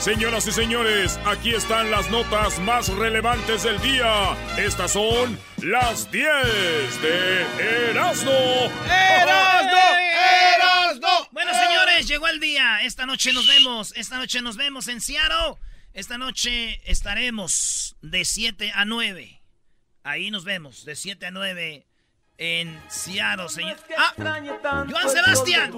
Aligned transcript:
Señoras 0.00 0.46
y 0.46 0.52
señores, 0.52 1.20
aquí 1.26 1.52
están 1.54 1.90
las 1.90 2.10
notas 2.10 2.58
más 2.60 2.88
relevantes 2.88 3.64
del 3.64 3.78
día. 3.82 4.34
Estas 4.56 4.92
son 4.92 5.38
las 5.62 6.10
10 6.10 6.26
de 7.02 7.90
Erasmo. 7.90 8.32
¡Erasmo! 8.86 9.78
¡Erasmo! 10.56 11.28
Bueno, 11.32 11.52
señores, 11.52 12.08
llegó 12.08 12.28
el 12.28 12.40
día. 12.40 12.80
Esta 12.82 13.04
noche 13.04 13.34
nos 13.34 13.46
vemos. 13.46 13.92
Esta 13.94 14.16
noche 14.16 14.40
nos 14.40 14.56
vemos 14.56 14.88
en 14.88 15.02
Seattle. 15.02 15.56
Esta 15.92 16.16
noche 16.16 16.80
estaremos 16.90 17.94
de 18.00 18.24
7 18.24 18.72
a 18.74 18.86
9. 18.86 19.42
Ahí 20.02 20.30
nos 20.30 20.44
vemos, 20.44 20.86
de 20.86 20.96
7 20.96 21.26
a 21.26 21.30
9 21.30 21.86
en 22.38 22.80
Seattle, 22.88 23.50
señor. 23.50 23.76
¡Ah! 23.98 24.14
¡Joan 24.16 25.10
Sebastián! 25.10 25.72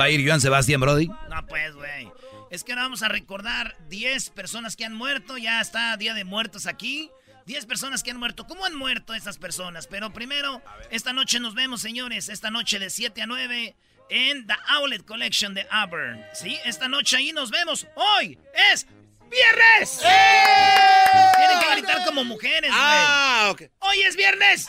¿Va 0.00 0.04
a 0.04 0.08
ir 0.08 0.26
Joan 0.26 0.40
Sebastián, 0.40 0.80
Brody? 0.80 1.08
No, 1.08 1.46
pues, 1.46 1.74
güey. 1.74 2.10
Es 2.54 2.62
que 2.62 2.70
ahora 2.70 2.84
vamos 2.84 3.02
a 3.02 3.08
recordar 3.08 3.76
10 3.88 4.30
personas 4.30 4.76
que 4.76 4.84
han 4.84 4.94
muerto. 4.94 5.36
Ya 5.36 5.60
está 5.60 5.96
Día 5.96 6.14
de 6.14 6.22
Muertos 6.22 6.66
aquí. 6.66 7.10
10 7.46 7.66
personas 7.66 8.04
que 8.04 8.12
han 8.12 8.16
muerto. 8.16 8.46
¿Cómo 8.46 8.64
han 8.64 8.76
muerto 8.76 9.12
estas 9.12 9.38
personas? 9.38 9.88
Pero 9.88 10.12
primero, 10.12 10.62
esta 10.90 11.12
noche 11.12 11.40
nos 11.40 11.54
vemos, 11.54 11.80
señores. 11.80 12.28
Esta 12.28 12.52
noche 12.52 12.78
de 12.78 12.90
7 12.90 13.22
a 13.22 13.26
9 13.26 13.74
en 14.08 14.46
The 14.46 14.54
Outlet 14.68 15.04
Collection 15.04 15.52
de 15.52 15.66
Auburn. 15.68 16.24
Sí, 16.32 16.56
esta 16.64 16.86
noche 16.86 17.16
ahí 17.16 17.32
nos 17.32 17.50
vemos. 17.50 17.88
Hoy 17.96 18.38
es 18.72 18.86
viernes. 19.28 20.00
¡Eh! 20.04 21.32
Tienen 21.36 21.58
que 21.58 21.72
gritar 21.72 22.04
como 22.04 22.22
mujeres, 22.22 22.70
güey. 22.70 22.80
Ah, 22.80 23.48
ok. 23.50 23.62
Hoy 23.80 24.00
es 24.02 24.14
viernes. 24.14 24.68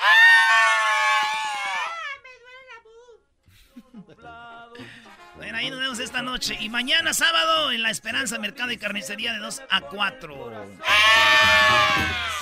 Bueno, 5.46 5.60
ahí 5.60 5.70
nos 5.70 5.80
vemos 5.80 6.00
esta 6.00 6.24
noche. 6.24 6.58
Y 6.60 6.70
mañana 6.70 7.14
sábado 7.14 7.72
en 7.72 7.84
La 7.84 7.92
Esperanza 7.92 8.40
Mercado 8.40 8.72
y 8.72 8.78
Carnicería 8.78 9.32
de 9.32 9.38
2 9.38 9.62
a 9.70 9.82
4. 9.82 10.68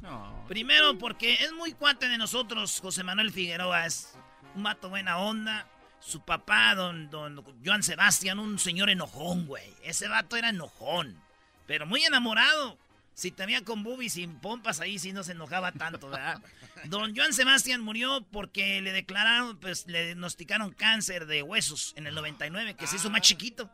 Primero 0.47 0.99
porque 0.99 1.33
es 1.33 1.51
muy 1.53 1.71
cuate 1.71 2.09
de 2.09 2.19
nosotros, 2.19 2.79
José 2.79 3.03
Manuel 3.03 3.31
Figueroa. 3.31 3.87
Es 3.87 4.13
un 4.53 4.61
mato 4.61 4.89
buena 4.89 5.17
onda. 5.17 5.65
Su 5.99 6.23
papá, 6.23 6.75
don, 6.75 7.09
don 7.09 7.43
Joan 7.65 7.81
Sebastián, 7.81 8.37
un 8.37 8.59
señor 8.59 8.91
enojón, 8.91 9.47
güey. 9.47 9.73
Ese 9.81 10.07
vato 10.07 10.37
era 10.37 10.49
enojón. 10.49 11.19
Pero 11.65 11.87
muy 11.87 12.03
enamorado. 12.03 12.77
Si 13.13 13.31
te 13.31 13.45
veía 13.45 13.63
con 13.63 13.83
boobies 13.83 14.13
sin 14.13 14.39
pompas, 14.39 14.79
ahí 14.79 14.97
sí 14.97 15.11
no 15.13 15.23
se 15.23 15.33
enojaba 15.33 15.71
tanto, 15.71 16.09
¿verdad? 16.09 16.41
Don 16.85 17.15
Joan 17.15 17.33
Sebastián 17.33 17.81
murió 17.81 18.25
porque 18.31 18.81
le 18.81 18.93
declararon, 18.93 19.57
pues 19.59 19.85
le 19.87 20.05
diagnosticaron 20.05 20.71
cáncer 20.71 21.25
de 21.27 21.43
huesos 21.43 21.93
en 21.97 22.07
el 22.07 22.15
99, 22.15 22.75
que 22.75 22.87
se 22.87 22.95
hizo 22.95 23.09
más 23.09 23.21
chiquito. 23.21 23.69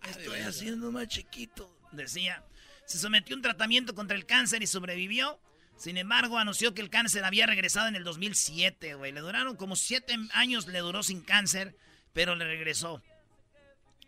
Ah, 0.00 0.10
Estoy 0.10 0.40
haciendo 0.40 0.90
más 0.90 1.08
chiquito, 1.08 1.70
decía. 1.92 2.42
Se 2.86 2.98
sometió 2.98 3.34
a 3.34 3.38
un 3.38 3.42
tratamiento 3.42 3.94
contra 3.94 4.16
el 4.16 4.26
cáncer 4.26 4.62
y 4.62 4.66
sobrevivió. 4.66 5.40
Sin 5.76 5.98
embargo, 5.98 6.38
anunció 6.38 6.72
que 6.72 6.80
el 6.80 6.88
cáncer 6.88 7.24
había 7.24 7.46
regresado 7.46 7.88
en 7.88 7.96
el 7.96 8.04
2007, 8.04 8.94
güey. 8.94 9.12
Le 9.12 9.20
duraron 9.20 9.56
como 9.56 9.76
siete 9.76 10.16
años, 10.32 10.66
le 10.66 10.78
duró 10.78 11.02
sin 11.02 11.20
cáncer, 11.20 11.76
pero 12.14 12.34
le 12.34 12.46
regresó. 12.46 13.02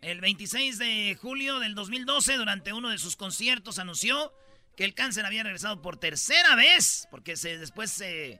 El 0.01 0.21
26 0.21 0.79
de 0.79 1.17
julio 1.21 1.59
del 1.59 1.75
2012, 1.75 2.37
durante 2.37 2.73
uno 2.73 2.89
de 2.89 2.97
sus 2.97 3.15
conciertos, 3.15 3.79
anunció 3.79 4.33
que 4.79 4.85
el 4.85 4.93
cáncer 4.93 5.25
había 5.25 5.43
regresado 5.43 5.81
por 5.81 5.97
tercera 5.97 6.55
vez, 6.55 7.05
porque 7.11 7.35
se, 7.35 7.57
después 7.57 7.91
se... 7.91 8.39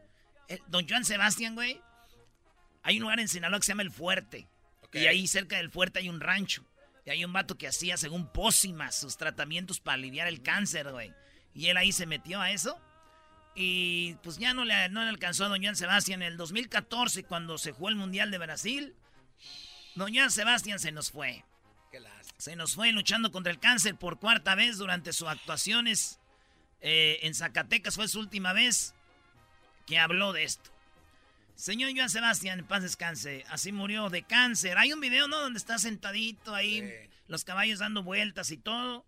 don 0.68 0.88
Joan 0.88 1.04
Sebastián, 1.04 1.54
güey, 1.54 1.82
hay 2.82 2.96
un 2.96 3.02
lugar 3.02 3.20
en 3.20 3.28
Sinaloa 3.28 3.60
que 3.60 3.66
se 3.66 3.74
llama 3.74 3.82
El 3.82 3.92
Fuerte. 3.92 4.48
Y 4.94 5.08
ahí 5.08 5.28
cerca 5.28 5.58
del 5.58 5.70
fuerte 5.70 6.00
hay 6.00 6.08
un 6.08 6.22
rancho. 6.22 6.64
Y 7.06 7.10
hay 7.10 7.26
un 7.26 7.34
vato 7.34 7.58
que 7.58 7.68
hacía, 7.68 7.98
según 7.98 8.32
pócimas, 8.32 8.96
sus 8.96 9.18
tratamientos 9.18 9.82
para 9.82 9.96
aliviar 9.96 10.30
el 10.30 10.42
cáncer, 10.42 10.90
güey. 10.94 11.14
Y 11.54 11.68
él 11.68 11.76
ahí 11.76 11.92
se 11.92 12.06
metió 12.06 12.40
a 12.40 12.52
eso. 12.52 12.80
Y 13.54 14.14
pues 14.24 14.38
ya 14.38 14.54
no 14.54 14.64
le, 14.64 14.88
no 14.88 15.04
le 15.04 15.10
alcanzó 15.10 15.44
a 15.44 15.50
Don 15.50 15.62
Joan 15.62 15.76
Sebastián. 15.76 16.22
En 16.22 16.30
el 16.30 16.38
2014, 16.38 17.26
cuando 17.26 17.58
se 17.58 17.74
jugó 17.74 17.90
el 17.90 17.98
Mundial 17.98 18.32
de 18.32 18.38
Brasil, 18.38 18.96
Don 19.96 20.16
Joan 20.16 20.32
Sebastián 20.32 20.80
se 20.80 20.94
nos 20.94 21.12
fue. 21.12 21.44
Se 22.38 22.56
nos 22.56 22.76
fue 22.76 22.94
luchando 22.94 23.30
contra 23.34 23.52
el 23.52 23.60
cáncer 23.60 23.98
por 23.98 24.20
cuarta 24.20 24.56
vez 24.56 24.78
durante 24.78 25.12
sus 25.12 25.28
actuaciones 25.28 26.19
eh, 26.82 27.20
en 27.24 27.34
Zacatecas 27.34 27.96
fue 27.96 28.08
su 28.08 28.20
última 28.20 28.54
vez 28.54 28.94
que 29.86 29.98
habló 29.98 30.34
de 30.34 30.44
esto. 30.44 30.70
Señor 31.56 31.92
Joan 31.94 32.10
Sebastián, 32.10 32.60
en 32.60 32.66
paz 32.66 32.84
descanse. 32.84 33.44
Así 33.50 33.74
murió 33.74 34.10
de 34.10 34.24
cáncer. 34.24 34.78
Hay 34.78 34.94
un 34.94 35.02
video, 35.02 35.28
¿no? 35.28 35.42
Donde 35.42 35.58
está 35.58 35.78
sentadito 35.78 36.56
ahí, 36.56 36.90
los 37.28 37.44
caballos 37.44 37.80
dando 37.80 38.02
vueltas 38.02 38.52
y 38.52 38.58
todo. 38.58 39.06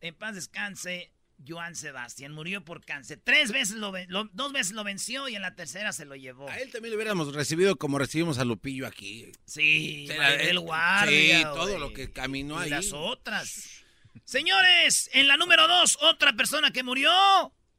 En 0.00 0.14
paz 0.14 0.36
descanse, 0.36 1.10
Joan 1.46 1.74
Sebastián. 1.74 2.32
Murió 2.32 2.64
por 2.64 2.84
cáncer. 2.84 3.20
Tres 3.24 3.50
veces 3.50 3.76
lo, 3.76 3.92
dos 4.32 4.52
veces 4.52 4.74
lo 4.74 4.84
venció 4.84 5.28
y 5.28 5.34
en 5.34 5.42
la 5.42 5.56
tercera 5.56 5.92
se 5.92 6.04
lo 6.04 6.14
llevó. 6.14 6.48
A 6.48 6.58
él 6.58 6.70
también 6.70 6.92
lo 6.92 6.96
hubiéramos 6.96 7.34
recibido 7.34 7.76
como 7.76 7.98
recibimos 7.98 8.38
a 8.38 8.44
Lupillo 8.44 8.86
aquí. 8.86 9.32
Sí, 9.44 10.08
el 10.40 10.60
guardia. 10.60 11.38
Sí, 11.38 11.42
todo 11.42 11.78
lo 11.78 11.92
que 11.92 12.12
caminó 12.12 12.58
ahí. 12.58 12.68
Y 12.68 12.70
las 12.70 12.92
otras. 12.92 13.77
Señores, 14.24 15.10
en 15.12 15.28
la 15.28 15.36
número 15.36 15.66
dos, 15.66 15.98
otra 16.02 16.32
persona 16.32 16.70
que 16.70 16.82
murió. 16.82 17.10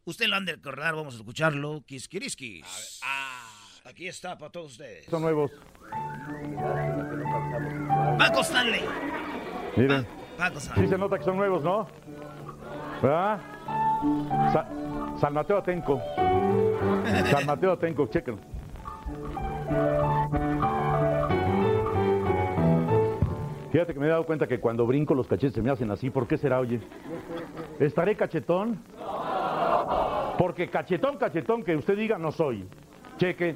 Usted 0.06 0.28
lo 0.28 0.36
han 0.36 0.46
de 0.46 0.54
recordar, 0.54 0.96
vamos 0.96 1.14
a 1.16 1.18
escucharlo. 1.18 1.84
Kiskiriskis. 1.86 3.00
Ah, 3.04 3.48
aquí 3.86 4.08
está 4.08 4.38
para 4.38 4.52
todos 4.52 4.72
ustedes. 4.72 5.06
Son 5.06 5.22
nuevos. 5.22 5.52
Paco 8.18 8.42
Stanley. 8.42 8.82
Miren. 9.78 10.08
Paco 10.38 10.58
Stanley. 10.60 10.86
Sí 10.86 10.90
se 10.90 10.98
nota 10.98 11.18
que 11.18 11.26
son 11.26 11.38
nuevos, 11.38 11.64
¿no? 11.64 11.88
¿Verdad? 13.02 13.40
San 15.20 15.34
Mateo 15.34 15.58
Atenco. 15.58 16.02
San 17.32 17.46
Mateo 17.46 17.74
Atenco, 17.74 18.08
chequen. 18.08 18.40
Fíjate 23.72 23.94
que 23.94 24.00
me 24.00 24.08
he 24.08 24.10
dado 24.10 24.26
cuenta 24.26 24.48
que 24.48 24.60
cuando 24.60 24.88
brinco 24.88 25.14
los 25.14 25.28
cachetes 25.28 25.54
se 25.54 25.62
me 25.62 25.70
hacen 25.70 25.92
así. 25.92 26.10
¿Por 26.10 26.28
qué 26.28 26.38
será, 26.38 26.60
oye? 26.60 26.80
¿Estaré 27.80 28.16
cachetón? 28.16 28.84
Porque 30.38 30.70
cachetón, 30.70 31.18
cachetón, 31.18 31.64
que 31.64 31.76
usted 31.76 31.96
diga, 31.96 32.18
no 32.18 32.32
soy. 32.32 32.68
Cheque. 33.18 33.56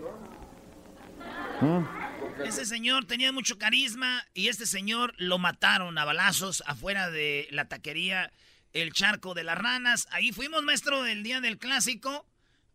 ¿Mm? 1.61 2.43
Ese 2.45 2.65
señor 2.65 3.05
tenía 3.05 3.31
mucho 3.31 3.57
carisma 3.57 4.23
y 4.33 4.49
este 4.49 4.65
señor 4.65 5.13
lo 5.17 5.39
mataron 5.39 5.97
a 5.97 6.05
balazos 6.05 6.63
afuera 6.67 7.09
de 7.09 7.47
la 7.51 7.65
taquería 7.65 8.31
El 8.73 8.91
Charco 8.93 9.33
de 9.33 9.43
las 9.43 9.57
Ranas. 9.57 10.07
Ahí 10.11 10.31
fuimos, 10.31 10.63
maestro, 10.63 11.05
el 11.05 11.23
día 11.23 11.41
del 11.41 11.57
clásico. 11.57 12.25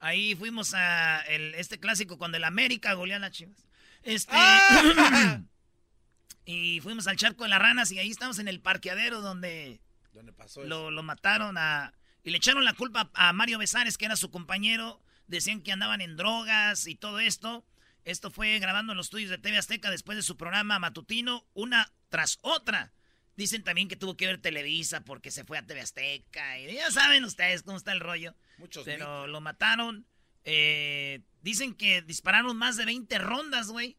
Ahí 0.01 0.35
fuimos 0.35 0.75
a 0.75 1.21
este 1.57 1.79
clásico 1.79 2.19
cuando 2.19 2.37
el 2.37 2.45
América 2.45 2.95
goleó 2.95 3.17
a 3.17 3.21
las 3.21 3.33
chivas. 3.33 3.69
Este. 4.03 4.33
¡Ah! 4.35 5.41
Y 6.51 6.81
fuimos 6.81 7.07
al 7.07 7.17
charco 7.17 7.43
de 7.43 7.51
las 7.51 7.59
ranas 7.59 7.93
y 7.93 7.99
ahí 7.99 8.09
estamos 8.09 8.39
en 8.39 8.49
el 8.49 8.63
parqueadero 8.63 9.21
donde 9.21 9.83
pasó 10.35 10.65
lo, 10.65 10.91
lo, 10.91 11.03
mataron 11.03 11.59
a... 11.59 11.93
Y 12.25 12.31
le 12.31 12.39
echaron 12.39 12.65
la 12.65 12.73
culpa 12.73 13.11
a 13.13 13.35
Mario 13.35 13.59
Besares, 13.59 13.99
que 13.99 14.07
era 14.07 14.17
su 14.17 14.31
compañero. 14.31 14.99
Decían 15.27 15.61
que 15.61 15.73
andaban 15.73 16.01
en 16.01 16.17
drogas 16.17 16.87
y 16.87 16.95
todo 16.95 17.21
esto. 17.21 17.67
Esto 18.07 18.31
fue 18.31 18.59
grabando 18.61 18.95
en 18.95 18.97
los 18.97 19.09
estudios 19.09 19.29
de 19.29 19.37
TV 19.37 19.59
Azteca 19.59 19.91
después 19.91 20.17
de 20.17 20.23
su 20.23 20.39
programa 20.39 20.79
matutino, 20.79 21.47
una 21.53 21.93
tras 22.09 22.39
otra. 22.41 22.95
Dicen 23.37 23.63
también 23.63 23.89
que 23.89 23.97
tuvo 23.97 24.17
que 24.17 24.25
ver 24.25 24.41
Televisa 24.41 25.03
porque 25.05 25.31
se 25.31 25.45
fue 25.45 25.59
a 25.59 25.67
TV 25.67 25.83
Azteca. 25.83 26.59
Y 26.61 26.73
ya 26.73 26.91
saben 26.91 27.25
ustedes 27.25 27.63
cómo 27.63 27.77
está 27.77 27.93
el 27.93 28.01
rollo. 28.01 28.35
Muchos 28.57 28.87
Pero 28.87 29.27
lo 29.27 29.43
mataron. 29.43 30.07
Eh, 30.45 31.21
dicen 31.43 31.75
que 31.75 32.01
dispararon 32.01 32.57
más 32.57 32.79
de 32.79 32.87
20 32.87 33.19
rondas, 33.19 33.69
güey 33.69 33.99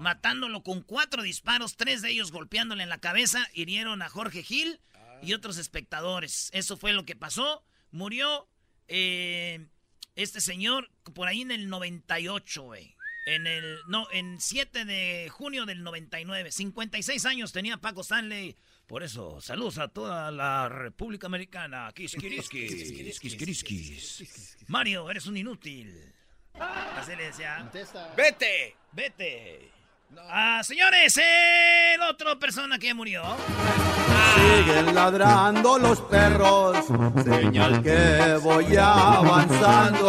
matándolo 0.00 0.62
con 0.62 0.82
cuatro 0.82 1.22
disparos, 1.22 1.76
tres 1.76 2.02
de 2.02 2.10
ellos 2.10 2.32
golpeándole 2.32 2.82
en 2.82 2.88
la 2.88 2.98
cabeza, 2.98 3.46
hirieron 3.52 4.02
a 4.02 4.08
Jorge 4.08 4.42
Gil 4.42 4.80
y 5.22 5.34
otros 5.34 5.58
espectadores. 5.58 6.50
Eso 6.52 6.76
fue 6.76 6.92
lo 6.92 7.04
que 7.04 7.16
pasó. 7.16 7.64
Murió 7.90 8.48
eh, 8.88 9.66
este 10.16 10.40
señor 10.40 10.90
por 11.14 11.28
ahí 11.28 11.42
en 11.42 11.50
el 11.50 11.68
98, 11.68 12.62
güey. 12.62 12.96
En 13.26 13.46
el, 13.46 13.78
no, 13.86 14.08
en 14.10 14.40
7 14.40 14.84
de 14.84 15.28
junio 15.30 15.66
del 15.66 15.82
99. 15.82 16.50
56 16.50 17.26
años 17.26 17.52
tenía 17.52 17.76
Paco 17.76 18.00
Stanley. 18.00 18.56
Por 18.86 19.02
eso, 19.02 19.40
saludos 19.40 19.78
a 19.78 19.88
toda 19.88 20.30
la 20.30 20.68
República 20.68 21.26
Americana. 21.26 21.92
Mario, 24.66 25.10
eres 25.10 25.26
un 25.26 25.36
inútil. 25.36 26.12
Así 26.54 27.14
le 27.14 27.24
decía. 27.24 27.70
¡Vete! 28.16 28.76
¡Vete! 28.92 29.79
Ah, 30.28 30.62
señores, 30.64 31.16
el 31.18 32.00
otro 32.02 32.38
persona 32.38 32.78
que 32.78 32.94
murió. 32.94 33.22
Siguen 34.34 34.94
ladrando 34.94 35.78
los 35.78 36.00
perros, 36.02 36.86
señal 37.24 37.82
que 37.82 38.38
voy 38.42 38.76
avanzando. 38.76 40.08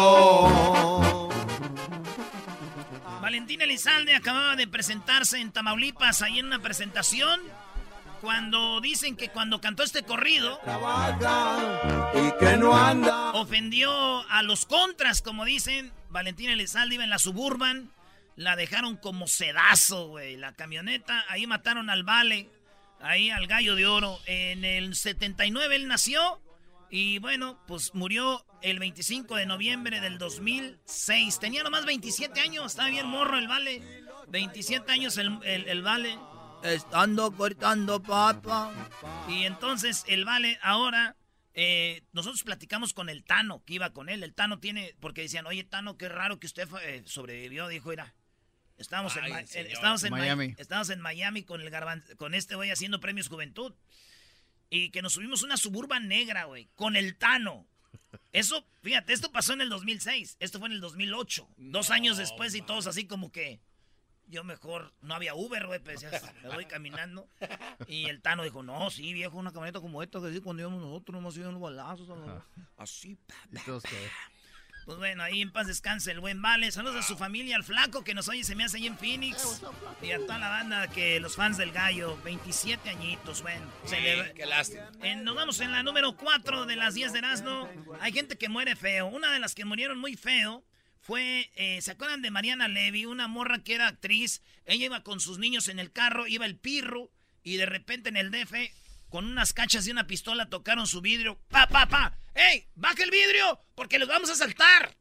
Valentín 3.21 3.62
Elizalde 3.62 4.15
acababa 4.15 4.56
de 4.56 4.68
presentarse 4.68 5.39
en 5.39 5.51
Tamaulipas, 5.51 6.21
ahí 6.21 6.39
en 6.39 6.48
una 6.48 6.59
presentación 6.59 7.39
cuando 8.21 8.80
dicen 8.81 9.15
que 9.15 9.30
cuando 9.30 9.59
cantó 9.59 9.83
este 9.83 10.03
corrido 10.03 10.59
y 12.13 12.31
que 12.39 12.57
no 12.57 12.77
anda 12.77 13.31
ofendió 13.31 13.92
a 14.30 14.44
los 14.44 14.65
contras, 14.65 15.21
como 15.21 15.44
dicen. 15.44 15.92
Valentina 16.09 16.53
Elizalde 16.53 16.95
iba 16.95 17.03
en 17.03 17.09
la 17.09 17.19
suburban, 17.19 17.89
la 18.41 18.55
dejaron 18.55 18.97
como 18.97 19.27
sedazo, 19.27 20.07
güey. 20.09 20.35
La 20.35 20.53
camioneta, 20.53 21.23
ahí 21.29 21.45
mataron 21.47 21.89
al 21.89 22.03
Vale, 22.03 22.49
ahí 22.99 23.29
al 23.29 23.47
Gallo 23.47 23.75
de 23.75 23.85
Oro. 23.85 24.19
En 24.25 24.65
el 24.65 24.95
79 24.95 25.75
él 25.75 25.88
nació 25.88 26.41
y 26.89 27.19
bueno, 27.19 27.59
pues 27.67 27.93
murió 27.93 28.45
el 28.61 28.79
25 28.79 29.35
de 29.35 29.45
noviembre 29.45 30.01
del 30.01 30.17
2006. 30.17 31.39
Tenía 31.39 31.63
nomás 31.63 31.85
27 31.85 32.41
años, 32.41 32.65
estaba 32.65 32.89
bien 32.89 33.07
morro 33.07 33.38
el 33.38 33.47
Vale. 33.47 33.81
27 34.27 34.91
años 34.91 35.17
el, 35.17 35.39
el, 35.43 35.67
el 35.69 35.81
Vale. 35.83 36.17
Estando 36.63 37.31
cortando 37.31 38.01
papa. 38.01 38.73
Y 39.29 39.43
entonces 39.43 40.03
el 40.07 40.25
Vale 40.25 40.57
ahora, 40.63 41.15
eh, 41.53 42.03
nosotros 42.11 42.43
platicamos 42.43 42.93
con 42.93 43.09
el 43.09 43.23
Tano, 43.23 43.63
que 43.65 43.75
iba 43.75 43.91
con 43.91 44.09
él. 44.09 44.23
El 44.23 44.33
Tano 44.33 44.59
tiene, 44.59 44.95
porque 44.99 45.21
decían, 45.21 45.45
oye 45.45 45.63
Tano, 45.63 45.97
qué 45.97 46.09
raro 46.09 46.39
que 46.39 46.47
usted 46.47 46.67
eh, 46.83 47.03
sobrevivió. 47.05 47.67
Dijo, 47.67 47.91
era, 48.81 49.39
estábamos, 49.39 49.55
en, 49.55 49.67
estábamos 49.67 50.03
en, 50.03 50.11
Miami. 50.11 50.55
Estábamos 50.57 50.89
en 50.89 50.99
Miami 50.99 51.43
con, 51.43 51.61
el 51.61 51.71
con 52.17 52.33
este 52.33 52.55
güey 52.55 52.71
haciendo 52.71 52.99
premios 52.99 53.27
Juventud. 53.27 53.73
Y 54.69 54.89
que 54.89 55.01
nos 55.01 55.13
subimos 55.13 55.43
una 55.43 55.57
suburban 55.57 56.07
negra, 56.07 56.45
güey, 56.45 56.69
con 56.75 56.95
el 56.95 57.17
Tano. 57.17 57.67
Eso, 58.31 58.65
fíjate, 58.81 59.11
esto 59.11 59.31
pasó 59.31 59.53
en 59.53 59.61
el 59.61 59.69
2006. 59.69 60.37
Esto 60.39 60.59
fue 60.59 60.69
en 60.69 60.73
el 60.73 60.81
2008. 60.81 61.49
Dos 61.57 61.89
años 61.89 62.17
después 62.17 62.55
y 62.55 62.61
todos 62.61 62.87
así 62.87 63.05
como 63.05 63.31
que... 63.31 63.59
Yo 64.27 64.45
mejor, 64.45 64.93
no 65.01 65.13
había 65.13 65.35
Uber, 65.35 65.67
güey, 65.67 65.79
pues 65.81 66.01
me 66.43 66.49
voy 66.49 66.65
caminando. 66.65 67.27
Y 67.85 68.05
el 68.05 68.21
Tano 68.21 68.43
dijo, 68.43 68.63
no, 68.63 68.89
sí, 68.89 69.11
viejo, 69.11 69.37
una 69.37 69.51
camioneta 69.51 69.81
como 69.81 70.01
esta, 70.01 70.21
que 70.21 70.31
sí, 70.31 70.39
cuando 70.39 70.61
íbamos 70.61 70.81
nosotros, 70.81 71.17
hemos 71.19 71.35
ido 71.35 71.49
unos 71.49 71.61
balazos, 71.61 72.07
así, 72.77 73.17
Pues 74.85 74.97
bueno, 74.97 75.23
ahí 75.23 75.41
en 75.41 75.51
paz 75.51 75.67
descanse 75.67 76.11
el 76.11 76.19
buen 76.19 76.41
Vale. 76.41 76.71
Saludos 76.71 76.95
a 76.97 77.07
su 77.07 77.17
familia, 77.17 77.55
al 77.55 77.63
flaco 77.63 78.03
que 78.03 78.13
nos 78.13 78.27
oye, 78.27 78.43
se 78.43 78.55
me 78.55 78.63
hace 78.63 78.77
ahí 78.77 78.87
en 78.87 78.97
Phoenix. 78.97 79.61
Y 80.01 80.11
a 80.11 80.19
toda 80.19 80.39
la 80.39 80.49
banda 80.49 80.87
que 80.87 81.19
los 81.19 81.35
fans 81.35 81.57
del 81.57 81.71
gallo, 81.71 82.19
27 82.23 82.89
añitos, 82.89 83.41
bueno. 83.41 83.65
qué 84.35 84.45
lástima. 84.45 84.89
nos 85.17 85.35
vamos 85.35 85.59
en 85.59 85.71
la 85.71 85.83
número 85.83 86.15
4 86.15 86.65
de 86.65 86.75
las 86.75 86.95
10 86.95 87.13
de 87.13 87.19
Erasmo. 87.19 87.69
Hay 87.99 88.11
gente 88.11 88.37
que 88.37 88.49
muere 88.49 88.75
feo. 88.75 89.07
Una 89.07 89.31
de 89.31 89.39
las 89.39 89.55
que 89.55 89.65
murieron 89.65 89.99
muy 89.99 90.15
feo 90.15 90.63
fue, 90.99 91.51
eh, 91.55 91.81
¿se 91.81 91.91
acuerdan 91.91 92.21
de 92.21 92.31
Mariana 92.31 92.67
Levy? 92.67 93.05
Una 93.05 93.27
morra 93.27 93.59
que 93.59 93.75
era 93.75 93.87
actriz. 93.87 94.41
Ella 94.65 94.85
iba 94.85 95.03
con 95.03 95.19
sus 95.19 95.37
niños 95.39 95.67
en 95.67 95.79
el 95.79 95.91
carro, 95.91 96.27
iba 96.27 96.45
el 96.45 96.55
pirro, 96.55 97.11
y 97.43 97.57
de 97.57 97.65
repente 97.65 98.09
en 98.09 98.17
el 98.17 98.31
DF, 98.31 98.53
con 99.11 99.25
unas 99.25 99.53
cachas 99.53 99.85
y 99.85 99.91
una 99.91 100.07
pistola, 100.07 100.49
tocaron 100.49 100.87
su 100.87 101.01
vidrio. 101.01 101.37
¡Pa, 101.49 101.67
pa, 101.67 101.85
pa! 101.85 102.17
¡Ey! 102.33 102.65
¡Baja 102.75 103.03
el 103.03 103.11
vidrio! 103.11 103.59
¡Porque 103.75 103.99
los 103.99 104.07
vamos 104.07 104.29
a 104.29 104.35
saltar! 104.35 104.95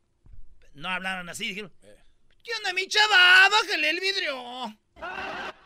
No 0.75 0.89
hablaron 0.89 1.29
así, 1.29 1.47
dijeron. 1.47 1.73
¿Qué 2.43 2.51
onda, 2.59 2.73
mi 2.73 2.89
chava? 2.89 3.49
¡Bájale 3.49 3.91
el 3.91 4.01
vidrio! 4.01 4.77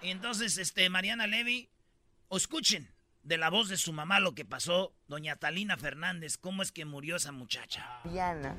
Y 0.02 0.10
entonces, 0.10 0.58
este, 0.58 0.90
Mariana 0.90 1.26
Levy, 1.26 1.70
o 2.28 2.36
escuchen 2.36 2.94
de 3.22 3.38
la 3.38 3.48
voz 3.48 3.70
de 3.70 3.78
su 3.78 3.94
mamá 3.94 4.20
lo 4.20 4.34
que 4.34 4.44
pasó, 4.44 4.94
doña 5.08 5.36
Talina 5.36 5.78
Fernández, 5.78 6.36
cómo 6.36 6.62
es 6.62 6.70
que 6.70 6.84
murió 6.84 7.16
esa 7.16 7.32
muchacha. 7.32 8.00
Diana 8.04 8.54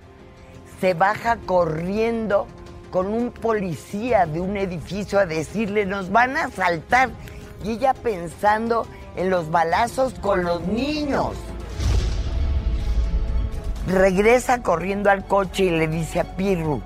se 0.82 0.96
baja 0.96 1.38
corriendo 1.38 2.48
con 2.90 3.06
un 3.06 3.32
policía 3.32 4.26
de 4.26 4.40
un 4.40 4.58
edificio 4.58 5.20
a 5.20 5.28
decirle, 5.28 5.86
nos 5.86 6.12
van 6.12 6.38
a 6.38 6.46
asaltar. 6.46 7.12
Y 7.64 7.72
ella 7.72 7.94
pensando 7.94 8.88
en 9.16 9.30
los 9.30 9.50
balazos 9.50 10.14
con 10.16 10.44
los 10.44 10.62
niños. 10.68 11.36
Regresa 13.88 14.62
corriendo 14.64 15.10
al 15.10 15.28
coche 15.28 15.66
y 15.66 15.70
le 15.70 15.88
dice 15.88 16.20
a 16.20 16.36
Pirru, 16.36 16.82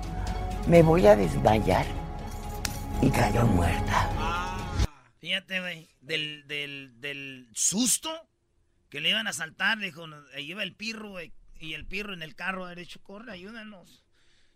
me 0.66 0.82
voy 0.82 1.06
a 1.06 1.16
desmayar. 1.16 1.86
Y 3.00 3.10
cayó 3.10 3.46
muerta. 3.46 4.86
Fíjate, 5.18 5.60
güey, 5.60 5.88
del, 6.00 6.44
del, 6.46 7.48
susto 7.54 8.10
que 8.90 9.00
le 9.00 9.10
iban 9.10 9.26
a 9.26 9.30
asaltar, 9.30 9.78
dijo, 9.78 10.06
lleva 10.36 10.62
el 10.62 10.74
Pirru, 10.74 11.10
güey, 11.10 11.32
y 11.60 11.74
el 11.74 11.86
pirro 11.86 12.14
en 12.14 12.22
el 12.22 12.34
carro 12.34 12.66
dicho, 12.74 13.02
corre, 13.02 13.32
ayúdanos. 13.32 14.02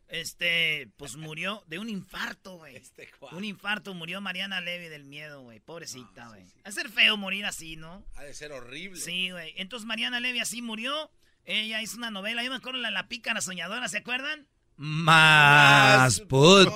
Este, 0.09 0.89
pues 0.97 1.17
murió 1.17 1.63
de 1.67 1.79
un 1.79 1.89
infarto, 1.89 2.57
güey. 2.57 2.77
Este 2.77 3.11
un 3.33 3.45
infarto, 3.45 3.95
murió 3.95 4.21
Mariana 4.21 4.61
Levy 4.61 4.89
del 4.89 5.05
miedo, 5.05 5.43
güey. 5.43 5.61
Pobrecita, 5.61 6.29
güey. 6.29 6.45
Ha 6.63 6.69
de 6.69 6.73
ser 6.73 6.89
feo 6.91 7.17
morir 7.17 7.47
así, 7.47 7.77
¿no? 7.77 8.05
Ha 8.15 8.23
de 8.25 8.35
ser 8.35 8.53
horrible. 8.53 9.01
Sí, 9.01 9.31
güey. 9.31 9.55
Entonces 9.57 9.87
Mariana 9.87 10.21
Levy 10.21 10.41
así 10.41 10.63
murió. 10.63 11.11
Ella 11.47 11.83
hizo 11.83 11.97
una 11.99 12.11
novela, 12.11 12.43
yo 12.43 12.51
me 12.51 12.57
acuerdo 12.57 12.79
la, 12.81 12.91
la 12.91 13.09
pícara 13.09 13.41
soñadora, 13.41 13.89
¿se 13.89 13.99
acuerdan? 13.99 14.47
Más 14.77 16.21
put. 16.21 16.69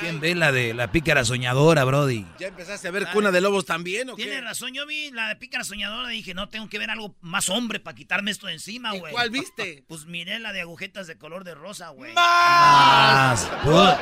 ¿Quién 0.00 0.20
ve 0.20 0.34
la 0.34 0.52
de 0.52 0.72
la 0.72 0.90
pícara 0.90 1.24
soñadora, 1.24 1.84
Brody? 1.84 2.24
¿Ya 2.38 2.48
empezaste 2.48 2.88
a 2.88 2.90
ver 2.90 3.08
Cuna 3.12 3.30
de 3.30 3.42
Lobos 3.42 3.66
también 3.66 4.08
o 4.08 4.16
Tiene 4.16 4.40
razón, 4.40 4.72
yo 4.72 4.86
vi 4.86 5.10
la 5.10 5.28
de 5.28 5.36
pícara 5.36 5.62
soñadora 5.62 6.12
y 6.14 6.18
dije, 6.18 6.32
no, 6.32 6.48
tengo 6.48 6.68
que 6.70 6.78
ver 6.78 6.90
algo 6.90 7.14
más 7.20 7.50
hombre 7.50 7.78
para 7.78 7.94
quitarme 7.94 8.30
esto 8.30 8.46
de 8.46 8.54
encima, 8.54 8.92
güey. 8.92 9.12
¿Cuál 9.12 9.30
viste? 9.30 9.84
Pues 9.88 10.06
miré 10.06 10.38
la 10.38 10.52
de 10.52 10.62
agujetas 10.62 11.06
de 11.06 11.18
color 11.18 11.44
de 11.44 11.54
rosa, 11.54 11.90
güey. 11.90 12.14
Más 12.14 13.44
put. 13.62 13.98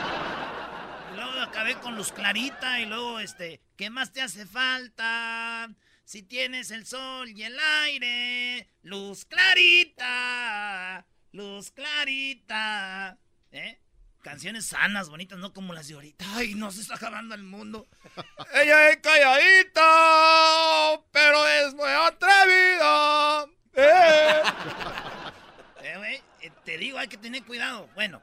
Luego 1.17 1.41
acabé 1.41 1.75
con 1.77 1.97
luz 1.97 2.13
clarita 2.13 2.81
y 2.81 2.87
luego, 2.87 3.19
este, 3.19 3.61
¿qué 3.77 3.91
más 3.91 4.13
te 4.13 4.23
hace 4.23 4.47
falta? 4.47 5.71
Si 6.05 6.23
tienes 6.23 6.71
el 6.71 6.87
sol 6.87 7.31
y 7.31 7.43
el 7.43 7.59
aire, 7.85 8.71
luz 8.83 9.25
clarita, 9.25 11.07
luz 11.33 11.71
clarita. 11.73 13.19
¿Eh? 13.55 13.79
Canciones 14.21 14.67
sanas, 14.67 15.09
bonitas, 15.09 15.39
no 15.39 15.53
como 15.53 15.73
las 15.75 15.87
de 15.87 15.95
ahorita. 15.95 16.25
Ay, 16.35 16.55
no 16.57 16.73
se 16.73 16.81
está 16.81 16.97
acabando 16.97 17.37
el 17.37 17.45
mundo. 17.45 17.87
Ella 18.53 18.89
es 18.89 18.97
calladita, 18.97 19.81
pero 21.13 21.47
es 21.47 21.73
muy 21.75 21.89
atrevida. 21.89 23.45
¿Eh? 23.75 24.43
eh, 25.85 26.23
eh 26.41 26.51
te 26.65 26.79
digo, 26.79 26.99
hay 26.99 27.07
que 27.07 27.17
tener 27.17 27.45
cuidado. 27.45 27.89
Bueno, 27.95 28.21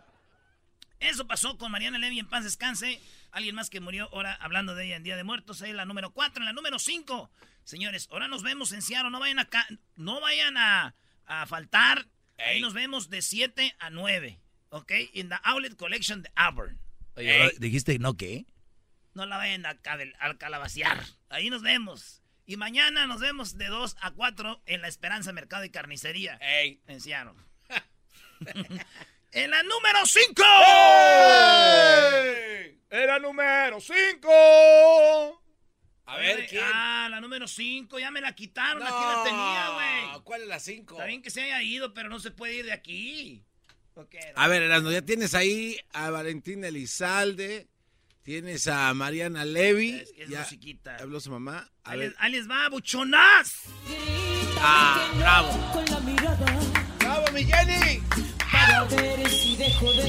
eso 0.99 1.25
pasó 1.27 1.57
con 1.57 1.71
Mariana 1.71 1.97
Levy 1.97 2.19
en 2.19 2.27
paz 2.27 2.43
descanse. 2.43 3.01
Alguien 3.31 3.55
más 3.55 3.69
que 3.69 3.79
murió 3.79 4.09
ahora 4.11 4.33
hablando 4.41 4.75
de 4.75 4.87
ella 4.87 4.97
en 4.97 5.03
Día 5.03 5.15
de 5.15 5.23
Muertos. 5.23 5.61
Ahí 5.61 5.71
la 5.71 5.85
número 5.85 6.11
4, 6.11 6.41
en 6.41 6.45
la 6.45 6.51
número 6.51 6.77
5. 6.77 7.31
Señores, 7.63 8.09
ahora 8.11 8.27
nos 8.27 8.43
vemos 8.43 8.73
en 8.73 8.81
Seattle. 8.81 9.11
No 9.11 9.21
vayan 9.21 9.39
a, 9.39 9.47
no 9.95 10.19
vayan 10.19 10.57
a, 10.57 10.93
a 11.25 11.45
faltar. 11.45 12.09
Ahí 12.37 12.59
nos 12.59 12.73
vemos 12.73 13.09
de 13.09 13.21
7 13.21 13.77
a 13.79 13.89
9. 13.89 14.41
¿Ok? 14.71 14.91
En 15.13 15.29
la 15.29 15.37
Outlet 15.37 15.75
Collection 15.75 16.23
de 16.23 16.31
Auburn. 16.35 16.79
¿Dijiste 17.59 17.99
no 17.99 18.17
qué? 18.17 18.45
No 19.13 19.25
la 19.25 19.37
vayan 19.37 19.65
a, 19.65 19.77
al 20.19 20.37
calabaciar. 20.37 21.03
Ahí 21.29 21.49
nos 21.49 21.61
vemos. 21.61 22.21
Y 22.45 22.57
mañana 22.57 23.05
nos 23.05 23.19
vemos 23.19 23.57
de 23.57 23.67
2 23.67 23.97
a 24.01 24.11
4 24.11 24.63
en 24.65 24.81
la 24.81 24.87
Esperanza 24.87 25.31
Mercado 25.31 25.63
y 25.63 25.69
Carnicería. 25.69 26.37
Ey. 26.41 26.81
En 26.87 26.99
Seattle. 26.99 27.33
en 29.31 29.51
la 29.51 29.63
número 29.63 30.05
5. 30.05 30.43
En 32.89 33.07
la 33.07 33.19
número 33.19 33.79
5. 33.79 35.43
A 36.05 36.17
ver, 36.17 36.47
¿quién? 36.47 36.63
Ah, 36.73 37.07
la 37.09 37.21
número 37.21 37.47
5, 37.47 37.99
ya 37.99 38.11
me 38.11 38.19
la 38.19 38.35
quitaron, 38.35 38.83
aquí 38.83 38.91
la 38.91 39.23
tenía, 39.23 39.69
güey. 39.69 40.23
¿Cuál 40.23 40.41
es 40.41 40.47
la 40.49 40.59
5? 40.59 40.95
Está 40.95 41.05
bien 41.05 41.21
que 41.21 41.29
se 41.29 41.41
haya 41.41 41.61
ido, 41.61 41.93
pero 41.93 42.09
no 42.09 42.19
se 42.19 42.31
puede 42.31 42.55
ir 42.55 42.65
de 42.65 42.73
aquí. 42.73 43.45
A 44.35 44.47
ver, 44.47 44.63
Erasmo, 44.63 44.91
ya 44.91 45.01
tienes 45.01 45.35
ahí 45.35 45.77
a 45.93 46.09
Valentina 46.09 46.67
Elizalde, 46.67 47.67
tienes 48.23 48.67
a 48.67 48.93
Mariana 48.93 49.45
Levy. 49.45 49.91
Es 49.91 50.11
que 50.13 50.23
es 50.23 50.29
musiquita. 50.29 50.97
Habló 50.97 51.19
su 51.19 51.29
mamá. 51.31 51.69
A 51.83 51.91
ahí, 51.91 51.99
ver. 51.99 52.09
Les, 52.09 52.19
ahí 52.19 52.31
les 52.31 52.49
va, 52.49 52.69
buchonas. 52.69 53.63
Ah, 54.59 55.11
bravo. 55.17 55.49
¡Bravo, 56.99 57.31
mi 57.33 57.43
Jenny! 57.43 58.01
Para 58.51 58.83
ver 58.85 59.29
si 59.29 59.55
dejo 59.57 59.91
de 59.93 60.03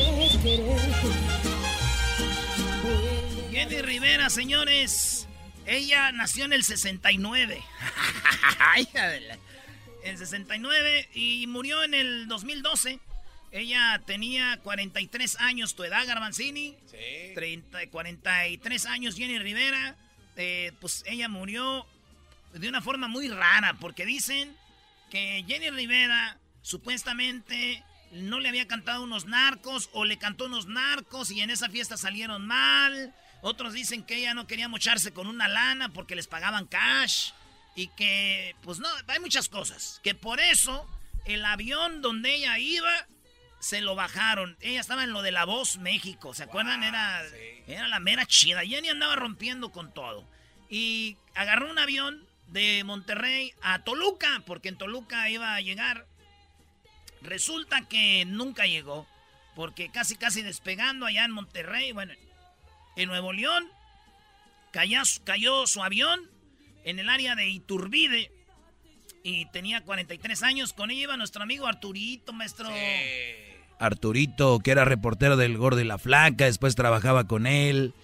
Jenny 3.51 3.83
Rivera, 3.83 4.31
señores. 4.31 5.27
Ella 5.67 6.13
nació 6.13 6.45
en 6.45 6.53
el 6.53 6.65
69. 6.65 7.63
en 10.05 10.19
69 10.19 11.09
y 11.15 11.47
murió 11.47 11.83
en 11.83 11.95
el 11.95 12.29
2012. 12.29 13.01
Ella 13.53 14.01
tenía 14.07 14.59
43 14.63 15.37
años, 15.41 15.75
tu 15.75 15.85
edad, 15.85 16.07
Garbanzini. 16.07 16.75
Sí. 16.91 17.35
30, 17.35 17.87
43 17.91 18.87
años, 18.87 19.15
Jenny 19.15 19.39
Rivera. 19.39 19.97
Eh, 20.37 20.73
pues 20.81 21.05
ella 21.07 21.29
murió 21.29 21.87
de 22.55 22.69
una 22.69 22.81
forma 22.81 23.09
muy 23.09 23.29
rara, 23.29 23.75
porque 23.79 24.07
dicen 24.07 24.57
que 25.11 25.45
Jenny 25.47 25.69
Rivera 25.69 26.39
supuestamente 26.63 27.85
no 28.13 28.41
le 28.41 28.49
había 28.49 28.67
cantado 28.67 29.03
unos 29.03 29.27
narcos 29.27 29.91
o 29.93 30.05
le 30.05 30.19
cantó 30.19 30.47
unos 30.47 30.67
narcos 30.67 31.31
y 31.31 31.41
en 31.41 31.51
esa 31.51 31.69
fiesta 31.69 31.99
salieron 31.99 32.47
mal. 32.47 33.15
Otros 33.43 33.75
dicen 33.75 34.05
que 34.05 34.17
ella 34.17 34.33
no 34.33 34.47
quería 34.47 34.69
mocharse 34.69 35.13
con 35.13 35.27
una 35.27 35.49
lana 35.49 35.91
porque 35.93 36.15
les 36.15 36.27
pagaban 36.27 36.67
cash. 36.67 37.33
Y 37.75 37.89
que, 37.89 38.55
pues 38.63 38.79
no, 38.79 38.89
hay 39.09 39.21
muchas 39.21 39.49
cosas. 39.49 40.01
Que 40.03 40.15
por 40.15 40.41
eso 40.41 40.87
el 41.25 41.45
avión 41.45 42.03
donde 42.03 42.35
ella 42.35 42.59
iba 42.59 43.07
se 43.63 43.81
lo 43.81 43.95
bajaron. 43.95 44.57
Ella 44.61 44.81
estaba 44.81 45.05
en 45.05 45.13
lo 45.13 45.23
de 45.23 45.31
La 45.31 45.45
Voz 45.45 45.79
México. 45.79 46.35
¿Se 46.35 46.43
acuerdan? 46.43 46.83
Era, 46.83 47.23
era 47.69 47.87
la 47.87 48.01
mera 48.01 48.27
chida. 48.27 48.63
Jenny 48.63 48.89
andaba 48.89 49.15
rompiendo 49.15 49.71
con 49.71 49.95
todo. 49.95 50.29
Y 50.69 51.17
agarró 51.37 51.71
un 51.71 51.79
avión 51.79 52.27
de 52.49 52.83
Monterrey 52.83 53.53
a 53.63 53.85
Toluca, 53.85 54.43
porque 54.47 54.69
en 54.69 54.79
Toluca 54.79 55.31
iba 55.31 55.55
a 55.55 55.61
llegar. 55.61 56.07
Resulta 57.21 57.83
que 57.83 58.25
nunca 58.25 58.67
llegó, 58.67 59.07
porque 59.55 59.91
casi 59.93 60.17
casi 60.17 60.43
despegando 60.43 61.07
allá 61.07 61.25
en 61.25 61.31
Monterrey, 61.31 61.93
bueno, 61.93 62.15
en 62.97 63.09
Nuevo 63.09 63.33
León, 63.33 63.71
cayó, 64.73 65.03
cayó 65.23 65.69
su 65.69 65.85
avión 65.85 66.29
en 66.83 66.99
el 66.99 67.09
área 67.09 67.37
de 67.37 67.47
Iturbide 67.47 68.33
y 69.23 69.47
tenía 69.47 69.83
43 69.83 70.43
años. 70.43 70.73
Con 70.73 70.91
ella 70.91 71.03
iba 71.03 71.17
nuestro 71.17 71.45
amigo 71.45 71.69
Arturito, 71.69 72.33
maestro. 72.33 72.69
Arturito, 73.79 74.61
que 74.61 74.71
era 74.71 74.85
reportero 74.85 75.37
del 75.37 75.59
Gordo 75.59 75.81
y 75.81 75.85
la 75.85 75.99
Flaca, 75.99 76.45
después 76.45 76.75
trabajaba 76.75 77.25
con 77.27 77.47
él. 77.47 77.95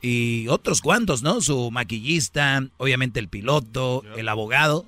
Y 0.00 0.46
otros 0.48 0.80
cuantos, 0.80 1.22
¿no? 1.22 1.40
Su 1.40 1.70
maquillista, 1.70 2.64
obviamente 2.76 3.20
el 3.20 3.28
piloto, 3.28 4.04
el 4.16 4.28
abogado. 4.28 4.86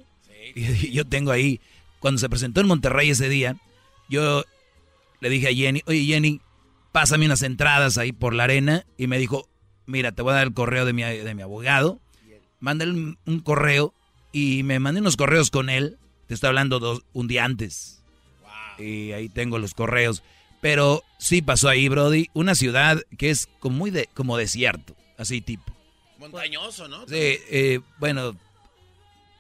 Y 0.54 0.90
yo 0.92 1.04
tengo 1.04 1.32
ahí, 1.32 1.60
cuando 1.98 2.18
se 2.18 2.28
presentó 2.28 2.60
en 2.60 2.68
Monterrey 2.68 3.10
ese 3.10 3.28
día, 3.28 3.56
yo 4.08 4.44
le 5.20 5.28
dije 5.28 5.48
a 5.48 5.54
Jenny, 5.54 5.82
oye 5.86 6.04
Jenny, 6.04 6.40
pásame 6.92 7.26
unas 7.26 7.42
entradas 7.42 7.98
ahí 7.98 8.12
por 8.12 8.34
la 8.34 8.44
arena. 8.44 8.84
Y 8.96 9.06
me 9.06 9.18
dijo, 9.18 9.48
mira, 9.86 10.12
te 10.12 10.22
voy 10.22 10.32
a 10.32 10.36
dar 10.36 10.46
el 10.46 10.54
correo 10.54 10.84
de 10.84 10.92
mi, 10.92 11.02
de 11.02 11.34
mi 11.34 11.42
abogado. 11.42 12.00
Mándale 12.60 12.92
un, 12.92 13.40
correo 13.40 13.94
y 14.32 14.62
me 14.64 14.78
mandé 14.78 15.00
unos 15.00 15.16
correos 15.16 15.50
con 15.50 15.70
él. 15.70 15.98
Te 16.26 16.34
estoy 16.34 16.48
hablando 16.48 16.78
dos, 16.78 17.02
un 17.12 17.26
día 17.26 17.44
antes. 17.44 17.99
Y 18.80 19.12
ahí 19.12 19.28
tengo 19.28 19.58
los 19.58 19.74
correos. 19.74 20.22
Pero 20.60 21.02
sí 21.18 21.42
pasó 21.42 21.68
ahí, 21.68 21.88
Brody, 21.88 22.28
una 22.34 22.54
ciudad 22.54 23.02
que 23.16 23.30
es 23.30 23.48
como 23.58 23.76
muy 23.76 23.90
de, 23.90 24.08
como 24.14 24.36
desierto, 24.36 24.94
así 25.16 25.40
tipo. 25.40 25.74
Montañoso, 26.18 26.86
¿no? 26.86 27.06
Sí, 27.06 27.14
eh, 27.16 27.80
bueno, 27.98 28.36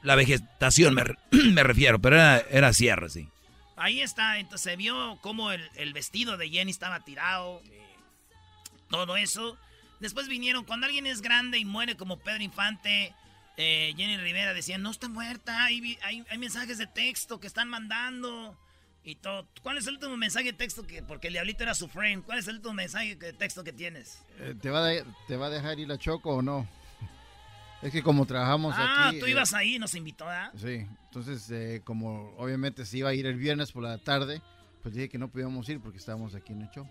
la 0.02 0.14
vegetación 0.14 0.94
me, 0.94 1.04
me 1.30 1.62
refiero, 1.62 2.00
pero 2.00 2.16
era, 2.16 2.38
era, 2.50 2.72
sierra, 2.72 3.10
sí. 3.10 3.28
Ahí 3.76 4.00
está, 4.00 4.38
entonces 4.38 4.72
se 4.72 4.76
vio 4.76 5.18
cómo 5.20 5.52
el, 5.52 5.68
el 5.76 5.92
vestido 5.92 6.36
de 6.36 6.48
Jenny 6.48 6.70
estaba 6.70 7.00
tirado. 7.00 7.62
Todo 8.88 9.16
eso. 9.16 9.56
Después 10.00 10.28
vinieron, 10.28 10.64
cuando 10.64 10.86
alguien 10.86 11.06
es 11.06 11.20
grande 11.20 11.58
y 11.58 11.64
muere 11.64 11.96
como 11.96 12.18
Pedro 12.18 12.42
Infante, 12.42 13.14
eh, 13.62 13.92
Jenny 13.94 14.16
Rivera 14.16 14.54
decía, 14.54 14.78
no 14.78 14.90
está 14.90 15.08
muerta, 15.08 15.64
hay, 15.64 15.98
hay, 16.02 16.38
mensajes 16.38 16.78
de 16.78 16.86
texto 16.86 17.40
que 17.40 17.46
están 17.46 17.68
mandando 17.68 18.56
y 19.04 19.16
todo. 19.16 19.46
¿Cuál 19.62 19.78
es 19.78 19.86
el 19.86 19.94
último 19.94 20.16
mensaje 20.16 20.46
de 20.46 20.52
texto 20.52 20.86
que, 20.86 21.02
porque 21.02 21.28
el 21.28 21.34
diablito 21.34 21.62
era 21.62 21.74
su 21.74 21.88
friend, 21.88 22.24
cuál 22.24 22.38
es 22.38 22.48
el 22.48 22.56
último 22.56 22.74
mensaje 22.74 23.16
de 23.16 23.32
texto 23.32 23.64
que 23.64 23.72
tienes? 23.72 24.22
Eh, 24.38 24.54
¿te, 24.60 24.70
va 24.70 24.88
¿Te 25.26 25.36
va 25.36 25.46
a 25.46 25.50
dejar 25.50 25.78
ir 25.78 25.90
a 25.90 25.98
Choco 25.98 26.36
o 26.36 26.42
no? 26.42 26.68
Es 27.82 27.92
que 27.92 28.02
como 28.02 28.26
trabajamos 28.26 28.74
ah, 28.76 29.08
aquí... 29.08 29.16
Ah, 29.16 29.20
tú 29.20 29.26
eh, 29.26 29.30
ibas 29.30 29.54
ahí, 29.54 29.78
nos 29.78 29.94
invitó, 29.94 30.28
¿ah? 30.28 30.52
Sí, 30.56 30.86
entonces 31.06 31.80
como 31.84 32.34
obviamente 32.36 32.84
se 32.84 32.98
iba 32.98 33.08
a 33.08 33.14
ir 33.14 33.26
el 33.26 33.36
viernes 33.36 33.72
por 33.72 33.82
la 33.82 33.98
tarde, 33.98 34.42
pues 34.82 34.94
dije 34.94 35.08
que 35.08 35.18
no 35.18 35.30
podíamos 35.30 35.68
ir 35.68 35.80
porque 35.80 35.98
estábamos 35.98 36.34
aquí 36.34 36.52
en 36.52 36.62
el 36.62 36.70
show. 36.70 36.88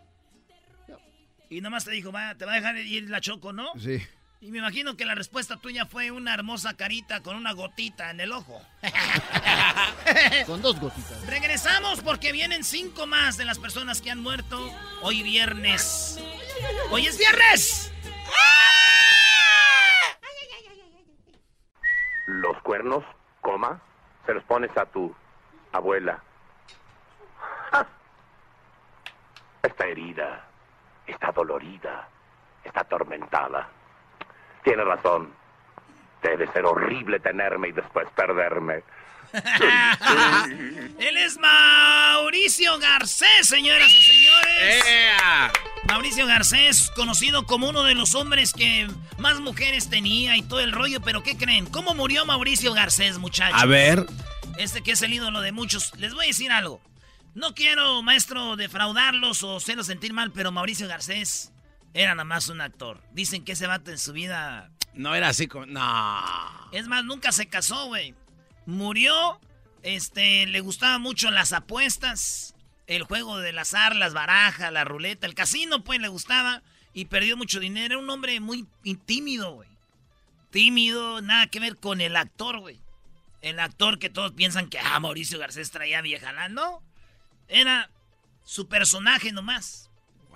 Y 1.52 1.62
nomás 1.62 1.86
te 1.86 1.92
dijo, 1.92 2.12
te 2.38 2.46
va 2.46 2.54
a 2.54 2.56
dejar 2.56 2.78
ir 2.78 3.10
la 3.10 3.22
Choco, 3.22 3.54
¿no? 3.54 3.72
Sí. 3.78 4.00
Y 4.42 4.52
me 4.52 4.60
imagino 4.60 4.96
que 4.96 5.04
la 5.04 5.16
respuesta 5.16 5.58
tuya 5.58 5.86
fue 5.86 6.12
una 6.12 6.34
hermosa 6.34 6.78
carita 6.78 7.22
con 7.22 7.36
una 7.36 7.52
gotita 7.52 8.10
en 8.10 8.22
el 8.22 8.32
ojo. 8.32 8.62
con 10.46 10.62
dos 10.62 10.80
gotitas. 10.80 11.28
Regresamos 11.28 12.00
porque 12.02 12.32
vienen 12.32 12.64
cinco 12.64 13.06
más 13.06 13.36
de 13.36 13.44
las 13.44 13.60
personas 13.60 14.02
que 14.02 14.12
han 14.12 14.22
muerto 14.22 14.58
hoy 15.02 15.24
viernes. 15.24 16.24
¡Hoy 16.90 17.08
es 17.08 17.18
viernes! 17.18 17.92
Los 22.28 22.62
cuernos, 22.62 23.04
coma, 23.42 23.82
se 24.26 24.34
los 24.34 24.44
pones 24.46 24.76
a 24.78 24.86
tu 24.86 25.14
abuela. 25.74 26.24
Ah. 27.74 27.86
Esta 29.64 29.86
herida 29.86 30.48
está 31.08 31.34
dolorida, 31.34 32.08
está 32.64 32.82
atormentada. 32.82 33.70
Tiene 34.64 34.84
razón. 34.84 35.30
Debe 36.22 36.48
ser 36.52 36.66
horrible 36.66 37.20
tenerme 37.20 37.70
y 37.70 37.72
después 37.72 38.08
perderme. 38.16 38.84
Él 41.00 41.18
es 41.18 41.38
Mauricio 41.38 42.78
Garcés, 42.80 43.48
señoras 43.48 43.94
y 43.94 44.02
señores. 44.02 44.84
Mauricio 45.88 46.26
Garcés, 46.26 46.92
conocido 46.96 47.46
como 47.46 47.70
uno 47.70 47.84
de 47.84 47.94
los 47.94 48.16
hombres 48.16 48.54
que 48.54 48.88
más 49.18 49.40
mujeres 49.40 49.90
tenía 49.90 50.36
y 50.36 50.42
todo 50.42 50.60
el 50.60 50.72
rollo, 50.72 51.00
pero 51.02 51.24
¿qué 51.24 51.38
creen? 51.38 51.68
¿Cómo 51.68 51.94
murió 51.94 52.26
Mauricio 52.26 52.74
Garcés, 52.74 53.18
muchachos? 53.18 53.62
A 53.62 53.66
ver. 53.66 54.06
Este 54.58 54.82
que 54.82 54.92
es 54.92 55.02
el 55.04 55.14
ídolo 55.14 55.42
de 55.42 55.52
muchos. 55.52 55.96
Les 55.98 56.14
voy 56.14 56.26
a 56.26 56.28
decir 56.28 56.52
algo. 56.52 56.82
No 57.36 57.54
quiero, 57.54 58.02
maestro, 58.02 58.56
defraudarlos 58.56 59.44
o 59.44 59.58
hacerlos 59.58 59.88
sentir 59.88 60.12
mal, 60.12 60.32
pero 60.32 60.52
Mauricio 60.52 60.88
Garcés 60.88 61.52
era 61.94 62.16
nada 62.16 62.24
más 62.24 62.50
un 62.50 62.62
actor. 62.62 63.02
Dicen 63.12 63.44
que 63.44 63.54
ese 63.54 63.68
vato 63.68 63.92
en 63.92 63.98
su 63.98 64.14
vida... 64.14 64.72
No 64.94 65.16
era 65.16 65.30
así 65.30 65.48
como... 65.48 65.66
No. 65.66 66.24
Es 66.72 66.88
más, 66.88 67.04
nunca 67.04 67.32
se 67.32 67.48
casó, 67.48 67.88
güey. 67.88 68.16
Murió, 68.66 69.40
este, 69.82 70.46
le 70.46 70.60
gustaban 70.62 71.02
mucho 71.02 71.32
las 71.32 71.54
apuestas, 71.54 72.56
el 72.88 73.04
juego 73.04 73.40
del 73.40 73.58
azar, 73.58 73.96
las 73.96 74.14
barajas, 74.14 74.72
la 74.72 74.84
ruleta, 74.84 75.28
el 75.28 75.36
casino, 75.36 75.84
pues, 75.84 76.00
le 76.00 76.08
gustaba 76.08 76.62
y 76.94 77.06
perdió 77.06 77.38
mucho 77.38 77.60
dinero. 77.60 77.96
Era 77.96 78.04
un 78.04 78.10
hombre 78.10 78.40
muy 78.40 78.68
tímido, 79.06 79.54
güey. 79.54 79.70
Tímido, 80.52 81.22
nada 81.22 81.48
que 81.48 81.60
ver 81.60 81.78
con 81.78 82.02
el 82.02 82.16
actor, 82.16 82.60
güey. 82.60 82.80
El 83.42 83.60
actor 83.60 84.00
que 84.00 84.10
todos 84.10 84.32
piensan 84.34 84.70
que, 84.70 84.80
ah, 84.80 85.00
Mauricio 85.00 85.40
Garcés 85.40 85.72
traía 85.72 86.02
vieja, 86.02 86.50
¿no? 86.50 86.84
Era 87.48 87.90
su 88.44 88.68
personaje 88.68 89.32
nomás. 89.32 89.89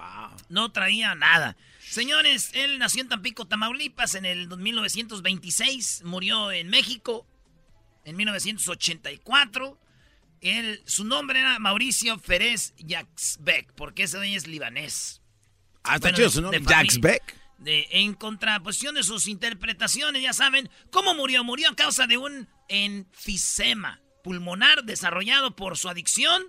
Wow. 0.04 0.38
No 0.50 0.72
traía 0.72 1.16
nada. 1.16 1.56
Señores, 1.80 2.52
él 2.54 2.80
nació 2.80 3.02
en 3.02 3.10
Tampico, 3.10 3.46
Tamaulipas 3.46 4.16
en 4.16 4.26
el 4.26 4.48
1926. 4.48 6.04
Murió 6.06 6.52
en 6.52 6.70
México 6.70 7.28
en 8.06 8.16
1984. 8.16 9.80
Él, 10.42 10.82
su 10.86 11.06
nombre 11.06 11.40
era 11.40 11.60
Mauricio 11.60 12.20
Ferez 12.20 12.74
Yaxbeck, 12.78 13.72
porque 13.74 14.04
ese 14.04 14.18
dueño 14.18 14.38
es 14.38 14.48
libanés. 14.48 15.22
Ah, 15.84 15.96
está 15.96 16.12
chido 16.14 16.30
su 16.30 16.42
nombre, 16.42 16.62
en 17.66 18.14
contraposición 18.14 18.96
de 18.96 19.04
sus 19.04 19.28
interpretaciones, 19.28 20.22
ya 20.22 20.34
saben, 20.34 20.70
¿cómo 20.92 21.14
murió? 21.14 21.44
Murió 21.44 21.70
a 21.70 21.76
causa 21.76 22.08
de 22.08 22.18
un 22.18 22.50
enfisema 22.68 24.02
pulmonar 24.24 24.84
desarrollado 24.84 25.56
por 25.56 25.78
su 25.78 25.90
adicción 25.90 26.44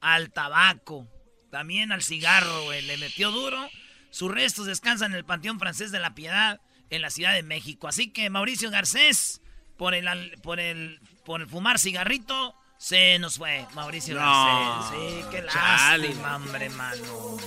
al 0.00 0.32
tabaco, 0.32 1.08
también 1.54 1.92
al 1.92 2.02
cigarro, 2.02 2.72
Le 2.72 2.96
metió 2.96 3.30
duro. 3.30 3.70
Sus 4.10 4.28
restos 4.28 4.66
descansan 4.66 5.12
en 5.12 5.18
el 5.18 5.24
Panteón 5.24 5.60
Francés 5.60 5.92
de 5.92 6.00
la 6.00 6.12
Piedad, 6.12 6.60
en 6.90 7.00
la 7.00 7.10
Ciudad 7.10 7.32
de 7.32 7.44
México. 7.44 7.86
Así 7.86 8.10
que 8.10 8.28
Mauricio 8.28 8.72
Garcés, 8.72 9.40
por 9.76 9.94
el, 9.94 10.08
por 10.42 10.58
el, 10.58 10.98
por 11.24 11.42
el 11.42 11.46
fumar 11.46 11.78
cigarrito, 11.78 12.56
se 12.76 13.20
nos 13.20 13.38
fue. 13.38 13.64
Mauricio 13.72 14.16
Garcés. 14.16 14.98
Sí, 14.98 15.24
qué 15.30 15.42
lástima, 15.42 16.34
hombre, 16.34 16.70
mano. 16.70 17.38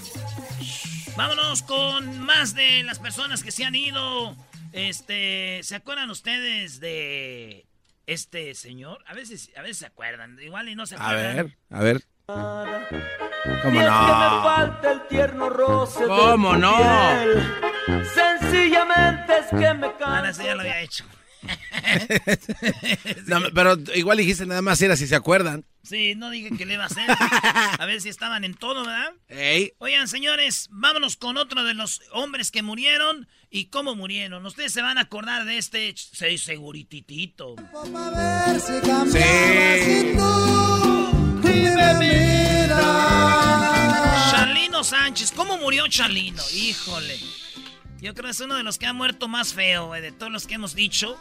Vámonos 1.17 1.63
con 1.63 2.21
más 2.21 2.55
de 2.55 2.83
las 2.83 2.99
personas 2.99 3.43
que 3.43 3.51
se 3.51 3.65
han 3.65 3.75
ido. 3.75 4.37
Este, 4.71 5.59
¿se 5.63 5.75
acuerdan 5.75 6.09
ustedes 6.11 6.79
de 6.79 7.65
este 8.05 8.55
señor? 8.55 9.03
A 9.05 9.13
veces, 9.13 9.51
a 9.57 9.61
veces 9.61 9.79
se 9.79 9.85
acuerdan, 9.85 10.39
igual 10.41 10.69
y 10.69 10.75
no 10.75 10.85
se 10.85 10.95
acuerdan. 10.95 11.57
A 11.69 11.81
ver, 11.81 12.03
a 12.29 12.29
ver. 12.29 13.26
¿Cómo 13.63 13.81
no? 13.81 14.77
¿Cómo 16.07 16.55
no? 16.55 16.77
Sencillamente 18.13 19.37
es 19.39 19.47
que 19.49 19.73
me 19.73 19.91
canso. 19.93 20.05
Ahora 20.05 20.33
sí 20.33 20.43
ya 20.43 20.55
lo 20.55 20.61
había 20.61 20.81
hecho. 20.81 21.03
No, 23.27 23.41
pero 23.53 23.77
igual 23.95 24.17
dijiste 24.17 24.45
nada 24.45 24.61
más 24.61 24.81
era 24.81 24.95
si 24.95 25.07
se 25.07 25.15
acuerdan. 25.15 25.65
Sí, 25.83 26.15
no 26.15 26.29
dije 26.29 26.49
que 26.57 26.65
le 26.65 26.73
iba 26.73 26.83
a 26.83 26.87
hacer. 26.87 27.05
A 27.79 27.85
ver 27.85 28.01
si 28.01 28.09
estaban 28.09 28.43
en 28.43 28.53
todo, 28.53 28.85
¿verdad? 28.85 29.13
Ey. 29.29 29.73
Oigan, 29.77 30.07
señores, 30.07 30.67
vámonos 30.69 31.15
con 31.15 31.37
otro 31.37 31.63
de 31.63 31.73
los 31.73 32.01
hombres 32.11 32.51
que 32.51 32.61
murieron 32.61 33.27
y 33.49 33.65
cómo 33.65 33.95
murieron. 33.95 34.45
Ustedes 34.45 34.73
se 34.73 34.81
van 34.81 34.97
a 34.97 35.01
acordar 35.01 35.45
de 35.45 35.57
este 35.57 35.93
Chalino 44.31 44.83
Sánchez, 44.83 45.31
¿cómo 45.35 45.57
murió 45.57 45.87
Chalino? 45.87 46.41
Híjole. 46.53 47.19
Yo 47.99 48.13
creo 48.13 48.25
que 48.25 48.31
es 48.31 48.39
uno 48.41 48.55
de 48.55 48.63
los 48.63 48.77
que 48.77 48.85
ha 48.85 48.93
muerto 48.93 49.27
más 49.27 49.53
feo, 49.53 49.91
de 49.93 50.11
todos 50.11 50.31
los 50.31 50.45
que 50.45 50.55
hemos 50.55 50.75
dicho. 50.75 51.17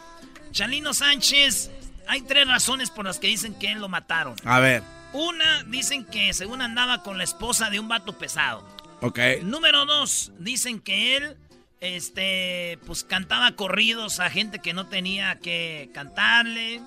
Chalino 0.51 0.93
Sánchez, 0.93 1.71
hay 2.07 2.21
tres 2.21 2.47
razones 2.47 2.89
por 2.91 3.05
las 3.05 3.19
que 3.19 3.27
dicen 3.27 3.55
que 3.55 3.71
él 3.71 3.79
lo 3.79 3.89
mataron. 3.89 4.35
A 4.45 4.59
ver, 4.59 4.83
Una, 5.13 5.63
dicen 5.63 6.05
que 6.05 6.33
según 6.33 6.61
andaba 6.61 7.01
con 7.03 7.17
la 7.17 7.23
esposa 7.23 7.69
de 7.69 7.79
un 7.79 7.87
vato 7.87 8.17
pesado. 8.17 8.67
ok. 9.01 9.19
Número 9.43 9.85
dos, 9.85 10.31
dicen 10.37 10.79
que 10.79 11.17
él, 11.17 11.37
este, 11.81 12.77
pues 12.85 13.03
cantaba 13.03 13.53
corridos 13.55 14.19
a 14.19 14.29
gente 14.29 14.59
que 14.59 14.73
no 14.73 14.87
tenía 14.87 15.39
que 15.39 15.89
cantarle 15.93 16.81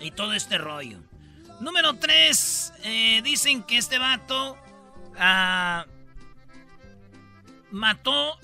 y 0.00 0.10
todo 0.12 0.32
este 0.34 0.58
rollo. 0.58 0.98
Número 1.60 1.94
tres, 1.94 2.72
eh, 2.84 3.20
dicen 3.24 3.62
que 3.62 3.78
este 3.78 3.98
vato 3.98 4.58
ah, 5.18 5.86
mató 7.70 8.38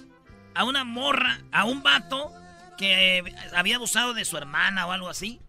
a 0.54 0.64
una 0.64 0.84
morra, 0.84 1.40
a 1.52 1.64
un 1.64 1.82
vato 1.82 2.32
que 2.78 3.22
había 3.54 3.76
abusado 3.76 4.14
de 4.14 4.24
su 4.24 4.36
hermana 4.36 4.86
o 4.86 4.92
algo 4.92 5.08
así. 5.08 5.40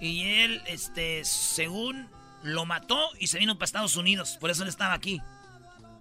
Y 0.00 0.40
él, 0.40 0.62
este, 0.66 1.24
según 1.24 2.08
lo 2.42 2.66
mató 2.66 2.98
y 3.18 3.28
se 3.28 3.38
vino 3.38 3.56
para 3.56 3.66
Estados 3.66 3.96
Unidos. 3.96 4.36
Por 4.40 4.50
eso 4.50 4.62
él 4.62 4.68
estaba 4.68 4.92
aquí. 4.92 5.22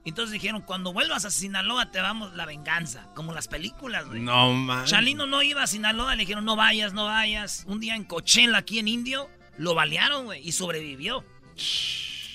Entonces 0.05 0.33
dijeron, 0.33 0.61
cuando 0.61 0.91
vuelvas 0.91 1.23
a 1.23 1.31
Sinaloa 1.31 1.89
te 1.91 1.99
damos 1.99 2.33
la 2.33 2.45
venganza. 2.45 3.07
Como 3.15 3.33
las 3.33 3.47
películas, 3.47 4.05
güey. 4.05 4.21
No 4.21 4.51
man. 4.51 4.85
Chalino 4.85 5.25
no 5.27 5.41
iba 5.41 5.63
a 5.63 5.67
Sinaloa, 5.67 6.15
le 6.15 6.21
dijeron, 6.21 6.43
no 6.43 6.55
vayas, 6.55 6.93
no 6.93 7.05
vayas. 7.05 7.63
Un 7.67 7.79
día 7.79 7.95
en 7.95 8.03
Coachella, 8.03 8.57
aquí 8.57 8.79
en 8.79 8.89
Indio, 8.89 9.29
lo 9.57 9.75
balearon, 9.75 10.25
güey, 10.25 10.47
y 10.47 10.51
sobrevivió. 10.51 11.25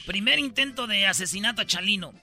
Primer 0.07 0.39
intento 0.39 0.87
de 0.87 1.07
asesinato 1.07 1.63
a 1.63 1.67
Chalino. 1.67 2.15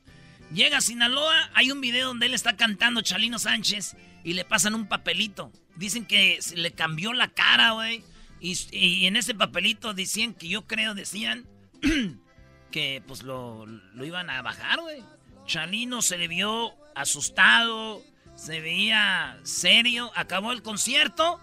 Llega 0.54 0.78
a 0.78 0.82
Sinaloa, 0.82 1.50
hay 1.54 1.72
un 1.72 1.82
video 1.82 2.08
donde 2.08 2.28
él 2.28 2.34
está 2.34 2.56
cantando 2.56 3.02
Chalino 3.02 3.40
Sánchez 3.40 3.96
y 4.24 4.34
le 4.34 4.46
pasan 4.46 4.76
un 4.76 4.88
papelito. 4.88 5.52
Dicen 5.76 6.06
que 6.06 6.42
se 6.42 6.56
le 6.56 6.72
cambió 6.72 7.14
la 7.14 7.30
cara, 7.30 7.72
güey. 7.72 8.04
Y, 8.40 8.58
y 8.72 9.06
en 9.08 9.16
ese 9.16 9.34
papelito 9.34 9.94
decían 9.94 10.34
que 10.34 10.48
yo 10.48 10.68
creo, 10.68 10.94
decían 10.94 11.46
que 12.72 13.04
pues 13.08 13.24
lo, 13.24 13.66
lo 13.66 14.06
iban 14.06 14.30
a 14.30 14.42
bajar, 14.42 14.80
güey. 14.80 15.04
Chalino 15.46 16.02
se 16.02 16.18
le 16.18 16.28
vio 16.28 16.74
asustado, 16.96 18.04
se 18.36 18.62
veía 18.62 19.40
serio, 19.44 20.12
acabó 20.16 20.52
el 20.52 20.62
concierto, 20.62 21.40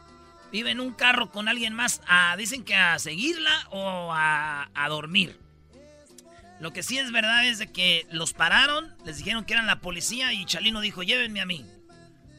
vive 0.53 0.71
en 0.71 0.81
un 0.81 0.93
carro 0.93 1.31
con 1.33 1.49
alguien 1.49 1.75
más, 1.75 2.01
a, 2.07 2.37
dicen 2.37 2.63
que 2.65 2.75
a 2.77 2.99
seguirla 2.99 3.51
o 3.71 4.13
a, 4.13 4.69
a 4.75 4.89
dormir. 4.89 5.41
Lo 6.61 6.73
que 6.73 6.83
sí 6.85 6.99
es 6.99 7.11
verdad 7.11 7.47
es 7.47 7.59
de 7.59 7.73
que 7.73 8.07
los 8.13 8.35
pararon, 8.35 8.95
les 9.05 9.17
dijeron 9.17 9.45
que 9.45 9.55
eran 9.55 9.67
la 9.67 9.81
policía 9.81 10.33
y 10.33 10.45
Chalino 10.45 10.81
dijo, 10.81 11.03
llévenme 11.03 11.41
a 11.41 11.47
mí. 11.47 11.67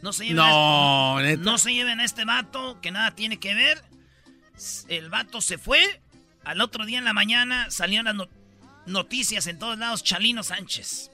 No 0.02 0.14
se 0.14 0.24
lleven, 0.26 0.38
No, 0.38 1.18
a, 1.18 1.24
este, 1.24 1.38
no 1.44 1.58
se 1.58 1.74
lleven 1.74 2.00
a 2.00 2.06
este 2.06 2.24
vato 2.24 2.80
que 2.82 2.92
nada 2.92 3.12
tiene 3.16 3.40
que 3.40 3.54
ver. 3.54 3.84
El 4.88 5.10
vato 5.10 5.42
se 5.42 5.58
fue. 5.58 6.02
Al 6.46 6.62
otro 6.62 6.86
día 6.86 7.00
en 7.00 7.06
la 7.06 7.14
mañana 7.14 7.70
salieron 7.72 8.06
las 8.06 8.16
no- 8.16 8.30
noticias 8.86 9.48
en 9.48 9.60
todos 9.60 9.78
lados. 9.78 10.04
Chalino 10.04 10.44
Sánchez. 10.44 11.10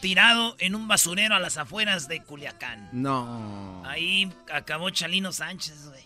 Tirado 0.00 0.56
en 0.58 0.74
un 0.74 0.88
basurero 0.88 1.34
a 1.34 1.40
las 1.40 1.56
afueras 1.56 2.08
de 2.08 2.22
Culiacán. 2.22 2.88
No. 2.92 3.82
Ahí 3.86 4.32
acabó 4.52 4.90
Chalino 4.90 5.32
Sánchez, 5.32 5.88
güey. 5.88 6.04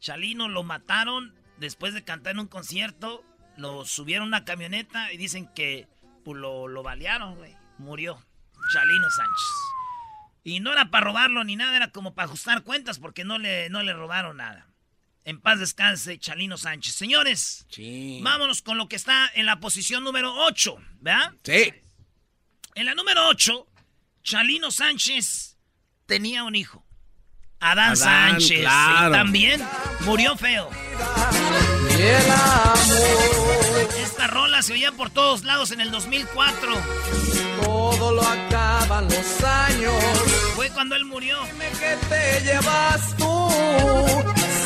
Chalino 0.00 0.48
lo 0.48 0.62
mataron 0.64 1.34
después 1.58 1.94
de 1.94 2.04
cantar 2.04 2.32
en 2.32 2.40
un 2.40 2.46
concierto. 2.48 3.24
Lo 3.56 3.84
subieron 3.84 4.24
a 4.24 4.28
una 4.38 4.44
camioneta 4.44 5.12
y 5.12 5.16
dicen 5.16 5.48
que 5.54 5.86
pues, 6.24 6.38
lo, 6.38 6.68
lo 6.68 6.82
balearon, 6.82 7.36
güey. 7.36 7.54
Murió 7.78 8.22
Chalino 8.72 9.10
Sánchez. 9.10 9.46
Y 10.42 10.60
no 10.60 10.72
era 10.72 10.90
para 10.90 11.04
robarlo 11.06 11.42
ni 11.44 11.56
nada, 11.56 11.74
era 11.76 11.90
como 11.90 12.14
para 12.14 12.26
ajustar 12.26 12.62
cuentas 12.64 12.98
porque 12.98 13.24
no 13.24 13.38
le, 13.38 13.70
no 13.70 13.82
le 13.82 13.92
robaron 13.94 14.36
nada. 14.38 14.66
En 15.24 15.40
paz 15.40 15.58
descanse 15.58 16.18
Chalino 16.18 16.58
Sánchez. 16.58 16.94
Señores, 16.94 17.64
Sí. 17.70 18.20
vámonos 18.22 18.60
con 18.60 18.76
lo 18.76 18.88
que 18.88 18.96
está 18.96 19.30
en 19.34 19.46
la 19.46 19.58
posición 19.60 20.04
número 20.04 20.34
8, 20.34 20.76
¿verdad? 21.00 21.32
Sí. 21.44 21.72
En 22.74 22.86
la 22.86 22.94
número 22.94 23.28
8, 23.28 23.66
Chalino 24.22 24.70
Sánchez 24.70 25.56
tenía 26.06 26.42
un 26.44 26.54
hijo. 26.56 26.84
Adán, 27.60 27.92
Adán, 27.92 27.96
Sánchez. 27.96 28.60
claro. 28.60 29.08
Y 29.14 29.18
también 29.18 29.62
murió 30.00 30.36
feo. 30.36 30.68
Y 31.90 32.02
el 32.02 32.30
amor, 32.30 33.88
Esta 34.02 34.26
rola 34.26 34.60
se 34.62 34.72
oía 34.72 34.92
por 34.92 35.10
todos 35.10 35.44
lados 35.44 35.70
en 35.70 35.80
el 35.80 35.90
2004. 35.90 36.74
todo 37.62 38.12
lo 38.12 38.22
acaban 38.22 39.04
los 39.08 39.42
años. 39.44 39.94
Fue 40.56 40.68
cuando 40.70 40.96
él 40.96 41.04
murió. 41.04 41.38
Dime 41.52 41.70
que 41.70 41.96
te 42.08 42.40
llevas 42.44 43.16
tú, 43.16 43.48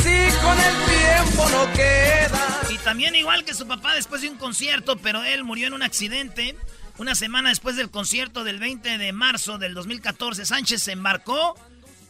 si 0.03 0.37
con 0.42 0.59
el 0.59 0.77
tiempo 0.87 1.49
no 1.51 1.73
queda. 1.75 2.61
Y 2.71 2.79
también 2.79 3.14
igual 3.14 3.44
que 3.44 3.53
su 3.55 3.66
papá 3.68 3.94
después 3.94 4.23
de 4.23 4.31
un 4.31 4.38
concierto, 4.38 4.97
pero 4.97 5.23
él 5.23 5.44
murió 5.44 5.66
en 5.68 5.75
un 5.75 5.83
accidente. 5.83 6.57
Una 6.99 7.15
semana 7.15 7.51
después 7.51 7.77
del 7.77 7.91
concierto 7.91 8.43
del 8.43 8.59
20 8.59 8.99
de 8.99 9.13
marzo 9.13 9.57
del 9.57 9.73
2014, 9.73 10.45
Sánchez 10.45 10.83
se 10.83 10.93
embarcó 10.93 11.55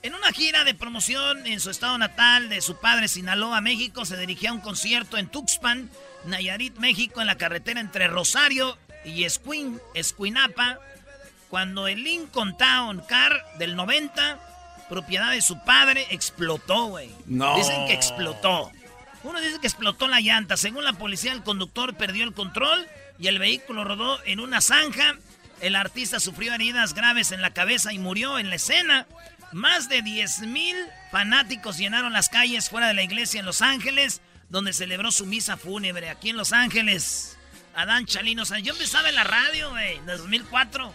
en 0.03 0.15
una 0.15 0.33
gira 0.33 0.65
de 0.65 0.73
promoción 0.73 1.47
en 1.47 1.61
su 1.61 1.69
estado 1.69 1.99
natal 1.99 2.49
de 2.49 2.63
su 2.63 2.77
padre, 2.77 3.07
Sinaloa, 3.07 3.61
México. 3.61 4.07
Se 4.07 4.17
dirigía 4.17 4.49
a 4.49 4.55
un 4.55 4.63
concierto 4.63 5.19
en 5.19 5.29
Tuxpan, 5.29 5.91
Nayarit, 6.25 6.79
México, 6.79 7.21
en 7.21 7.27
la 7.27 7.37
carretera 7.37 7.81
entre 7.81 8.09
Rosario 8.09 8.79
y 9.05 9.25
Escuin, 9.25 9.79
Escuinapa, 9.93 10.79
cuando 11.51 11.87
el 11.87 12.03
Lincoln 12.03 12.57
Town 12.57 13.03
Car 13.07 13.45
del 13.59 13.77
90, 13.77 14.87
propiedad 14.89 15.33
de 15.33 15.43
su 15.43 15.63
padre, 15.65 16.07
explotó, 16.11 16.87
güey. 16.87 17.11
No. 17.27 17.57
Dicen 17.57 17.87
que 17.87 17.93
explotó. 17.93 18.71
Uno 19.23 19.39
dice 19.41 19.61
que 19.61 19.67
explotó 19.67 20.09
la 20.09 20.21
llanta. 20.21 20.57
Según 20.57 20.85
la 20.85 20.95
policía, 20.95 21.33
el 21.33 21.43
conductor 21.43 21.95
perdió 21.95 22.25
el 22.25 22.33
control 22.33 22.87
y 23.19 23.27
el 23.27 23.39
vehículo 23.39 23.85
rodó 23.85 24.19
en 24.25 24.41
una 24.41 24.61
zanja. 24.61 25.17
El 25.61 25.77
artista 25.77 26.21
sufrió 26.21 26.55
heridas 26.55 26.95
graves 26.95 27.33
en 27.33 27.43
la 27.43 27.53
cabeza 27.53 27.93
y 27.93 27.99
murió 27.99 28.39
en 28.39 28.51
la 28.51 28.57
escena. 28.57 29.07
Más 29.53 29.89
de 29.89 30.03
10 30.03 30.41
mil 30.43 30.77
fanáticos 31.11 31.79
llenaron 31.79 32.13
las 32.13 32.29
calles 32.29 32.71
fuera 32.71 32.89
de 32.89 32.95
la 32.95 33.03
iglesia 33.03 33.41
en 33.41 33.47
Los 33.47 33.63
Ángeles, 33.63 34.21
donde 34.51 34.73
celebró 34.73 35.11
su 35.11 35.27
misa 35.27 35.57
fúnebre 35.57 36.11
aquí 36.11 36.31
en 36.31 36.37
Los 36.37 36.53
Ángeles. 36.53 37.37
Adán 37.75 38.07
Chalino 38.07 38.45
Sánchez. 38.45 38.67
Yo 38.67 38.73
empezaba 38.73 39.09
en 39.09 39.15
la 39.15 39.25
radio, 39.25 39.71
güey, 39.71 39.97
en 39.97 40.09
el 40.09 40.19
2004. 40.19 40.93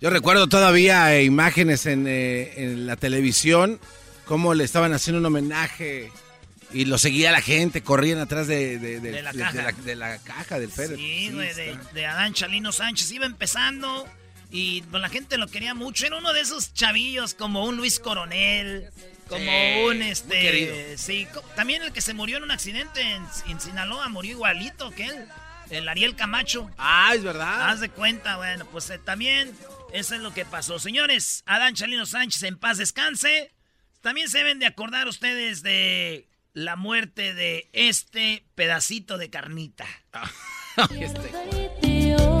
Yo 0.00 0.10
recuerdo 0.10 0.46
todavía 0.46 1.14
eh, 1.14 1.24
imágenes 1.24 1.86
en, 1.86 2.06
eh, 2.06 2.54
en 2.56 2.86
la 2.86 2.96
televisión, 2.96 3.80
cómo 4.24 4.54
le 4.54 4.62
estaban 4.62 4.92
haciendo 4.92 5.18
un 5.18 5.26
homenaje 5.26 6.12
y 6.72 6.84
lo 6.84 6.98
seguía 6.98 7.32
la 7.32 7.40
gente, 7.40 7.82
corrían 7.82 8.18
atrás 8.18 8.46
de, 8.46 8.78
de- 8.78 9.00
de- 9.00 9.10
De 9.12 9.22
la 9.22 9.32
caja. 9.32 9.52
de 9.52 9.62
la, 9.62 9.72
de 9.72 9.96
la 9.96 10.18
caja 10.18 10.58
del 10.58 10.70
Fede. 10.70 10.96
Sí, 10.96 11.30
güey, 11.32 11.52
de, 11.94 12.06
Adán 12.06 12.34
Chalino 12.34 12.72
Sánchez. 12.72 13.10
Iba 13.12 13.26
empezando 13.26 14.06
y 14.50 14.82
pues, 14.82 15.00
la 15.00 15.08
gente 15.08 15.38
lo 15.38 15.46
quería 15.48 15.74
mucho. 15.74 16.06
Era 16.06 16.18
uno 16.18 16.32
de 16.32 16.40
esos 16.40 16.74
chavillos 16.74 17.34
como 17.34 17.64
un 17.64 17.76
Luis 17.76 17.98
Coronel, 17.98 18.90
como 19.28 19.44
Sí, 19.50 19.82
un 19.88 20.02
este. 20.02 20.96
Sí, 20.98 21.26
también 21.56 21.82
el 21.82 21.92
que 21.92 22.00
se 22.00 22.14
murió 22.14 22.36
en 22.38 22.42
un 22.44 22.50
accidente 22.50 23.00
en, 23.00 23.24
en 23.48 23.60
Sinaloa 23.60 24.08
murió 24.08 24.32
igualito 24.32 24.90
que 24.90 25.04
él. 25.06 25.24
El 25.70 25.86
Ariel 25.86 26.16
Camacho. 26.16 26.70
Ah, 26.78 27.12
es 27.14 27.22
verdad. 27.22 27.68
Haz 27.68 27.80
de 27.80 27.90
cuenta, 27.90 28.38
bueno, 28.38 28.64
pues 28.72 28.88
eh, 28.88 28.98
también 28.98 29.52
eso 29.92 30.14
es 30.14 30.20
lo 30.22 30.32
que 30.32 30.46
pasó. 30.46 30.78
Señores, 30.78 31.42
Adán 31.44 31.74
Chalino 31.74 32.06
Sánchez 32.06 32.42
en 32.44 32.56
paz 32.58 32.78
descanse. 32.78 33.52
También 34.00 34.30
se 34.30 34.38
deben 34.38 34.58
de 34.60 34.66
acordar 34.66 35.08
ustedes 35.08 35.62
de 35.62 36.27
la 36.58 36.74
muerte 36.76 37.34
de 37.34 37.68
este 37.72 38.44
pedacito 38.54 39.16
de 39.18 39.30
carnita. 39.30 39.86
Este. 41.00 41.32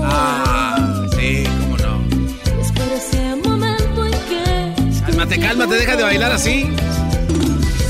Ah, 0.04 1.06
sí, 1.18 1.42
cómo 1.60 1.76
no. 1.76 2.08
Cálmate, 5.06 5.40
cálmate, 5.40 5.74
deja 5.74 5.96
de 5.96 6.02
bailar 6.04 6.30
así. 6.32 6.64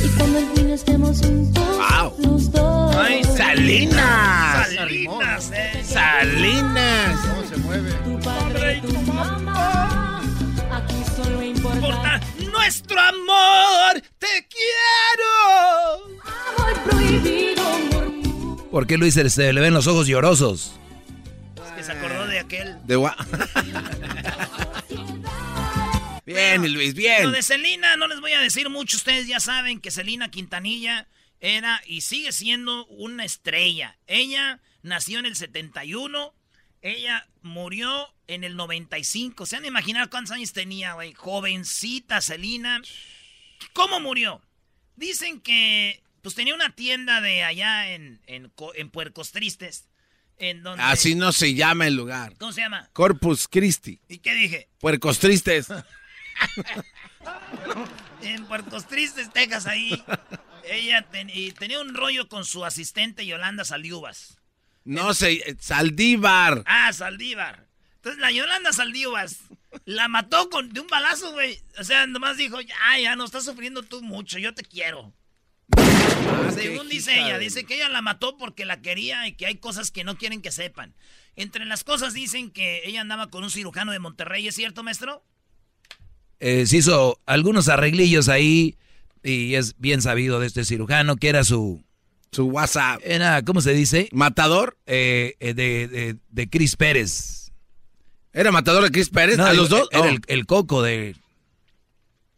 y 0.05 0.09
cuando 0.17 0.38
al 0.38 0.47
fin 0.57 0.71
estemos 0.71 1.21
juntos 1.21 1.64
Wow. 1.77 2.14
los 2.19 2.51
dos. 2.51 2.97
Ay, 2.97 3.23
Salinas. 3.25 4.75
Salinas, 4.75 5.51
eh. 5.55 5.83
Salinas. 5.85 7.21
¿Cómo 7.29 7.45
se 7.49 7.57
mueve? 7.59 7.93
Tu 7.93 8.19
padre 8.21 8.77
y 8.77 8.81
tu 8.81 9.03
mamá. 9.03 10.23
Aquí 10.73 10.95
solo 11.14 11.43
importa. 11.43 12.21
Nuestro 12.59 13.01
amor, 13.01 14.03
te 14.18 14.47
quiero. 14.49 16.21
Amor 16.25 16.83
prohibido, 16.85 17.66
amor 17.66 18.68
¿Por 18.71 18.87
qué 18.87 18.99
Luis 18.99 19.14
se, 19.14 19.53
le 19.53 19.61
ven 19.61 19.73
los 19.73 19.87
ojos 19.87 20.09
llorosos? 20.09 20.73
Es 21.57 21.62
que 21.77 21.85
se 21.85 21.92
acordó 21.92 22.27
de 22.27 22.40
aquel. 22.40 22.77
De 22.85 22.99
gua- 22.99 23.16
bien, 26.27 26.73
Luis, 26.73 26.94
bien. 26.94 27.23
Lo 27.23 27.31
de 27.31 27.42
Celina, 27.44 27.97
no 27.97 28.09
les 28.09 28.21
voy 28.21 28.33
a 28.33 28.40
decir 28.40 28.68
mucho. 28.68 28.97
Ustedes 28.97 29.29
ya 29.29 29.38
saben 29.38 29.81
que 29.81 29.92
Celina 29.92 30.29
Quintanilla 30.31 31.07
era 31.40 31.81
y 31.87 32.01
sigue 32.01 32.33
siendo 32.33 32.87
una 32.87 33.25
estrella. 33.25 33.97
Ella 34.09 34.61
nació 34.83 35.21
en 35.21 35.27
el 35.27 35.37
71. 35.37 36.35
Ella 36.83 37.27
murió 37.43 38.09
en 38.27 38.45
el 38.45 38.57
95. 38.57 39.47
¿Se 39.47 39.57
han 39.57 39.62
de 39.62 39.69
imaginar 39.69 40.11
cuántos 40.11 40.33
años 40.33 40.53
tenía, 40.53 40.95
güey? 40.95 41.14
Jovencita 41.14 42.21
Celina. 42.21 42.81
¿Cómo 43.73 44.01
murió? 44.01 44.43
Dicen 44.97 45.41
que 45.41 46.03
pues 46.23 46.35
tenía 46.35 46.55
una 46.55 46.75
tienda 46.75 47.21
de 47.21 47.45
allá 47.45 47.91
en, 47.91 48.21
en, 48.27 48.53
en 48.75 48.91
Puercos 48.91 49.33
Tristes. 49.33 49.87
En 50.41 50.62
donde, 50.62 50.83
Así 50.85 51.17
no 51.17 51.33
se 51.33 51.55
llama 51.55 51.88
el 51.88 51.95
lugar. 51.95 52.35
¿Cómo 52.38 52.53
se 52.53 52.61
llama? 52.61 52.88
Corpus 52.93 53.49
Christi. 53.49 54.01
¿Y 54.09 54.19
qué 54.19 54.35
dije? 54.35 54.69
Puercos 54.79 55.19
tristes. 55.19 55.67
en 58.23 58.45
Puertos 58.47 58.87
Tristes, 58.87 59.33
Texas, 59.33 59.67
ahí. 59.67 60.03
Ella 60.64 61.03
ten- 61.11 61.31
y 61.33 61.53
tenía 61.53 61.81
un 61.81 61.95
rollo 61.95 62.29
con 62.29 62.45
su 62.45 62.64
asistente 62.64 63.27
Yolanda 63.27 63.64
Saldívar. 63.64 64.14
No 64.85 65.12
sé, 65.14 65.57
Saldívar. 65.61 66.62
Ah, 66.67 66.93
Saldívar. 66.93 67.67
Entonces 67.97 68.21
la 68.21 68.31
Yolanda 68.33 68.73
Saldívar 68.73 69.29
la 69.85 70.09
mató 70.09 70.49
con, 70.51 70.73
de 70.73 70.81
un 70.81 70.87
balazo, 70.87 71.33
güey. 71.33 71.61
O 71.79 71.85
sea, 71.85 72.07
nomás 72.07 72.37
dijo, 72.37 72.59
ay, 72.87 73.03
ya 73.03 73.17
no 73.17 73.25
estás 73.25 73.45
sufriendo 73.45 73.83
tú 73.83 74.03
mucho, 74.03 74.38
yo 74.38 74.55
te 74.55 74.62
quiero. 74.62 75.12
Según 76.55 76.88
dice 76.88 77.14
ella, 77.21 77.38
de- 77.38 77.45
dice 77.45 77.64
que 77.64 77.75
ella 77.75 77.88
la 77.88 78.01
mató 78.03 78.37
porque 78.37 78.64
la 78.64 78.81
quería 78.81 79.27
y 79.27 79.33
que 79.33 79.47
hay 79.47 79.57
cosas 79.57 79.91
que 79.91 80.05
no 80.05 80.17
quieren 80.17 80.41
que 80.43 80.51
sepan. 80.51 80.95
Entre 81.37 81.64
las 81.67 81.85
cosas 81.85 82.14
dicen 82.14 82.51
que 82.51 82.83
ella 82.85 83.01
andaba 83.01 83.29
con 83.29 83.45
un 83.45 83.51
cirujano 83.51 83.93
de 83.93 83.99
Monterrey, 83.99 84.49
¿es 84.49 84.55
cierto, 84.55 84.83
maestro? 84.83 85.23
Eh, 86.41 86.67
se 86.67 86.79
hizo 86.79 87.21
algunos 87.27 87.69
arreglillos 87.69 88.29
ahí 88.29 88.77
y 89.23 89.55
es 89.55 89.79
bien 89.79 90.01
sabido 90.03 90.41
de 90.41 90.47
este 90.47 90.64
cirujano 90.64 91.17
que 91.17 91.29
era 91.29 91.45
su... 91.45 91.85
Su 92.33 92.47
WhatsApp. 92.47 93.01
Era, 93.05 93.43
¿cómo 93.43 93.61
se 93.61 93.73
dice? 93.73 94.09
¿Matador? 94.12 94.77
Eh, 94.87 95.35
eh, 95.41 95.55
de, 95.55 95.88
de, 95.88 96.17
de 96.29 96.51
Chris 96.51 96.77
Pérez. 96.77 97.53
¿Era 98.33 98.53
matador 98.53 98.85
de 98.85 98.91
Chris 98.91 99.09
Pérez? 99.09 99.37
No, 99.38 99.45
¿A 99.47 99.51
digo, 99.53 99.62
los 99.62 99.71
dos? 99.71 99.88
Era 99.91 100.03
Oh. 100.03 100.09
el, 100.09 100.21
el 100.27 100.47
coco 100.47 100.83
de... 100.83 101.17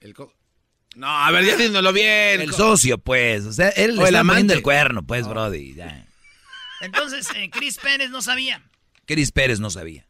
El 0.00 0.14
co- 0.14 0.32
No, 0.94 1.08
a 1.08 1.30
ver, 1.32 1.44
ya 1.44 1.56
dínoslo 1.56 1.92
bien. 1.92 2.40
El 2.40 2.52
socio, 2.54 2.98
pues. 2.98 3.44
O 3.44 3.52
sea, 3.52 3.68
él 3.70 3.98
O 3.98 4.02
le 4.02 4.08
el 4.08 4.14
está 4.14 4.18
poniendo 4.20 4.20
amante. 4.20 4.54
el 4.54 4.62
cuerno, 4.62 5.02
pues, 5.04 5.26
brody. 5.28 5.74
ya. 5.74 6.06
Entonces, 6.80 7.28
eh, 7.36 7.50
Chris 7.50 7.76
Pérez 7.78 8.10
no 8.10 8.22
sabía. 8.22 8.62
Chris 9.06 9.32
Pérez 9.32 9.60
no 9.60 9.68
sabía. 9.70 10.06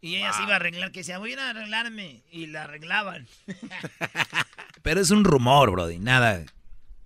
Y 0.00 0.16
ella 0.16 0.32
se 0.32 0.42
iba 0.44 0.52
a 0.54 0.56
arreglar, 0.56 0.90
que 0.92 1.00
decía, 1.00 1.18
voy 1.18 1.30
a 1.30 1.32
ir 1.34 1.38
a 1.40 1.50
arreglarme. 1.50 2.22
Y 2.30 2.46
la 2.46 2.62
arreglaban. 2.64 3.28
Pero 4.82 5.00
es 5.00 5.10
un 5.10 5.24
rumor, 5.24 5.70
brody. 5.70 5.98
Nada. 5.98 6.44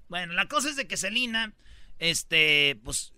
Bueno, 0.09 0.33
la 0.35 0.47
cosa 0.47 0.69
es 0.71 0.77
de 0.77 0.87
que 0.87 0.97
Selina, 0.97 1.53
este, 1.99 2.79
pues, 2.85 3.13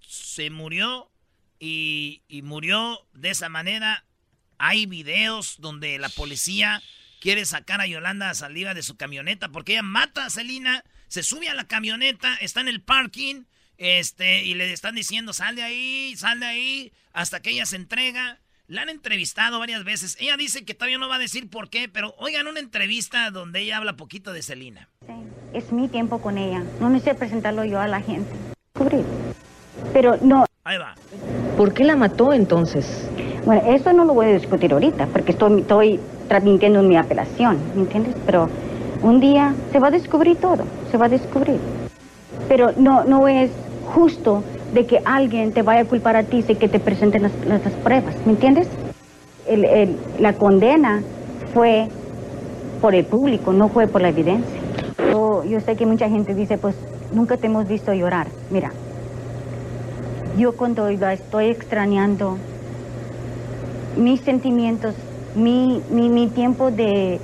se 0.00 0.50
murió 0.50 1.10
y, 1.58 2.22
y 2.28 2.42
murió 2.42 3.06
de 3.12 3.30
esa 3.30 3.48
manera. 3.48 4.04
Hay 4.58 4.86
videos 4.86 5.56
donde 5.58 5.98
la 5.98 6.08
policía 6.08 6.82
quiere 7.20 7.44
sacar 7.44 7.80
a 7.80 7.86
Yolanda 7.86 8.32
Saliva 8.34 8.74
de 8.74 8.82
su 8.82 8.96
camioneta 8.96 9.48
porque 9.48 9.72
ella 9.72 9.82
mata 9.82 10.26
a 10.26 10.30
Selina, 10.30 10.84
se 11.08 11.22
sube 11.22 11.48
a 11.48 11.54
la 11.54 11.66
camioneta, 11.66 12.34
está 12.36 12.60
en 12.60 12.68
el 12.68 12.82
parking, 12.82 13.44
este, 13.78 14.44
y 14.44 14.54
le 14.54 14.72
están 14.72 14.94
diciendo, 14.94 15.32
sal 15.32 15.56
de 15.56 15.62
ahí, 15.62 16.14
sal 16.16 16.40
de 16.40 16.46
ahí, 16.46 16.92
hasta 17.12 17.40
que 17.40 17.50
ella 17.50 17.66
se 17.66 17.76
entrega. 17.76 18.40
La 18.68 18.82
han 18.82 18.88
entrevistado 18.88 19.60
varias 19.60 19.84
veces. 19.84 20.16
Ella 20.18 20.36
dice 20.36 20.64
que 20.64 20.74
todavía 20.74 20.98
no 20.98 21.08
va 21.08 21.16
a 21.16 21.20
decir 21.20 21.48
por 21.48 21.70
qué, 21.70 21.88
pero 21.88 22.16
oigan 22.18 22.48
una 22.48 22.58
entrevista 22.58 23.30
donde 23.30 23.60
ella 23.60 23.76
habla 23.76 23.96
poquito 23.96 24.32
de 24.32 24.42
Selina. 24.42 24.88
Es 25.52 25.70
mi 25.70 25.86
tiempo 25.86 26.20
con 26.20 26.36
ella. 26.36 26.64
No 26.80 26.90
necesito 26.90 27.16
presentarlo 27.16 27.64
yo 27.64 27.80
a 27.80 27.86
la 27.86 28.00
gente. 28.00 28.28
Cubrir. 28.72 29.04
Pero 29.92 30.18
no. 30.20 30.46
Ahí 30.64 30.78
va. 30.78 30.96
¿Por 31.56 31.74
qué 31.74 31.84
la 31.84 31.94
mató 31.94 32.32
entonces? 32.32 33.08
Bueno, 33.44 33.72
eso 33.72 33.92
no 33.92 34.04
lo 34.04 34.14
voy 34.14 34.26
a 34.26 34.32
discutir 34.32 34.72
ahorita, 34.72 35.06
porque 35.06 35.30
estoy, 35.30 35.60
estoy 35.60 36.00
transmitiendo 36.26 36.82
mi 36.82 36.96
apelación, 36.96 37.60
¿me 37.76 37.82
entiendes? 37.82 38.16
Pero 38.26 38.50
un 39.00 39.20
día 39.20 39.54
se 39.70 39.78
va 39.78 39.88
a 39.88 39.90
descubrir 39.92 40.38
todo, 40.38 40.64
se 40.90 40.96
va 40.96 41.06
a 41.06 41.08
descubrir. 41.08 41.60
Pero 42.48 42.72
no, 42.76 43.04
no 43.04 43.28
es 43.28 43.52
justo 43.84 44.42
de 44.72 44.86
que 44.86 45.00
alguien 45.04 45.52
te 45.52 45.62
vaya 45.62 45.82
a 45.82 45.84
culpar 45.84 46.16
a 46.16 46.24
ti 46.24 46.42
sin 46.42 46.56
que 46.56 46.68
te 46.68 46.80
presenten 46.80 47.22
las, 47.22 47.32
pruebas, 47.82 48.14
¿me 48.24 48.32
entiendes? 48.32 48.68
La 50.18 50.32
condena 50.32 51.02
fue 51.54 51.88
por 52.80 52.94
el 52.94 53.04
público, 53.04 53.52
no 53.52 53.68
fue 53.68 53.86
por 53.86 54.02
la 54.02 54.08
evidencia. 54.08 54.60
Yo, 55.48 55.60
sé 55.60 55.76
que 55.76 55.86
mucha 55.86 56.08
gente 56.08 56.34
dice, 56.34 56.58
pues 56.58 56.74
nunca 57.12 57.36
te 57.36 57.46
hemos 57.46 57.66
visto 57.68 57.94
llorar. 57.94 58.26
Mira, 58.50 58.72
yo 60.36 60.52
cuando 60.56 60.90
la 60.90 61.12
estoy 61.12 61.46
extrañando, 61.46 62.36
mis 63.96 64.20
sentimientos, 64.20 64.94
mi, 65.34 66.30
tiempo 66.34 66.70
de, 66.70 67.18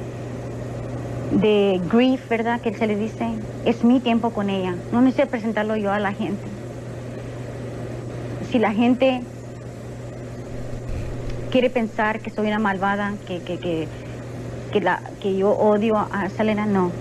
de 1.32 1.80
grief, 1.90 2.26
¿verdad? 2.28 2.60
Que 2.60 2.72
se 2.72 2.86
le 2.86 2.96
dice, 2.96 3.26
es 3.66 3.84
mi 3.84 4.00
tiempo 4.00 4.30
con 4.30 4.48
ella. 4.48 4.74
No 4.92 5.02
necesito 5.02 5.28
presentarlo 5.28 5.76
yo 5.76 5.92
a 5.92 5.98
la 5.98 6.12
gente. 6.12 6.61
Si 8.52 8.58
la 8.58 8.72
gente 8.72 9.22
quiere 11.50 11.70
pensar 11.70 12.20
que 12.20 12.28
soy 12.30 12.46
una 12.48 12.58
malvada, 12.58 13.14
que, 13.26 13.42
que, 13.42 13.58
que, 13.58 13.88
que, 14.72 14.80
la, 14.80 15.02
que 15.22 15.36
yo 15.36 15.50
odio 15.50 15.96
a 15.98 16.28
Selena, 16.28 16.66
no. 16.66 16.92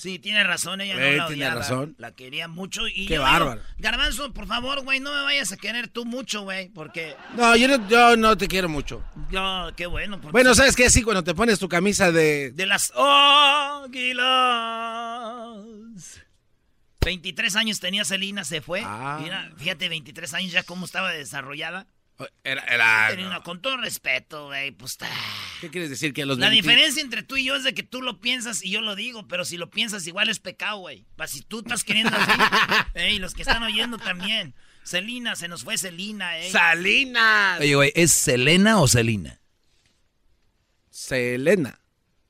Sí, 0.00 0.18
tiene 0.18 0.42
razón, 0.42 0.80
ella 0.80 0.94
Eh, 0.94 0.96
no 1.12 1.16
la 1.18 1.26
tiene 1.28 1.42
odiaba, 1.44 1.60
razón. 1.60 1.94
La 1.98 2.10
quería 2.12 2.48
mucho 2.48 2.88
y 2.88 3.06
Qué 3.06 3.14
yo 3.14 3.22
bárbaro. 3.22 3.60
digo, 3.60 3.64
Garbanzo, 3.78 4.32
por 4.32 4.46
favor, 4.46 4.82
güey, 4.82 4.98
no 4.98 5.12
me 5.12 5.22
vayas 5.22 5.52
a 5.52 5.56
querer 5.56 5.86
tú 5.88 6.04
mucho, 6.04 6.42
güey, 6.42 6.68
porque 6.70 7.14
No, 7.36 7.54
yo 7.56 7.68
no, 7.68 7.88
yo 7.88 8.16
no 8.16 8.36
te 8.36 8.48
quiero 8.48 8.68
mucho. 8.68 9.02
yo, 9.30 9.70
qué 9.76 9.86
bueno. 9.86 10.16
porque- 10.20 10.32
Bueno, 10.32 10.54
¿sabes 10.56 10.74
qué? 10.74 10.90
Sí, 10.90 11.02
cuando 11.02 11.22
te 11.22 11.34
pones 11.34 11.58
tu 11.60 11.68
camisa 11.68 12.10
de... 12.10 12.50
De 12.50 12.66
las 12.66 12.92
águilas. 12.96 14.22
23 17.04 17.56
años 17.56 17.80
tenía 17.80 18.04
Celina, 18.04 18.44
se 18.44 18.60
fue. 18.60 18.82
Ah. 18.84 19.18
Mira, 19.22 19.50
fíjate, 19.56 19.88
23 19.88 20.34
años 20.34 20.52
ya 20.52 20.62
cómo 20.62 20.84
estaba 20.86 21.10
desarrollada. 21.12 21.86
Era, 22.44 22.62
era- 22.64 23.08
Tenía 23.10 23.26
una- 23.26 23.40
con 23.42 23.60
todo 23.60 23.76
respeto, 23.78 24.46
güey, 24.46 24.70
pues... 24.70 24.96
ta- 24.96 25.08
¿Qué 25.60 25.70
quieres 25.70 25.90
decir? 25.90 26.12
Que 26.12 26.22
a 26.22 26.26
los 26.26 26.38
La 26.38 26.50
20 26.50 26.62
diferencia 26.68 27.02
entre 27.02 27.22
tú 27.24 27.36
y 27.36 27.44
yo 27.44 27.56
es 27.56 27.64
de 27.64 27.74
que 27.74 27.82
tú 27.82 28.00
lo 28.02 28.20
piensas 28.20 28.64
y 28.64 28.70
yo 28.70 28.80
lo 28.80 28.94
digo, 28.94 29.26
pero 29.26 29.44
si 29.44 29.56
lo 29.56 29.70
piensas 29.70 30.06
igual 30.06 30.28
es 30.28 30.38
pecado, 30.38 30.76
güey. 30.78 31.04
Si 31.26 31.40
tú 31.42 31.60
estás 31.60 31.82
queriendo 31.82 32.16
así, 32.16 32.30
ey, 32.94 33.18
los 33.18 33.34
que 33.34 33.42
están 33.42 33.62
oyendo 33.64 33.98
también. 33.98 34.54
Celina, 34.84 35.34
se 35.36 35.48
nos 35.48 35.64
fue 35.64 35.78
Celina, 35.78 36.38
eh. 36.38 36.50
¡Salinas! 36.50 37.60
Oye, 37.60 37.74
güey, 37.74 37.92
¿es 37.96 38.12
Selena 38.12 38.80
o 38.80 38.86
Selina? 38.86 39.40
Selena. 40.90 41.80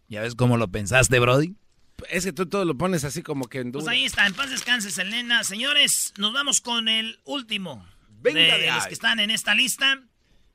¿Ya 0.09 0.21
ves 0.23 0.35
cómo 0.35 0.57
lo 0.57 0.69
pensaste, 0.69 1.19
Brody? 1.19 1.55
Es 2.11 2.25
que 2.25 2.33
tú 2.33 2.47
todo 2.47 2.65
lo 2.65 2.77
pones 2.77 3.05
así 3.05 3.23
como 3.23 3.47
que 3.49 3.59
en 3.61 3.73
duda. 3.73 3.85
Pues 3.85 3.93
ahí 3.95 4.05
está, 4.05 4.27
en 4.27 4.35
paz 4.35 4.51
descanse, 4.51 4.91
Selena. 4.91 5.45
Señores, 5.45 6.13
nos 6.19 6.33
vamos 6.33 6.61
con 6.61 6.89
el 6.89 7.19
último 7.25 7.87
Venga 8.21 8.41
de, 8.41 8.61
de 8.63 8.67
los 8.73 8.83
ahí. 8.85 8.89
que 8.89 8.95
están 8.95 9.21
en 9.21 9.31
esta 9.31 9.55
lista. 9.55 10.01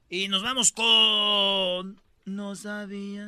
Y 0.10 0.27
nos 0.29 0.41
vamos 0.43 0.71
con... 0.71 2.01
No 2.25 2.55
sabía 2.55 3.25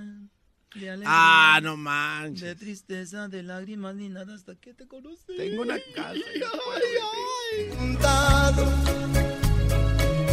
de 0.76 0.90
alegría, 0.90 1.08
Ah, 1.08 1.60
no 1.64 1.76
manches. 1.78 2.42
de 2.42 2.56
tristeza, 2.56 3.28
de 3.28 3.44
lágrimas 3.44 3.96
ni 3.96 4.08
nada 4.10 4.36
hasta 4.36 4.56
que 4.56 4.74
te 4.74 4.88
conocí. 4.88 5.36
Tengo 5.38 5.62
una 5.64 5.78
casa. 5.96 6.16
y 6.16 6.40
no 6.40 6.50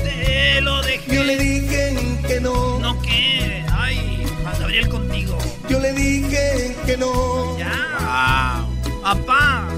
Te 0.03 0.61
lo 0.61 0.83
dejé. 0.83 1.14
Yo 1.16 1.25
le 1.25 1.37
dije 1.38 1.94
que 2.27 2.40
no. 2.40 2.79
No 2.81 3.01
que, 3.03 3.64
ay, 3.72 4.15
Juan 4.46 4.61
Gabriel 4.61 4.88
contigo. 4.88 5.38
Yo 5.68 5.80
le 5.80 5.92
dije 5.92 6.76
que 6.87 6.96
no. 6.96 7.59
Ya. 7.59 8.64
Papá. 9.02 9.68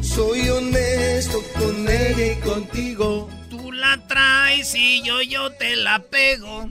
Soy 0.00 0.48
honesto 0.48 1.42
con 1.58 1.88
ella 1.88 2.34
y 2.34 2.36
contigo. 2.36 3.28
Tú 3.50 3.72
la 3.72 4.06
traes 4.06 4.72
y 4.76 5.02
yo, 5.02 5.20
yo 5.20 5.50
te 5.50 5.74
la 5.74 5.98
pego. 5.98 6.70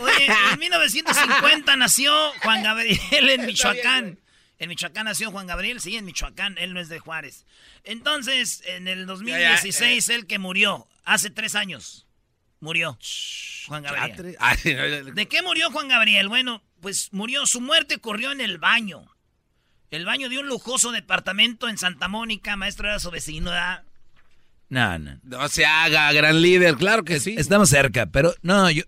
Oye, 0.00 0.26
en 0.52 0.58
1950 0.58 1.76
nació 1.76 2.12
Juan 2.42 2.64
Gabriel 2.64 2.98
en 3.30 3.46
Michoacán. 3.46 4.18
En 4.58 4.68
Michoacán 4.70 5.04
nació 5.04 5.30
Juan 5.30 5.46
Gabriel, 5.46 5.80
sí, 5.80 5.96
en 5.96 6.04
Michoacán, 6.04 6.58
él 6.58 6.74
no 6.74 6.80
es 6.80 6.88
de 6.88 6.98
Juárez. 6.98 7.46
Entonces, 7.84 8.60
en 8.66 8.88
el 8.88 9.06
2016, 9.06 10.08
él 10.08 10.26
que 10.26 10.40
murió, 10.40 10.88
hace 11.04 11.30
tres 11.30 11.54
años. 11.54 12.07
Murió 12.60 12.98
Juan 13.66 13.82
Gabriel. 13.82 15.14
¿De 15.14 15.26
qué 15.28 15.42
murió 15.42 15.70
Juan 15.70 15.88
Gabriel? 15.88 16.28
Bueno, 16.28 16.62
pues 16.80 17.12
murió, 17.12 17.46
su 17.46 17.60
muerte 17.60 17.96
ocurrió 17.96 18.32
en 18.32 18.40
el 18.40 18.58
baño. 18.58 19.04
El 19.90 20.04
baño 20.04 20.28
de 20.28 20.38
un 20.38 20.46
lujoso 20.46 20.92
departamento 20.92 21.68
en 21.68 21.78
Santa 21.78 22.08
Mónica, 22.08 22.56
maestro 22.56 22.88
era 22.88 22.98
su 22.98 23.10
vecino. 23.10 23.50
¿verdad? 23.50 23.84
No, 24.68 24.98
no. 24.98 25.18
No 25.22 25.48
se 25.48 25.64
haga, 25.64 26.12
gran 26.12 26.42
líder, 26.42 26.76
claro 26.76 27.04
que 27.04 27.20
sí. 27.20 27.34
Estamos 27.38 27.70
cerca, 27.70 28.06
pero 28.06 28.34
no, 28.42 28.70
yo, 28.70 28.82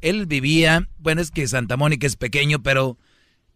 él 0.00 0.26
vivía, 0.26 0.88
bueno, 0.98 1.20
es 1.20 1.30
que 1.30 1.46
Santa 1.46 1.76
Mónica 1.76 2.06
es 2.06 2.16
pequeño, 2.16 2.62
pero 2.62 2.98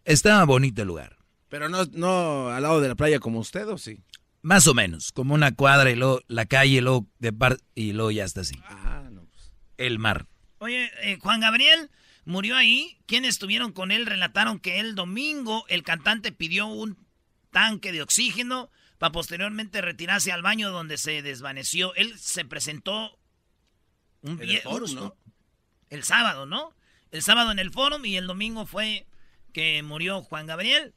estaba 0.04 0.44
bonito 0.44 0.82
el 0.82 0.88
lugar. 0.88 1.16
Pero 1.48 1.68
no, 1.68 1.84
no 1.92 2.48
al 2.48 2.62
lado 2.62 2.80
de 2.80 2.88
la 2.88 2.94
playa 2.94 3.20
como 3.20 3.38
usted, 3.38 3.68
¿o 3.68 3.78
sí? 3.78 4.00
Más 4.42 4.66
o 4.66 4.74
menos, 4.74 5.12
como 5.12 5.34
una 5.34 5.54
cuadra 5.54 5.90
y 5.90 5.94
luego 5.94 6.20
la 6.26 6.46
calle 6.46 6.78
y 6.78 6.80
luego, 6.80 7.06
de 7.18 7.32
par 7.32 7.58
y 7.74 7.92
luego 7.92 8.10
ya 8.10 8.24
está 8.24 8.40
así. 8.40 8.56
Ah, 8.64 9.04
no. 9.10 9.11
El 9.86 9.98
mar. 9.98 10.26
Oye, 10.58 10.90
eh, 11.02 11.18
Juan 11.20 11.40
Gabriel 11.40 11.90
murió 12.24 12.56
ahí. 12.56 12.98
Quienes 13.06 13.30
estuvieron 13.30 13.72
con 13.72 13.90
él 13.90 14.06
relataron 14.06 14.60
que 14.60 14.78
el 14.80 14.94
domingo 14.94 15.64
el 15.68 15.82
cantante 15.82 16.32
pidió 16.32 16.66
un 16.66 16.96
tanque 17.50 17.92
de 17.92 18.02
oxígeno 18.02 18.70
para 18.98 19.12
posteriormente 19.12 19.80
retirarse 19.80 20.30
al 20.30 20.42
baño 20.42 20.70
donde 20.70 20.96
se 20.98 21.22
desvaneció. 21.22 21.94
Él 21.96 22.16
se 22.18 22.44
presentó 22.44 23.18
un 24.20 24.40
En 24.40 24.48
el 24.48 24.62
un- 24.66 24.94
¿no? 24.94 25.16
el 25.90 26.04
sábado, 26.04 26.46
¿no? 26.46 26.74
El 27.10 27.22
sábado 27.22 27.50
en 27.50 27.58
el 27.58 27.70
foro 27.72 28.02
y 28.04 28.16
el 28.16 28.26
domingo 28.26 28.64
fue 28.64 29.06
que 29.52 29.82
murió 29.82 30.22
Juan 30.22 30.46
Gabriel. 30.46 30.94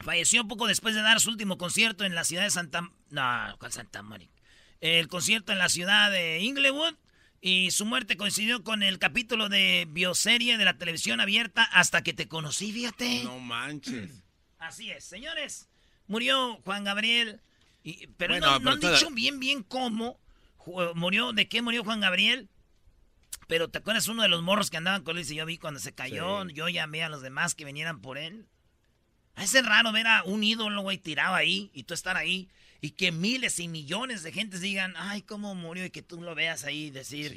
Falleció 0.00 0.46
poco 0.46 0.66
después 0.66 0.94
de 0.94 1.02
dar 1.02 1.20
su 1.20 1.30
último 1.30 1.58
concierto 1.58 2.04
en 2.04 2.14
la 2.14 2.24
ciudad 2.24 2.42
de 2.44 2.50
Santa... 2.50 2.90
No, 3.10 3.56
¿cuál 3.58 3.72
Santa 3.72 4.02
Mónica? 4.02 4.32
El 4.80 5.08
concierto 5.08 5.52
en 5.52 5.58
la 5.58 5.68
ciudad 5.68 6.10
de 6.10 6.40
Inglewood. 6.40 6.94
Y 7.44 7.72
su 7.72 7.84
muerte 7.84 8.16
coincidió 8.16 8.62
con 8.62 8.84
el 8.84 9.00
capítulo 9.00 9.48
de 9.48 9.86
bioserie 9.90 10.56
de 10.58 10.64
la 10.64 10.78
televisión 10.78 11.18
abierta 11.20 11.64
Hasta 11.64 12.02
que 12.02 12.12
te 12.14 12.28
conocí, 12.28 12.72
fíjate. 12.72 13.24
No 13.24 13.40
manches. 13.40 14.22
Así 14.58 14.90
es, 14.92 15.04
señores. 15.04 15.68
Murió 16.06 16.60
Juan 16.64 16.84
Gabriel. 16.84 17.40
y- 17.82 18.06
pero 18.16 18.34
Bueno, 18.34 18.60
no, 18.60 18.70
han 18.70 18.78
toda- 18.80 18.94
dicho 18.94 19.10
bien, 19.10 19.40
bien 19.40 19.64
cómo 19.64 20.20
murió, 20.94 21.32
de 21.32 21.48
qué 21.48 21.62
murió 21.62 21.82
Juan 21.82 21.98
Gabriel. 22.00 22.48
Pero 23.48 23.68
¿te 23.68 23.78
acuerdas 23.78 24.06
uno 24.06 24.22
de 24.22 24.28
los 24.28 24.40
morros 24.40 24.70
que 24.70 24.76
andaban 24.76 25.02
con 25.02 25.18
él? 25.18 25.26
Y 25.28 25.34
yo 25.34 25.44
vi 25.44 25.58
cuando 25.58 25.80
se 25.80 25.92
cayó, 25.92 26.46
yo 26.48 26.68
llamé 26.68 27.02
a 27.02 27.08
los 27.08 27.22
demás 27.22 27.56
que 27.56 27.64
vinieran 27.64 28.00
por 28.00 28.18
él. 28.18 28.46
Es 29.36 29.52
raro 29.66 29.90
ver 29.90 30.06
a 30.06 30.22
un 30.22 30.44
ídolo, 30.44 30.82
güey, 30.82 30.98
tirado 30.98 31.34
ahí 31.34 31.70
y 31.74 31.82
tú 31.82 31.92
estar 31.94 32.16
ahí 32.16 32.48
y 32.84 32.90
que 32.90 33.12
miles 33.12 33.60
y 33.60 33.68
millones 33.68 34.24
de 34.24 34.32
gentes 34.32 34.60
digan, 34.60 34.94
ay, 34.96 35.22
cómo 35.22 35.54
murió 35.54 35.84
y 35.84 35.90
que 35.90 36.02
tú 36.02 36.20
lo 36.20 36.34
veas 36.34 36.64
ahí 36.64 36.90
decir, 36.90 37.32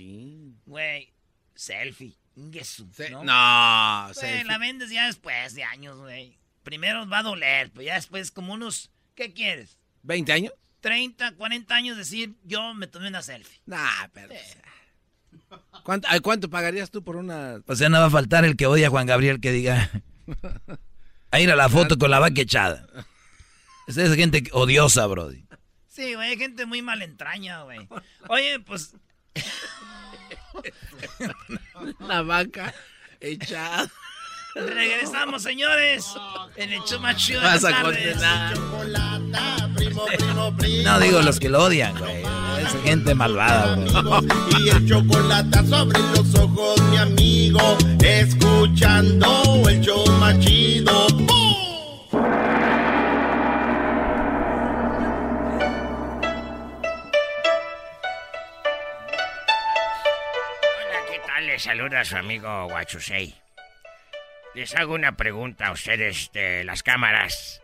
güey, 0.66 1.14
selfie, 1.54 2.18
inguesu, 2.36 2.90
¿no? 3.12 3.24
No, 3.24 4.14
selfie. 4.16 4.44
la 4.44 4.58
vendes 4.58 4.90
ya 4.90 5.06
después 5.06 5.54
de 5.54 5.64
años, 5.64 6.00
güey. 6.00 6.40
Primero 6.64 7.08
va 7.08 7.20
a 7.20 7.24
doler, 7.24 7.70
pero 7.70 7.84
ya 7.84 7.94
después 7.94 8.32
como 8.32 8.56
unos, 8.56 8.90
¿qué 9.14 9.34
quieres? 9.34 9.78
¿20 10.04 10.32
años? 10.32 10.54
30, 10.82 11.36
40 11.36 11.76
años 11.76 11.96
decir, 11.96 12.34
yo 12.44 12.74
me 12.74 12.88
tomé 12.88 13.08
una 13.08 13.22
selfie. 13.22 13.62
Nah, 13.68 14.08
pero... 14.14 14.34
¿Cuánto, 15.84 16.08
ay, 16.10 16.22
¿Cuánto 16.22 16.50
pagarías 16.50 16.90
tú 16.90 17.04
por 17.04 17.18
una...? 17.18 17.62
O 17.68 17.76
sea, 17.76 17.90
no 17.90 18.00
va 18.00 18.06
a 18.06 18.10
faltar 18.10 18.46
el 18.46 18.58
que 18.58 18.66
odia 18.66 18.88
a 18.88 18.90
Juan 18.90 19.06
Gabriel 19.06 19.40
que 19.40 19.52
diga. 19.52 19.92
A 21.30 21.40
ir 21.40 21.52
a 21.52 21.56
la 21.56 21.70
foto 21.70 22.00
con 22.00 22.10
la 22.10 22.18
vaca 22.18 22.42
echada. 22.42 22.88
Esa 23.88 24.04
es 24.04 24.16
gente 24.16 24.44
odiosa, 24.52 25.06
Brody. 25.08 25.46
Sí, 25.88 26.14
güey, 26.14 26.32
hay 26.32 26.38
gente 26.38 26.66
muy 26.66 26.82
mal 26.82 27.02
entraña, 27.02 27.64
güey. 27.64 27.88
Oye, 28.28 28.60
pues... 28.60 28.94
La 32.00 32.22
vaca 32.22 32.74
echada. 33.20 33.90
Regresamos, 34.56 35.44
señores. 35.44 36.06
En 36.56 36.72
el 36.72 36.82
show 36.84 37.00
más 37.02 37.18
chido 37.18 37.42
Vas 37.42 37.66
a 37.66 37.72
tardes. 37.72 38.18
No 40.84 41.00
digo 41.00 41.22
los 41.22 41.40
que 41.40 41.50
lo 41.50 41.64
odian, 41.64 41.98
güey. 41.98 42.22
Esa 42.22 42.82
gente 42.84 43.14
malvada, 43.14 43.76
bro. 43.76 44.22
Y 44.60 44.70
el 44.70 44.88
chocolate 44.88 45.68
sobre 45.68 46.00
los 46.00 46.34
ojos, 46.36 46.82
mi 46.90 46.98
amigo, 46.98 47.78
escuchando 48.02 49.64
el 49.68 49.82
show 49.82 50.10
más 50.20 50.40
chido. 50.40 51.08
Saluda 61.66 62.06
su 62.06 62.16
amigo 62.16 62.68
Guachusei. 62.68 63.34
Les 64.54 64.76
hago 64.76 64.94
una 64.94 65.14
pregunta 65.14 65.66
a 65.66 65.72
ustedes 65.72 66.32
de 66.32 66.64
las 66.64 66.84
cámaras. 66.84 67.60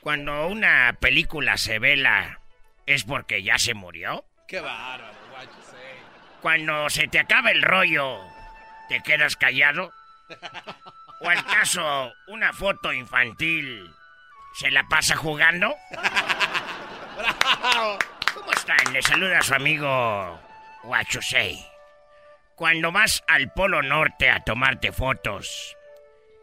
Cuando 0.00 0.48
una 0.48 0.96
película 0.98 1.56
se 1.56 1.78
vela, 1.78 2.40
¿es 2.84 3.04
porque 3.04 3.44
ya 3.44 3.56
se 3.56 3.74
murió? 3.74 4.24
Qué 4.48 4.58
bárbaro, 4.58 5.14
guacho. 5.30 5.52
Cuando 6.42 6.90
se 6.90 7.06
te 7.06 7.20
acaba 7.20 7.52
el 7.52 7.62
rollo, 7.62 8.18
¿te 8.88 9.00
quedas 9.04 9.36
callado? 9.36 9.92
¿O 11.20 11.28
al 11.28 11.46
caso, 11.46 12.12
una 12.26 12.52
foto 12.52 12.92
infantil 12.92 13.88
se 14.54 14.72
la 14.72 14.82
pasa 14.88 15.14
jugando? 15.14 15.76
¿Cómo 18.34 18.50
están? 18.50 18.92
Les 18.92 19.06
saluda 19.06 19.40
su 19.42 19.54
amigo 19.54 20.40
Guachusei. 20.82 21.77
Cuando 22.58 22.90
vas 22.90 23.22
al 23.28 23.52
Polo 23.52 23.82
Norte 23.82 24.28
a 24.28 24.40
tomarte 24.42 24.90
fotos, 24.90 25.76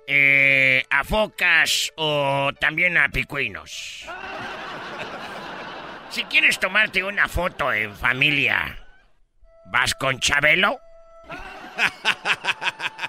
eh, 0.07 0.85
a 0.89 1.03
focas 1.03 1.91
o 1.97 2.51
también 2.57 2.97
a 2.97 3.09
picuinos. 3.09 4.05
Si 6.09 6.23
quieres 6.23 6.57
tomarte 6.57 7.03
una 7.03 7.27
foto 7.27 7.73
en 7.73 7.93
familia, 7.93 8.77
¿vas 9.65 9.93
con 9.95 10.17
Chabelo? 10.21 10.79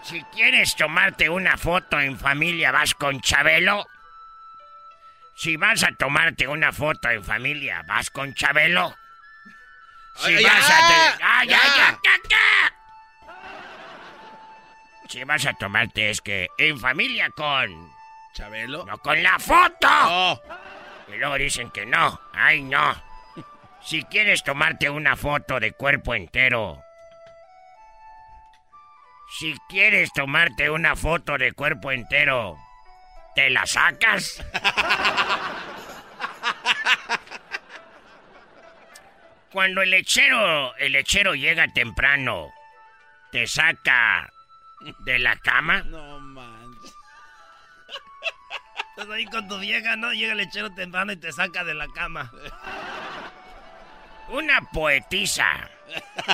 Si 0.03 0.21
quieres 0.35 0.75
tomarte 0.75 1.29
una 1.29 1.57
foto 1.57 2.01
en 2.01 2.19
familia, 2.19 2.73
¿vas 2.73 2.93
con 2.95 3.21
Chabelo? 3.21 3.87
Si 5.37 5.57
vas 5.57 5.85
a 5.85 5.93
tomarte 5.93 6.49
una 6.49 6.73
foto 6.73 7.09
en 7.09 7.23
familia, 7.23 7.85
¿vas 7.87 8.11
con 8.11 8.35
Chabelo? 8.35 8.97
Si 10.17 10.35
Ay, 10.35 10.43
vas 10.43 10.71
a... 10.71 10.89
te- 10.89 11.23
¡Ah, 11.23 11.45
ya, 11.45 11.51
ya. 11.51 11.77
ya, 11.77 12.01
ya, 12.03 12.29
ya! 12.31 12.76
Si 15.09 15.23
vas 15.25 15.47
a 15.47 15.55
tomarte 15.55 16.11
es 16.11 16.21
que 16.21 16.49
en 16.59 16.79
familia 16.79 17.31
con... 17.31 17.93
¿Chabelo? 18.35 18.85
¡No 18.85 18.99
con 18.99 19.23
la 19.23 19.39
foto! 19.39 19.89
Oh, 19.89 20.43
Y 21.09 21.17
luego 21.17 21.37
dicen 21.37 21.71
que 21.71 21.87
no. 21.87 22.21
¡Ay, 22.33 22.63
no! 22.63 22.95
Si 23.83 24.03
quieres 24.05 24.43
tomarte 24.43 24.91
una 24.91 25.17
foto 25.17 25.61
de 25.61 25.73
cuerpo 25.73 26.15
entero... 26.15 26.83
Si 29.39 29.57
quieres 29.69 30.13
tomarte 30.13 30.71
una 30.71 30.97
foto 30.97 31.39
de 31.39 31.53
cuerpo 31.53 31.93
entero... 31.93 32.59
¿Te 33.35 33.51
la 33.51 33.67
sacas? 33.67 34.43
Cuando 39.53 39.83
el 39.83 39.91
lechero, 39.91 40.75
el 40.77 40.93
lechero 40.93 41.35
llega 41.35 41.69
temprano, 41.69 42.51
¿te 43.31 43.47
saca 43.47 44.31
de 45.01 45.19
la 45.19 45.37
cama? 45.37 45.83
no 45.83 46.21
manches. 46.21 46.95
Estás 48.91 49.11
ahí 49.11 49.27
con 49.27 49.47
tu 49.47 49.59
vieja, 49.59 49.95
¿no? 49.97 50.13
Llega 50.13 50.33
el 50.33 50.39
lechero 50.39 50.73
temprano 50.73 51.13
y 51.13 51.17
te 51.17 51.31
saca 51.31 51.65
de 51.65 51.75
la 51.75 51.87
cama. 51.89 52.33
Una 54.29 54.61
poetisa. 54.73 55.69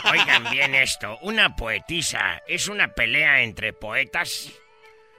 Oigan 0.04 0.48
bien 0.50 0.74
esto. 0.76 1.18
Una 1.22 1.56
poetisa 1.56 2.40
es 2.46 2.68
una 2.68 2.86
pelea 2.88 3.42
entre 3.42 3.72
poetas. 3.72 4.52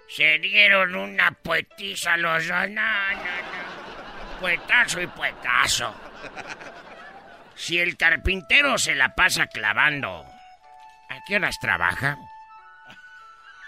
Se 0.08 0.40
dieron 0.40 0.96
una 0.96 1.32
poetisa 1.32 2.16
los 2.16 2.48
dos. 2.48 2.70
No, 2.70 3.12
no, 3.12 3.20
no. 3.20 4.40
Poetazo 4.40 5.02
y 5.02 5.08
poetazo. 5.08 5.94
Si 7.56 7.78
el 7.78 7.98
carpintero 7.98 8.78
se 8.78 8.96
la 8.96 9.16
pasa 9.16 9.48
clavando, 9.48 10.26
¿a 11.10 11.20
qué 11.28 11.36
horas 11.36 11.60
trabaja? 11.60 12.18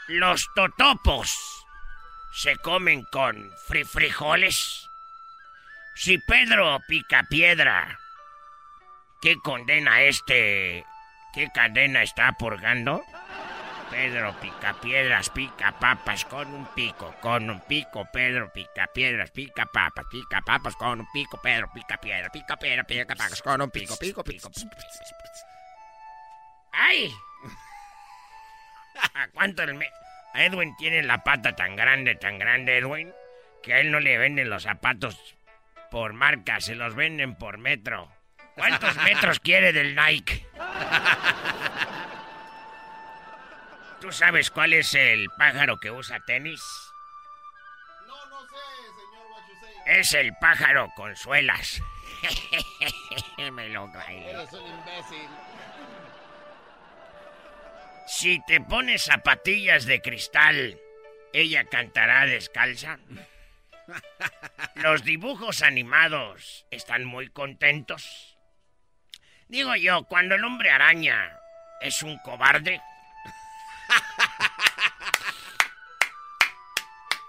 Los 0.08 0.48
totopos 0.54 1.66
se 2.32 2.56
comen 2.58 3.06
con 3.06 3.52
fri- 3.68 3.86
frijoles. 3.86 4.88
Si 5.96 6.18
Pedro 6.20 6.80
pica 6.88 7.24
piedra, 7.30 7.98
¿qué 9.22 9.36
condena 9.44 10.02
este? 10.02 10.86
¿Qué 11.34 11.50
cadena 11.54 12.04
está 12.04 12.34
purgando? 12.34 13.04
Pedro 13.90 14.36
pica 14.42 14.74
piedras, 14.82 15.30
pica 15.30 15.80
papas 15.80 16.26
con 16.26 16.54
un 16.54 16.66
pico, 16.76 17.16
con 17.22 17.50
un 17.50 17.62
pico, 17.62 18.06
Pedro 18.12 18.52
pica 18.52 18.88
piedras, 18.94 19.32
pica 19.32 19.66
papas, 19.66 20.06
pica 20.12 20.42
papas 20.42 20.76
con 20.76 21.00
un 21.00 21.08
pico, 21.14 21.40
Pedro 21.42 21.72
pica 21.74 21.98
piedra, 21.98 22.30
pica 22.30 22.58
piedra, 22.58 22.84
pica 22.84 23.16
papas 23.16 23.42
con 23.42 23.62
un 23.62 23.70
pico, 23.72 23.96
pico, 23.98 24.24
pico. 24.24 24.50
pico. 24.50 24.66
¡Ay! 26.74 27.12
¿A 29.14 29.28
cuánto 29.34 29.64
el 29.64 29.76
me... 29.76 29.90
A 30.34 30.44
Edwin 30.44 30.76
tiene 30.78 31.02
la 31.04 31.24
pata 31.24 31.56
tan 31.56 31.76
grande, 31.76 32.16
tan 32.16 32.38
grande, 32.38 32.78
Edwin, 32.78 33.14
que 33.64 33.74
a 33.74 33.80
él 33.80 33.92
no 33.92 34.00
le 34.00 34.18
venden 34.18 34.50
los 34.50 34.64
zapatos 34.64 35.36
por 35.90 36.12
marca, 36.12 36.60
se 36.60 36.76
los 36.76 36.94
venden 36.94 37.36
por 37.36 37.58
metro. 37.58 38.12
¿Cuántos 38.56 38.96
metros 39.04 39.40
quiere 39.40 39.72
del 39.72 39.96
Nike? 39.96 40.46
¿Tú 44.02 44.12
sabes 44.12 44.52
cuál 44.52 44.74
es 44.74 44.94
el 44.94 45.30
pájaro 45.38 45.80
que 45.80 45.90
usa 45.90 46.20
tenis? 46.26 46.62
No, 48.06 48.26
no 48.26 48.42
sé, 48.42 48.56
señor 48.98 49.28
Guachusei. 49.30 50.00
Es 50.00 50.14
el 50.14 50.34
pájaro 50.36 50.90
con 50.96 51.16
suelas. 51.16 51.82
Me 53.52 53.70
lo 53.70 53.88
bailé. 53.88 54.32
Eres 54.32 54.54
un 54.54 54.68
imbécil. 54.68 55.30
Si 58.06 58.40
te 58.46 58.62
pones 58.62 59.04
zapatillas 59.04 59.86
de 59.86 60.02
cristal, 60.02 60.80
¿ella 61.34 61.66
cantará 61.66 62.26
descalza? 62.26 63.00
Los 64.76 65.04
dibujos 65.04 65.64
animados 65.64 66.66
están 66.70 67.06
muy 67.06 67.30
contentos. 67.30 68.38
Digo 69.48 69.76
yo, 69.76 70.04
cuando 70.04 70.36
el 70.36 70.44
hombre 70.44 70.70
araña 70.70 71.36
es 71.82 72.04
un 72.04 72.18
cobarde. 72.20 72.82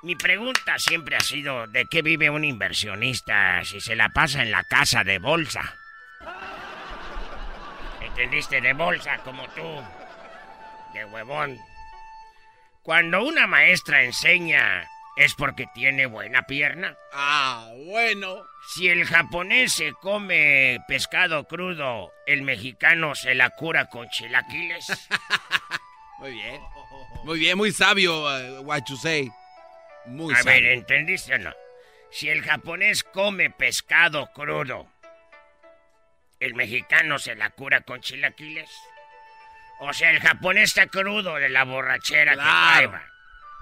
Mi 0.03 0.15
pregunta 0.15 0.79
siempre 0.79 1.17
ha 1.17 1.21
sido, 1.21 1.67
¿de 1.67 1.87
qué 1.87 2.03
vive 2.03 2.29
un 2.31 2.45
inversionista 2.45 3.65
si 3.65 3.81
se 3.81 3.97
la 3.97 4.11
pasa 4.11 4.43
en 4.43 4.51
la 4.51 4.63
casa 4.65 5.05
de 5.05 5.19
bolsa? 5.19 5.75
¿Entendiste? 8.01 8.61
De 8.61 8.73
bolsa, 8.73 9.19
como 9.19 9.49
tú. 9.49 9.83
De 10.97 11.05
huevón. 11.05 11.59
Cuando 12.83 13.23
una 13.23 13.47
maestra 13.47 14.03
enseña, 14.03 14.89
¿es 15.17 15.35
porque 15.35 15.67
tiene 15.75 16.07
buena 16.07 16.43
pierna? 16.45 16.97
Ah, 17.13 17.71
bueno. 17.87 18.43
Si 18.75 18.89
el 18.89 19.05
japonés 19.05 19.75
se 19.75 19.93
come 19.93 20.79
pescado 20.89 21.45
crudo, 21.45 22.13
¿el 22.27 22.43
mexicano 22.43 23.15
se 23.15 23.35
la 23.35 23.51
cura 23.51 23.87
con 23.91 24.09
chilaquiles? 24.09 24.87
Muy 26.19 26.33
bien. 26.33 26.61
Muy 27.25 27.39
bien, 27.41 27.59
muy 27.59 27.73
sabio, 27.73 28.23
uh, 28.25 28.63
Guachusei. 28.63 29.31
Muy 30.07 30.33
A 30.33 30.39
sabio. 30.39 30.63
ver, 30.63 30.73
¿entendiste 30.73 31.35
o 31.35 31.39
no? 31.39 31.53
Si 32.11 32.31
el 32.31 32.43
japonés 32.43 33.05
come 33.05 33.51
pescado 33.51 34.33
crudo, 34.33 34.89
¿el 36.41 36.55
mexicano 36.55 37.19
se 37.19 37.35
la 37.35 37.51
cura 37.51 37.83
con 37.83 38.01
chilaquiles? 38.01 38.71
O 39.81 39.93
sea, 39.93 40.11
el 40.11 40.21
japonés 40.21 40.71
está 40.71 40.87
crudo 40.87 41.35
de 41.37 41.49
la 41.49 41.65
borrachera 41.65 42.33
Claro. 42.35 42.49
que 42.49 42.89
traeba. 42.89 43.05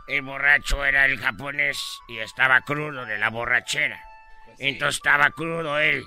El 0.06 0.22
borracho 0.22 0.84
era 0.84 1.06
el 1.06 1.18
japonés 1.18 1.78
y 2.08 2.18
estaba 2.18 2.60
crudo 2.60 3.04
de 3.06 3.18
la 3.18 3.30
borrachera. 3.30 4.00
Pues 4.44 4.56
Entonces 4.60 4.96
estaba 4.96 5.30
crudo 5.30 5.78
él. 5.78 6.04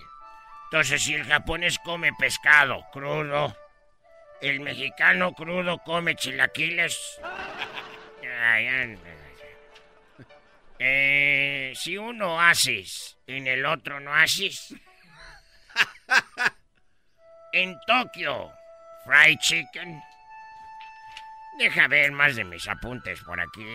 Entonces, 0.65 1.03
si 1.03 1.15
el 1.15 1.25
japonés 1.25 1.79
come 1.79 2.11
pescado 2.13 2.85
crudo, 2.91 3.55
el 4.41 4.59
mexicano 4.59 5.33
crudo 5.33 5.79
come 5.79 6.15
chilaquiles. 6.15 7.19
Ay. 8.41 8.97
Eh, 10.79 11.73
si 11.75 11.97
uno 11.97 12.39
haces 12.39 13.17
en 13.25 13.47
el 13.47 13.65
otro 13.65 13.99
no 13.99 14.13
haces. 14.13 14.73
En 17.53 17.75
Tokio, 17.87 18.51
fried 19.07 19.39
chicken. 19.39 20.03
Deja 21.57 21.87
ver 21.87 22.11
más 22.11 22.35
de 22.35 22.43
mis 22.43 22.67
apuntes 22.67 23.21
por 23.21 23.39
aquí. 23.39 23.65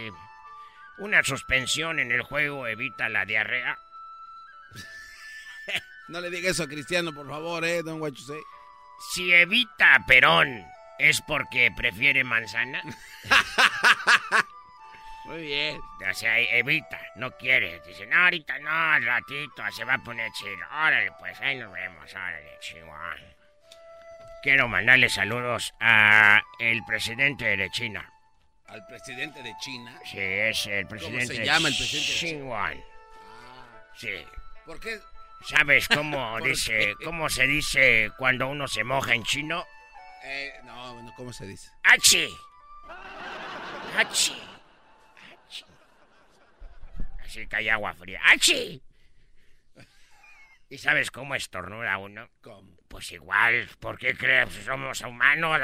Una 0.98 1.24
suspensión 1.24 1.98
en 1.98 2.12
el 2.12 2.22
juego 2.22 2.66
evita 2.66 3.08
la 3.08 3.24
diarrea. 3.24 3.78
No 6.08 6.20
le 6.20 6.30
diga 6.30 6.50
eso 6.50 6.64
a 6.64 6.68
Cristiano, 6.68 7.14
por 7.14 7.26
favor, 7.26 7.64
eh, 7.64 7.82
don 7.82 8.00
Guachusei. 8.00 8.42
Si 9.12 9.32
evita 9.32 9.94
a 9.94 10.04
Perón, 10.04 10.66
¿es 10.98 11.22
porque 11.22 11.72
prefiere 11.74 12.22
manzana? 12.22 12.82
Muy 15.24 15.42
bien. 15.42 15.78
O 15.78 16.14
sea, 16.14 16.38
evita, 16.38 17.00
no 17.14 17.30
quiere. 17.30 17.80
Dice, 17.86 18.04
no, 18.06 18.24
ahorita 18.24 18.58
no, 18.58 18.70
al 18.70 19.04
ratito 19.04 19.62
se 19.70 19.84
va 19.84 19.94
a 19.94 19.98
poner 19.98 20.30
chido. 20.32 20.66
Órale, 20.70 21.12
pues 21.18 21.40
ahí 21.40 21.56
nos 21.56 21.72
vemos, 21.72 22.12
órale, 22.12 22.58
chihuahua. 22.60 23.41
Quiero 24.42 24.68
mandarle 24.68 25.08
saludos 25.08 25.72
a 25.80 26.42
el 26.58 26.84
presidente 26.84 27.56
de 27.56 27.70
China. 27.70 28.12
Al 28.66 28.84
presidente 28.86 29.42
de 29.42 29.54
China. 29.60 29.96
Sí, 30.04 30.18
es 30.18 30.66
el 30.66 30.86
presidente 30.86 31.26
se 31.26 31.40
de 31.40 31.44
llama 31.46 31.68
el 31.68 31.76
presidente 31.76 32.08
de 32.08 32.18
Xi? 32.18 32.26
Jinping. 32.26 32.84
Sí. 33.94 34.26
¿Por 34.66 34.80
qué? 34.80 34.98
¿Sabes 35.44 35.86
cómo 35.94 36.32
¿Por 36.38 36.48
dice, 36.48 36.94
qué? 36.98 37.04
cómo 37.04 37.28
se 37.28 37.46
dice 37.46 38.10
cuando 38.18 38.48
uno 38.48 38.66
se 38.66 38.82
moja 38.82 39.14
en 39.14 39.22
chino? 39.22 39.64
Eh, 40.24 40.52
no, 40.64 41.00
no, 41.02 41.14
¿cómo 41.14 41.32
se 41.32 41.46
dice? 41.46 41.70
¡Achi! 41.84 42.28
¡Achi! 43.96 44.36
¡Achi! 45.46 45.64
Así 47.24 47.46
que 47.46 47.56
hay 47.56 47.68
agua 47.68 47.94
fría. 47.94 48.20
¡Achi! 48.24 48.82
¿Y 50.72 50.78
sabes 50.78 51.10
cómo 51.10 51.34
estornuda 51.34 51.98
uno? 51.98 52.30
¿Cómo? 52.40 52.78
Pues 52.88 53.12
igual, 53.12 53.68
¿por 53.78 53.98
qué 53.98 54.14
crees 54.14 54.48
que 54.48 54.62
somos 54.62 55.02
humanos? 55.02 55.60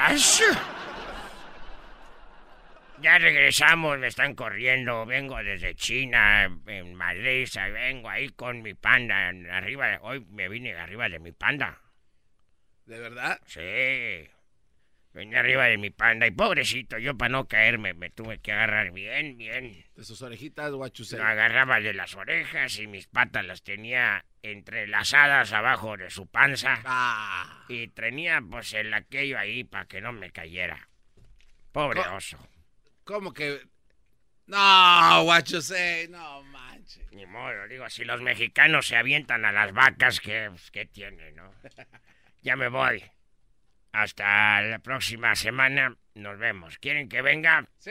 Ya 3.00 3.16
regresamos, 3.16 3.98
me 3.98 4.08
están 4.08 4.34
corriendo. 4.34 5.06
Vengo 5.06 5.42
desde 5.42 5.74
China, 5.74 6.44
en 6.66 6.94
Madrid, 6.94 7.48
vengo 7.72 8.10
ahí 8.10 8.28
con 8.28 8.60
mi 8.60 8.74
panda. 8.74 9.28
Arriba, 9.50 9.88
de- 9.88 9.98
hoy 10.02 10.26
me 10.28 10.46
vine 10.50 10.74
arriba 10.74 11.08
de 11.08 11.20
mi 11.20 11.32
panda. 11.32 11.80
¿De 12.84 13.00
verdad? 13.00 13.40
Sí. 13.46 14.28
Vine 15.14 15.38
arriba 15.38 15.64
de 15.68 15.78
mi 15.78 15.88
panda 15.88 16.26
y 16.26 16.32
pobrecito, 16.32 16.98
yo 16.98 17.16
para 17.16 17.30
no 17.30 17.48
caerme 17.48 17.94
me 17.94 18.10
tuve 18.10 18.40
que 18.40 18.52
agarrar 18.52 18.92
bien, 18.92 19.38
bien. 19.38 19.86
De 19.96 20.04
sus 20.04 20.20
orejitas, 20.20 20.70
Guachusei. 20.70 21.18
Lo 21.18 21.24
agarraba 21.24 21.80
de 21.80 21.94
las 21.94 22.14
orejas 22.14 22.78
y 22.78 22.86
mis 22.86 23.06
patas 23.06 23.46
las 23.46 23.62
tenía 23.62 24.26
entrelazadas 24.42 25.52
abajo 25.52 25.96
de 25.96 26.10
su 26.10 26.26
panza. 26.26 26.80
Ah. 26.84 27.64
Y 27.68 27.88
tenía 27.88 28.40
pues 28.40 28.72
el 28.74 28.92
aquello 28.94 29.38
ahí 29.38 29.64
para 29.64 29.86
que 29.86 30.00
no 30.00 30.12
me 30.12 30.30
cayera. 30.30 30.88
Pobre 31.72 32.02
Co- 32.02 32.14
oso. 32.16 32.38
¿Cómo 33.04 33.32
que...? 33.32 33.60
No, 34.46 35.24
Guachusei, 35.24 36.08
no 36.08 36.42
manches. 36.44 37.10
Ni 37.12 37.26
modo, 37.26 37.68
digo, 37.68 37.88
si 37.90 38.04
los 38.04 38.22
mexicanos 38.22 38.86
se 38.86 38.96
avientan 38.96 39.44
a 39.44 39.52
las 39.52 39.72
vacas, 39.74 40.20
¿qué, 40.20 40.50
qué 40.72 40.86
tiene, 40.86 41.32
no? 41.32 41.52
Ya 42.42 42.56
me 42.56 42.68
voy. 42.68 43.02
Hasta 43.92 44.62
la 44.62 44.78
próxima 44.78 45.34
semana. 45.34 45.96
Nos 46.14 46.38
vemos. 46.38 46.78
¿Quieren 46.78 47.08
que 47.08 47.20
venga? 47.20 47.66
¡Sí! 47.78 47.90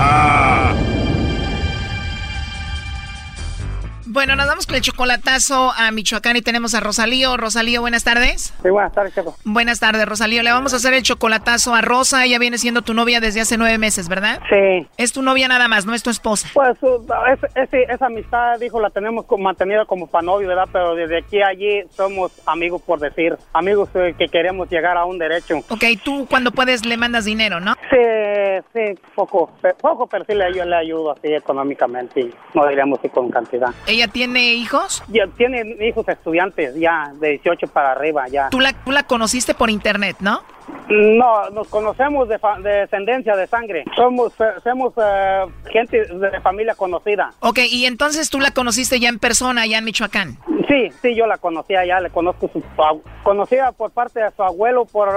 Bueno, 4.13 4.35
nos 4.35 4.45
vamos 4.45 4.65
con 4.67 4.75
el 4.75 4.81
chocolatazo 4.81 5.71
a 5.71 5.89
Michoacán 5.91 6.35
y 6.35 6.41
tenemos 6.41 6.75
a 6.75 6.81
Rosalío. 6.81 7.37
Rosalío, 7.37 7.79
buenas 7.79 8.03
tardes. 8.03 8.53
Sí, 8.61 8.69
buenas 8.69 8.91
tardes. 8.91 9.13
Buenas 9.45 9.79
tardes, 9.79 10.05
Rosalío. 10.05 10.43
Le 10.43 10.51
vamos 10.51 10.73
a 10.73 10.75
hacer 10.75 10.93
el 10.93 11.01
chocolatazo 11.01 11.73
a 11.73 11.79
Rosa. 11.79 12.25
Ella 12.25 12.37
viene 12.37 12.57
siendo 12.57 12.81
tu 12.81 12.93
novia 12.93 13.21
desde 13.21 13.39
hace 13.39 13.57
nueve 13.57 13.77
meses, 13.77 14.09
¿verdad? 14.09 14.41
Sí. 14.49 14.85
Es 14.97 15.13
tu 15.13 15.21
novia 15.21 15.47
nada 15.47 15.69
más, 15.69 15.85
no 15.85 15.93
es 15.93 16.03
tu 16.03 16.09
esposa. 16.09 16.49
Pues 16.53 16.75
uh, 16.83 17.05
es- 17.31 17.55
ese- 17.55 17.83
esa 17.89 18.07
amistad, 18.07 18.59
dijo, 18.59 18.81
la 18.81 18.89
tenemos 18.89 19.25
mantenida 19.39 19.85
como 19.85 20.07
para 20.07 20.23
novio, 20.23 20.49
¿verdad? 20.49 20.67
Pero 20.73 20.93
desde 20.93 21.19
aquí 21.19 21.41
a 21.41 21.47
allí 21.47 21.83
somos 21.95 22.33
amigos, 22.45 22.81
por 22.81 22.99
decir. 22.99 23.37
Amigos 23.53 23.87
eh, 23.93 24.13
que 24.19 24.27
queremos 24.27 24.69
llegar 24.69 24.97
a 24.97 25.05
un 25.05 25.19
derecho. 25.19 25.59
Ok, 25.69 25.85
tú 26.03 26.27
cuando 26.29 26.51
puedes 26.51 26.85
le 26.85 26.97
mandas 26.97 27.23
dinero, 27.23 27.61
¿no? 27.61 27.75
Sí, 27.89 27.97
sí, 28.73 28.99
poco, 29.15 29.51
poco, 29.79 30.07
pero 30.07 30.25
sí 30.25 30.33
le, 30.33 30.53
yo 30.53 30.65
le 30.65 30.75
ayudo 30.75 31.11
así 31.11 31.33
económicamente 31.33 32.19
y 32.19 32.33
no 32.53 32.67
diríamos 32.67 32.99
si 33.01 33.07
con 33.07 33.29
cantidad. 33.31 33.69
Ella 33.87 34.00
¿Ella 34.01 34.11
tiene 34.11 34.53
hijos? 34.53 35.03
Ya 35.09 35.27
tiene 35.27 35.77
hijos 35.87 36.07
estudiantes, 36.07 36.73
ya, 36.73 37.13
de 37.19 37.29
18 37.33 37.67
para 37.67 37.91
arriba, 37.91 38.27
ya. 38.29 38.49
Tú 38.49 38.59
la, 38.59 38.73
tú 38.73 38.91
la 38.91 39.03
conociste 39.03 39.53
por 39.53 39.69
internet, 39.69 40.15
¿no? 40.21 40.41
No, 40.89 41.49
nos 41.51 41.67
conocemos 41.69 42.27
de, 42.27 42.37
fa- 42.39 42.59
de 42.59 42.69
descendencia 42.81 43.35
de 43.35 43.47
sangre. 43.47 43.83
Somos, 43.95 44.33
eh, 44.39 44.43
somos 44.63 44.93
eh, 45.01 45.45
gente 45.71 46.05
de 46.05 46.41
familia 46.41 46.75
conocida. 46.75 47.31
Ok, 47.39 47.59
y 47.69 47.85
entonces 47.85 48.29
tú 48.29 48.39
la 48.39 48.51
conociste 48.51 48.99
ya 48.99 49.09
en 49.09 49.19
persona, 49.19 49.61
allá 49.63 49.77
en 49.77 49.85
Michoacán. 49.85 50.37
Sí, 50.67 50.89
sí, 51.01 51.15
yo 51.15 51.27
la 51.27 51.37
conocía 51.37 51.85
ya, 51.85 51.99
le 51.99 52.09
conozco 52.09 52.49
su, 52.51 52.59
su- 52.61 53.03
conocida 53.23 53.71
por 53.71 53.91
parte 53.91 54.21
de 54.21 54.31
su 54.35 54.43
abuelo, 54.43 54.85
por 54.85 55.09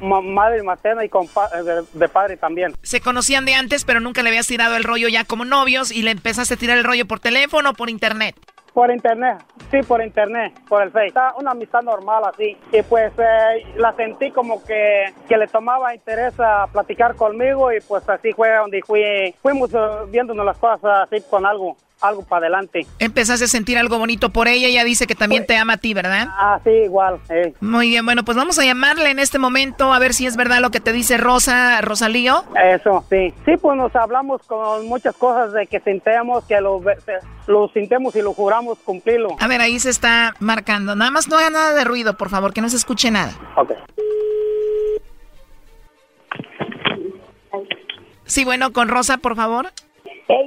ma- 0.00 0.20
madre 0.20 0.62
materna 0.62 1.04
y 1.04 1.08
eh, 1.08 1.62
de, 1.62 1.82
de 1.92 2.08
padre 2.08 2.36
también. 2.36 2.72
Se 2.82 3.00
conocían 3.00 3.44
de 3.44 3.54
antes, 3.54 3.84
pero 3.84 4.00
nunca 4.00 4.22
le 4.22 4.28
habías 4.30 4.46
tirado 4.46 4.76
el 4.76 4.84
rollo 4.84 5.08
ya 5.08 5.24
como 5.24 5.44
novios 5.44 5.90
y 5.92 6.02
le 6.02 6.10
empezaste 6.12 6.54
a 6.54 6.56
tirar 6.56 6.78
el 6.78 6.84
rollo 6.84 7.06
por 7.06 7.20
teléfono 7.20 7.70
o 7.70 7.74
por 7.74 7.90
internet. 7.90 8.36
Por 8.80 8.90
internet, 8.90 9.44
sí, 9.70 9.82
por 9.86 10.02
internet, 10.02 10.58
por 10.66 10.82
el 10.82 10.90
Face. 10.90 11.12
Una 11.38 11.50
amistad 11.50 11.82
normal 11.82 12.22
así. 12.24 12.56
Y 12.72 12.80
pues 12.80 13.12
eh, 13.18 13.66
la 13.76 13.92
sentí 13.92 14.30
como 14.30 14.64
que, 14.64 15.12
que 15.28 15.36
le 15.36 15.46
tomaba 15.48 15.94
interés 15.94 16.32
a 16.40 16.66
platicar 16.66 17.14
conmigo 17.14 17.70
y 17.70 17.82
pues 17.82 18.08
así 18.08 18.32
fue 18.32 18.56
donde 18.56 18.80
fui, 18.80 19.34
fuimos 19.42 19.74
eh, 19.74 19.78
viéndonos 20.08 20.46
las 20.46 20.56
cosas 20.56 21.06
así 21.06 21.22
con 21.28 21.44
algo, 21.44 21.76
algo 22.00 22.22
para 22.24 22.46
adelante. 22.46 22.86
Empezaste 22.98 23.44
a 23.44 23.48
sentir 23.48 23.78
algo 23.78 23.98
bonito 23.98 24.30
por 24.30 24.48
ella, 24.48 24.66
ella 24.68 24.84
dice 24.84 25.06
que 25.06 25.14
también 25.14 25.46
te 25.46 25.56
ama 25.56 25.74
a 25.74 25.76
ti, 25.76 25.94
¿verdad? 25.94 26.28
Ah, 26.30 26.58
sí, 26.64 26.70
igual. 26.70 27.18
eh. 27.28 27.54
Muy 27.60 27.88
bien, 27.88 28.04
bueno, 28.04 28.24
pues 28.24 28.36
vamos 28.36 28.58
a 28.58 28.64
llamarle 28.64 29.10
en 29.10 29.18
este 29.18 29.38
momento 29.38 29.92
a 29.92 29.98
ver 29.98 30.14
si 30.14 30.26
es 30.26 30.36
verdad 30.36 30.60
lo 30.60 30.70
que 30.70 30.80
te 30.80 30.92
dice 30.92 31.16
Rosa, 31.18 31.80
Rosalío. 31.80 32.44
Eso, 32.62 33.04
sí. 33.10 33.32
Sí, 33.44 33.52
pues 33.60 33.76
nos 33.76 33.94
hablamos 33.96 34.42
con 34.46 34.86
muchas 34.86 35.14
cosas 35.16 35.52
de 35.52 35.66
que 35.66 35.80
sintemos, 35.80 36.44
que 36.44 36.60
lo, 36.60 36.82
lo 37.46 37.68
sintemos 37.68 38.14
y 38.16 38.22
lo 38.22 38.32
juramos 38.32 38.78
cumplirlo. 38.78 39.36
A 39.38 39.46
ver, 39.48 39.60
ahí 39.60 39.78
se 39.78 39.90
está 39.90 40.34
marcando. 40.40 40.94
Nada 40.96 41.10
más 41.10 41.28
no 41.28 41.36
haga 41.38 41.50
nada 41.50 41.74
de 41.74 41.84
ruido, 41.84 42.16
por 42.16 42.30
favor, 42.30 42.52
que 42.52 42.60
no 42.60 42.68
se 42.68 42.76
escuche 42.76 43.10
nada. 43.10 43.32
Ok. 43.56 43.72
Sí, 48.24 48.44
bueno, 48.44 48.72
con 48.72 48.88
Rosa, 48.88 49.16
por 49.18 49.34
favor. 49.34 49.72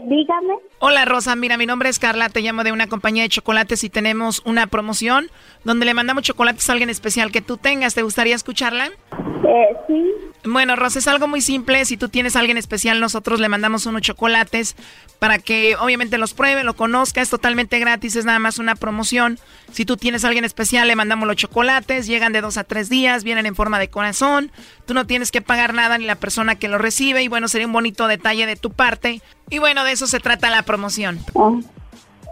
Dígame. 0.06 0.54
Hola 0.80 1.06
Rosa, 1.06 1.36
mira, 1.36 1.58
mi 1.58 1.66
nombre 1.66 1.90
es 1.90 2.00
Carla, 2.00 2.30
te 2.30 2.42
llamo 2.42 2.64
de 2.64 2.72
una 2.72 2.88
compañía 2.88 3.24
de 3.24 3.30
chocolates 3.30 3.84
y 3.84 3.90
tenemos 3.90 4.42
una 4.46 4.68
promoción 4.68 5.28
donde 5.64 5.86
le 5.86 5.94
mandamos 5.94 6.24
chocolates 6.24 6.70
a 6.70 6.74
alguien 6.74 6.90
especial 6.90 7.32
que 7.32 7.42
tú 7.42 7.58
tengas. 7.58 7.96
¿Te 7.96 8.02
gustaría 8.02 8.36
escucharla? 8.36 8.88
Eh, 8.88 9.78
sí. 9.88 10.04
Bueno, 10.46 10.76
Rosa, 10.76 11.00
es 11.00 11.08
algo 11.08 11.28
muy 11.28 11.40
simple. 11.42 11.86
Si 11.86 11.96
tú 11.96 12.10
tienes 12.10 12.36
a 12.36 12.40
alguien 12.40 12.58
especial, 12.58 13.00
nosotros 13.00 13.40
le 13.40 13.48
mandamos 13.48 13.86
unos 13.86 14.02
chocolates 14.02 14.76
para 15.20 15.40
que 15.40 15.78
obviamente 15.78 16.18
los 16.18 16.34
pruebe, 16.34 16.64
lo 16.64 16.76
conozca. 16.76 17.22
Es 17.22 17.30
totalmente 17.30 17.80
gratis, 17.80 18.16
es 18.18 18.26
nada 18.26 18.40
más 18.40 18.60
una 18.60 18.76
promoción. 18.76 19.40
Si 19.72 19.86
tú 19.86 19.96
tienes 19.96 20.26
a 20.26 20.28
alguien 20.28 20.44
especial, 20.44 20.88
le 20.88 20.98
mandamos 20.98 21.28
los 21.28 21.38
chocolates. 21.38 22.08
Llegan 22.08 22.34
de 22.34 22.42
dos 22.42 22.58
a 22.58 22.66
tres 22.66 22.90
días, 22.90 23.24
vienen 23.24 23.46
en 23.46 23.56
forma 23.56 23.80
de 23.80 23.90
corazón. 23.90 24.52
Tú 24.86 24.94
no 24.94 25.08
tienes 25.08 25.32
que 25.32 25.42
pagar 25.42 25.74
nada 25.74 25.98
ni 25.98 26.06
la 26.06 26.16
persona 26.16 26.56
que 26.56 26.68
lo 26.68 26.78
recibe. 26.78 27.24
Y 27.24 27.30
bueno, 27.30 27.48
sería 27.48 27.68
un 27.68 27.74
bonito 27.74 28.08
detalle 28.08 28.46
de 28.46 28.58
tu 28.58 28.72
parte. 28.72 29.22
Y 29.50 29.60
bueno, 29.60 29.86
de 29.86 29.94
eso 29.94 30.08
se 30.08 30.20
trata 30.20 30.50
la 30.50 30.64
promoción. 30.64 31.20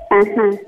Ajá. 0.10 0.60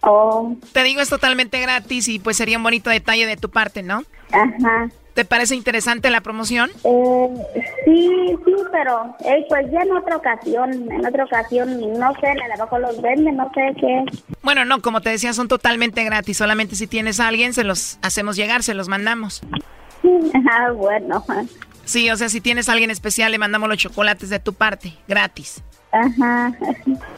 Oh, 0.00 0.56
Te 0.72 0.84
digo, 0.84 1.00
es 1.00 1.08
totalmente 1.08 1.60
gratis 1.60 2.08
y 2.08 2.18
pues 2.18 2.36
sería 2.36 2.56
un 2.56 2.62
bonito 2.62 2.88
detalle 2.88 3.26
de 3.26 3.36
tu 3.36 3.50
parte, 3.50 3.82
¿no? 3.82 4.04
ajá. 4.30 4.88
¿Te 5.18 5.24
parece 5.24 5.56
interesante 5.56 6.10
la 6.10 6.20
promoción? 6.20 6.70
Eh, 6.84 7.28
sí, 7.84 8.08
sí, 8.44 8.54
pero 8.70 9.16
eh, 9.24 9.44
pues 9.48 9.68
ya 9.72 9.80
en 9.80 9.90
otra 9.90 10.16
ocasión, 10.16 10.70
en 10.92 11.04
otra 11.04 11.24
ocasión, 11.24 11.80
no 11.98 12.14
sé, 12.20 12.28
a 12.28 12.56
lo 12.56 12.64
mejor 12.64 12.80
los 12.82 13.02
venden, 13.02 13.36
no 13.36 13.50
sé 13.52 13.74
qué. 13.80 14.04
Bueno, 14.42 14.64
no, 14.64 14.80
como 14.80 15.00
te 15.00 15.10
decía, 15.10 15.32
son 15.32 15.48
totalmente 15.48 16.04
gratis. 16.04 16.36
Solamente 16.36 16.76
si 16.76 16.86
tienes 16.86 17.18
a 17.18 17.26
alguien, 17.26 17.52
se 17.52 17.64
los 17.64 17.98
hacemos 18.00 18.36
llegar, 18.36 18.62
se 18.62 18.74
los 18.74 18.86
mandamos. 18.86 19.42
Ah, 20.52 20.70
bueno. 20.70 21.24
Sí, 21.84 22.08
o 22.10 22.16
sea, 22.16 22.28
si 22.28 22.40
tienes 22.40 22.68
a 22.68 22.72
alguien 22.72 22.92
especial, 22.92 23.32
le 23.32 23.38
mandamos 23.38 23.68
los 23.68 23.78
chocolates 23.78 24.30
de 24.30 24.38
tu 24.38 24.52
parte, 24.52 24.92
gratis. 25.08 25.64
Ajá. 25.92 26.52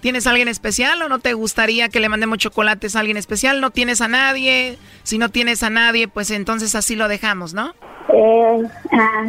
¿Tienes 0.00 0.26
a 0.26 0.30
alguien 0.30 0.48
especial 0.48 1.00
o 1.02 1.08
no 1.08 1.18
te 1.18 1.32
gustaría 1.34 1.88
que 1.88 2.00
le 2.00 2.08
mandemos 2.08 2.38
chocolates 2.38 2.94
a 2.96 3.00
alguien 3.00 3.16
especial? 3.16 3.60
¿No 3.60 3.70
tienes 3.70 4.00
a 4.00 4.08
nadie? 4.08 4.78
Si 5.02 5.18
no 5.18 5.28
tienes 5.28 5.62
a 5.62 5.70
nadie, 5.70 6.06
pues 6.08 6.30
entonces 6.30 6.74
así 6.74 6.94
lo 6.96 7.08
dejamos, 7.08 7.52
¿no? 7.52 7.74
Eh, 8.14 8.62
ah, 8.92 9.24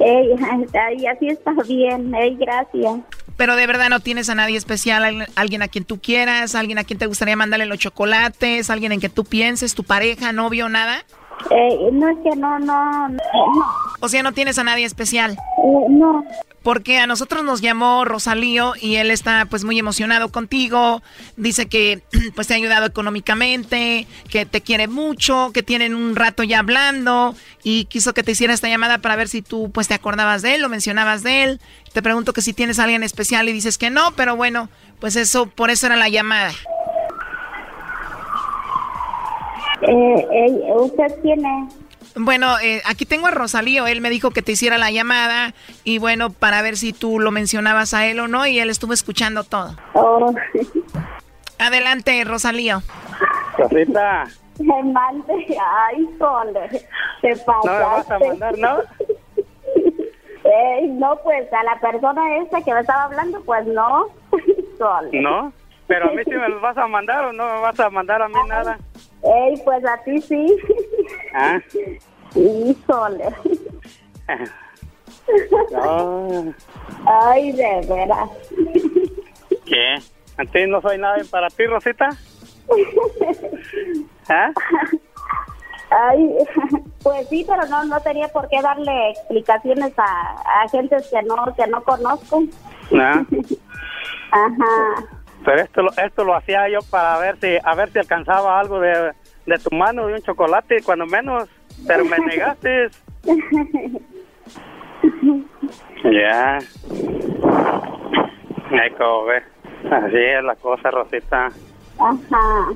eh, 0.00 0.34
ay, 0.88 1.06
así 1.06 1.28
está 1.28 1.52
bien, 1.68 2.12
eh, 2.14 2.36
gracias. 2.38 3.00
Pero 3.36 3.56
de 3.56 3.66
verdad 3.66 3.88
no 3.88 4.00
tienes 4.00 4.28
a 4.28 4.34
nadie 4.34 4.58
especial, 4.58 5.02
alguien- 5.04 5.26
alguien 5.36 5.62
a 5.62 5.68
quien 5.68 5.84
tú 5.84 5.98
quieras, 6.00 6.54
alguien 6.54 6.78
a 6.78 6.84
quien 6.84 6.98
te 6.98 7.06
gustaría 7.06 7.36
mandarle 7.36 7.66
los 7.66 7.78
chocolates, 7.78 8.68
alguien 8.70 8.92
en 8.92 9.00
que 9.00 9.08
tú 9.08 9.24
pienses, 9.24 9.74
tu 9.74 9.84
pareja, 9.84 10.32
novio, 10.32 10.68
nada. 10.68 11.04
Eh, 11.50 11.88
no 11.92 12.08
es 12.10 12.18
que 12.22 12.36
no, 12.36 12.58
no, 12.58 13.08
no, 13.08 13.18
O 14.00 14.08
sea, 14.10 14.22
no 14.22 14.32
tienes 14.32 14.58
a 14.58 14.64
nadie 14.64 14.84
especial. 14.84 15.32
eh, 15.32 15.86
no. 15.88 16.22
Porque 16.62 16.98
a 16.98 17.06
nosotros 17.06 17.42
nos 17.42 17.60
llamó 17.62 18.04
Rosalío 18.04 18.74
y 18.80 18.96
él 18.96 19.10
está 19.10 19.46
pues 19.48 19.64
muy 19.64 19.78
emocionado 19.78 20.30
contigo. 20.30 21.02
Dice 21.36 21.66
que 21.66 22.02
pues 22.34 22.46
te 22.46 22.54
ha 22.54 22.56
ayudado 22.56 22.86
económicamente, 22.86 24.06
que 24.28 24.44
te 24.46 24.60
quiere 24.60 24.88
mucho, 24.88 25.50
que 25.54 25.62
tienen 25.62 25.94
un 25.94 26.16
rato 26.16 26.42
ya 26.42 26.58
hablando 26.58 27.34
y 27.62 27.86
quiso 27.86 28.12
que 28.12 28.22
te 28.22 28.32
hiciera 28.32 28.52
esta 28.52 28.68
llamada 28.68 28.98
para 28.98 29.16
ver 29.16 29.28
si 29.28 29.42
tú 29.42 29.70
pues 29.72 29.88
te 29.88 29.94
acordabas 29.94 30.42
de 30.42 30.56
él 30.56 30.64
o 30.64 30.68
mencionabas 30.68 31.22
de 31.22 31.44
él. 31.44 31.60
Te 31.92 32.02
pregunto 32.02 32.32
que 32.32 32.42
si 32.42 32.52
tienes 32.52 32.78
alguien 32.78 33.02
especial 33.02 33.48
y 33.48 33.52
dices 33.52 33.78
que 33.78 33.90
no, 33.90 34.12
pero 34.14 34.36
bueno, 34.36 34.68
pues 35.00 35.16
eso 35.16 35.46
por 35.46 35.70
eso 35.70 35.86
era 35.86 35.96
la 35.96 36.08
llamada. 36.08 36.52
Eh, 39.82 40.26
eh, 40.30 40.72
¿Usted? 40.74 41.10
Bueno, 42.16 42.58
eh, 42.58 42.82
aquí 42.86 43.06
tengo 43.06 43.26
a 43.26 43.30
Rosalío. 43.30 43.86
Él 43.86 44.00
me 44.00 44.10
dijo 44.10 44.30
que 44.30 44.42
te 44.42 44.52
hiciera 44.52 44.78
la 44.78 44.90
llamada 44.90 45.54
y 45.84 45.98
bueno, 45.98 46.30
para 46.30 46.62
ver 46.62 46.76
si 46.76 46.92
tú 46.92 47.20
lo 47.20 47.30
mencionabas 47.30 47.94
a 47.94 48.06
él 48.06 48.20
o 48.20 48.28
no 48.28 48.46
y 48.46 48.58
él 48.58 48.70
estuvo 48.70 48.92
escuchando 48.92 49.44
todo. 49.44 49.76
Oh, 49.94 50.34
Adelante, 51.58 52.24
Rosalío. 52.24 52.82
Rosita, 53.58 54.24
me 54.58 54.82
mande, 54.82 55.34
ay, 55.88 56.08
sole, 56.18 56.86
te 57.20 57.36
pasaste. 57.36 57.68
no 57.68 57.72
me 57.72 57.80
vas 57.80 58.10
a 58.10 58.18
mandar, 58.18 58.58
¿no? 58.58 58.78
Eh, 60.42 60.86
no, 60.88 61.16
pues 61.22 61.52
a 61.52 61.62
la 61.62 61.78
persona 61.78 62.38
esa 62.38 62.62
que 62.62 62.72
me 62.72 62.80
estaba 62.80 63.04
hablando, 63.04 63.40
pues 63.42 63.64
no. 63.66 64.06
Sole. 64.78 65.20
No, 65.20 65.52
pero 65.86 66.08
a 66.08 66.12
mí 66.12 66.22
sí 66.24 66.30
me 66.30 66.48
los 66.48 66.60
vas 66.62 66.76
a 66.78 66.86
mandar 66.88 67.26
o 67.26 67.32
no 67.32 67.44
me 67.44 67.60
vas 67.60 67.78
a 67.78 67.90
mandar 67.90 68.22
a 68.22 68.28
mí 68.28 68.34
nada. 68.48 68.78
Ey, 69.22 69.60
pues 69.64 69.84
a 69.84 69.96
ti 70.04 70.20
sí. 70.22 70.56
Ah, 71.34 71.58
Híjole. 72.34 73.24
no, 75.72 76.54
Ay, 77.06 77.52
de 77.52 77.86
veras. 77.88 78.30
¿qué? 79.66 79.96
¿A 80.36 80.44
ti 80.44 80.66
no 80.66 80.80
soy 80.80 80.98
nadie 80.98 81.24
para 81.24 81.48
ti, 81.48 81.66
Rosita? 81.66 82.08
¿Ah? 84.28 84.50
Ay, 85.90 86.36
pues 87.02 87.28
sí, 87.28 87.44
pero 87.48 87.66
no 87.66 87.84
no 87.84 88.00
tenía 88.00 88.28
por 88.28 88.48
qué 88.48 88.62
darle 88.62 89.10
explicaciones 89.10 89.92
a, 89.98 90.62
a 90.62 90.68
gentes 90.68 91.08
que 91.08 91.20
no 91.22 91.52
que 91.56 91.66
no 91.66 91.82
conozco. 91.82 92.42
No. 92.92 93.26
Ajá. 94.32 95.04
Pero 95.44 95.60
esto, 95.62 95.82
lo- 95.82 95.92
esto 95.96 96.24
lo 96.24 96.34
hacía 96.34 96.68
yo 96.68 96.80
para 96.90 97.18
ver 97.18 97.36
si 97.40 97.56
a 97.62 97.74
ver 97.74 97.90
si 97.92 97.98
alcanzaba 97.98 98.58
algo 98.60 98.78
de, 98.80 99.12
de 99.46 99.58
tu 99.58 99.74
mano 99.74 100.06
de 100.06 100.14
un 100.14 100.22
chocolate, 100.22 100.82
cuando 100.84 101.06
menos, 101.06 101.48
pero 101.86 102.04
me 102.04 102.18
negaste. 102.26 102.88
Ya. 106.04 106.58
Como 108.96 109.24
ves. 109.24 109.44
Así 109.90 110.16
es 110.16 110.42
la 110.44 110.54
cosa, 110.56 110.90
Rosita. 110.90 111.50
Ajá. 111.98 112.68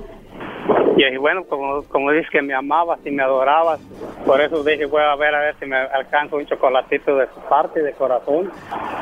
Y, 0.96 1.16
bueno, 1.16 1.44
como, 1.44 1.82
como 1.84 2.10
dices 2.12 2.28
que 2.30 2.42
me 2.42 2.54
amabas 2.54 3.00
y 3.04 3.10
me 3.10 3.22
adorabas, 3.22 3.80
por 4.26 4.40
eso 4.40 4.62
dije, 4.62 4.86
voy 4.86 5.02
a 5.02 5.16
ver 5.16 5.34
a 5.34 5.40
ver 5.40 5.56
si 5.58 5.66
me 5.66 5.76
alcanzo 5.76 6.36
un 6.36 6.46
chocolatito 6.46 7.16
de 7.16 7.26
tu 7.28 7.40
parte, 7.48 7.82
de 7.82 7.92
corazón. 7.92 8.50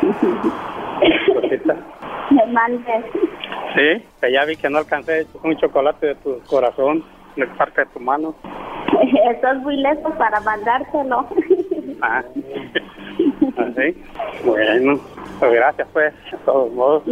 Rosita. 1.35 1.77
Me 2.31 2.47
mande. 2.47 3.05
Sí, 3.75 4.05
que 4.21 4.33
ya 4.33 4.45
vi 4.45 4.57
que 4.57 4.69
no 4.69 4.79
alcancé 4.79 5.27
un 5.43 5.57
chocolate 5.57 6.09
de 6.09 6.15
tu 6.17 6.41
corazón, 6.41 7.05
de 7.37 7.47
parte 7.47 7.83
de 7.83 7.87
tu 7.87 8.01
mano. 8.01 8.35
Estás 9.31 9.57
muy 9.59 9.77
lejos 9.77 10.13
para 10.17 10.41
mandártelo. 10.41 11.27
Ah, 12.03 12.23
así. 13.57 14.05
Bueno, 14.45 15.01
pues 15.39 15.53
gracias 15.53 15.89
pues, 15.93 16.13
de 16.31 16.39
todos 16.45 16.73
modos. 16.73 17.03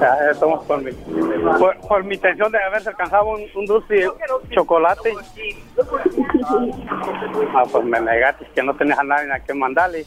Ya, 0.00 0.30
estamos 0.30 0.64
por 0.64 0.82
mi, 0.82 0.92
por, 1.58 1.76
por 1.86 2.04
mi 2.04 2.14
intención 2.14 2.50
de 2.50 2.62
haberse 2.62 2.88
alcanzado 2.88 3.28
un, 3.28 3.42
un 3.54 3.66
dulce 3.66 4.08
chocolate. 4.50 5.12
Ah, 7.54 7.64
pues 7.70 7.84
me 7.84 8.00
negaste 8.00 8.46
que 8.54 8.62
no 8.62 8.74
tenías 8.74 8.98
a 8.98 9.04
nadie 9.04 9.32
a 9.32 9.40
quien 9.40 9.58
mandarle. 9.58 10.06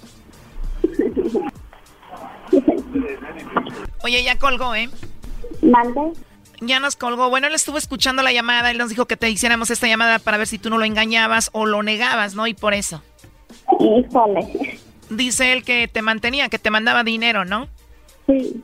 Oye, 4.04 4.24
ya 4.24 4.38
colgó, 4.38 4.76
¿eh? 4.76 4.90
¿Mande? 5.62 6.14
Ya 6.60 6.80
nos 6.80 6.96
colgó. 6.96 7.30
Bueno, 7.30 7.48
él 7.48 7.56
estuvo 7.56 7.78
escuchando 7.78 8.22
la 8.24 8.32
llamada. 8.32 8.72
Él 8.72 8.78
nos 8.78 8.90
dijo 8.90 9.06
que 9.06 9.18
te 9.18 9.30
hiciéramos 9.30 9.72
esta 9.72 9.88
llamada 9.88 10.20
para 10.20 10.38
ver 10.38 10.48
si 10.48 10.60
tú 10.60 10.70
no 10.70 10.78
lo 10.78 10.86
engañabas 10.86 11.50
o 11.54 11.66
lo 11.66 11.82
negabas, 11.84 12.36
¿no? 12.36 12.48
Y 12.48 12.54
por 12.54 12.74
eso. 12.74 13.02
Híjole. 13.80 14.80
Dice 15.10 15.54
él 15.54 15.64
que 15.64 15.88
te 15.88 16.02
mantenía, 16.02 16.50
que 16.50 16.60
te 16.60 16.70
mandaba 16.70 17.04
dinero, 17.04 17.46
¿no? 17.46 17.68
Sí. 18.28 18.64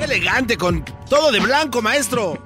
Qué 0.00 0.06
elegante, 0.06 0.56
con 0.56 0.82
todo 1.10 1.30
de 1.30 1.40
blanco, 1.40 1.82
maestro. 1.82 2.42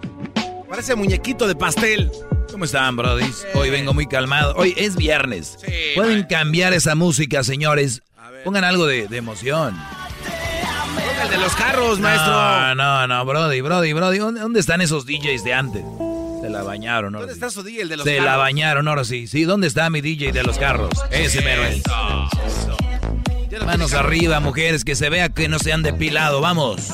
Parece 0.68 0.96
muñequito 0.96 1.46
de 1.46 1.55
pastel. 1.55 2.11
¿Cómo 2.50 2.64
están, 2.64 2.96
Brody? 2.96 3.30
Hoy 3.55 3.70
vengo 3.70 3.94
muy 3.94 4.09
calmado. 4.09 4.55
Hoy 4.57 4.74
es 4.76 4.96
viernes. 4.96 5.59
Pueden 5.94 6.24
cambiar 6.24 6.72
esa 6.72 6.96
música, 6.96 7.44
señores. 7.44 8.02
Pongan 8.42 8.64
algo 8.64 8.86
de, 8.86 9.07
de 9.07 9.16
emoción. 9.18 9.80
El 11.22 11.30
de 11.30 11.38
los 11.38 11.55
carros, 11.55 12.00
maestro. 12.00 12.32
No, 12.32 12.74
no, 12.74 13.07
no, 13.07 13.24
Brody, 13.24 13.61
Brody, 13.61 13.92
Brody. 13.92 14.18
¿Dónde, 14.18 14.59
están 14.59 14.80
esos 14.80 15.07
DJs 15.07 15.44
de 15.44 15.55
antes? 15.55 15.84
Se 16.42 16.50
la 16.50 16.64
bañaron, 16.64 17.14
ahora 17.14 17.28
¿Dónde 17.28 17.34
está 17.34 17.50
su 17.50 17.62
día, 17.62 17.82
el 17.82 17.88
de 17.88 17.98
los 17.98 18.05
Se 18.05 18.16
carros? 18.16 18.32
la 18.32 18.36
bañaron, 18.36 18.88
ahora 18.88 19.05
sí. 19.05 19.28
Sí, 19.28 19.44
¿dónde 19.44 19.68
está 19.68 19.88
mi 19.90 20.00
DJ 20.00 20.32
de 20.32 20.42
los 20.42 20.59
carros? 20.59 20.90
Ese 21.12 21.40
mero 21.40 21.62
es. 21.62 21.84
Manos 23.64 23.92
arriba, 23.92 24.40
mujeres, 24.40 24.84
que 24.84 24.96
se 24.96 25.09
vea 25.09 25.28
que 25.28 25.46
no 25.46 25.61
se 25.61 25.72
han 25.72 25.84
depilado. 25.84 26.40
Vamos. 26.40 26.90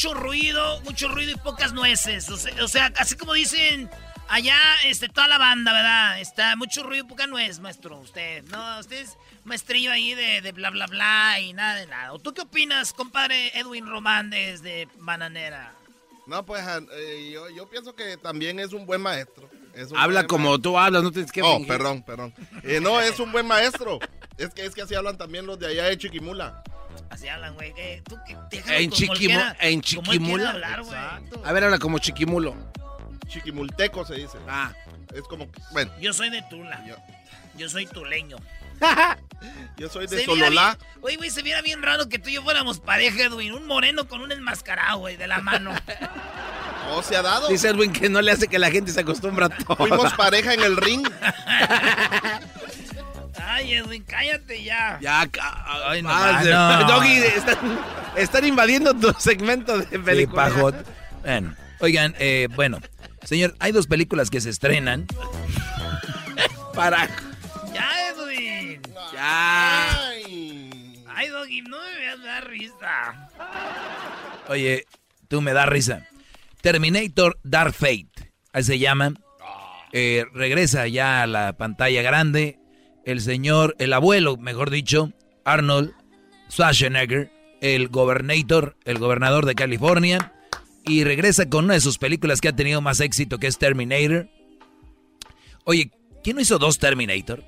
Mucho 0.00 0.14
ruido, 0.14 0.80
mucho 0.80 1.08
ruido 1.08 1.32
y 1.32 1.36
pocas 1.36 1.74
nueces. 1.74 2.26
O 2.30 2.68
sea, 2.68 2.90
así 2.96 3.16
como 3.16 3.34
dicen 3.34 3.90
allá, 4.28 4.58
este, 4.86 5.10
toda 5.10 5.28
la 5.28 5.36
banda, 5.36 5.74
¿verdad? 5.74 6.20
Está 6.20 6.56
mucho 6.56 6.82
ruido 6.82 7.04
y 7.04 7.08
poca 7.08 7.26
nuez, 7.26 7.60
maestro. 7.60 7.98
Usted, 7.98 8.42
no, 8.44 8.78
usted 8.78 9.02
es 9.02 9.18
maestrillo 9.44 9.92
ahí 9.92 10.14
de, 10.14 10.40
de 10.40 10.52
bla, 10.52 10.70
bla, 10.70 10.86
bla 10.86 11.38
y 11.40 11.52
nada 11.52 11.74
de 11.74 11.86
nada. 11.86 12.14
¿O 12.14 12.18
¿Tú 12.18 12.32
qué 12.32 12.40
opinas, 12.40 12.94
compadre 12.94 13.50
Edwin 13.58 13.86
Román 13.86 14.30
desde 14.30 14.88
Bananera? 15.00 15.74
No, 16.26 16.46
pues 16.46 16.64
eh, 16.94 17.30
yo, 17.30 17.50
yo 17.50 17.68
pienso 17.68 17.94
que 17.94 18.16
también 18.16 18.58
es 18.58 18.72
un 18.72 18.86
buen 18.86 19.02
maestro. 19.02 19.50
Es 19.74 19.90
un 19.90 19.98
Habla 19.98 20.20
buen 20.20 20.26
como 20.28 20.58
tú 20.60 20.78
hablas, 20.78 21.02
no 21.02 21.10
tienes 21.12 21.30
que 21.32 21.42
Oh, 21.42 21.52
fingir. 21.56 21.68
perdón, 21.68 22.02
perdón. 22.02 22.34
Eh, 22.64 22.80
no, 22.80 23.00
es 23.00 23.18
un 23.20 23.30
buen 23.32 23.46
maestro. 23.46 23.98
Es 24.36 24.50
que, 24.54 24.64
es 24.64 24.74
que 24.74 24.82
así 24.82 24.94
hablan 24.94 25.16
también 25.18 25.46
los 25.46 25.58
de 25.58 25.66
allá 25.68 25.84
de 25.84 25.96
Chiquimula. 25.98 26.62
Así 27.08 27.28
hablan, 27.28 27.54
güey. 27.54 27.72
tú 28.04 28.16
En, 28.68 28.90
Chiquimu- 28.90 29.16
quiera- 29.18 29.56
en 29.60 29.80
Chiquimula. 29.80 30.50
hablar. 30.50 30.82
A 31.44 31.52
ver, 31.52 31.64
habla 31.64 31.78
como 31.78 31.98
chiquimulo. 31.98 32.54
Chiquimulteco 33.28 34.04
se 34.04 34.14
dice. 34.14 34.38
Ah. 34.48 34.72
Es 35.14 35.22
como, 35.22 35.48
bueno, 35.72 35.90
Yo 36.00 36.12
soy 36.12 36.30
de 36.30 36.42
Tula. 36.42 36.84
Yo 37.56 37.68
soy 37.68 37.86
tuleño. 37.86 38.36
yo 39.76 39.88
soy 39.88 40.06
de 40.06 40.24
Sololá. 40.24 40.78
Oye, 41.02 41.16
güey, 41.16 41.30
se 41.30 41.42
viera 41.42 41.60
bien 41.62 41.82
raro 41.82 42.08
que 42.08 42.18
tú 42.18 42.28
y 42.28 42.34
yo 42.34 42.42
fuéramos 42.42 42.80
pareja, 42.80 43.24
Edwin. 43.24 43.52
Un 43.52 43.66
moreno 43.66 44.08
con 44.08 44.20
un 44.20 44.32
enmascarado, 44.32 44.98
güey, 45.00 45.16
de 45.16 45.26
la 45.26 45.40
mano. 45.40 45.74
¿O 46.90 47.02
se 47.02 47.16
ha 47.16 47.22
dado? 47.22 47.48
Dice 47.48 47.68
Edwin 47.68 47.92
que 47.92 48.08
no 48.08 48.20
le 48.20 48.32
hace 48.32 48.48
que 48.48 48.58
la 48.58 48.70
gente 48.70 48.92
se 48.92 49.00
acostumbra 49.00 49.46
a 49.46 49.48
todo. 49.48 49.76
Fuimos 49.76 50.12
pareja 50.14 50.54
en 50.54 50.60
el 50.62 50.76
ring. 50.76 51.06
Ay, 53.42 53.74
Edwin, 53.74 54.02
cállate 54.04 54.62
ya. 54.62 54.98
Ya, 55.00 55.28
Ay, 55.86 56.02
no, 56.02 56.08
ah, 56.10 56.42
no. 56.44 56.86
Doggy, 56.94 57.18
están, 57.18 57.58
están 58.16 58.44
invadiendo 58.44 58.94
tu 58.94 59.12
segmento 59.18 59.78
de 59.78 59.84
Sí, 59.86 59.98
película. 59.98 60.44
pajot. 60.44 60.74
Bueno, 61.22 61.54
oigan, 61.80 62.14
eh, 62.18 62.48
bueno, 62.54 62.78
señor, 63.24 63.54
hay 63.58 63.72
dos 63.72 63.86
películas 63.86 64.30
que 64.30 64.40
se 64.40 64.50
estrenan. 64.50 65.06
Para. 66.74 67.08
Ya, 67.74 67.90
Edwin. 68.08 68.80
Ya. 69.12 70.08
Ay, 71.14 71.28
Doggy, 71.28 71.62
no 71.62 71.78
me 71.78 71.94
veas 71.98 72.22
dar 72.22 72.46
risa. 72.48 73.28
Oye, 74.48 74.86
tú 75.28 75.40
me 75.40 75.52
das 75.52 75.68
risa. 75.68 76.06
Terminator 76.60 77.38
Dark 77.42 77.72
Fate, 77.74 78.32
ahí 78.52 78.62
se 78.62 78.78
llama. 78.78 79.14
Eh, 79.92 80.24
regresa 80.32 80.86
ya 80.86 81.22
a 81.22 81.26
la 81.26 81.56
pantalla 81.56 82.02
grande. 82.02 82.58
El 83.04 83.20
señor, 83.20 83.74
el 83.78 83.92
abuelo, 83.92 84.36
mejor 84.36 84.70
dicho, 84.70 85.12
Arnold 85.44 85.92
Schwarzenegger, 86.50 87.30
el 87.60 87.88
gobernator, 87.88 88.76
el 88.84 88.98
gobernador 88.98 89.46
de 89.46 89.54
California. 89.54 90.32
Y 90.84 91.04
regresa 91.04 91.48
con 91.48 91.64
una 91.66 91.74
de 91.74 91.80
sus 91.80 91.98
películas 91.98 92.40
que 92.40 92.48
ha 92.48 92.56
tenido 92.56 92.80
más 92.80 93.00
éxito, 93.00 93.38
que 93.38 93.46
es 93.46 93.58
Terminator. 93.58 94.28
Oye, 95.64 95.90
¿quién 96.22 96.36
no 96.36 96.42
hizo 96.42 96.58
dos 96.58 96.78
Terminator? 96.78 97.44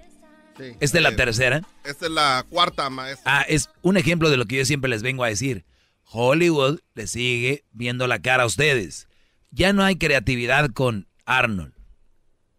Sí. 0.59 0.65
¿Esta 0.81 0.99
es 0.99 1.03
la 1.03 1.09
Eh, 1.11 1.17
tercera? 1.17 1.63
Esta 1.85 2.07
es 2.07 2.13
la 2.13 2.45
cuarta, 2.49 2.91
maestro. 2.91 3.23
Ah, 3.25 3.43
es 3.49 3.71
un 3.81 3.97
ejemplo 3.97 4.29
de 4.31 4.37
lo 4.37 4.45
que 4.47 4.57
yo 4.57 4.65
siempre 4.67 4.91
les 4.91 5.03
vengo 5.03 5.25
a 5.25 5.29
decir. 5.29 5.65
Hollywood 6.13 6.81
le 6.95 7.07
sigue 7.07 7.65
viendo 7.73 8.07
la 8.07 8.21
cara 8.21 8.43
a 8.43 8.47
ustedes. 8.47 9.09
Ya 9.51 9.73
no 9.73 9.83
hay 9.83 9.97
creatividad 9.97 10.71
con 10.71 11.09
Arnold. 11.25 11.73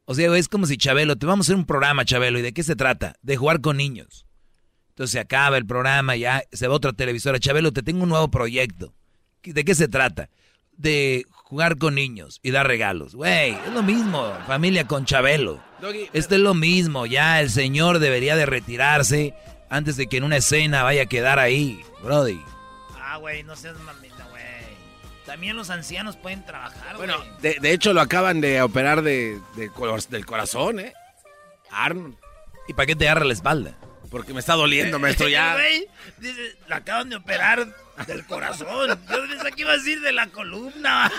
O 0.06 0.16
sea, 0.16 0.36
es 0.36 0.50
como 0.50 0.66
si 0.66 0.78
Chabelo, 0.78 1.16
te 1.16 1.26
vamos 1.26 1.46
a 1.46 1.48
hacer 1.48 1.56
un 1.56 1.66
programa, 1.66 2.04
Chabelo, 2.04 2.40
¿y 2.40 2.42
de 2.42 2.54
qué 2.54 2.64
se 2.64 2.76
trata? 2.76 3.16
De 3.22 3.38
jugar 3.38 3.62
con 3.62 3.78
niños. 3.78 4.26
Entonces 4.90 5.12
se 5.12 5.20
acaba 5.20 5.58
el 5.58 5.66
programa, 5.66 6.16
ya 6.16 6.44
se 6.52 6.68
va 6.68 6.76
otra 6.76 6.94
televisora. 6.94 7.40
Chabelo, 7.40 7.72
te 7.72 7.84
tengo 7.84 8.04
un 8.04 8.10
nuevo 8.10 8.30
proyecto. 8.30 8.94
¿De 9.44 9.64
qué 9.64 9.76
se 9.76 9.88
trata? 9.88 10.30
De 10.76 11.26
jugar 11.30 11.78
con 11.78 11.96
niños 11.96 12.40
y 12.44 12.52
dar 12.52 12.68
regalos. 12.68 13.16
Güey, 13.16 13.52
es 13.52 13.74
lo 13.74 13.84
mismo, 13.84 14.34
familia 14.48 14.88
con 14.88 15.06
Chabelo. 15.06 15.64
Doggy, 15.80 16.10
Esto 16.14 16.36
es 16.36 16.42
lo 16.42 16.54
mismo, 16.54 17.06
ya 17.06 17.40
el 17.40 17.50
señor 17.50 18.00
debería 18.00 18.36
de 18.36 18.46
retirarse 18.46 19.34
antes 19.70 19.96
de 19.96 20.08
que 20.08 20.18
en 20.18 20.24
una 20.24 20.38
escena 20.38 20.84
vaya 20.84 21.04
a 21.04 21.08
quedar 21.08 21.40
ahí, 21.40 21.80
Brody. 22.04 22.40
Ah, 23.14 23.18
güey, 23.18 23.44
no 23.44 23.56
seas 23.56 23.78
mamita, 23.82 24.26
güey. 24.32 24.44
También 25.28 25.56
los 25.56 25.70
ancianos 25.70 26.18
pueden 26.18 26.44
trabajar, 26.46 26.98
Bueno, 26.98 27.18
güey. 27.18 27.30
de, 27.42 27.60
de 27.62 27.72
hecho 27.72 27.94
lo 27.94 28.02
acaban 28.02 28.42
de 28.42 28.60
operar 28.62 29.04
de, 29.04 29.40
de 29.56 29.70
del 30.10 30.26
corazón, 30.26 30.80
¿eh? 30.80 30.94
Arnold. 31.70 32.16
¿Y 32.68 32.74
para 32.74 32.88
qué 32.88 32.96
te 32.96 33.08
agarra 33.08 33.26
la 33.26 33.34
espalda? 33.34 33.76
Porque 34.10 34.34
me 34.34 34.40
está 34.40 34.56
doliendo, 34.56 34.98
maestro, 34.98 35.28
ya. 35.30 35.54
Güey, 35.54 35.88
dice, 36.18 36.56
la 36.68 36.78
acaban 36.78 37.10
de 37.10 37.18
operar 37.18 37.68
del 38.08 38.26
corazón. 38.26 38.90
Yo 39.10 39.28
pensé 39.28 39.52
que 39.52 39.62
iba 39.62 39.72
a 39.72 39.78
decir 39.78 40.02
de 40.02 40.12
la 40.12 40.28
columna. 40.28 41.12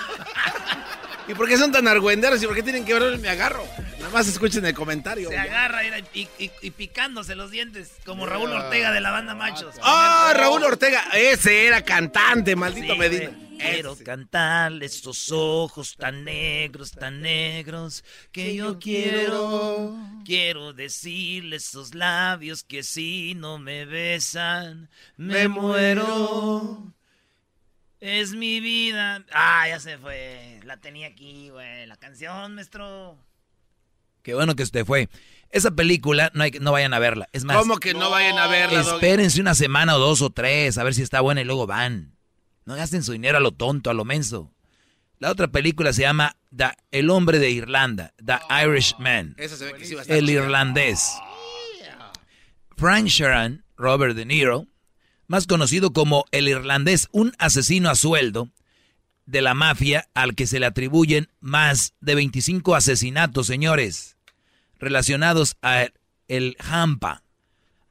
¿Y 1.27 1.33
por 1.33 1.47
qué 1.47 1.57
son 1.57 1.71
tan 1.71 1.87
argüenderos 1.87 2.41
y 2.43 2.45
por 2.45 2.55
qué 2.55 2.61
tienen 2.63 2.85
que 2.85 2.93
ver 2.93 3.17
me 3.17 3.29
agarro? 3.29 3.65
Nada 3.99 4.09
más 4.11 4.27
escuchen 4.27 4.63
el 4.65 4.75
comentario. 4.75 5.29
Se 5.29 5.37
agarra 5.37 5.83
y, 6.13 6.27
y- 6.37 6.51
y 6.61 6.71
picándose 6.71 7.33
los 7.35 7.49
dientes, 7.49 7.91
como 8.05 8.25
Raúl 8.27 8.51
Ortega 8.51 8.91
de 8.91 9.01
la 9.01 9.11
banda 9.11 9.33
Machos. 9.33 9.73
¡Ah, 9.81 10.33
Raúl 10.35 10.63
Ortega! 10.63 11.03
Ese 11.13 11.65
era 11.65 11.81
cantante, 11.83 12.55
maldito 12.55 12.93
Sí, 12.93 12.99
Medina. 12.99 13.29
güey. 13.31 13.44
Quiero 13.57 13.95
cantarle 14.03 14.85
estos 14.85 15.31
ojos 15.31 15.95
tan 15.95 16.23
negros, 16.23 16.91
tan 16.91 17.21
negros 17.21 18.03
que 18.31 18.55
yo 18.55 18.79
quiero. 18.79 19.95
Quiero 20.25 20.73
decirle 20.73 21.57
esos 21.57 21.93
labios 21.95 22.63
que 22.63 22.83
si 22.83 23.33
no 23.35 23.57
me 23.59 23.85
besan, 23.85 24.89
me 25.17 25.47
muero. 25.47 26.93
Es 27.99 28.33
mi 28.33 28.59
vida. 28.59 29.25
Ah, 29.31 29.67
ya 29.67 29.79
se 29.79 29.97
fue. 29.97 30.59
La 30.63 30.77
tenía 30.77 31.07
aquí, 31.07 31.49
güey. 31.49 31.85
La 31.87 31.95
canción, 31.97 32.53
maestro. 32.55 33.17
Qué 34.21 34.33
bueno 34.33 34.55
que 34.55 34.63
usted 34.63 34.85
fue. 34.85 35.09
Esa 35.49 35.71
película 35.71 36.31
no, 36.33 36.43
hay, 36.43 36.51
que- 36.51 36.59
no 36.59 36.71
vayan 36.71 36.93
a 36.93 36.99
verla. 36.99 37.29
Es 37.31 37.45
más, 37.45 37.57
¿Cómo 37.57 37.77
que 37.77 37.93
no, 37.93 38.09
vayan 38.09 38.37
a 38.37 38.47
verla, 38.47 38.81
Doggy? 38.83 38.95
espérense 38.95 39.39
una 39.39 39.55
semana 39.55 39.95
o 39.95 39.99
dos 39.99 40.21
o 40.21 40.29
tres 40.31 40.77
a 40.77 40.83
ver 40.83 40.93
si 40.93 41.01
está 41.03 41.21
buena 41.21 41.41
y 41.41 41.45
luego 41.45 41.65
van. 41.67 42.14
No 42.65 42.75
gasten 42.75 43.03
su 43.03 43.11
dinero 43.11 43.37
a 43.37 43.41
lo 43.41 43.51
tonto, 43.51 43.89
a 43.89 43.93
lo 43.93 44.05
menso. 44.05 44.51
La 45.19 45.31
otra 45.31 45.47
película 45.47 45.93
se 45.93 46.01
llama 46.01 46.35
The- 46.55 46.71
El 46.91 47.09
hombre 47.09 47.39
de 47.39 47.49
Irlanda, 47.51 48.13
The 48.23 48.39
Irishman. 48.65 49.35
Esa 49.37 49.55
se 49.55 49.65
ve 49.65 49.73
que 49.77 49.85
sí 49.85 49.95
El 50.07 50.29
irlandés. 50.29 51.11
Frank 52.77 53.07
Sheeran, 53.07 53.63
Robert 53.77 54.15
De 54.15 54.25
Niro, 54.25 54.67
más 55.27 55.47
conocido 55.47 55.93
como 55.93 56.25
el 56.31 56.47
irlandés, 56.49 57.07
un 57.11 57.33
asesino 57.39 57.89
a 57.89 57.95
sueldo 57.95 58.49
de 59.25 59.41
la 59.41 59.53
mafia 59.53 60.07
al 60.13 60.35
que 60.35 60.45
se 60.45 60.59
le 60.59 60.65
atribuyen 60.65 61.29
más 61.39 61.93
de 62.01 62.15
25 62.15 62.75
asesinatos, 62.75 63.47
señores, 63.47 64.17
relacionados 64.77 65.55
a 65.61 65.87
el 66.27 66.57
Hampa. 66.59 67.23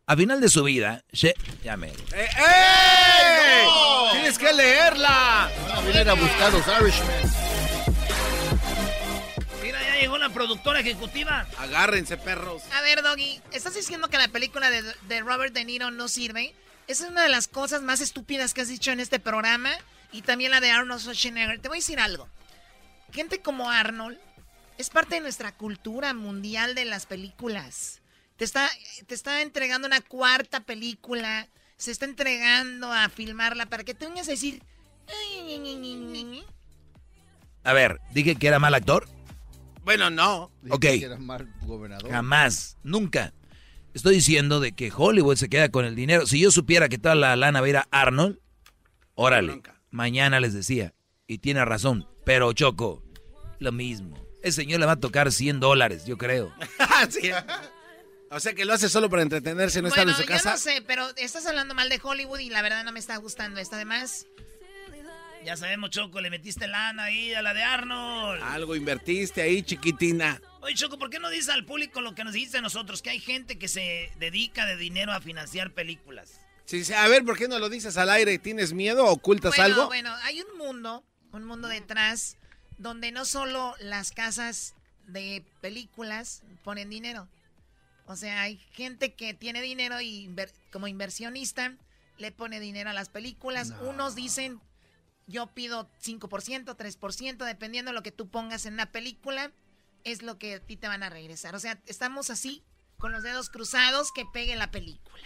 A 0.07 0.17
final 0.17 0.41
de 0.41 0.49
su 0.51 0.63
vida, 0.65 1.03
She- 1.13 1.35
ya 1.63 1.77
me- 1.79 1.89
¡Eh, 1.89 2.29
¡Ey! 2.37 3.67
¡Tienes 4.13 4.39
que 4.39 4.53
leerla! 4.53 5.51
Van 5.95 6.09
a 6.09 6.15
buscar 6.15 6.53
los 6.53 6.67
Irishmen. 6.67 7.33
Mira, 9.63 9.81
ya 9.83 10.01
llegó 10.01 10.19
la 10.19 10.29
productora 10.29 10.81
ejecutiva. 10.81 11.47
Agárrense, 11.59 12.19
perros. 12.19 12.63
A 12.75 12.83
ver, 12.83 13.03
Doggy, 13.03 13.41
¿estás 13.53 13.75
diciendo 13.75 14.09
que 14.09 14.19
la 14.19 14.29
película 14.29 14.69
de, 14.71 14.83
de 14.83 15.21
Robert 15.21 15.55
De 15.55 15.65
Niro 15.65 15.91
no 15.91 16.09
sirve? 16.09 16.55
Esa 16.87 17.05
es 17.05 17.11
una 17.11 17.23
de 17.23 17.31
las 17.31 17.49
cosas 17.49 17.81
más 17.81 18.03
estúpidas 18.03 18.53
que 18.53 18.61
has 18.61 18.69
dicho 18.69 18.91
en 18.91 19.01
este 19.01 19.19
programa. 19.21 19.71
Y 20.13 20.21
también 20.23 20.51
la 20.51 20.61
de 20.61 20.71
Arnold 20.71 21.01
Schwarzenegger. 21.01 21.61
Te 21.61 21.69
voy 21.69 21.79
a 21.79 21.81
decir 21.81 21.99
algo. 21.99 22.29
Gente 23.13 23.41
como 23.41 23.71
Arnold 23.71 24.19
es 24.77 24.91
parte 24.91 25.15
de 25.17 25.23
nuestra 25.23 25.53
cultura 25.53 26.13
mundial 26.13 26.75
de 26.75 26.85
las 26.85 27.07
películas. 27.07 28.01
Te 28.37 28.45
está, 28.45 28.69
te 29.07 29.15
está 29.15 29.43
entregando 29.43 29.87
una 29.87 30.01
cuarta 30.01 30.61
película. 30.61 31.49
Se 31.77 31.91
está 31.91 32.05
entregando 32.05 32.93
a 32.93 33.09
filmarla 33.09 33.67
para 33.67 33.85
que 33.85 33.95
te 33.95 34.07
vengas 34.07 34.29
a 34.29 34.33
decir... 34.33 34.63
A 37.63 37.73
ver, 37.73 38.01
dije 38.13 38.37
que 38.37 38.47
era 38.47 38.59
mal 38.59 38.75
actor. 38.75 39.09
Bueno, 39.85 40.11
no. 40.11 40.51
Ok. 40.71 40.81
Que 40.81 41.05
era 41.05 41.19
mal 41.19 41.53
gobernador. 41.63 42.11
Jamás, 42.11 42.77
nunca. 42.83 43.33
Estoy 43.93 44.17
diciendo 44.17 44.61
de 44.61 44.73
que 44.73 44.93
Hollywood 44.95 45.37
se 45.37 45.49
queda 45.49 45.69
con 45.69 45.85
el 45.85 45.95
dinero. 45.95 46.27
Si 46.27 46.41
yo 46.41 46.51
supiera 46.51 46.89
que 46.89 46.99
toda 46.99 47.15
la 47.15 47.37
lana 47.37 47.61
va 47.61 47.67
a 47.67 47.71
ir 47.71 47.77
a 47.77 47.87
Arnold, 47.91 48.41
órale, 49.15 49.63
mañana 49.91 50.41
les 50.41 50.53
decía. 50.53 50.95
Y 51.27 51.39
tiene 51.39 51.65
razón, 51.65 52.09
pero 52.25 52.53
Choco, 52.53 53.03
lo 53.61 53.73
mismo. 53.73 54.17
Ese 54.43 54.63
señor 54.63 54.81
le 54.81 54.87
va 54.87 54.93
a 54.93 55.01
tocar 55.01 55.31
100 55.31 55.61
dólares, 55.61 56.05
yo 56.07 56.19
creo. 56.19 56.53
Sí. 57.11 57.31
O 58.31 58.41
sea 58.41 58.53
que 58.55 58.65
lo 58.65 58.73
hace 58.73 58.89
solo 58.89 59.09
para 59.09 59.23
entretenerse, 59.23 59.81
no 59.81 59.89
estar 59.89 60.05
Bueno, 60.05 60.19
en 60.19 60.25
su 60.25 60.29
yo 60.29 60.35
casa. 60.37 60.53
no 60.53 60.57
sé, 60.59 60.83
pero 60.87 61.09
estás 61.17 61.47
hablando 61.47 61.75
mal 61.75 61.89
de 61.89 62.01
Hollywood 62.03 62.41
y 62.41 62.51
la 62.51 62.63
verdad 62.63 62.83
no 62.85 62.91
me 62.93 62.99
está 62.99 63.17
gustando 63.17 63.61
esto. 63.61 63.77
Además, 63.77 64.27
Ya 65.45 65.57
sabemos, 65.59 65.91
Choco, 65.91 66.21
le 66.23 66.31
metiste 66.31 66.67
lana 66.67 67.05
ahí 67.05 67.35
a 67.35 67.43
la 67.43 67.53
de 67.53 67.63
Arnold. 67.63 68.43
Algo 68.43 68.75
invertiste 68.77 69.43
ahí, 69.43 69.63
chiquitina. 69.63 70.41
Oye, 70.63 70.75
Choco, 70.75 70.99
¿por 70.99 71.11
qué 71.11 71.19
no 71.19 71.29
dices 71.29 71.51
al 71.51 71.67
público 71.67 72.01
lo 72.01 72.15
que 72.15 72.25
nos 72.25 72.33
dice 72.33 72.59
a 72.59 72.61
nosotros? 72.63 73.03
Que 73.03 73.11
hay 73.11 73.21
gente 73.21 73.59
que 73.59 73.69
se 73.69 74.11
dedica 74.19 74.65
de 74.65 74.77
dinero 74.79 75.13
a 75.13 75.21
financiar 75.21 75.73
películas. 75.73 76.41
Sí, 76.65 76.83
sí, 76.83 76.95
a 76.95 77.07
ver, 77.09 77.25
¿por 77.27 77.37
qué 77.37 77.47
no 77.47 77.59
lo 77.59 77.69
dices 77.69 77.99
al 77.99 78.09
aire? 78.09 78.39
¿Tienes 78.39 78.73
miedo? 78.73 79.05
¿Ocultas 79.05 79.55
bueno, 79.55 79.65
algo? 79.75 79.87
bueno, 79.87 80.15
hay 80.23 80.41
un 80.41 80.57
mundo, 80.57 81.05
un 81.33 81.45
mundo 81.45 81.69
detrás 81.69 82.39
donde 82.79 83.13
no 83.13 83.27
solo 83.27 83.75
las 83.81 84.13
casas 84.13 84.75
de 85.07 85.45
películas 85.61 86.43
ponen 86.65 86.89
dinero. 86.89 87.29
O 88.07 88.17
sea, 88.17 88.43
hay 88.43 88.59
gente 88.73 89.15
que 89.15 89.33
tiene 89.35 89.63
dinero 89.63 90.01
y 90.01 90.27
inver- 90.29 90.53
como 90.73 90.89
inversionista 90.89 91.75
le 92.19 92.33
pone 92.33 92.61
dinero 92.61 92.91
a 92.91 92.93
las 92.93 93.09
películas. 93.09 93.71
Unos 93.89 94.15
dicen, 94.15 94.61
yo 95.27 95.47
pido 95.49 95.89
5%, 96.03 96.77
3%, 96.77 97.45
dependiendo 97.45 97.91
de 97.91 97.95
lo 97.95 98.03
que 98.03 98.13
tú 98.13 98.29
pongas 98.29 98.67
en 98.67 98.75
una 98.75 98.93
película, 98.93 99.51
es 100.05 100.23
lo 100.23 100.39
que 100.39 100.55
a 100.57 100.61
ti 100.61 100.77
te 100.77 100.87
van 100.87 101.03
a 101.03 101.09
regresar. 101.11 101.55
O 101.55 101.59
sea, 101.59 101.81
estamos 101.87 102.29
así, 102.31 102.63
con 102.99 103.11
los 103.11 103.23
dedos 103.23 103.49
cruzados, 103.49 104.13
que 104.13 104.25
pegue 104.33 104.55
la 104.55 104.71
película. 104.71 105.23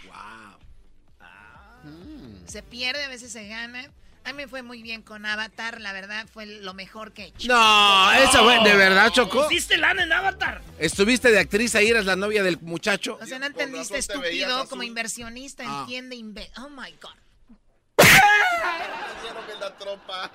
Se 2.47 2.63
pierde, 2.63 3.03
a 3.03 3.09
veces 3.09 3.31
se 3.31 3.47
gana. 3.47 3.91
A 4.25 4.31
mí 4.33 4.37
me 4.43 4.47
fue 4.47 4.61
muy 4.61 4.83
bien 4.83 5.01
con 5.01 5.25
Avatar, 5.25 5.81
la 5.81 5.91
verdad 5.91 6.27
fue 6.31 6.45
lo 6.45 6.73
mejor 6.73 7.13
que 7.13 7.23
he 7.23 7.25
hecho. 7.27 7.47
No, 7.47 8.11
esa 8.13 8.43
fue, 8.43 8.59
¿de 8.63 8.75
verdad, 8.75 9.09
Choco? 9.11 9.43
¿Pusiste 9.45 9.75
lana 9.77 10.03
en 10.03 10.13
Avatar? 10.13 10.61
¿Estuviste 10.77 11.31
de 11.31 11.39
actriz 11.39 11.73
ahí? 11.75 11.87
¿Eras 11.87 12.05
la 12.05 12.15
novia 12.15 12.43
del 12.43 12.59
muchacho? 12.61 13.17
O 13.21 13.25
sea, 13.25 13.39
no 13.39 13.47
entendiste 13.47 13.97
estúpido 13.97 14.67
como 14.67 14.83
inversionista, 14.83 15.63
Ah. 15.65 15.79
entiende, 15.81 16.15
inve- 16.15 16.49
oh 16.57 16.69
my 16.69 16.91
god. 17.01 17.15
La 19.59 19.77
tropa. 19.77 20.31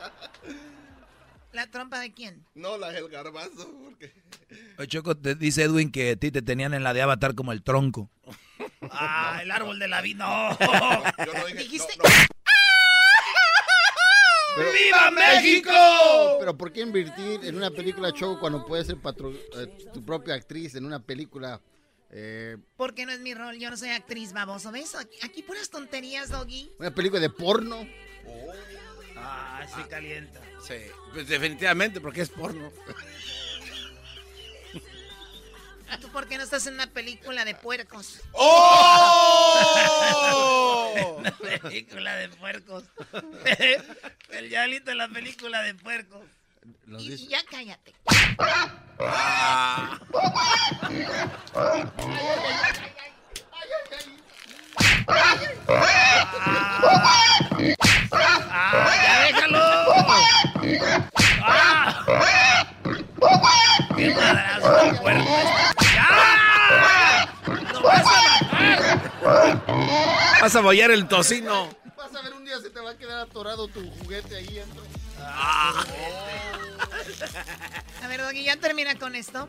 ¿La 1.53 1.67
trompa 1.69 2.01
de 2.01 2.13
quién? 2.13 2.45
No, 2.55 2.77
la 2.77 2.91
del 2.91 3.09
garbazo. 3.09 3.71
Porque... 3.85 4.13
Oye, 4.77 4.89
Choco, 4.89 5.17
te 5.17 5.35
dice 5.37 5.63
Edwin 5.63 5.91
que 5.93 6.11
a 6.13 6.17
ti 6.17 6.31
te 6.33 6.43
tenían 6.43 6.75
en 6.75 6.83
la 6.83 6.93
de 6.93 7.03
Avatar 7.03 7.35
como 7.35 7.53
el 7.53 7.63
tronco. 7.63 8.11
Ah, 8.91 9.39
el 9.43 9.51
árbol 9.53 9.79
de 9.79 9.89
la 9.89 10.01
vida. 10.03 10.25
No. 10.25 10.59
Yo 11.25 11.33
no 11.33 11.47
dije. 11.47 11.59
Dijiste- 11.61 11.97
no, 11.97 12.05
no. 12.05 12.15
Pero- 14.57 14.73
¡Viva 14.73 15.11
México! 15.11 15.71
Pero 16.39 16.57
¿por 16.57 16.73
qué 16.73 16.81
invertir 16.83 17.41
en 17.45 17.57
una 17.57 17.71
película 17.71 18.11
show 18.13 18.39
cuando 18.39 18.65
puedes 18.67 18.87
ser 18.87 18.97
patro- 18.97 19.33
eh, 19.33 19.67
tu 19.93 20.05
propia 20.05 20.35
actriz 20.35 20.75
en 20.75 20.85
una 20.85 21.01
película? 21.01 21.61
eh, 22.11 22.57
Porque 22.77 23.05
no 23.07 23.13
es 23.13 23.21
mi 23.21 23.35
rol, 23.35 23.59
yo 23.59 23.71
no 23.71 23.77
soy 23.77 23.91
actriz, 23.91 24.33
baboso. 24.33 24.71
¿Ves? 24.71 24.95
Aquí, 24.95 25.17
aquí 25.23 25.43
puras 25.43 25.69
tonterías, 25.71 26.29
Doggy. 26.31 26.71
una 26.79 26.95
película 26.95 27.21
de 27.21 27.31
porno. 27.31 27.87
Ah, 29.17 29.67
sí 29.75 29.83
calienta. 29.89 30.41
Sí, 30.67 30.75
pues 31.13 31.27
definitivamente, 31.29 32.01
porque 32.01 32.21
es 32.23 32.29
porno. 32.31 32.71
¿Tú 36.01 36.09
por 36.11 36.27
qué 36.29 36.37
no 36.37 36.45
estás 36.45 36.67
en 36.67 36.75
una 36.75 36.87
película 36.87 37.45
de 37.45 37.55
puercos? 37.55 38.21
¡Oh! 38.33 39.61
La 41.23 41.31
película 41.59 42.17
de 42.17 42.29
puercos. 42.31 42.85
el 44.31 44.49
diablito 44.49 44.91
en 44.91 44.99
la 44.99 45.09
película 45.09 45.63
de 45.63 45.75
puercos. 45.75 46.23
Y, 46.99 47.29
ya 47.29 47.39
cállate. 47.51 47.95
Ah. 48.99 49.99
¡Ah, 58.51 58.95
ya 59.05 59.23
déjalo! 59.27 59.65
Vas 70.41 70.55
a 70.57 70.61
bollar 70.61 70.91
el 70.91 71.07
tocino. 71.09 71.69
Vas 71.97 72.15
a 72.15 72.23
ver, 72.23 72.33
un 72.35 72.45
día 72.45 72.59
se 72.61 72.71
te 72.71 72.81
va 72.81 72.91
a 72.91 72.97
quedar 72.99 73.21
atorado 73.21 73.69
tu 73.69 73.81
juguete 73.91 74.37
ahí. 74.37 74.47
dentro. 74.55 74.83
A 78.03 78.09
ver, 78.09 78.21
Doggy, 78.21 78.45
ya 78.45 78.57
termina 78.57 78.95
con 78.99 79.15
esto. 79.15 79.49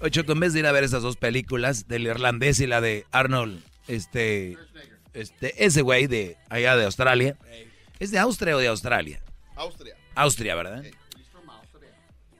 Oye, 0.00 0.10
Choco, 0.10 0.32
en 0.32 0.40
vez 0.40 0.52
de 0.52 0.60
ir 0.60 0.66
a 0.66 0.72
ver 0.72 0.84
esas 0.84 1.02
dos 1.02 1.16
películas, 1.16 1.88
del 1.88 2.06
irlandés 2.06 2.60
y 2.60 2.66
la 2.66 2.80
de 2.80 3.06
Arnold, 3.12 3.62
este, 3.88 4.56
este, 5.12 5.64
ese 5.64 5.82
güey 5.82 6.06
de 6.06 6.36
allá 6.48 6.76
de 6.76 6.84
Australia, 6.84 7.36
¿es 7.98 8.10
de 8.10 8.18
Austria 8.18 8.56
o 8.56 8.58
de 8.58 8.68
Australia? 8.68 9.22
Austria. 9.56 9.94
Austria, 10.14 10.54
¿verdad? 10.54 10.82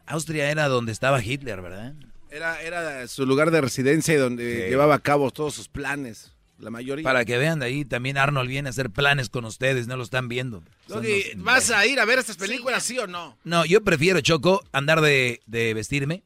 Austria 0.07 0.51
era 0.51 0.69
donde 0.69 0.93
estaba 0.93 1.23
Hitler, 1.23 1.63
¿verdad? 1.63 1.95
Era, 2.31 2.61
era 2.61 3.07
su 3.09 3.25
lugar 3.25 3.51
de 3.51 3.61
residencia 3.61 4.13
y 4.13 4.17
donde 4.17 4.65
Sí. 4.65 4.71
llevaba 4.71 4.97
a 4.97 4.99
cabo 4.99 5.31
todos 5.31 5.55
sus 5.55 5.69
planes. 5.69 6.33
La 6.59 6.71
mayoría. 6.71 7.03
Para 7.03 7.25
que 7.25 7.37
vean 7.37 7.59
de 7.59 7.67
ahí, 7.67 7.85
también 7.85 8.17
Arnold 8.17 8.49
viene 8.49 8.69
a 8.69 8.71
hacer 8.71 8.91
planes 8.91 9.29
con 9.29 9.45
ustedes, 9.45 9.87
no 9.87 9.97
lo 9.97 10.05
están 10.05 10.29
viendo. 10.29 10.63
Son 10.89 11.03
Doggy, 11.03 11.35
los- 11.35 11.45
¿vas 11.45 11.71
a 11.71 11.85
ir 11.87 11.99
a 12.01 12.05
ver 12.05 12.19
estas 12.21 12.37
películas, 12.37 12.83
sí, 12.83 12.99
o 12.99 13.07
no? 13.07 13.37
No, 13.45 13.65
yo 13.65 13.83
prefiero, 13.83 14.21
Choco, 14.21 14.63
andar 14.73 15.01
de, 15.01 15.41
de 15.47 15.75
vestirme, 15.75 16.23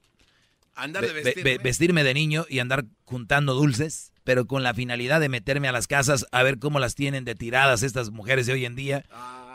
Andar 0.75 1.03
de 1.03 1.09
ve- 1.09 1.15
ve- 1.15 1.23
vestirme. 1.25 1.51
ve- 1.57 1.59
vestirme 1.63 2.05
de 2.05 2.15
niño 2.15 2.47
y 2.49 2.59
andar 2.61 2.85
juntando 3.05 3.55
dulces, 3.55 4.13
pero 4.23 4.47
con 4.47 4.63
la 4.63 4.75
finalidad 4.75 5.19
de 5.21 5.29
meterme 5.31 5.67
a 5.67 5.73
las 5.73 5.87
casas 5.89 6.27
a 6.31 6.43
ver 6.43 6.59
cómo 6.59 6.79
las 6.79 6.95
tienen 6.95 7.25
de 7.25 7.35
tiradas 7.35 7.83
estas 7.83 8.11
mujeres 8.11 8.47
de 8.47 8.53
hoy 8.53 8.65
en 8.67 8.77
día 8.77 9.05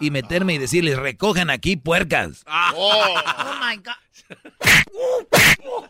y 0.01 0.09
meterme 0.11 0.55
y 0.55 0.57
decirles, 0.57 0.97
recojan 0.97 1.49
aquí 1.51 1.77
puercas. 1.77 2.43
Oh 2.75 3.15
my 3.61 3.77
God. 3.77 3.93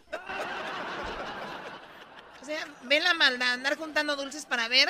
Sea, 2.53 2.67
ve 2.83 2.99
la 2.99 3.15
maldad, 3.15 3.53
andar 3.53 3.75
juntando 3.77 4.15
dulces 4.15 4.45
para 4.45 4.67
ver. 4.67 4.87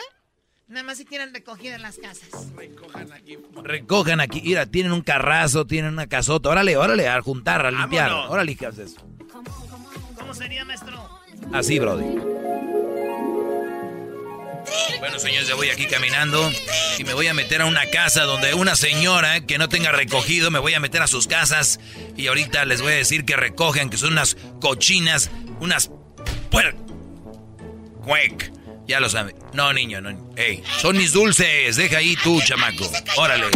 Nada 0.67 0.83
más 0.83 0.97
si 0.97 1.05
tienen 1.05 1.33
recogida 1.33 1.75
en 1.75 1.81
las 1.81 1.97
casas. 1.97 2.27
Recojan 3.63 4.19
aquí, 4.19 4.41
mira, 4.41 4.65
tienen 4.65 4.91
un 4.91 5.01
carrazo, 5.01 5.65
tienen 5.65 5.93
una 5.93 6.07
casota, 6.07 6.49
órale, 6.49 6.75
órale, 6.75 7.07
a 7.07 7.21
juntar, 7.21 7.65
a 7.65 7.71
limpiar, 7.71 8.09
Vámonos. 8.09 8.31
órale, 8.31 8.55
de 8.55 8.83
eso. 8.83 9.07
¿Cómo 9.31 9.49
¿Cómo 10.17 10.33
sería, 10.33 10.65
maestro? 10.65 11.21
Así, 11.53 11.79
Brody. 11.79 12.03
Bueno, 14.99 15.19
señores, 15.19 15.47
ya 15.47 15.55
voy 15.55 15.69
aquí 15.69 15.85
caminando 15.85 16.51
y 16.97 17.03
me 17.05 17.13
voy 17.13 17.27
a 17.27 17.33
meter 17.33 17.61
a 17.61 17.65
una 17.65 17.85
casa 17.91 18.23
donde 18.23 18.53
una 18.55 18.75
señora 18.75 19.45
que 19.45 19.57
no 19.57 19.69
tenga 19.69 19.93
recogido, 19.93 20.51
me 20.51 20.59
voy 20.59 20.73
a 20.73 20.81
meter 20.81 21.01
a 21.01 21.07
sus 21.07 21.27
casas 21.27 21.79
y 22.17 22.27
ahorita 22.27 22.65
les 22.65 22.81
voy 22.81 22.91
a 22.91 22.95
decir 22.95 23.23
que 23.23 23.37
recogen, 23.37 23.89
que 23.89 23.97
son 23.97 24.11
unas 24.13 24.35
cochinas, 24.59 25.31
unas 25.61 25.91
puer... 26.51 26.75
Cuec. 28.03 28.51
Ya 28.87 28.99
lo 28.99 29.09
saben. 29.09 29.35
No, 29.53 29.71
niño, 29.71 30.01
no. 30.01 30.09
Ey, 30.35 30.61
son 30.81 30.97
mis 30.97 31.13
dulces. 31.13 31.75
Deja 31.77 31.97
ahí 31.97 32.17
tú, 32.17 32.41
chamaco. 32.41 32.89
Órale. 33.15 33.49
¡No 33.49 33.51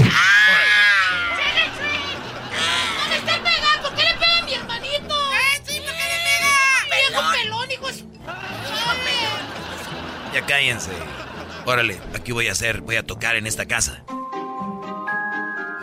me 3.10 3.18
están 3.18 3.44
pegando! 3.44 3.90
¿Por 3.90 3.96
qué 3.96 4.04
le 4.04 4.14
pega 4.14 4.38
a 4.38 4.42
mi 4.44 4.54
hermanito? 4.54 5.16
¡Eh, 5.34 5.62
sí, 5.66 5.82
por 5.82 5.92
qué 5.92 6.04
le 6.04 6.18
pega! 6.24 6.54
¡Viejo 7.10 7.32
pelón, 7.34 7.72
hijo! 7.72 7.88
Ya 10.34 10.46
cállense. 10.46 10.92
Órale, 11.66 12.00
aquí 12.16 12.32
voy 12.32 12.48
a 12.48 12.54
hacer, 12.54 12.80
voy 12.80 12.96
a 12.96 13.04
tocar 13.04 13.36
en 13.36 13.48
esta 13.48 13.66
casa. 13.66 14.04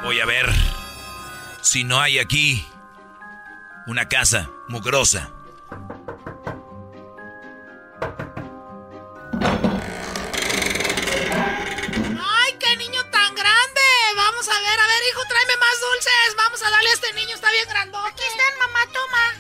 Voy 0.03 0.21
a 0.21 0.27
ver 0.27 0.51
si 1.61 1.85
no 1.85 2.01
hay 2.01 2.19
aquí 2.19 2.65
una 3.87 4.09
casa 4.09 4.49
mugrosa. 4.69 5.34
Vamos 14.47 14.59
a 14.59 14.61
ver, 14.61 14.79
a 14.79 14.87
ver, 14.87 15.03
hijo, 15.11 15.23
tráeme 15.27 15.57
más 15.57 15.81
dulces. 15.81 16.37
Vamos 16.37 16.63
a 16.63 16.69
darle 16.71 16.91
a 16.91 16.93
este 16.93 17.13
niño, 17.15 17.35
está 17.35 17.51
bien 17.51 17.67
grandote. 17.67 18.09
Aquí 18.11 18.23
están, 18.25 18.59
mamá, 18.59 18.81
toma. 18.93 19.35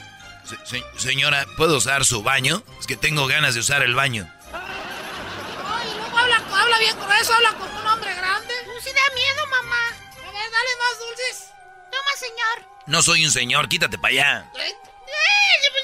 Se- 0.48 0.66
se- 0.66 0.98
señora, 0.98 1.44
¿puedo 1.58 1.76
usar 1.76 2.06
su 2.06 2.22
baño? 2.22 2.62
Es 2.80 2.86
que 2.86 2.96
tengo 2.96 3.26
ganas 3.26 3.52
de 3.52 3.60
usar 3.60 3.82
el 3.82 3.94
baño. 3.94 4.26
Ay, 4.54 5.92
luego 5.94 6.16
habla, 6.16 6.36
habla 6.58 6.78
bien 6.78 6.98
grueso, 6.98 7.34
habla 7.34 7.52
como 7.52 7.80
un 7.80 7.86
hombre 7.86 8.14
grande. 8.14 8.54
Sí 8.82 8.90
da 8.94 9.14
miedo, 9.14 9.46
mamá. 9.48 9.88
A 10.26 10.30
ver, 10.32 10.50
dale 10.50 10.76
más 10.78 10.98
dulces. 10.98 11.48
Toma, 11.90 12.10
señor. 12.18 12.66
No 12.86 13.02
soy 13.02 13.26
un 13.26 13.30
señor, 13.30 13.68
quítate 13.68 13.98
para 13.98 14.12
allá. 14.12 14.50
¡Eh! 14.54 14.74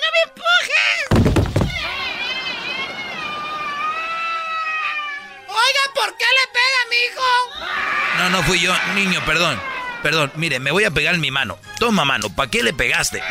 ¡No 0.00 0.08
me 0.12 0.20
empujes! 0.32 2.09
Oiga, 5.50 5.84
¿por 5.94 6.16
qué 6.16 6.24
le 6.24 6.46
pega 6.52 6.80
mi 6.90 6.96
hijo? 7.06 8.18
No, 8.18 8.30
no 8.30 8.42
fui 8.44 8.60
yo, 8.60 8.74
niño, 8.94 9.20
perdón. 9.26 9.60
Perdón, 10.02 10.32
mire, 10.36 10.60
me 10.60 10.70
voy 10.70 10.84
a 10.84 10.90
pegar 10.90 11.14
en 11.14 11.20
mi 11.20 11.30
mano. 11.30 11.58
Toma 11.78 12.04
mano, 12.04 12.30
¿para 12.30 12.50
qué 12.50 12.62
le 12.62 12.72
pegaste? 12.72 13.22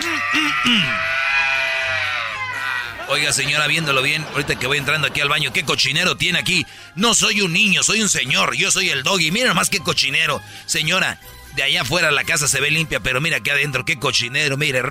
Oiga, 3.07 3.33
señora, 3.33 3.65
viéndolo 3.65 4.03
bien, 4.03 4.23
ahorita 4.33 4.59
que 4.59 4.67
voy 4.67 4.77
entrando 4.77 5.07
aquí 5.07 5.19
al 5.19 5.29
baño, 5.29 5.51
¿qué 5.51 5.65
cochinero 5.65 6.15
tiene 6.15 6.37
aquí? 6.37 6.67
No 6.93 7.15
soy 7.15 7.41
un 7.41 7.53
niño, 7.53 7.81
soy 7.81 8.03
un 8.03 8.09
señor, 8.09 8.55
yo 8.55 8.69
soy 8.69 8.89
el 8.89 9.01
doggy. 9.01 9.31
Mira 9.31 9.47
nomás 9.47 9.71
qué 9.71 9.79
cochinero. 9.79 10.41
Señora, 10.67 11.19
de 11.55 11.63
allá 11.63 11.81
afuera 11.81 12.11
la 12.11 12.23
casa 12.23 12.47
se 12.47 12.61
ve 12.61 12.69
limpia, 12.69 12.99
pero 12.99 13.19
mira 13.19 13.37
aquí 13.37 13.49
adentro, 13.49 13.83
qué 13.83 13.97
cochinero, 13.97 14.57
mire. 14.57 14.83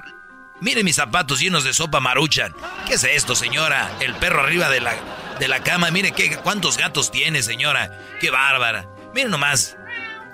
Mire 0.60 0.82
mis 0.82 0.96
zapatos 0.96 1.38
llenos 1.38 1.62
de 1.62 1.72
sopa 1.72 2.00
maruchan. 2.00 2.52
¿Qué 2.88 2.94
es 2.94 3.04
esto, 3.04 3.36
señora? 3.36 3.96
El 4.00 4.16
perro 4.16 4.40
arriba 4.40 4.68
de 4.68 4.80
la, 4.80 4.96
de 5.38 5.48
la 5.48 5.62
cama. 5.62 5.90
Mire 5.90 6.12
qué, 6.12 6.36
cuántos 6.38 6.76
gatos 6.76 7.10
tiene, 7.10 7.42
señora. 7.42 7.90
Qué 8.20 8.30
bárbara. 8.30 8.88
Mire 9.14 9.28
nomás. 9.28 9.76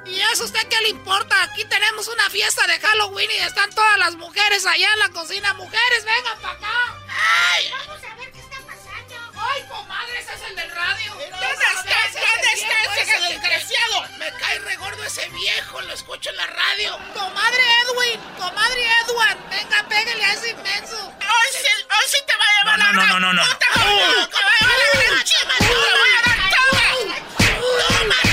¿Y 0.06 0.20
eso 0.32 0.44
usted 0.44 0.66
qué 0.68 0.76
le 0.82 0.90
importa? 0.90 1.42
Aquí 1.44 1.64
tenemos 1.64 2.08
una 2.08 2.28
fiesta 2.28 2.66
de 2.66 2.78
Halloween 2.78 3.30
y 3.30 3.36
están 3.42 3.70
todas 3.70 3.98
las 3.98 4.16
mujeres 4.16 4.66
allá 4.66 4.92
en 4.92 4.98
la 4.98 5.08
cocina. 5.10 5.54
Mujeres, 5.54 6.04
vengan 6.04 6.38
para 6.42 6.54
acá. 6.54 6.98
¡Ay! 7.08 7.70
Vamos 7.70 8.04
a 8.04 8.14
ver. 8.16 8.33
¡Ay, 9.52 9.62
comadre, 9.68 10.18
ese 10.18 10.34
es 10.34 10.42
el 10.42 10.56
del 10.56 10.70
radio! 10.70 11.14
¿Dónde 11.14 11.46
estás? 11.54 12.12
¿Dónde 12.14 12.48
estás, 12.54 12.98
ese 12.98 13.20
desgraciado? 13.28 14.08
Me 14.18 14.32
cae 14.38 14.58
regordo 14.60 15.04
ese 15.04 15.28
viejo, 15.30 15.80
lo 15.82 15.92
escucho 15.92 16.30
en 16.30 16.36
la 16.36 16.46
radio. 16.46 16.98
Comadre 17.14 17.62
Edwin, 17.82 18.20
comadre 18.38 18.86
Edward, 19.04 19.38
venga, 19.50 19.82
pégale 19.88 20.24
a 20.24 20.32
ese 20.34 20.50
inmenso. 20.50 20.96
Hoy 21.06 21.48
sí, 21.52 21.68
hoy 21.90 22.06
sí 22.08 22.18
te 22.26 22.34
va 22.36 22.44
a 22.44 22.52
llevar 22.58 22.78
No, 22.78 22.92
no, 22.92 23.06
no, 23.06 23.20
no, 23.20 23.32
no. 23.32 23.42
¡Te 23.58 23.66
va 23.76 23.82
a 23.82 23.88
llevar 24.60 25.12
la 25.16 25.24
chima! 25.24 25.54
¡Te 25.58 25.64
voy 25.64 26.10
a 26.18 26.22
dar 26.28 26.38
toda! 26.50 26.84
¡Toma, 27.88 28.16
toma! 28.16 28.23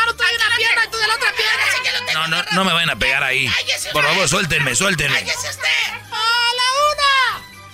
Mano, 0.00 0.16
tú 0.16 0.22
de 0.24 0.36
una 0.36 0.56
pierna 0.56 0.84
y 0.84 0.90
tú 0.90 0.98
de 0.98 1.06
la 1.06 1.14
otra 1.14 1.32
pierna. 1.32 1.62
Así 1.68 1.82
que 1.82 1.92
lo 1.92 1.98
tengo 2.04 2.20
No, 2.20 2.28
no, 2.28 2.44
no 2.52 2.64
me 2.64 2.72
vayan 2.72 2.90
a 2.90 2.96
pegar 2.96 3.22
ahí. 3.22 3.52
Por 3.92 4.04
favor, 4.04 4.28
suéltenme, 4.28 4.74
suéltenme. 4.74 5.18
¡Cállese 5.18 5.50
usted! 5.50 5.68
¡A 6.10 6.52
la 6.58 6.66
una! 6.90 7.14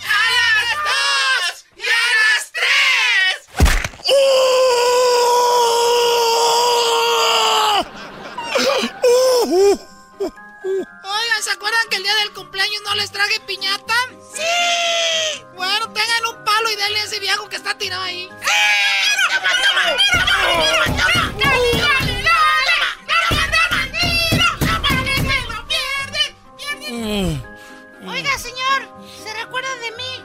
¡A 0.03 0.21
las 0.37 0.69
dos! 0.89 1.65
¡Y 1.77 1.83
a 1.83 2.07
las 2.19 2.53
tres! 2.53 3.37
Oigan, 11.05 11.43
¿se 11.43 11.51
acuerdan 11.51 11.89
que 11.91 11.97
el 11.97 12.03
día 12.03 12.15
del 12.17 12.33
cumpleaños 12.33 12.83
no 12.85 12.95
les 12.97 13.11
traje 13.13 13.41
piñata? 13.41 13.95
¡Sí! 14.35 15.43
Bueno, 15.55 15.93
tengan 15.93 16.27
un 16.27 16.45
palo 16.45 16.71
y 16.71 16.77
denle 16.77 17.01
a 17.01 17.05
ese 17.05 17.19
viejo 17.21 17.49
que 17.49 17.57
está 17.57 17.77
tirado 17.79 18.03
ahí. 18.03 18.29
¡Toma, 18.29 19.51
toma! 19.65 19.83
¡Toma, 20.13 20.85
toma! 20.85 21.13
¡Toma! 21.13 21.33
¡Dale, 21.39 21.96
Oiga, 27.07 28.37
señor, 28.37 28.89
¿se 29.23 29.33
recuerda 29.35 29.69
de 29.77 29.93
mí? 29.93 30.25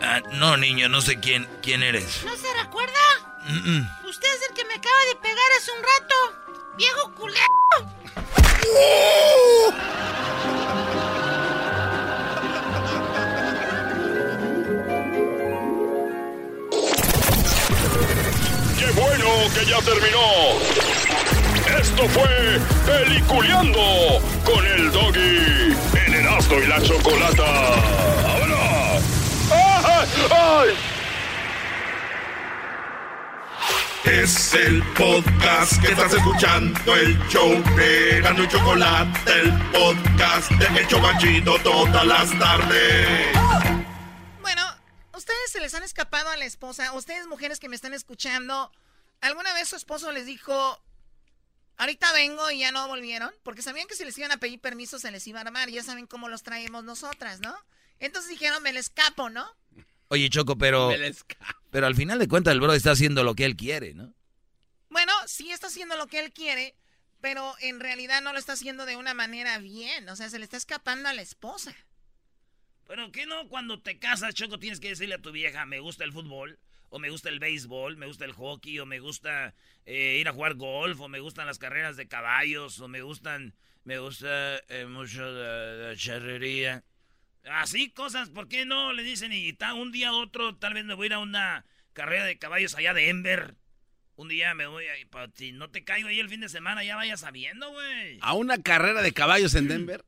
Ah, 0.00 0.20
no, 0.34 0.56
niño, 0.56 0.88
no 0.88 1.00
sé 1.00 1.18
quién, 1.18 1.48
quién 1.62 1.82
eres. 1.82 2.22
¿No 2.24 2.36
se 2.36 2.46
recuerda? 2.62 2.92
Mm, 3.48 3.70
mm. 3.70 4.06
Usted 4.06 4.28
es 4.36 4.48
el 4.48 4.54
que 4.54 4.64
me 4.66 4.74
acaba 4.74 5.04
de 5.08 5.16
pegar 5.16 5.52
hace 5.58 5.72
un 5.72 5.82
rato. 5.82 6.14
¡Viejo 6.76 7.12
culero! 7.14 7.46
¡Qué 18.78 18.90
bueno 18.92 19.28
que 19.54 19.66
ya 19.66 19.82
terminó! 19.82 21.39
Esto 21.80 22.06
fue 22.10 22.60
Peliculeando 22.84 24.20
con 24.44 24.66
el 24.66 24.92
Doggy 24.92 25.74
en 25.94 26.14
Erasmo 26.14 26.56
y 26.58 26.66
la 26.66 26.82
Chocolata. 26.82 27.44
¡Ahora! 28.26 29.00
¡Ay! 29.50 30.08
¡Ay! 30.30 30.68
Es 34.04 34.52
el 34.52 34.82
podcast 34.92 35.80
que 35.80 35.92
estás 35.92 36.12
escuchando, 36.12 36.96
el 36.96 37.18
show 37.28 37.50
de 37.74 38.20
Gano 38.20 38.44
Chocolate, 38.44 39.32
el 39.40 39.50
podcast 39.72 40.50
de 40.50 40.82
Hecho 40.82 41.00
Banchito 41.00 41.58
todas 41.60 42.04
las 42.04 42.38
tardes. 42.38 43.28
Bueno, 44.42 44.62
ustedes 45.14 45.50
se 45.50 45.60
les 45.60 45.74
han 45.74 45.82
escapado 45.82 46.28
a 46.28 46.36
la 46.36 46.44
esposa. 46.44 46.92
Ustedes, 46.92 47.26
mujeres 47.26 47.58
que 47.58 47.70
me 47.70 47.76
están 47.76 47.94
escuchando, 47.94 48.70
¿alguna 49.22 49.54
vez 49.54 49.70
su 49.70 49.76
esposo 49.76 50.12
les 50.12 50.26
dijo, 50.26 50.78
ahorita 51.80 52.12
vengo 52.12 52.50
y 52.50 52.60
ya 52.60 52.72
no 52.72 52.86
volvieron? 52.88 53.32
Porque 53.42 53.62
sabían 53.62 53.88
que 53.88 53.96
si 53.96 54.04
les 54.04 54.16
iban 54.18 54.30
a 54.32 54.36
pedir 54.36 54.60
permiso 54.60 54.98
se 54.98 55.10
les 55.10 55.26
iba 55.26 55.40
a 55.40 55.42
armar. 55.42 55.70
Ya 55.70 55.82
saben 55.82 56.06
cómo 56.06 56.28
los 56.28 56.42
traemos 56.42 56.84
nosotras, 56.84 57.40
¿no? 57.40 57.56
Entonces 57.98 58.30
dijeron, 58.30 58.62
me 58.62 58.72
le 58.72 58.80
escapo, 58.80 59.30
¿no? 59.30 59.46
Oye, 60.08 60.28
Choco, 60.28 60.56
pero. 60.56 60.90
Pero 61.70 61.86
al 61.86 61.94
final 61.94 62.18
de 62.18 62.28
cuentas, 62.28 62.52
el 62.52 62.60
bro 62.60 62.74
está 62.74 62.90
haciendo 62.90 63.22
lo 63.22 63.34
que 63.34 63.44
él 63.44 63.56
quiere, 63.56 63.94
¿no? 63.94 64.12
Bueno, 64.88 65.12
sí 65.26 65.52
está 65.52 65.68
haciendo 65.68 65.96
lo 65.96 66.08
que 66.08 66.18
él 66.18 66.32
quiere, 66.32 66.74
pero 67.20 67.54
en 67.60 67.78
realidad 67.78 68.20
no 68.20 68.32
lo 68.32 68.38
está 68.38 68.54
haciendo 68.54 68.86
de 68.86 68.96
una 68.96 69.14
manera 69.14 69.58
bien. 69.58 70.08
O 70.08 70.16
sea, 70.16 70.28
se 70.28 70.38
le 70.38 70.44
está 70.44 70.56
escapando 70.56 71.08
a 71.08 71.12
la 71.12 71.22
esposa. 71.22 71.74
Pero 72.88 73.12
que 73.12 73.24
no, 73.24 73.48
cuando 73.48 73.80
te 73.80 74.00
casas, 74.00 74.34
Choco, 74.34 74.58
tienes 74.58 74.80
que 74.80 74.88
decirle 74.88 75.14
a 75.14 75.22
tu 75.22 75.30
vieja, 75.30 75.64
me 75.64 75.78
gusta 75.78 76.02
el 76.02 76.12
fútbol, 76.12 76.58
o 76.90 76.98
me 76.98 77.08
gusta 77.10 77.28
el 77.30 77.38
béisbol, 77.38 77.96
me 77.96 78.06
gusta 78.06 78.24
el 78.26 78.32
hockey, 78.32 78.78
o 78.78 78.86
me 78.86 78.98
gusta 79.00 79.54
eh, 79.86 80.18
ir 80.20 80.28
a 80.28 80.32
jugar 80.32 80.54
golf, 80.54 81.00
o 81.00 81.08
me 81.08 81.20
gustan 81.20 81.46
las 81.46 81.58
carreras 81.58 81.96
de 81.96 82.06
caballos, 82.08 82.78
o 82.80 82.88
me 82.88 83.00
gustan, 83.02 83.54
me 83.84 83.98
gusta 83.98 84.58
eh, 84.68 84.86
mucho 84.86 85.22
la, 85.22 85.88
la 85.88 85.96
charrería. 85.96 86.84
Así 87.44 87.90
cosas, 87.90 88.28
¿por 88.28 88.48
qué 88.48 88.66
no? 88.66 88.92
Le 88.92 89.02
dicen, 89.02 89.32
y 89.32 89.52
ta- 89.54 89.72
un 89.74 89.92
día 89.92 90.12
otro, 90.12 90.56
tal 90.56 90.74
vez 90.74 90.84
me 90.84 90.92
voy 90.94 91.04
a 91.04 91.06
ir 91.06 91.12
a 91.14 91.18
una 91.20 91.64
carrera 91.94 92.24
de 92.26 92.38
caballos 92.38 92.74
allá 92.74 92.92
de 92.92 93.06
Denver. 93.06 93.56
Un 94.16 94.28
día 94.28 94.52
me 94.54 94.66
voy 94.66 94.84
a 94.86 94.92
si 95.34 95.52
no 95.52 95.70
te 95.70 95.82
caigo 95.82 96.08
ahí 96.08 96.20
el 96.20 96.28
fin 96.28 96.40
de 96.40 96.50
semana, 96.50 96.84
ya 96.84 96.96
vayas 96.96 97.20
sabiendo, 97.20 97.70
güey. 97.70 98.18
¿A 98.20 98.34
una 98.34 98.62
carrera 98.62 99.00
de 99.00 99.12
caballos 99.12 99.54
en 99.54 99.68
Denver? 99.68 100.04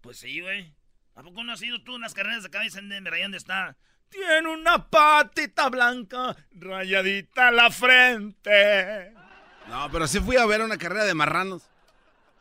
Pues 0.00 0.18
sí, 0.18 0.40
güey. 0.40 0.74
¿A 1.14 1.22
poco 1.22 1.44
no 1.44 1.52
has 1.52 1.62
ido 1.62 1.80
tú 1.84 1.92
a 1.92 1.96
unas 1.96 2.12
carreras 2.14 2.42
de 2.42 2.50
caballos 2.50 2.74
en 2.74 2.88
Denver, 2.88 3.14
ahí 3.14 3.22
donde 3.22 3.38
está 3.38 3.76
Tiene 4.14 4.48
una 4.48 4.88
patita 4.88 5.68
blanca, 5.68 6.36
rayadita 6.52 7.50
la 7.50 7.68
frente. 7.68 9.12
No, 9.68 9.90
pero 9.90 10.06
sí 10.06 10.20
fui 10.20 10.36
a 10.36 10.46
ver 10.46 10.62
una 10.62 10.78
carrera 10.78 11.04
de 11.04 11.14
marranos. 11.14 11.64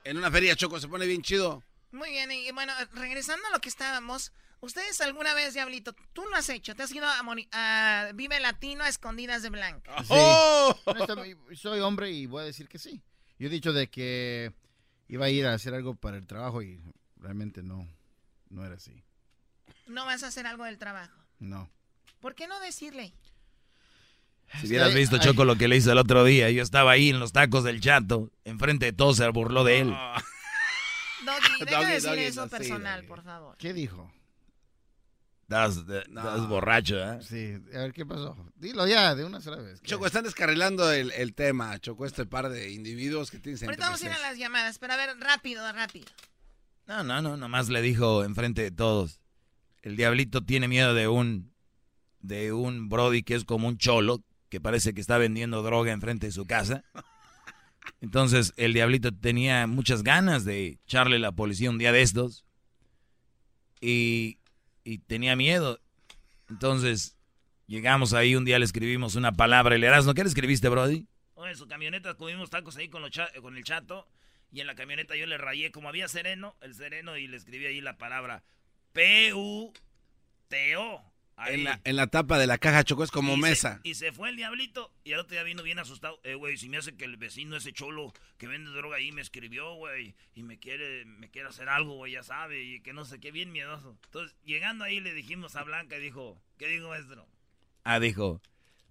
En 0.04 0.18
una 0.18 0.30
feria, 0.30 0.56
Choco, 0.56 0.80
se 0.80 0.88
pone 0.88 1.08
bien 1.08 1.24
chido. 1.24 1.64
Muy 1.92 2.12
bien, 2.12 2.32
y 2.32 2.52
bueno, 2.52 2.74
regresando 2.94 3.48
a 3.48 3.52
lo 3.52 3.60
que 3.60 3.70
estábamos, 3.70 4.34
¿ustedes 4.60 5.02
alguna 5.02 5.34
vez, 5.34 5.56
Diablito, 5.56 5.96
tú 6.14 6.24
lo 6.26 6.36
has 6.36 6.48
hecho? 6.50 6.76
¿Te 6.76 6.84
has 6.84 6.92
ido 6.92 7.08
a, 7.08 8.12
Vive 8.14 8.40
Latino 8.40 8.84
a 8.84 8.90
escondidas 8.90 9.42
de 9.42 9.50
blanca? 9.50 9.96
Sí. 10.04 10.10
¡Oh! 10.10 10.76
Soy 11.56 11.80
hombre 11.80 12.12
y 12.12 12.28
voy 12.28 12.44
a 12.44 12.46
decir 12.46 12.68
que 12.68 12.78
sí. 12.78 13.02
Yo 13.40 13.48
he 13.48 13.52
dicho 13.52 13.74
de 13.74 13.90
que 13.90 14.54
iba 15.08 15.26
a 15.26 15.30
ir 15.30 15.48
a 15.48 15.56
hacer 15.56 15.74
algo 15.74 15.96
para 15.96 16.18
el 16.18 16.28
trabajo 16.28 16.62
y 16.62 16.80
realmente 17.18 17.64
no, 17.64 17.88
no 18.50 18.64
era 18.64 18.76
así. 18.76 19.04
¿No 19.88 20.06
vas 20.06 20.22
a 20.22 20.28
hacer 20.28 20.46
algo 20.46 20.66
del 20.66 20.78
trabajo? 20.78 21.23
No. 21.44 21.70
¿Por 22.22 22.36
qué 22.36 22.48
no 22.48 22.58
decirle? 22.62 23.14
Si 24.62 24.68
hubieras 24.68 24.94
visto, 24.94 25.18
Choco, 25.18 25.44
lo 25.46 25.58
que 25.58 25.68
le 25.68 25.76
hizo 25.76 25.92
el 25.92 25.98
otro 25.98 26.24
día. 26.24 26.50
Yo 26.52 26.64
estaba 26.64 26.92
ahí 26.92 27.10
en 27.10 27.20
los 27.20 27.34
tacos 27.34 27.64
del 27.66 27.82
chato. 27.82 28.32
Enfrente 28.46 28.86
de 28.86 28.94
todos 28.94 29.18
se 29.18 29.28
burló 29.28 29.64
de 29.64 29.80
él. 29.82 29.88
Doggy, 31.26 31.66
deja 31.66 31.86
de 31.86 31.94
decir 31.94 32.20
eso 32.20 32.48
personal, 32.48 33.04
por 33.06 33.24
favor. 33.24 33.58
¿Qué 33.58 33.74
dijo? 33.74 34.12
Estás, 35.42 35.86
borracho, 36.48 36.98
¿eh? 36.98 37.20
Sí, 37.22 37.58
a 37.76 37.80
ver 37.80 37.94
qué 37.94 38.06
pasó. 38.06 38.38
Dilo 38.56 38.88
ya, 38.88 39.16
de 39.16 39.26
una 39.26 39.42
sola 39.42 39.58
vez. 39.58 39.82
Choco, 39.82 40.06
están 40.06 40.24
descarrilando 40.24 40.92
el, 40.92 41.34
tema. 41.36 41.78
Choco, 41.80 42.06
este 42.06 42.26
par 42.26 42.50
de 42.50 42.72
individuos 42.72 43.32
que 43.32 43.40
tienen 43.40 43.64
Ahorita 43.66 43.86
vamos 43.86 44.02
a 44.02 44.06
ir 44.06 44.12
a 44.14 44.20
las 44.20 44.38
llamadas, 44.38 44.80
pero 44.80 44.94
a 44.94 44.98
ver, 44.98 45.18
rápido, 45.20 45.70
rápido. 45.74 46.08
No, 46.88 47.04
no, 47.04 47.22
no, 47.22 47.38
nomás 47.38 47.70
le 47.70 47.82
dijo 47.82 48.24
enfrente 48.24 48.62
de 48.62 48.72
todos. 48.72 49.23
El 49.84 49.98
diablito 49.98 50.42
tiene 50.42 50.68
miedo 50.70 50.94
de 50.94 51.10
un 51.10 51.54
de 52.22 52.54
un 52.54 52.88
Brody 52.88 53.22
que 53.22 53.36
es 53.36 53.44
como 53.44 53.68
un 53.68 53.78
cholo, 53.78 54.24
que 54.50 54.62
parece 54.62 54.94
que 54.94 55.02
está 55.02 55.18
vendiendo 55.18 55.62
droga 55.62 55.92
enfrente 55.92 56.28
de 56.28 56.32
su 56.32 56.46
casa. 56.46 56.86
Entonces 58.00 58.54
el 58.56 58.72
diablito 58.72 59.14
tenía 59.14 59.68
muchas 59.68 60.02
ganas 60.02 60.46
de 60.46 60.80
echarle 60.86 61.20
la 61.20 61.34
policía 61.34 61.70
un 61.70 61.78
día 61.78 61.92
de 61.92 62.02
estos. 62.02 62.46
Y, 63.82 64.40
y 64.86 65.00
tenía 65.00 65.36
miedo. 65.36 65.82
Entonces 66.50 67.18
llegamos 67.68 68.14
ahí, 68.14 68.38
un 68.38 68.46
día 68.46 68.60
le 68.60 68.66
escribimos 68.66 69.16
una 69.16 69.34
palabra. 69.34 69.78
¿Le 69.78 69.90
¿no? 69.90 70.14
¿Qué 70.14 70.24
le 70.24 70.30
escribiste, 70.30 70.70
Brody? 70.70 71.08
en 71.46 71.58
su 71.58 71.68
camioneta 71.68 72.16
comimos 72.16 72.50
tacos 72.50 72.78
ahí 72.78 72.88
con, 72.88 73.04
con 73.42 73.58
el 73.58 73.64
chato. 73.66 74.08
Y 74.50 74.62
en 74.62 74.68
la 74.68 74.76
camioneta 74.76 75.18
yo 75.18 75.26
le 75.26 75.38
rayé, 75.38 75.74
como 75.74 75.90
había 75.90 76.08
sereno, 76.08 76.56
el 76.62 76.74
sereno, 76.74 77.18
y 77.18 77.28
le 77.28 77.36
escribí 77.36 77.66
ahí 77.66 77.82
la 77.82 77.98
palabra 77.98 78.46
P-U-T-O. 78.94 79.74
En 81.48 81.64
la, 81.64 81.82
en 81.84 81.96
la 81.96 82.08
tapa 82.08 82.38
de 82.38 82.48
la 82.48 82.58
caja 82.58 82.84
chocó 82.84 83.04
es 83.04 83.12
como 83.12 83.36
mesa. 83.36 83.82
y 83.84 83.96
se 83.96 84.12
fue 84.12 84.30
el 84.30 84.38
diablito 84.38 84.92
y 85.04 85.14
al 85.14 85.22
otro 85.22 85.32
día 85.32 85.44
vino 85.44 85.64
bien 85.64 85.80
asustado. 85.80 86.20
Eh, 86.24 86.36
güey, 86.36 86.58
si 86.58 86.70
me 86.70 86.78
hace 86.78 86.96
que 86.96 87.06
el 87.06 87.18
vecino 87.18 87.58
ese 87.58 87.74
cholo 87.74 88.14
que 88.38 88.48
vende 88.48 88.70
droga 88.72 88.98
ahí 88.98 89.12
me 89.12 89.22
escribió, 89.22 89.74
güey, 89.76 90.16
y 90.36 90.44
me 90.44 90.60
quiere, 90.60 91.06
me 91.06 91.30
quiere 91.30 91.50
hacer 91.50 91.70
algo, 91.70 91.96
güey, 91.96 92.14
ya 92.14 92.24
sabe, 92.24 92.64
y 92.64 92.80
que 92.82 92.94
no 92.94 93.04
sé 93.04 93.20
qué, 93.20 93.32
bien 93.32 93.52
miedoso. 93.52 93.98
Entonces, 94.06 94.36
llegando 94.46 94.86
ahí 94.86 95.00
le 95.00 95.14
dijimos 95.14 95.56
a 95.56 95.64
Blanca 95.64 95.98
y 95.98 96.02
dijo, 96.02 96.40
¿qué 96.58 96.68
dijo 96.68 96.90
maestro? 96.90 97.28
Ah, 97.84 98.00
dijo, 98.00 98.42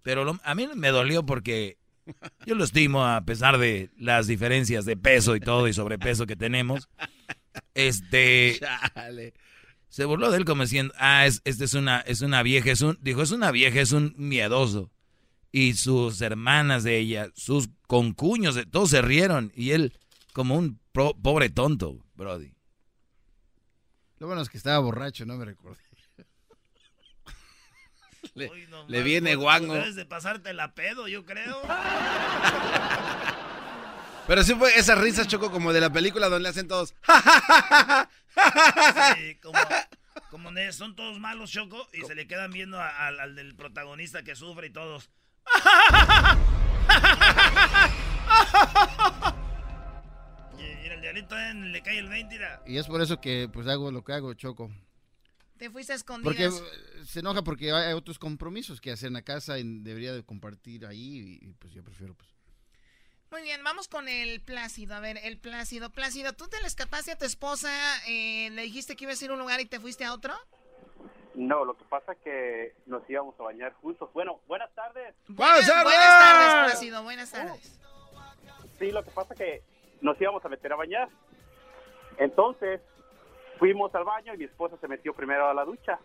pero 0.02 0.38
a 0.42 0.54
mí 0.54 0.68
me 0.74 0.88
dolió 0.88 1.24
porque 1.24 1.78
yo 2.44 2.54
lo 2.54 2.64
estimo 2.64 3.06
a 3.06 3.20
pesar 3.24 3.58
de 3.58 3.90
las 3.96 4.26
diferencias 4.26 4.84
de 4.84 4.96
peso 4.96 5.36
y 5.36 5.40
todo 5.40 5.68
y 5.68 5.72
sobrepeso 5.72 6.26
que 6.26 6.36
tenemos. 6.36 6.88
Este... 7.74 8.58
Chale. 8.94 9.32
Se 9.92 10.06
burló 10.06 10.30
de 10.30 10.38
él 10.38 10.46
como 10.46 10.62
diciendo, 10.62 10.94
ah, 10.96 11.26
es, 11.26 11.42
este 11.44 11.66
es 11.66 11.74
una, 11.74 12.00
es 12.00 12.22
una 12.22 12.42
vieja, 12.42 12.70
es 12.70 12.80
un, 12.80 12.98
dijo, 13.02 13.20
es 13.20 13.30
una 13.30 13.50
vieja, 13.50 13.78
es 13.78 13.92
un 13.92 14.14
miedoso. 14.16 14.90
Y 15.50 15.74
sus 15.74 16.22
hermanas 16.22 16.82
de 16.82 16.96
ella, 16.96 17.28
sus 17.34 17.68
concuños, 17.86 18.58
todos 18.70 18.88
se 18.88 19.02
rieron. 19.02 19.52
Y 19.54 19.72
él, 19.72 19.92
como 20.32 20.56
un 20.56 20.80
pobre 20.92 21.50
tonto, 21.50 22.02
Brody. 22.14 22.54
Lo 24.16 24.28
bueno 24.28 24.40
es 24.40 24.48
que 24.48 24.56
estaba 24.56 24.78
borracho, 24.78 25.26
no 25.26 25.36
me 25.36 25.44
recordé. 25.44 25.82
le, 28.34 29.02
viene 29.02 29.34
guango. 29.34 29.74
Debes 29.74 29.96
de 29.96 30.06
pasarte 30.06 30.54
la 30.54 30.74
pedo, 30.74 31.06
yo 31.06 31.26
creo. 31.26 31.60
Pero 34.26 34.42
sí 34.42 34.54
fue 34.54 34.74
esa 34.78 34.94
risa, 34.94 35.26
Choco, 35.26 35.50
como 35.50 35.74
de 35.74 35.82
la 35.82 35.92
película 35.92 36.30
donde 36.30 36.44
le 36.44 36.48
hacen 36.48 36.66
todos. 36.66 36.94
Sí, 39.16 39.36
como, 40.30 40.50
son 40.72 40.96
todos 40.96 41.18
malos, 41.18 41.50
Choco, 41.50 41.88
y 41.92 42.02
se 42.02 42.14
le 42.14 42.26
quedan 42.26 42.50
viendo 42.52 42.80
al 42.80 43.34
del 43.34 43.54
protagonista 43.54 44.22
que 44.22 44.34
sufre 44.34 44.68
y 44.68 44.70
todos. 44.70 45.10
y, 50.58 50.86
el 50.88 51.00
diablito 51.00 51.38
eh, 51.38 51.54
le 51.54 51.82
cae 51.82 51.98
el 51.98 52.08
20, 52.08 52.38
Y 52.66 52.76
es 52.78 52.86
por 52.86 53.02
eso 53.02 53.20
que 53.20 53.48
pues 53.52 53.66
hago 53.66 53.90
lo 53.90 54.04
que 54.04 54.12
hago, 54.12 54.34
Choco. 54.34 54.70
Te 55.56 55.70
fuiste 55.70 55.92
a 55.92 55.96
escondidas. 55.96 56.24
Porque 56.24 56.46
eh, 56.46 57.04
se 57.04 57.20
enoja 57.20 57.42
porque 57.44 57.72
hay 57.72 57.92
otros 57.92 58.18
compromisos 58.18 58.80
que 58.80 58.90
hacer 58.90 59.06
en 59.08 59.12
la 59.14 59.22
casa 59.22 59.58
y 59.58 59.80
debería 59.80 60.12
de 60.12 60.24
compartir 60.24 60.86
ahí 60.86 61.38
y, 61.40 61.52
pues 61.54 61.72
yo 61.72 61.84
prefiero 61.84 62.14
pues 62.14 62.30
muy 63.32 63.42
bien, 63.42 63.64
vamos 63.64 63.88
con 63.88 64.08
el 64.08 64.42
Plácido. 64.42 64.94
A 64.94 65.00
ver, 65.00 65.16
el 65.24 65.38
Plácido. 65.38 65.88
Plácido, 65.88 66.34
¿tú 66.34 66.48
te 66.48 66.60
le 66.60 66.66
escapaste 66.66 67.12
a 67.12 67.18
tu 67.18 67.24
esposa? 67.24 67.70
Eh, 68.06 68.50
¿Le 68.50 68.62
dijiste 68.62 68.94
que 68.94 69.04
ibas 69.04 69.20
a 69.20 69.24
ir 69.24 69.30
a 69.30 69.34
un 69.34 69.40
lugar 69.40 69.58
y 69.58 69.64
te 69.64 69.80
fuiste 69.80 70.04
a 70.04 70.12
otro? 70.12 70.34
No, 71.34 71.64
lo 71.64 71.74
que 71.74 71.84
pasa 71.84 72.12
es 72.12 72.18
que 72.18 72.74
nos 72.84 73.08
íbamos 73.08 73.34
a 73.40 73.44
bañar 73.44 73.72
juntos. 73.72 74.12
Bueno, 74.12 74.40
buenas 74.46 74.70
tardes. 74.74 75.14
Buenas, 75.28 75.66
tardes, 75.66 75.82
buenas 75.82 76.22
tardes 76.22 76.72
Plácido. 76.72 77.02
Buenas 77.02 77.32
tardes. 77.32 77.80
Sí, 78.78 78.90
lo 78.90 79.02
que 79.02 79.10
pasa 79.10 79.32
es 79.32 79.38
que 79.38 79.62
nos 80.02 80.20
íbamos 80.20 80.44
a 80.44 80.50
meter 80.50 80.70
a 80.74 80.76
bañar. 80.76 81.08
Entonces, 82.18 82.82
fuimos 83.58 83.94
al 83.94 84.04
baño 84.04 84.34
y 84.34 84.36
mi 84.36 84.44
esposa 84.44 84.76
se 84.78 84.88
metió 84.88 85.14
primero 85.14 85.48
a 85.48 85.54
la 85.54 85.64
ducha. 85.64 85.98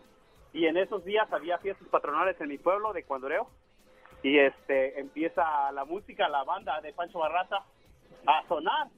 Y 0.54 0.64
en 0.64 0.78
esos 0.78 1.04
días 1.04 1.30
había 1.30 1.58
fiestas 1.58 1.88
patronales 1.88 2.40
en 2.40 2.48
mi 2.48 2.56
pueblo 2.56 2.94
de 2.94 3.04
Cuandoreo 3.04 3.50
y 4.22 4.38
este 4.38 4.98
empieza 4.98 5.70
la 5.72 5.84
música, 5.84 6.28
la 6.28 6.44
banda 6.44 6.80
de 6.80 6.92
Pancho 6.92 7.18
Barraza 7.18 7.62
a 8.26 8.46
sonar. 8.48 8.88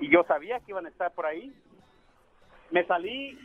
Y 0.00 0.10
yo 0.10 0.24
sabía 0.24 0.60
que 0.60 0.72
iban 0.72 0.86
a 0.86 0.90
estar 0.90 1.12
por 1.12 1.26
ahí. 1.26 1.54
Me 2.70 2.86
salí 2.86 3.38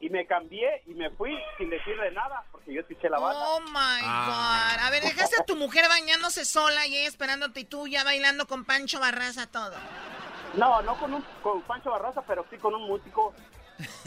y 0.00 0.10
me 0.10 0.26
cambié 0.26 0.82
y 0.86 0.94
me 0.94 1.10
fui 1.10 1.36
sin 1.58 1.70
decirle 1.70 2.10
nada 2.12 2.44
porque 2.50 2.72
yo 2.72 2.80
escuché 2.80 3.10
la 3.10 3.18
banda. 3.18 3.48
Oh 3.48 3.60
my 3.60 4.00
ah. 4.04 4.76
god. 4.76 4.86
A 4.86 4.90
ver, 4.90 5.02
dejaste 5.02 5.36
a 5.40 5.44
tu 5.44 5.56
mujer 5.56 5.86
bañándose 5.88 6.44
sola 6.44 6.86
y 6.86 6.96
ella 6.96 7.08
esperándote 7.08 7.60
y 7.60 7.64
tú 7.64 7.86
ya 7.86 8.04
bailando 8.04 8.46
con 8.46 8.64
Pancho 8.64 9.00
Barraza 9.00 9.50
todo. 9.50 9.74
No, 10.54 10.80
no 10.82 10.98
con 10.98 11.12
un 11.14 11.24
con 11.42 11.60
Pancho 11.62 11.90
Barraza, 11.90 12.22
pero 12.22 12.46
sí 12.48 12.56
con 12.56 12.74
un 12.74 12.86
músico. 12.86 13.34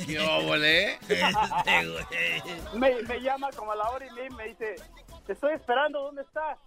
Yo 0.07 0.41
volé. 0.43 0.97
me, 2.73 3.01
me 3.03 3.21
llama 3.21 3.49
como 3.55 3.71
a 3.73 3.75
la 3.75 3.89
hora 3.89 4.05
y 4.05 4.33
me 4.33 4.47
dice, 4.47 4.75
te 5.31 5.35
estoy 5.35 5.53
esperando, 5.53 6.01
¿dónde 6.01 6.23
estás? 6.23 6.59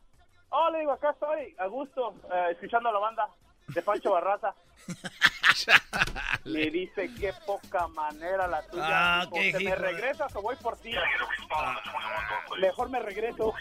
Oh, 0.49 0.71
le 0.71 0.79
digo, 0.79 0.93
acá 0.93 1.11
estoy, 1.11 1.55
a 1.59 1.67
gusto, 1.67 2.15
eh, 2.33 2.53
escuchando 2.53 2.91
la 2.91 2.99
banda 2.99 3.29
de 3.69 3.83
Pancho 3.83 4.13
Barraza. 4.13 4.55
Me 6.47 6.71
dice, 6.71 7.11
qué 7.21 7.35
poca 7.45 7.89
manera 7.89 8.49
la 8.49 8.67
tuya. 8.67 9.21
Ah, 9.21 9.29
¿Te 9.31 9.53
me 9.61 9.75
regresas 9.75 10.35
o 10.35 10.41
voy 10.41 10.57
por 10.57 10.79
ti? 10.79 10.95
Mejor 12.59 12.89
me 12.89 13.01
regreso. 13.01 13.53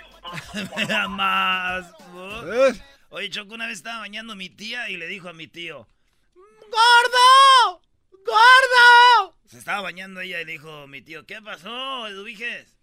más. 1.10 1.94
¿Eh? 2.46 2.74
Oye, 3.10 3.30
Choco, 3.30 3.56
una 3.56 3.68
vez 3.68 3.78
estaba 3.78 4.00
bañando 4.00 4.36
mi 4.36 4.50
tía 4.50 4.90
y 4.90 4.96
le 4.96 5.08
dijo 5.08 5.28
a 5.28 5.34
mi 5.34 5.48
tío, 5.48 5.88
¡Gordo! 6.34 7.82
¡Gordo! 8.12 9.36
Se 9.46 9.58
estaba 9.58 9.82
bañando 9.82 10.22
ella 10.22 10.40
y 10.42 10.46
le 10.46 10.54
dijo 10.54 10.88
mi 10.88 11.02
tío, 11.02 11.26
¿qué 11.26 11.42
pasó, 11.42 12.08
Eduviges? 12.08 12.83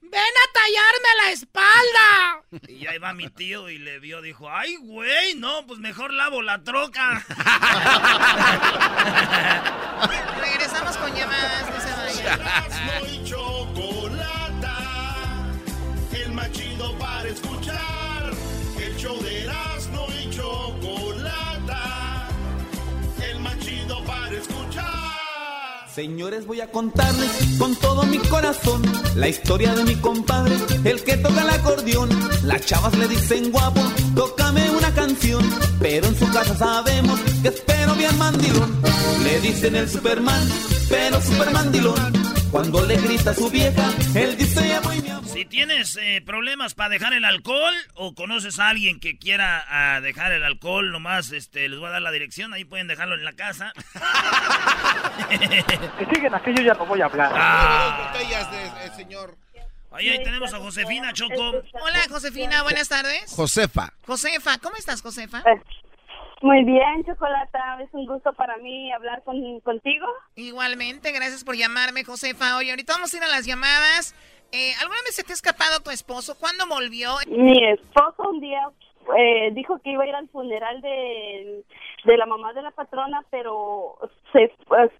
¡Ven 0.00 0.20
a 0.20 0.52
tallarme 0.52 1.08
la 1.22 1.30
espalda! 1.32 2.42
Y 2.68 2.86
ahí 2.86 2.98
va 2.98 3.12
mi 3.12 3.28
tío 3.28 3.68
y 3.68 3.78
le 3.78 3.98
vio, 3.98 4.22
dijo, 4.22 4.48
¡ay, 4.50 4.76
güey! 4.76 5.34
No, 5.34 5.66
pues 5.66 5.80
mejor 5.80 6.12
lavo 6.12 6.40
la 6.42 6.62
troca. 6.64 7.24
Regresamos 10.40 10.96
con 10.96 11.14
llamadas, 11.14 11.70
no 11.70 11.80
se 11.80 11.90
vayan. 12.22 12.40
Señores, 25.98 26.46
voy 26.46 26.60
a 26.60 26.70
contarles 26.70 27.28
con 27.58 27.74
todo 27.74 28.04
mi 28.04 28.18
corazón 28.18 28.82
la 29.16 29.26
historia 29.26 29.74
de 29.74 29.82
mi 29.82 29.96
compadre, 29.96 30.54
el 30.84 31.02
que 31.02 31.16
toca 31.16 31.42
el 31.42 31.50
acordeón. 31.50 32.08
Las 32.44 32.64
chavas 32.66 32.96
le 32.96 33.08
dicen 33.08 33.50
guapo, 33.50 33.80
tócame 34.14 34.70
una 34.70 34.94
canción, 34.94 35.44
pero 35.80 36.06
en 36.06 36.16
su 36.16 36.30
casa 36.30 36.56
sabemos 36.56 37.18
que 37.42 37.48
espero 37.48 37.96
bien 37.96 38.16
mandilón. 38.16 38.80
Le 39.24 39.40
dicen 39.40 39.74
el 39.74 39.90
Superman, 39.90 40.48
pero 40.88 41.20
Superman 41.20 41.72
dilón. 41.72 42.27
Cuando 42.50 42.84
le 42.86 42.96
grita 42.96 43.30
a 43.30 43.34
su 43.34 43.50
vieja, 43.50 43.90
él 44.14 44.36
dice 44.36 44.66
ya 44.66 44.80
voy 44.80 45.02
mi 45.02 45.10
amor. 45.10 45.24
tienes 45.50 45.98
eh, 46.00 46.22
problemas 46.24 46.72
para 46.74 46.88
dejar 46.88 47.12
el 47.12 47.26
alcohol 47.26 47.74
o 47.94 48.14
conoces 48.14 48.58
a 48.58 48.68
alguien 48.68 49.00
que 49.00 49.18
quiera 49.18 49.64
ah, 49.68 50.00
dejar 50.00 50.32
el 50.32 50.42
alcohol, 50.42 50.90
nomás 50.90 51.30
este, 51.32 51.68
les 51.68 51.78
voy 51.78 51.88
a 51.88 51.92
dar 51.92 52.02
la 52.02 52.10
dirección, 52.10 52.54
ahí 52.54 52.64
pueden 52.64 52.88
dejarlo 52.88 53.16
en 53.16 53.24
la 53.24 53.34
casa. 53.34 53.72
que 55.28 56.06
siguen 56.14 56.34
aquí, 56.34 56.50
yo 56.56 56.62
ya 56.62 56.72
no 56.74 56.86
voy 56.86 57.02
a 57.02 57.04
hablar. 57.04 57.32
Ah. 57.34 58.14
De, 58.16 58.86
eh, 58.86 58.90
señor. 58.96 59.36
Ahí, 59.90 60.08
ahí 60.08 60.22
tenemos 60.24 60.52
a 60.54 60.58
Josefina 60.58 61.12
Choco. 61.12 61.50
Hola, 61.82 62.00
Josefina, 62.08 62.62
buenas 62.62 62.88
tardes. 62.88 63.30
Josefa. 63.34 63.92
Josefa, 64.06 64.58
¿cómo 64.58 64.76
estás, 64.76 65.02
Josefa? 65.02 65.42
Muy 66.40 66.64
bien, 66.64 67.04
Chocolata, 67.04 67.78
es 67.82 67.88
un 67.92 68.06
gusto 68.06 68.32
para 68.32 68.56
mí 68.58 68.92
hablar 68.92 69.22
con, 69.24 69.60
contigo. 69.60 70.06
Igualmente, 70.36 71.10
gracias 71.10 71.42
por 71.44 71.56
llamarme, 71.56 72.04
Josefa. 72.04 72.56
Oye, 72.56 72.70
ahorita 72.70 72.92
vamos 72.94 73.12
a 73.12 73.16
ir 73.16 73.22
a 73.24 73.28
las 73.28 73.44
llamadas. 73.44 74.14
Eh, 74.52 74.72
¿Alguna 74.80 75.00
vez 75.04 75.16
se 75.16 75.24
te 75.24 75.32
ha 75.32 75.34
escapado 75.34 75.80
tu 75.82 75.90
esposo? 75.90 76.38
¿Cuándo 76.38 76.64
volvió? 76.68 77.10
Mi 77.26 77.58
esposo 77.68 78.30
un 78.30 78.40
día 78.40 78.70
eh, 79.16 79.50
dijo 79.52 79.78
que 79.80 79.90
iba 79.90 80.04
a 80.04 80.06
ir 80.06 80.14
al 80.14 80.28
funeral 80.28 80.80
de, 80.80 81.64
de 82.04 82.16
la 82.16 82.26
mamá 82.26 82.52
de 82.52 82.62
la 82.62 82.70
patrona, 82.70 83.22
pero 83.30 83.96
se, 84.32 84.52
pues, 84.66 84.90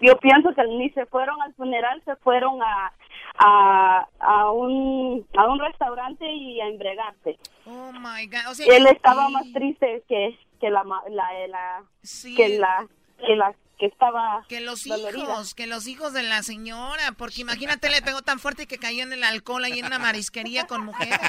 yo 0.00 0.16
pienso 0.18 0.54
que 0.54 0.64
ni 0.64 0.90
se 0.90 1.06
fueron 1.06 1.40
al 1.42 1.54
funeral, 1.54 2.00
se 2.04 2.16
fueron 2.16 2.62
a, 2.62 2.92
a, 3.38 4.06
a, 4.20 4.50
un, 4.50 5.26
a 5.36 5.46
un 5.46 5.58
restaurante 5.60 6.30
y 6.30 6.60
a 6.60 6.66
embregarse. 6.68 7.38
Oh 7.66 7.92
my 7.92 8.26
God. 8.26 8.50
O 8.50 8.54
sea, 8.54 8.76
Él 8.76 8.86
estaba 8.86 9.28
y- 9.28 9.32
más 9.32 9.52
triste 9.52 10.02
que, 10.08 10.38
que 10.60 10.70
la, 10.70 10.82
la, 11.10 11.46
la, 11.48 11.82
Sí. 12.02 12.34
que 12.34 12.58
la, 12.58 12.86
que 13.24 13.36
la 13.36 13.54
que 13.78 13.86
estaba 13.86 14.42
Que 14.48 14.60
los 14.62 14.84
dolorida. 14.84 15.18
hijos, 15.22 15.54
que 15.54 15.66
los 15.66 15.86
hijos 15.86 16.14
de 16.14 16.22
la 16.22 16.42
señora, 16.42 17.12
porque 17.18 17.42
imagínate, 17.42 17.90
le 17.90 18.00
pegó 18.00 18.22
tan 18.22 18.38
fuerte 18.38 18.66
que 18.66 18.78
cayó 18.78 19.02
en 19.02 19.12
el 19.12 19.22
alcohol 19.22 19.62
ahí 19.64 19.78
en 19.80 19.84
una 19.84 19.98
marisquería 19.98 20.66
con 20.66 20.82
mujeres. 20.86 21.20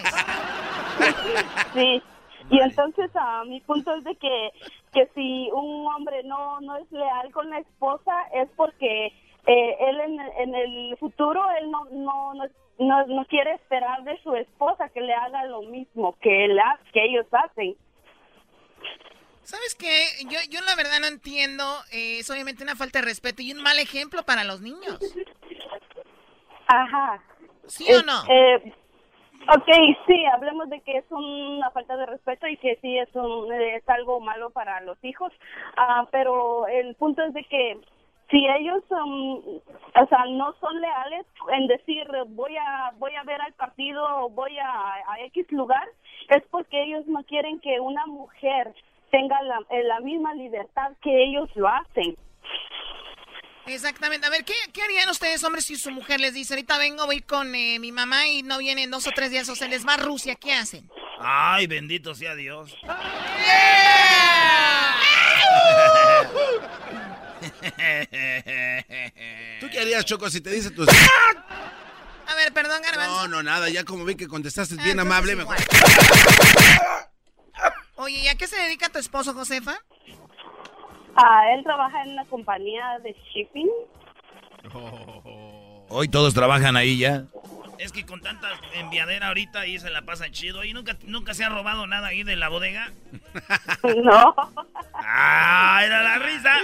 Sí. 1.74 2.02
Y 2.50 2.60
entonces 2.62 3.12
a 3.16 3.44
mi 3.44 3.60
punto 3.62 3.94
es 3.96 4.06
de 4.06 4.16
que, 4.16 4.50
que 4.94 5.10
si 5.14 5.50
un 5.52 5.86
hombre 5.88 6.24
no, 6.24 6.62
no 6.62 6.78
es 6.78 6.90
leal 6.90 7.30
con 7.34 7.50
la 7.50 7.60
esposa 7.60 8.14
es 8.34 8.48
porque 8.56 9.12
eh, 9.48 9.76
él 9.80 10.00
en, 10.02 10.20
en 10.20 10.56
el 10.56 10.98
futuro 10.98 11.42
él 11.60 11.72
no, 11.72 11.86
no, 11.92 12.34
no, 12.36 12.46
no, 12.80 13.08
no 13.08 13.26
quiere 13.26 13.54
esperar 13.54 14.04
de 14.04 14.22
su 14.22 14.36
esposa 14.36 14.90
que 14.90 15.02
le 15.02 15.14
haga 15.14 15.46
lo 15.46 15.62
mismo 15.64 16.16
que, 16.22 16.46
él, 16.46 16.60
que 16.94 17.04
ellos 17.06 17.26
hacen. 17.32 17.76
¿Sabes 19.42 19.76
qué? 19.76 20.04
Yo, 20.30 20.40
yo 20.50 20.60
la 20.66 20.76
verdad 20.76 21.00
no 21.00 21.08
entiendo. 21.08 21.64
eh, 21.92 22.20
es 22.20 22.30
obviamente 22.30 22.64
una 22.64 22.76
falta 22.76 23.00
de 23.00 23.06
respeto 23.06 23.42
y 23.42 23.54
un 23.54 23.64
mal 23.64 23.80
ejemplo 23.80 24.24
para 24.24 24.44
los 24.44 24.60
niños. 24.62 25.00
Ajá. 26.68 27.22
¿Sí 27.68 27.86
o 27.94 28.02
no? 28.04 28.24
eh, 28.30 28.74
ok, 29.50 29.70
sí, 30.06 30.26
hablemos 30.26 30.70
de 30.70 30.82
que 30.82 30.98
es 30.98 31.06
una 31.10 31.72
falta 31.72 31.96
de 31.96 32.06
respeto 32.06 32.48
y 32.48 32.58
que 32.58 32.78
sí 32.82 32.98
es, 32.98 33.10
un, 33.16 33.52
es 33.54 33.88
algo 33.88 34.20
malo 34.20 34.50
para 34.50 34.82
los 34.82 34.98
hijos, 35.04 35.32
Ah, 35.78 36.06
pero 36.12 36.68
el 36.68 36.96
punto 36.96 37.24
es 37.24 37.34
de 37.34 37.44
que 37.46 37.78
si 38.30 38.46
ellos 38.60 38.84
um, 38.90 39.38
o 39.38 40.08
sea, 40.10 40.26
no 40.30 40.54
son 40.60 40.82
leales 40.82 41.26
en 41.54 41.68
decir 41.68 42.06
voy 42.28 42.58
a 42.58 42.92
voy 42.98 43.16
a 43.16 43.24
ver 43.24 43.42
al 43.42 43.54
partido 43.54 44.04
o 44.04 44.30
voy 44.30 44.58
a, 44.60 44.94
a 44.94 45.20
X 45.28 45.46
lugar, 45.52 45.88
es 46.30 46.44
porque 46.52 46.84
ellos 46.84 47.06
no 47.08 47.24
quieren 47.24 47.60
que 47.60 47.80
una 47.80 48.06
mujer 48.06 48.74
tenga 49.12 49.42
la, 49.44 49.60
eh, 49.70 49.84
la 49.84 50.00
misma 50.02 50.34
libertad 50.34 50.92
que 51.02 51.24
ellos 51.24 51.50
lo 51.56 51.68
hacen. 51.68 52.18
Exactamente. 53.66 54.28
A 54.28 54.30
ver, 54.30 54.46
¿qué, 54.46 54.54
qué 54.74 54.82
harían 54.82 55.10
ustedes, 55.10 55.44
hombres, 55.44 55.66
si 55.66 55.76
su 55.76 55.92
mujer 55.92 56.22
les 56.22 56.34
dice, 56.34 56.54
ahorita 56.54 56.78
vengo, 56.78 57.06
voy 57.06 57.22
con 57.22 57.54
eh, 57.54 57.80
mi 57.80 57.92
mamá 57.92 58.28
y 58.28 58.42
no 58.42 58.60
vienen 58.60 58.92
dos 58.92 59.08
o 59.08 59.12
tres 59.12 59.30
días, 59.30 59.50
o 59.50 59.56
se 59.56 59.68
les 59.68 59.86
va 59.86 59.96
a 59.96 59.98
Rusia, 59.98 60.36
¿qué 60.36 60.54
hacen? 60.54 60.90
Ay, 61.20 61.68
bendito 61.68 62.16
sea 62.16 62.36
Dios. 62.36 62.78
¿Tú 69.60 69.68
qué 69.72 69.80
harías, 69.80 70.06
Choco, 70.06 70.30
si 70.30 70.42
te 70.42 70.50
dice 70.52 70.72
tus... 70.72 70.88
A 70.90 72.36
ver, 72.36 72.52
perdón, 72.54 72.82
Garbanzo. 72.82 73.16
No, 73.16 73.28
no, 73.28 73.44
nada, 73.44 73.70
ya 73.70 73.84
como 73.86 74.04
vi 74.06 74.16
que 74.16 74.28
contestaste 74.28 74.76
Ah, 74.80 74.84
bien 74.84 75.00
amable, 75.00 75.34
igual. 75.34 75.58
mejor. 75.60 77.08
Oye, 77.96 78.20
¿y 78.20 78.28
a 78.28 78.36
qué 78.36 78.48
se 78.48 78.58
dedica 78.58 78.90
tu 78.90 79.00
esposo, 79.00 79.34
Josefa? 79.34 79.78
Ah, 81.16 81.42
él 81.56 81.64
trabaja 81.64 82.04
en 82.04 82.12
una 82.12 82.26
compañía 82.26 83.00
de 83.04 83.16
shipping. 83.34 83.68
Hoy 85.90 86.08
todos 86.10 86.34
trabajan 86.34 86.76
ahí 86.76 86.98
ya. 87.00 87.24
Es 87.80 87.92
que 87.92 88.06
con 88.06 88.22
tanta 88.22 88.50
enviadera 88.74 89.28
ahorita 89.28 89.60
ahí 89.62 89.78
se 89.80 89.90
la 89.90 90.02
pasan 90.02 90.32
chido. 90.32 90.64
¿Y 90.64 90.74
nunca, 90.74 90.98
nunca 91.06 91.34
se 91.34 91.44
ha 91.44 91.50
robado 91.50 91.86
nada 91.88 92.08
ahí 92.08 92.24
de 92.24 92.36
la 92.36 92.50
bodega? 92.50 92.92
No. 94.04 94.36
¡Ah, 94.94 95.82
era 95.86 96.04
la 96.04 96.20
risa! 96.20 96.58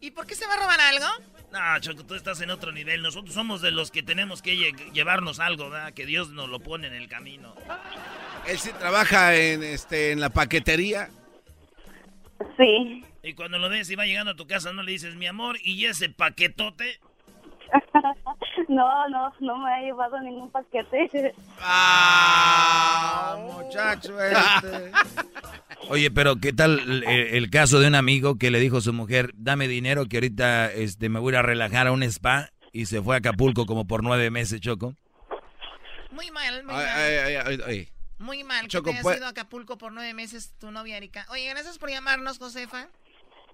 ¿Y 0.00 0.10
por 0.12 0.26
qué 0.26 0.34
se 0.34 0.46
va 0.46 0.54
a 0.54 0.58
robar 0.58 0.80
algo? 0.80 1.06
No, 1.52 1.78
Choco, 1.80 2.04
tú 2.04 2.14
estás 2.14 2.40
en 2.40 2.50
otro 2.50 2.72
nivel. 2.72 3.00
Nosotros 3.02 3.34
somos 3.34 3.60
de 3.62 3.70
los 3.70 3.90
que 3.90 4.02
tenemos 4.02 4.42
que 4.42 4.54
lle- 4.54 4.92
llevarnos 4.92 5.40
algo, 5.40 5.70
¿verdad? 5.70 5.92
Que 5.94 6.04
Dios 6.06 6.30
nos 6.30 6.48
lo 6.48 6.60
pone 6.60 6.86
en 6.88 6.94
el 6.94 7.08
camino. 7.08 7.54
Él 8.46 8.58
sí 8.58 8.70
trabaja 8.78 9.34
en, 9.36 9.62
este, 9.62 10.12
en 10.12 10.20
la 10.20 10.30
paquetería. 10.30 11.10
Sí. 12.56 13.04
Y 13.22 13.34
cuando 13.34 13.58
lo 13.58 13.68
ves 13.68 13.88
y 13.90 13.94
va 13.94 14.04
llegando 14.06 14.32
a 14.32 14.36
tu 14.36 14.46
casa, 14.46 14.72
no 14.72 14.82
le 14.82 14.92
dices, 14.92 15.14
mi 15.14 15.26
amor, 15.26 15.56
y 15.62 15.86
ese 15.86 16.08
paquetote. 16.10 17.00
No, 18.68 19.08
no, 19.08 19.32
no 19.40 19.58
me 19.58 19.72
ha 19.72 19.80
llevado 19.80 20.18
ningún 20.20 20.50
paquete. 20.50 21.34
Ah, 21.60 23.36
muchacho 23.40 24.18
este. 24.22 24.90
Oye, 25.90 26.10
pero 26.10 26.36
¿qué 26.36 26.52
tal 26.52 26.78
el, 26.80 27.04
el 27.04 27.50
caso 27.50 27.78
de 27.80 27.88
un 27.88 27.94
amigo 27.94 28.36
que 28.38 28.50
le 28.50 28.58
dijo 28.60 28.78
a 28.78 28.80
su 28.80 28.92
mujer, 28.92 29.30
dame 29.34 29.68
dinero 29.68 30.06
que 30.06 30.16
ahorita 30.18 30.72
este, 30.72 31.08
me 31.08 31.20
voy 31.20 31.34
a 31.34 31.42
relajar 31.42 31.86
a 31.86 31.92
un 31.92 32.02
spa 32.04 32.48
y 32.72 32.86
se 32.86 33.02
fue 33.02 33.16
a 33.16 33.18
Acapulco 33.18 33.66
como 33.66 33.86
por 33.86 34.02
nueve 34.02 34.30
meses, 34.30 34.60
Choco? 34.60 34.94
Muy 36.10 36.30
mal, 36.30 36.64
muy 36.64 36.74
Ay, 36.74 36.84
mal. 36.86 36.96
ay, 36.98 37.14
ay, 37.16 37.36
ay, 37.46 37.58
ay. 37.66 37.88
Muy 38.18 38.44
mal 38.44 38.66
Choco, 38.68 38.84
que 38.84 38.90
te 38.90 38.96
hayas 38.98 39.02
pues- 39.02 39.16
ido 39.18 39.26
a 39.26 39.30
Acapulco 39.30 39.76
por 39.76 39.92
nueve 39.92 40.14
meses 40.14 40.54
tu 40.58 40.70
novia 40.70 40.96
Erika. 40.96 41.26
Oye, 41.30 41.48
gracias 41.50 41.78
por 41.78 41.90
llamarnos, 41.90 42.38
Josefa. 42.38 42.88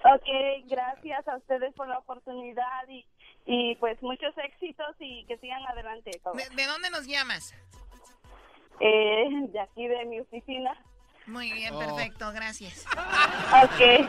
Ok, 0.02 0.26
gracias 0.66 1.26
a 1.28 1.36
ustedes 1.36 1.74
por 1.74 1.86
la 1.88 1.98
oportunidad 1.98 2.88
y, 2.88 3.04
y 3.52 3.74
pues 3.76 4.00
muchos 4.00 4.32
éxitos 4.38 4.94
y 5.00 5.24
que 5.26 5.36
sigan 5.38 5.60
adelante. 5.66 6.12
todos. 6.22 6.36
¿De, 6.36 6.48
de 6.54 6.66
dónde 6.66 6.88
nos 6.90 7.04
llamas? 7.06 7.52
Eh, 8.78 9.24
de 9.48 9.60
aquí 9.60 9.88
de 9.88 10.04
mi 10.04 10.20
oficina. 10.20 10.72
Muy 11.26 11.52
bien, 11.52 11.74
Oh. 11.74 11.78
perfecto, 11.80 12.30
gracias. 12.32 12.86
Ok. 13.62 14.08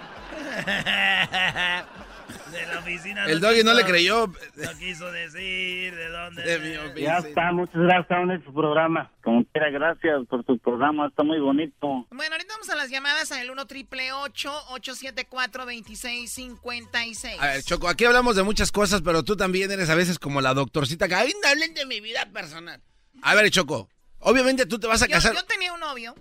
De 2.52 2.66
la 2.66 2.80
oficina. 2.80 3.26
El 3.26 3.40
doggy 3.40 3.64
no 3.64 3.74
le 3.74 3.84
creyó. 3.84 4.28
No 4.28 4.78
quiso 4.78 5.12
decir 5.12 5.96
de 5.96 6.10
dónde. 6.10 6.42
De 6.44 6.60
mi 6.94 7.02
Ya 7.02 7.18
está, 7.18 7.52
muchas 7.52 7.82
gracias 7.82 8.20
en 8.30 8.44
su 8.44 8.54
programa. 8.54 9.12
Como 9.24 9.46
quiera, 9.46 9.70
gracias 9.70 10.26
por 10.28 10.46
su 10.46 10.58
programa, 10.60 11.08
está 11.08 11.24
muy 11.24 11.40
bonito. 11.40 12.08
Bueno, 12.12 12.34
ahorita 12.34 12.54
vamos 12.54 12.70
a 12.70 12.76
las 12.76 12.90
llamadas 12.90 13.32
al 13.32 13.50
1 13.50 13.68
triple 13.68 14.12
874 14.12 15.66
2656 15.66 17.40
A 17.40 17.48
ver, 17.48 17.64
Choco, 17.64 17.88
aquí 17.88 18.06
hablamos 18.06 18.36
de 18.36 18.44
muchas 18.44 18.72
cosas, 18.72 19.02
pero 19.02 19.24
tú 19.24 19.36
también 19.36 19.72
eres 19.72 19.90
a 19.90 19.96
veces 19.96 20.20
como 20.20 20.42
la 20.42 20.54
doctorcita 20.54 21.08
que, 21.08 21.16
no 21.16 21.50
hablen 21.50 21.74
de 21.74 21.86
mi 21.86 22.02
vida 22.02 22.26
personal. 22.34 22.82
A 23.22 23.36
ver, 23.36 23.50
Choco, 23.52 23.90
obviamente 24.20 24.66
tú 24.66 24.80
te 24.80 24.88
vas 24.88 25.02
a 25.02 25.06
Yo, 25.06 25.12
casar. 25.12 25.36
yo 25.36 25.44
tenía 25.46 25.74
un 25.74 25.80
novio. 25.80 26.16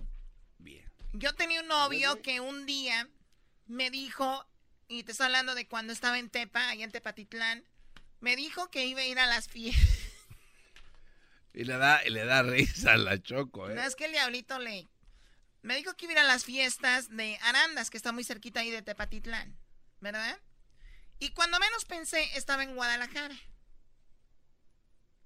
Yo 1.13 1.33
tenía 1.33 1.61
un 1.61 1.67
novio 1.67 2.21
que 2.21 2.39
un 2.39 2.65
día 2.65 3.07
me 3.67 3.89
dijo, 3.89 4.45
y 4.91 5.03
te 5.03 5.11
estoy 5.13 5.25
hablando 5.27 5.55
de 5.55 5.67
cuando 5.67 5.93
estaba 5.93 6.19
en 6.19 6.29
Tepa, 6.29 6.69
allá 6.69 6.83
en 6.83 6.91
Tepatitlán, 6.91 7.63
me 8.19 8.35
dijo 8.35 8.69
que 8.69 8.85
iba 8.85 9.01
a 9.01 9.05
ir 9.05 9.19
a 9.19 9.25
las 9.25 9.47
fiestas. 9.47 9.87
Y 11.53 11.65
le 11.65 11.75
da, 11.77 12.01
le 12.03 12.23
da 12.23 12.43
risa 12.43 12.93
a 12.93 12.97
la 12.97 13.21
Choco, 13.21 13.67
No 13.67 13.81
¿eh? 13.81 13.85
es 13.85 13.95
que 13.97 14.05
el 14.05 14.13
diablito 14.13 14.57
le... 14.59 14.87
Me 15.63 15.75
dijo 15.75 15.93
que 15.97 16.05
iba 16.05 16.11
a 16.13 16.15
ir 16.15 16.19
a 16.19 16.23
las 16.23 16.45
fiestas 16.45 17.09
de 17.09 17.37
Arandas, 17.41 17.89
que 17.89 17.97
está 17.97 18.13
muy 18.13 18.23
cerquita 18.23 18.61
ahí 18.61 18.71
de 18.71 18.81
Tepatitlán, 18.81 19.57
¿verdad? 19.99 20.39
Y 21.19 21.31
cuando 21.33 21.59
menos 21.59 21.83
pensé, 21.83 22.23
estaba 22.37 22.63
en 22.63 22.73
Guadalajara. 22.75 23.35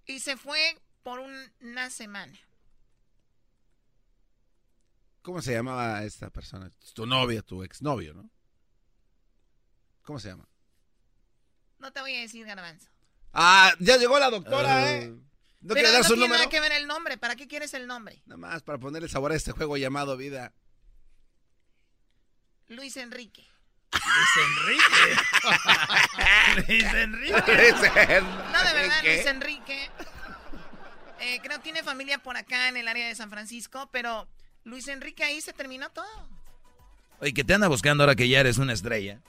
Y 0.07 0.19
se 0.19 0.35
fue 0.35 0.77
por 1.03 1.19
un- 1.19 1.51
una 1.61 1.91
semana. 1.91 2.37
¿Cómo 5.21 5.41
se 5.43 5.53
llamaba 5.53 6.03
esta 6.03 6.29
persona? 6.31 6.71
Tu 6.95 7.05
novia, 7.05 7.41
tu 7.43 7.63
exnovio, 7.63 8.13
¿no? 8.15 8.29
¿Cómo 10.05 10.19
se 10.19 10.29
llama? 10.29 10.47
No 11.79 11.91
te 11.91 11.99
voy 11.99 12.15
a 12.15 12.21
decir, 12.21 12.45
Garbanzo. 12.45 12.87
Ah, 13.33 13.73
ya 13.79 13.97
llegó 13.97 14.17
la 14.17 14.29
doctora, 14.29 14.91
¿eh? 14.93 15.09
¿No 15.09 15.73
Pero 15.73 15.73
quiere 15.73 15.91
dar 15.91 16.01
no 16.03 16.07
su 16.07 16.13
tiene 16.13 16.27
número? 16.27 16.39
nada 16.39 16.49
que 16.49 16.59
ver 16.61 16.71
el 16.71 16.87
nombre. 16.87 17.17
¿Para 17.17 17.35
qué 17.35 17.47
quieres 17.47 17.73
el 17.73 17.87
nombre? 17.87 18.21
Nada 18.25 18.37
más 18.37 18.61
para 18.61 18.77
ponerle 18.77 19.09
sabor 19.09 19.31
a 19.31 19.35
este 19.35 19.51
juego 19.51 19.75
llamado 19.77 20.15
vida. 20.15 20.53
Luis 22.67 22.95
Enrique. 22.97 23.45
Luis 23.91 24.47
Enrique. 24.47 25.21
Luis 26.67 26.83
Enrique. 26.93 27.31
Luis 27.33 27.83
Enrique. 27.83 28.21
No, 28.21 28.63
de 28.63 28.73
verdad, 28.73 29.03
Luis 29.03 29.25
Enrique. 29.25 29.89
Eh, 31.19 31.39
creo 31.41 31.57
que 31.57 31.63
tiene 31.63 31.83
familia 31.83 32.19
por 32.19 32.37
acá 32.37 32.69
en 32.69 32.77
el 32.77 32.87
área 32.87 33.07
de 33.07 33.15
San 33.15 33.29
Francisco, 33.29 33.89
pero 33.91 34.27
Luis 34.63 34.87
Enrique 34.87 35.23
ahí 35.23 35.41
se 35.41 35.53
terminó 35.53 35.89
todo. 35.91 36.29
Oye, 37.19 37.33
que 37.33 37.43
te 37.43 37.53
anda 37.53 37.67
buscando 37.67 38.03
ahora 38.03 38.15
que 38.15 38.27
ya 38.29 38.39
eres 38.39 38.57
una 38.57 38.73
estrella. 38.73 39.21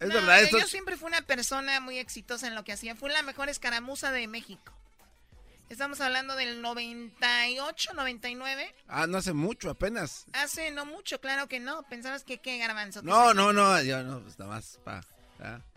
Es 0.00 0.08
verdad, 0.08 0.42
esto... 0.42 0.58
Yo 0.58 0.66
siempre 0.66 0.96
fui 0.96 1.08
una 1.08 1.22
persona 1.22 1.78
muy 1.80 1.98
exitosa 1.98 2.48
en 2.48 2.54
lo 2.54 2.64
que 2.64 2.72
hacía. 2.72 2.96
Fui 2.96 3.10
la 3.10 3.22
mejor 3.22 3.48
escaramuza 3.48 4.10
de 4.10 4.26
México. 4.26 4.72
Estamos 5.68 6.00
hablando 6.00 6.34
del 6.34 6.62
98, 6.62 7.92
99. 7.94 8.74
Ah, 8.88 9.06
no 9.06 9.18
hace 9.18 9.32
mucho, 9.32 9.70
apenas. 9.70 10.26
Hace 10.32 10.72
no 10.72 10.84
mucho, 10.84 11.20
claro 11.20 11.46
que 11.46 11.60
no. 11.60 11.84
Pensabas 11.84 12.24
que 12.24 12.38
qué 12.38 12.58
garbanzo. 12.58 13.02
No, 13.02 13.34
no, 13.34 13.52
no, 13.52 13.80
yo 13.82 14.02
no, 14.02 14.20
pues 14.20 14.36
nada 14.38 14.50
más. 14.50 14.80
Pa, 14.84 15.00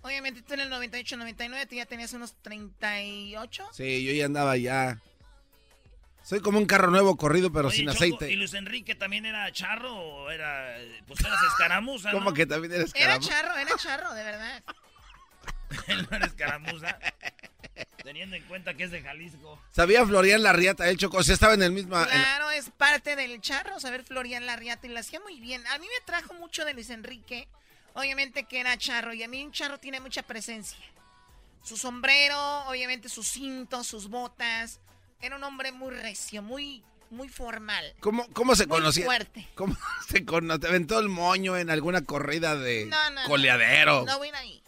Obviamente 0.01 0.41
tú 0.41 0.55
en 0.55 0.61
el 0.61 0.69
98, 0.69 1.15
99 1.17 1.65
tú 1.67 1.75
ya 1.75 1.85
tenías 1.85 2.11
unos 2.13 2.35
38. 2.41 3.69
Sí, 3.71 4.03
yo 4.03 4.13
ya 4.13 4.25
andaba 4.25 4.57
ya. 4.57 4.99
Soy 6.23 6.39
como 6.39 6.57
un 6.57 6.65
carro 6.65 6.89
nuevo 6.89 7.17
corrido, 7.17 7.51
pero 7.51 7.69
sin 7.69 7.89
aceite. 7.89 8.31
¿Y 8.31 8.37
Luis 8.37 8.53
Enrique 8.53 8.95
también 8.95 9.25
era 9.25 9.51
charro 9.51 9.93
o 9.93 10.31
era. 10.31 10.77
Pues 11.05 11.19
eras 11.19 11.39
escaramuza? 11.49 12.11
¿no? 12.11 12.19
¿Cómo 12.19 12.33
que 12.33 12.45
también 12.45 12.73
era 12.73 12.83
escaramuza? 12.85 13.29
Era 13.29 13.41
charro, 13.41 13.57
era 13.57 13.77
charro, 13.77 14.13
de 14.13 14.23
verdad. 14.23 14.63
Él 15.87 16.07
no 16.09 16.15
era 16.15 16.25
escaramuza. 16.25 16.97
Teniendo 18.03 18.35
en 18.35 18.43
cuenta 18.43 18.73
que 18.73 18.83
es 18.83 18.91
de 18.91 19.01
Jalisco. 19.01 19.61
Sabía 19.71 20.05
Florian 20.05 20.43
Larriata, 20.43 20.89
el 20.89 20.97
Choco, 20.97 21.17
o 21.17 21.23
sea, 21.23 21.33
estaba 21.33 21.53
en 21.53 21.63
el 21.63 21.71
mismo... 21.71 21.95
Claro, 22.05 22.51
es 22.51 22.69
parte 22.69 23.15
del 23.15 23.41
charro 23.41 23.79
saber 23.79 24.03
Florian 24.03 24.45
Larriata 24.45 24.87
y 24.87 24.91
lo 24.91 24.99
hacía 24.99 25.19
muy 25.21 25.39
bien. 25.39 25.65
A 25.67 25.77
mí 25.77 25.87
me 25.87 26.05
trajo 26.05 26.33
mucho 26.33 26.65
de 26.65 26.73
Luis 26.73 26.89
Enrique, 26.89 27.47
obviamente 27.93 28.43
que 28.43 28.59
era 28.59 28.77
charro, 28.77 29.13
y 29.13 29.23
a 29.23 29.27
mí 29.27 29.43
un 29.43 29.51
charro 29.51 29.79
tiene 29.79 29.99
mucha 29.99 30.21
presencia. 30.23 30.77
Su 31.63 31.77
sombrero, 31.77 32.65
obviamente 32.67 33.07
sus 33.09 33.27
cintos, 33.27 33.87
sus 33.87 34.09
botas. 34.09 34.81
Era 35.23 35.37
un 35.37 35.43
hombre 35.45 35.71
muy 35.71 35.95
recio, 35.95 36.41
muy, 36.41 36.83
muy 37.09 37.29
formal. 37.29 37.93
¿Cómo, 38.01 38.27
cómo 38.33 38.57
se 38.57 38.67
muy 38.67 38.77
conocía? 38.77 39.05
fuerte. 39.05 39.47
¿Cómo 39.55 39.73
se 40.09 40.25
conoce? 40.25 40.59
¿Te 40.59 40.67
aventó 40.67 40.99
el 40.99 41.07
moño 41.07 41.55
en 41.55 41.69
alguna 41.69 42.01
corrida 42.01 42.57
de 42.57 42.89
coleadero? 43.25 44.03
No, 44.05 44.19
no 44.19 44.37
ahí. 44.37 44.61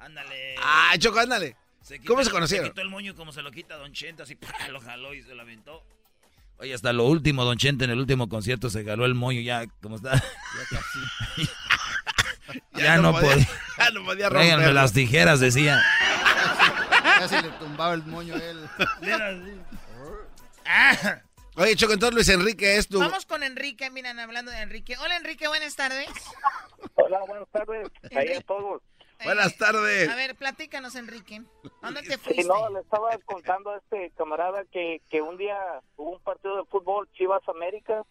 Ándale. 0.00 0.56
Ah, 0.60 0.94
Choco, 0.98 1.20
ándale. 1.20 1.56
¿Cómo 2.04 2.24
se 2.24 2.30
conocieron? 2.32 2.66
Se 2.66 2.72
quitó 2.72 2.82
el 2.82 2.88
moño 2.88 3.14
como 3.14 3.32
se 3.32 3.40
lo 3.42 3.52
quita 3.52 3.76
Don 3.76 3.92
Chente, 3.92 4.24
así 4.24 4.36
lo 4.72 4.80
jaló 4.80 5.14
y 5.14 5.22
se 5.22 5.32
lo 5.32 5.42
aventó. 5.42 5.80
Oye, 6.58 6.74
hasta 6.74 6.92
lo 6.92 7.04
último, 7.04 7.44
Don 7.44 7.56
Chente, 7.56 7.84
en 7.84 7.90
el 7.92 8.00
último 8.00 8.28
concierto 8.28 8.68
se 8.68 8.84
jaló 8.84 9.06
el 9.06 9.14
moño 9.14 9.40
ya, 9.40 9.64
¿cómo 9.80 9.94
está? 9.94 10.12
Ya 10.72 10.76
casi. 10.76 11.50
ya, 12.74 12.96
no, 12.96 13.12
podía. 13.12 13.48
Ya 13.78 13.90
no 13.92 14.04
podía 14.04 14.28
romperlo. 14.28 14.72
las 14.72 14.92
tijeras, 14.92 15.38
decía. 15.38 15.80
Casi 17.02 17.36
le 17.36 17.48
tumbaba 17.60 17.94
el 17.94 18.02
moño 18.04 18.34
a 18.34 18.38
él. 18.38 18.68
Oye, 21.56 21.76
Choco, 21.76 21.92
entonces 21.92 22.14
Luis 22.14 22.28
Enrique 22.28 22.76
es 22.76 22.88
tu... 22.88 22.98
Vamos 22.98 23.26
con 23.26 23.42
Enrique, 23.42 23.90
miren, 23.90 24.18
hablando 24.18 24.50
de 24.50 24.58
Enrique. 24.58 24.96
Hola, 24.98 25.16
Enrique, 25.16 25.48
buenas 25.48 25.76
tardes. 25.76 26.08
Hola, 26.94 27.20
buenas 27.26 27.48
tardes. 27.50 27.88
Ahí 28.14 28.32
a 28.32 28.40
todos. 28.40 28.82
Buenas 29.24 29.56
tardes. 29.58 30.08
A 30.08 30.14
ver, 30.16 30.34
platícanos, 30.34 30.94
Enrique. 30.94 31.42
¿Dónde 31.82 32.02
te 32.02 32.16
fuiste? 32.16 32.42
Sí, 32.42 32.48
no, 32.48 32.70
le 32.70 32.80
estaba 32.80 33.10
contando 33.26 33.70
a 33.70 33.78
este 33.78 34.10
camarada 34.16 34.64
que, 34.72 35.02
que 35.10 35.20
un 35.20 35.36
día 35.36 35.56
hubo 35.96 36.12
un 36.12 36.20
partido 36.20 36.56
de 36.56 36.64
fútbol 36.64 37.08
Chivas 37.12 37.46
América 37.48 38.04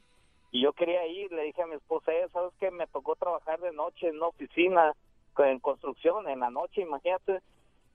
y 0.51 0.61
yo 0.61 0.73
quería 0.73 1.05
ir. 1.07 1.31
Le 1.31 1.43
dije 1.43 1.63
a 1.63 1.67
mi 1.67 1.75
esposa, 1.75 2.11
eh, 2.11 2.27
¿sabes 2.31 2.53
qué? 2.59 2.69
Me 2.69 2.85
tocó 2.87 3.15
trabajar 3.15 3.59
de 3.59 3.71
noche 3.71 4.07
en 4.07 4.17
una 4.17 4.27
oficina, 4.27 4.93
en 5.37 5.59
construcción, 5.59 6.29
en 6.29 6.41
la 6.41 6.51
noche, 6.51 6.81
imagínate. 6.81 7.41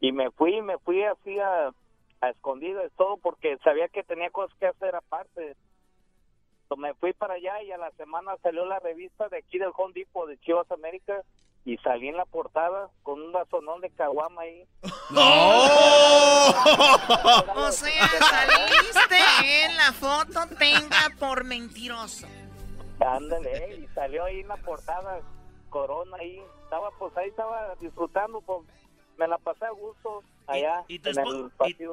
Y 0.00 0.11
me 0.11 0.30
fui, 0.32 0.61
me 0.61 0.78
fui 0.78 1.05
así 1.05 1.38
a, 1.38 1.70
a 2.25 2.31
escondidas, 2.31 2.91
todo 2.97 3.16
porque 3.18 3.59
sabía 3.64 3.89
que 3.89 4.03
tenía 4.03 4.31
cosas 4.31 4.57
que 4.59 4.66
hacer 4.66 4.95
aparte. 4.95 5.57
me 6.77 6.95
fui 6.95 7.12
para 7.12 7.35
allá 7.35 7.62
y 7.62 7.70
a 7.70 7.79
la 7.79 7.93
semana 7.93 8.37
salió 8.43 8.64
la 8.64 8.81
revista 8.81 9.29
de 9.29 9.39
aquí 9.39 9.59
del 9.59 9.70
Home 9.77 9.93
Depot 9.95 10.29
de 10.29 10.39
Chivas 10.39 10.68
América 10.72 11.22
y 11.64 11.77
salí 11.79 12.09
en 12.09 12.16
la 12.16 12.27
portada 12.27 12.91
con 13.03 13.22
un 13.22 13.33
vasonón 13.33 13.81
de 13.81 13.91
caguama 13.91 14.43
ahí. 14.43 14.66
¡No! 15.11 15.20
o 17.57 17.72
sea, 17.72 18.09
saliste 18.09 19.64
en 19.64 19.77
la 19.77 19.93
foto, 19.93 20.41
tenga 20.59 21.11
por 21.18 21.45
mentiroso. 21.45 22.27
Ándale, 23.01 23.77
y 23.77 23.87
salió 23.95 24.25
ahí 24.25 24.41
en 24.41 24.49
la 24.49 24.57
portada, 24.59 25.20
corona 25.70 26.18
ahí. 26.18 26.43
Estaba, 26.64 26.91
pues 26.99 27.16
ahí 27.16 27.29
estaba 27.29 27.75
disfrutando, 27.81 28.41
pues, 28.43 28.61
me 29.19 29.29
la 29.29 29.39
pasé 29.39 29.65
a 29.65 29.71
gusto 29.71 30.23
allá. 30.47 30.85
¿Y, 30.89 30.99
tu, 30.99 31.11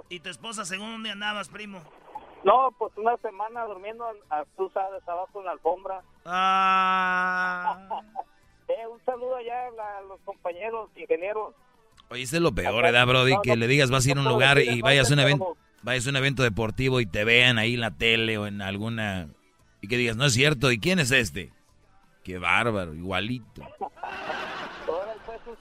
¿Y, 0.09 0.19
tu 0.19 0.29
esposa, 0.29 0.65
según 0.65 0.91
dónde 0.91 1.11
andabas, 1.11 1.49
primo? 1.49 1.81
No, 2.43 2.73
pues 2.77 2.91
una 2.97 3.17
semana 3.17 3.65
durmiendo, 3.65 4.05
tú 4.57 4.69
sabes, 4.73 5.07
abajo 5.07 5.39
en 5.39 5.45
la 5.45 5.51
alfombra. 5.51 6.01
Ah. 6.25 8.01
Eh, 8.67 8.87
un 8.87 9.03
saludo 9.03 9.35
allá 9.35 9.67
a 9.67 10.01
los 10.03 10.17
compañeros 10.21 10.89
ingenieros. 10.95 11.53
Oye, 12.09 12.23
es 12.23 12.31
lo 12.31 12.53
peor, 12.53 12.81
¿verdad, 12.81 13.05
Brody? 13.05 13.33
que 13.43 13.57
le 13.57 13.67
digas 13.67 13.91
vas 13.91 14.05
a 14.05 14.11
ir 14.11 14.17
a 14.17 14.21
un 14.21 14.27
lugar 14.29 14.59
y 14.59 14.81
vayas 14.81 15.11
a 15.11 15.13
un 15.13 15.19
evento, 15.19 15.57
vayas 15.81 16.07
a 16.07 16.09
un 16.11 16.15
evento 16.15 16.41
deportivo 16.41 17.01
y 17.01 17.05
te 17.05 17.25
vean 17.25 17.57
ahí 17.57 17.73
en 17.73 17.81
la 17.81 17.91
tele 17.91 18.37
o 18.37 18.47
en 18.47 18.61
alguna 18.61 19.27
y 19.81 19.87
que 19.87 19.97
digas, 19.97 20.15
no 20.15 20.25
es 20.25 20.33
cierto, 20.33 20.71
¿y 20.71 20.79
quién 20.79 20.99
es 20.99 21.11
este? 21.11 21.51
Qué 22.23 22.37
bárbaro, 22.37 22.93
igualito. 22.93 23.63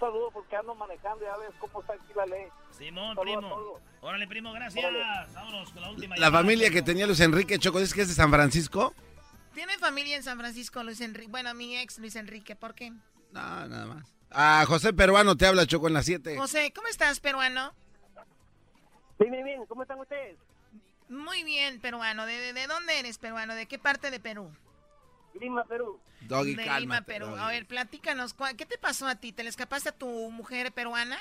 Órale, 0.00 0.12
saludo 0.12 0.30
porque 0.32 0.56
ando 0.56 0.74
manejando, 0.74 1.24
ya 1.24 1.36
ves 1.36 1.50
cómo 1.58 1.80
está 1.80 1.94
aquí 1.94 2.12
la 2.14 2.26
ley. 2.26 2.46
Simón, 2.70 3.16
primo. 3.16 3.80
Órale, 4.00 4.26
primo, 4.26 4.52
gracias. 4.52 4.84
Vámonos 5.34 5.70
con 5.70 5.82
la 5.82 5.90
última. 5.90 6.16
La 6.16 6.30
familia 6.30 6.70
que 6.70 6.82
tenía 6.82 7.06
Luis 7.06 7.20
Enrique 7.20 7.58
Choco, 7.58 7.80
¿es 7.80 7.92
que 7.92 8.02
es 8.02 8.08
de 8.08 8.14
San 8.14 8.30
Francisco? 8.30 8.94
¿Tiene 9.54 9.76
familia 9.78 10.16
en 10.16 10.22
San 10.22 10.38
Francisco, 10.38 10.82
Luis 10.82 11.00
Enrique? 11.00 11.30
Bueno, 11.30 11.52
mi 11.54 11.76
ex 11.76 11.98
Luis 11.98 12.16
Enrique, 12.16 12.56
¿por 12.56 12.74
qué? 12.74 12.90
No, 12.90 13.00
nada 13.68 13.86
más. 13.86 14.06
Ah, 14.30 14.64
José 14.66 14.92
Peruano 14.92 15.36
te 15.36 15.46
habla, 15.46 15.66
Choco, 15.66 15.88
en 15.88 15.94
las 15.94 16.06
7. 16.06 16.36
José, 16.36 16.72
¿cómo 16.74 16.86
estás, 16.88 17.20
peruano? 17.20 17.72
Bien, 19.18 19.32
bien, 19.32 19.44
bien. 19.44 19.66
¿Cómo 19.66 19.82
están 19.82 19.98
ustedes? 19.98 20.36
Muy 21.08 21.42
bien, 21.42 21.80
peruano. 21.80 22.24
¿De, 22.26 22.52
de, 22.52 22.66
dónde 22.68 23.00
eres, 23.00 23.18
peruano? 23.18 23.54
¿De 23.54 23.66
qué 23.66 23.78
parte 23.78 24.10
de 24.10 24.20
Perú? 24.20 24.50
Lima, 25.38 25.64
Perú. 25.64 26.00
Doggy, 26.22 26.54
de 26.54 26.80
Lima, 26.80 27.02
Perú. 27.02 27.34
A 27.36 27.48
ver, 27.48 27.66
platícanos, 27.66 28.34
¿qué 28.56 28.66
te 28.66 28.78
pasó 28.78 29.06
a 29.06 29.14
ti? 29.14 29.32
¿Te 29.32 29.42
le 29.42 29.48
escapaste 29.48 29.90
a 29.90 29.92
tu 29.92 30.06
mujer 30.30 30.72
peruana? 30.72 31.18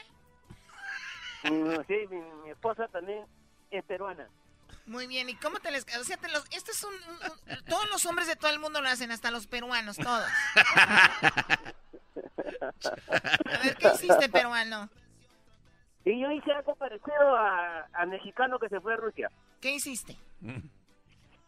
Mm, 1.43 1.75
sí, 1.87 1.95
mi 2.43 2.49
esposa 2.49 2.87
también 2.87 3.25
es 3.71 3.83
peruana. 3.85 4.27
Muy 4.85 5.05
bien, 5.07 5.29
¿y 5.29 5.35
cómo 5.35 5.59
te 5.59 5.71
les... 5.71 5.85
O 5.97 6.03
sea, 6.03 6.17
te 6.17 6.27
los... 6.29 6.43
este 6.51 6.71
es 6.71 6.83
un, 6.83 6.93
Todos 7.65 7.89
los 7.91 8.05
hombres 8.07 8.27
de 8.27 8.35
todo 8.35 8.51
el 8.51 8.59
mundo 8.59 8.81
lo 8.81 8.89
hacen, 8.89 9.11
hasta 9.11 9.29
los 9.29 9.45
peruanos, 9.45 9.97
todos. 9.97 10.27
A 13.51 13.63
ver, 13.63 13.77
¿qué 13.77 13.87
hiciste, 13.93 14.29
peruano? 14.29 14.89
Y 16.05 16.19
yo 16.19 16.31
hice 16.31 16.51
algo 16.51 16.75
parecido 16.75 17.37
a, 17.37 17.87
a 17.93 18.05
mexicano 18.07 18.57
que 18.57 18.67
se 18.69 18.79
fue 18.81 18.93
a 18.93 18.97
Rusia. 18.97 19.29
¿Qué 19.61 19.75
hiciste? 19.75 20.17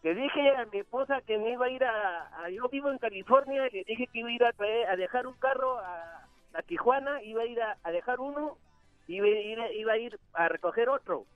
Le 0.03 0.15
dije 0.15 0.49
a 0.55 0.65
mi 0.65 0.79
esposa 0.79 1.21
que 1.27 1.37
me 1.37 1.51
iba 1.51 1.67
a 1.67 1.69
ir 1.69 1.83
a, 1.83 2.49
yo 2.49 2.67
vivo 2.69 2.89
en 2.89 2.97
California, 2.97 3.67
le 3.71 3.83
dije 3.83 4.07
que 4.07 4.19
iba 4.19 4.29
a 4.29 4.31
ir 4.31 4.43
a, 4.43 4.53
a 4.91 4.95
dejar 4.95 5.27
un 5.27 5.35
carro 5.35 5.77
a, 5.77 6.27
a, 6.53 6.61
Tijuana, 6.63 7.21
iba 7.21 7.43
a 7.43 7.45
ir 7.45 7.61
a, 7.61 7.91
dejar 7.91 8.19
uno, 8.19 8.57
y 9.07 9.17
iba, 9.17 9.71
iba 9.71 9.93
a 9.93 9.97
ir 9.97 10.19
a 10.33 10.49
recoger 10.49 10.89
otro. 10.89 11.27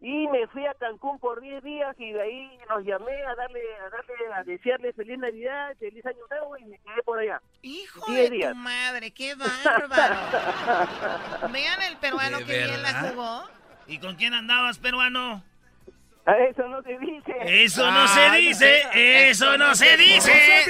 Y 0.00 0.26
me 0.28 0.46
fui 0.48 0.66
a 0.66 0.74
Cancún 0.74 1.18
por 1.20 1.40
10 1.40 1.62
días 1.62 1.96
y 1.98 2.12
de 2.12 2.20
ahí 2.20 2.58
los 2.68 2.84
llamé 2.84 3.12
a 3.24 3.34
darle, 3.34 3.60
a 3.76 3.88
darle, 3.90 4.14
a 4.34 4.44
desearle 4.44 4.92
feliz 4.92 5.18
Navidad, 5.18 5.74
feliz 5.78 6.04
Año 6.04 6.18
Nuevo 6.28 6.58
y 6.58 6.64
me 6.66 6.78
quedé 6.78 7.02
por 7.02 7.18
allá. 7.18 7.40
Hijo 7.62 8.12
de 8.12 8.28
tu 8.28 8.54
madre, 8.56 9.10
qué 9.12 9.34
bárbaro. 9.64 10.16
Vean 11.50 11.82
el 11.82 11.96
peruano 11.96 12.38
que 12.38 12.44
bien 12.44 12.82
la 12.82 12.92
jugó. 13.08 13.44
¿Y 13.86 13.98
con 13.98 14.16
quién 14.16 14.34
andabas, 14.34 14.78
peruano? 14.78 15.42
Eso 16.26 16.66
no 16.68 16.82
se 16.82 16.98
dice. 16.98 17.64
Eso 17.64 17.90
no 17.90 18.08
se 18.08 18.30
dice. 18.30 18.82
Eso 19.28 19.56
no 19.56 19.74
se 19.74 19.96
dice. 19.96 20.66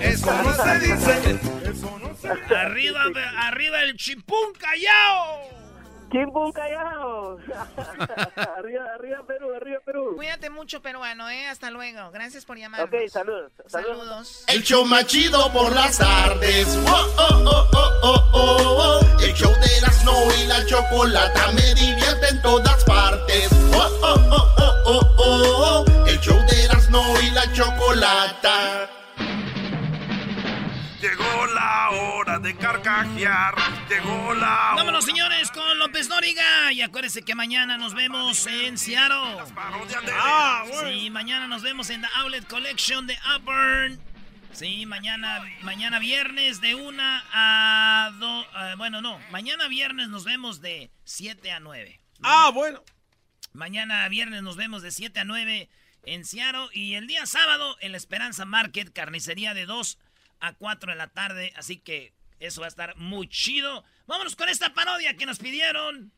Eso 0.00 0.42
no 0.42 0.54
se 0.54 0.78
dice. 0.78 2.54
Arriba, 2.56 3.02
arriba 3.38 3.82
el 3.82 3.96
chimpún 3.96 4.52
callao. 4.58 5.58
Chimpún 6.12 6.52
callao. 6.52 7.38
arriba, 8.56 8.84
arriba 8.94 9.22
Perú, 9.26 9.54
arriba 9.54 9.80
Perú. 9.84 10.14
Cuídate 10.16 10.48
mucho, 10.48 10.80
peruano, 10.80 11.28
¿eh? 11.28 11.46
Hasta 11.48 11.70
luego. 11.70 12.10
Gracias 12.12 12.44
por 12.44 12.56
llamar. 12.56 12.82
Ok, 12.82 12.94
saludos. 13.08 13.52
Saludos. 13.66 14.44
El 14.46 14.62
show 14.62 14.84
machido 14.86 15.52
por 15.52 15.74
las 15.74 15.98
tardes. 15.98 16.78
Oh, 16.86 17.14
oh, 17.18 17.44
oh, 17.44 17.68
oh, 17.74 18.30
oh, 18.32 19.00
oh. 19.02 19.22
El 19.22 19.34
show 19.34 19.50
de 19.50 19.76
Erasmo 19.78 20.12
y 20.40 20.46
la 20.46 20.64
chocolata 20.66 21.52
me 21.52 21.74
divierte 21.74 22.28
en 22.30 22.42
todas 22.42 22.84
partes. 22.84 23.48
Oh, 23.74 23.76
oh, 23.76 23.88
oh, 24.02 24.02
oh, 24.02 24.20
oh, 24.22 24.27
de 33.04 33.24
carcajear. 33.24 33.54
Llegó 33.88 34.34
la. 34.34 34.72
Vámonos, 34.76 35.04
señores, 35.04 35.50
con 35.50 35.78
López 35.78 36.08
Dóriga. 36.08 36.72
Y 36.72 36.82
acuérdense 36.82 37.22
que 37.22 37.34
mañana 37.34 37.78
nos 37.78 37.94
vemos 37.94 38.46
en 38.46 38.78
Seattle. 38.78 39.38
Ah, 40.12 40.64
Sí, 40.84 41.10
mañana 41.10 41.46
nos 41.46 41.62
vemos 41.62 41.90
en 41.90 42.02
The 42.02 42.08
Outlet 42.16 42.46
Collection 42.48 43.06
de 43.06 43.16
Auburn. 43.24 44.00
Sí, 44.52 44.86
mañana, 44.86 45.44
mañana 45.62 45.98
viernes 45.98 46.60
de 46.60 46.74
una 46.74 47.24
a 47.32 48.10
dos. 48.18 48.46
bueno, 48.76 49.00
no. 49.00 49.20
Mañana 49.30 49.68
viernes 49.68 50.08
nos 50.08 50.24
vemos 50.24 50.60
de 50.60 50.90
7 51.04 51.52
a 51.52 51.60
9. 51.60 52.00
Ah, 52.22 52.50
bueno. 52.52 52.82
Mañana 53.52 54.08
viernes 54.08 54.42
nos 54.42 54.56
vemos 54.56 54.82
de 54.82 54.90
7 54.90 55.20
a 55.20 55.24
9 55.24 55.68
en 56.04 56.24
Seattle. 56.24 56.68
Y 56.72 56.94
el 56.94 57.06
día 57.06 57.26
sábado 57.26 57.76
en 57.80 57.92
la 57.92 57.98
Esperanza 57.98 58.44
Market, 58.44 58.92
carnicería 58.92 59.54
de 59.54 59.66
2 59.66 59.98
a 60.40 60.52
4 60.54 60.92
de 60.92 60.98
la 60.98 61.08
tarde. 61.08 61.52
Así 61.56 61.76
que 61.78 62.17
eso 62.40 62.60
va 62.60 62.66
a 62.66 62.70
estar 62.70 62.96
muy 62.96 63.28
chido. 63.28 63.84
Vámonos 64.06 64.36
con 64.36 64.48
esta 64.48 64.72
parodia 64.72 65.16
que 65.16 65.26
nos 65.26 65.38
pidieron. 65.38 66.12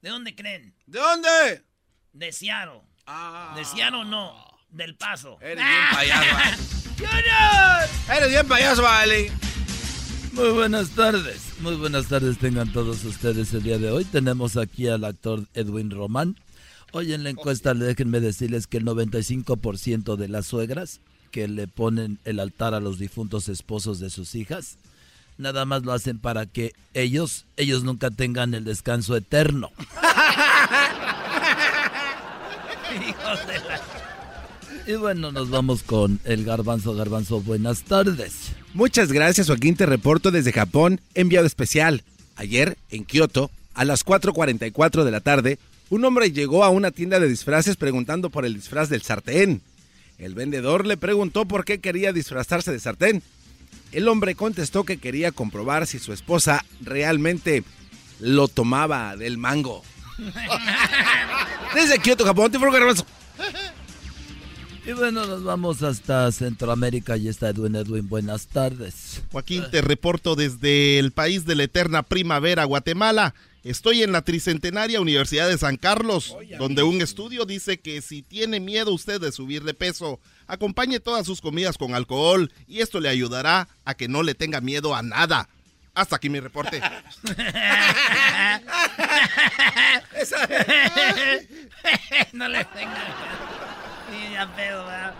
¿De 0.00 0.10
dónde 0.10 0.34
creen? 0.34 0.74
¿De 0.86 0.98
dónde? 0.98 1.64
De 2.12 2.32
Seattle. 2.32 2.82
De 3.54 3.64
Seattle 3.64 4.04
no, 4.04 4.34
del 4.70 4.96
Paso. 4.96 5.38
Eres 5.40 5.56
bien 5.56 5.80
payaso, 5.92 6.34
vale. 7.02 8.16
Eres 8.16 8.28
bien 8.28 8.48
payaso, 8.48 8.82
vale. 8.82 9.32
Muy 10.32 10.50
buenas 10.50 10.90
tardes. 10.90 11.42
Muy 11.60 11.76
buenas 11.76 12.08
tardes 12.08 12.38
tengan 12.38 12.72
todos 12.72 13.04
ustedes 13.04 13.54
el 13.54 13.62
día 13.62 13.78
de 13.78 13.90
hoy. 13.90 14.04
Tenemos 14.04 14.56
aquí 14.56 14.88
al 14.88 15.04
actor 15.04 15.46
Edwin 15.54 15.90
Román. 15.90 16.36
Hoy 16.92 17.12
en 17.12 17.24
la 17.24 17.30
encuesta 17.30 17.74
déjenme 17.74 18.20
decirles 18.20 18.66
que 18.66 18.78
el 18.78 18.84
95% 18.84 20.16
de 20.16 20.28
las 20.28 20.46
suegras 20.46 21.00
que 21.30 21.48
le 21.48 21.66
ponen 21.66 22.20
el 22.24 22.38
altar 22.38 22.74
a 22.74 22.80
los 22.80 22.98
difuntos 22.98 23.48
esposos 23.48 23.98
de 23.98 24.10
sus 24.10 24.34
hijas, 24.34 24.78
nada 25.38 25.64
más 25.64 25.84
lo 25.84 25.92
hacen 25.92 26.18
para 26.18 26.46
que 26.46 26.72
ellos, 26.94 27.46
ellos 27.56 27.84
nunca 27.84 28.10
tengan 28.10 28.54
el 28.54 28.64
descanso 28.64 29.16
eterno. 29.16 29.70
Y 34.86 34.96
bueno, 34.96 35.32
nos 35.32 35.48
vamos 35.48 35.82
con 35.82 36.20
el 36.24 36.44
garbanzo, 36.44 36.94
garbanzo, 36.94 37.40
buenas 37.40 37.84
tardes. 37.84 38.52
Muchas 38.74 39.10
gracias, 39.12 39.46
Joaquín. 39.46 39.76
Te 39.76 39.86
reporto 39.86 40.30
desde 40.30 40.52
Japón, 40.52 41.00
enviado 41.14 41.46
especial. 41.46 42.02
Ayer, 42.36 42.76
en 42.90 43.04
Kioto, 43.04 43.50
a 43.72 43.86
las 43.86 44.04
4.44 44.04 45.04
de 45.04 45.10
la 45.10 45.20
tarde, 45.20 45.58
un 45.88 46.04
hombre 46.04 46.32
llegó 46.32 46.64
a 46.64 46.68
una 46.68 46.90
tienda 46.90 47.18
de 47.18 47.28
disfraces 47.28 47.76
preguntando 47.76 48.28
por 48.28 48.44
el 48.44 48.54
disfraz 48.54 48.90
del 48.90 49.00
sartén. 49.00 49.62
El 50.18 50.34
vendedor 50.34 50.86
le 50.86 50.98
preguntó 50.98 51.46
por 51.46 51.64
qué 51.64 51.78
quería 51.78 52.12
disfrazarse 52.12 52.70
de 52.70 52.78
sartén. 52.78 53.22
El 53.94 54.08
hombre 54.08 54.34
contestó 54.34 54.82
que 54.82 54.98
quería 54.98 55.30
comprobar 55.30 55.86
si 55.86 56.00
su 56.00 56.12
esposa 56.12 56.64
realmente 56.80 57.62
lo 58.18 58.48
tomaba 58.48 59.16
del 59.16 59.38
mango. 59.38 59.84
Desde 61.74 62.00
Kioto, 62.00 62.24
Japón, 62.24 62.50
te 62.50 62.58
garbanzo. 62.58 63.06
Y 64.84 64.92
bueno, 64.92 65.24
nos 65.26 65.44
vamos 65.44 65.84
hasta 65.84 66.30
Centroamérica 66.32 67.16
y 67.16 67.28
está 67.28 67.50
Edwin 67.50 67.76
Edwin. 67.76 68.08
Buenas 68.08 68.48
tardes. 68.48 69.22
Joaquín, 69.30 69.64
te 69.70 69.80
reporto 69.80 70.34
desde 70.34 70.98
el 70.98 71.12
país 71.12 71.46
de 71.46 71.54
la 71.54 71.62
eterna 71.62 72.02
primavera, 72.02 72.64
Guatemala. 72.64 73.32
Estoy 73.62 74.02
en 74.02 74.10
la 74.10 74.22
Tricentenaria 74.22 75.00
Universidad 75.00 75.48
de 75.48 75.56
San 75.56 75.76
Carlos, 75.76 76.36
donde 76.58 76.82
un 76.82 77.00
estudio 77.00 77.46
dice 77.46 77.78
que 77.78 78.02
si 78.02 78.22
tiene 78.22 78.58
miedo 78.58 78.92
usted 78.92 79.20
de 79.20 79.30
subir 79.30 79.62
de 79.62 79.72
peso, 79.72 80.18
acompañe 80.46 81.00
todas 81.00 81.26
sus 81.26 81.40
comidas 81.40 81.78
con 81.78 81.94
alcohol 81.94 82.52
y 82.66 82.80
esto 82.80 83.00
le 83.00 83.08
ayudará 83.08 83.68
a 83.84 83.94
que 83.94 84.08
no 84.08 84.22
le 84.22 84.34
tenga 84.34 84.60
miedo 84.60 84.94
a 84.94 85.02
nada. 85.02 85.48
Hasta 85.94 86.16
aquí 86.16 86.28
mi 86.28 86.40
reporte. 86.40 86.80
no 92.32 92.48
le 92.48 92.64
tengan. 92.64 93.06
Sí, 94.10 94.32
ya 94.32 94.52
pedo, 94.56 94.84
¿verdad? 94.86 95.14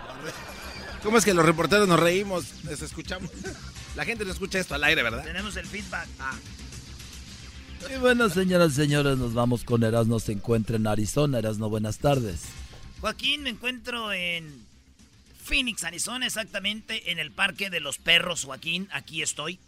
¿Cómo 1.03 1.19
es 1.19 1.25
que 1.25 1.35
los 1.35 1.45
reporteros 1.45 1.87
nos 1.87 2.01
reímos? 2.01 2.65
Les 2.65 2.83
escuchamos. 2.83 3.31
La 3.95 4.05
gente 4.05 4.25
no 4.25 4.33
escucha 4.33 4.59
esto 4.59 4.75
al 4.75 4.83
aire, 4.85 5.03
¿verdad? 5.03 5.23
Tenemos 5.23 5.57
el 5.57 5.67
feedback. 5.67 6.09
Ah. 6.19 6.35
Y 7.95 7.99
bueno, 7.99 8.31
señoras 8.31 8.73
y 8.73 8.77
señores, 8.77 9.19
nos 9.19 9.35
vamos 9.35 9.65
con 9.65 9.85
Erasmo. 9.85 10.19
Se 10.19 10.33
encuentra 10.33 10.77
en 10.77 10.87
Arizona. 10.87 11.39
Erasmo, 11.39 11.69
buenas 11.69 11.99
tardes. 11.99 12.45
Joaquín, 13.01 13.43
me 13.43 13.51
encuentro 13.51 14.13
en 14.13 14.64
Phoenix, 15.45 15.85
Arizona, 15.85 16.27
exactamente 16.27 17.13
en 17.13 17.19
el 17.19 17.31
Parque 17.31 17.71
de 17.71 17.81
los 17.81 17.99
Perros, 17.99 18.45
Joaquín. 18.45 18.89
Aquí 18.93 19.23
estoy. 19.23 19.59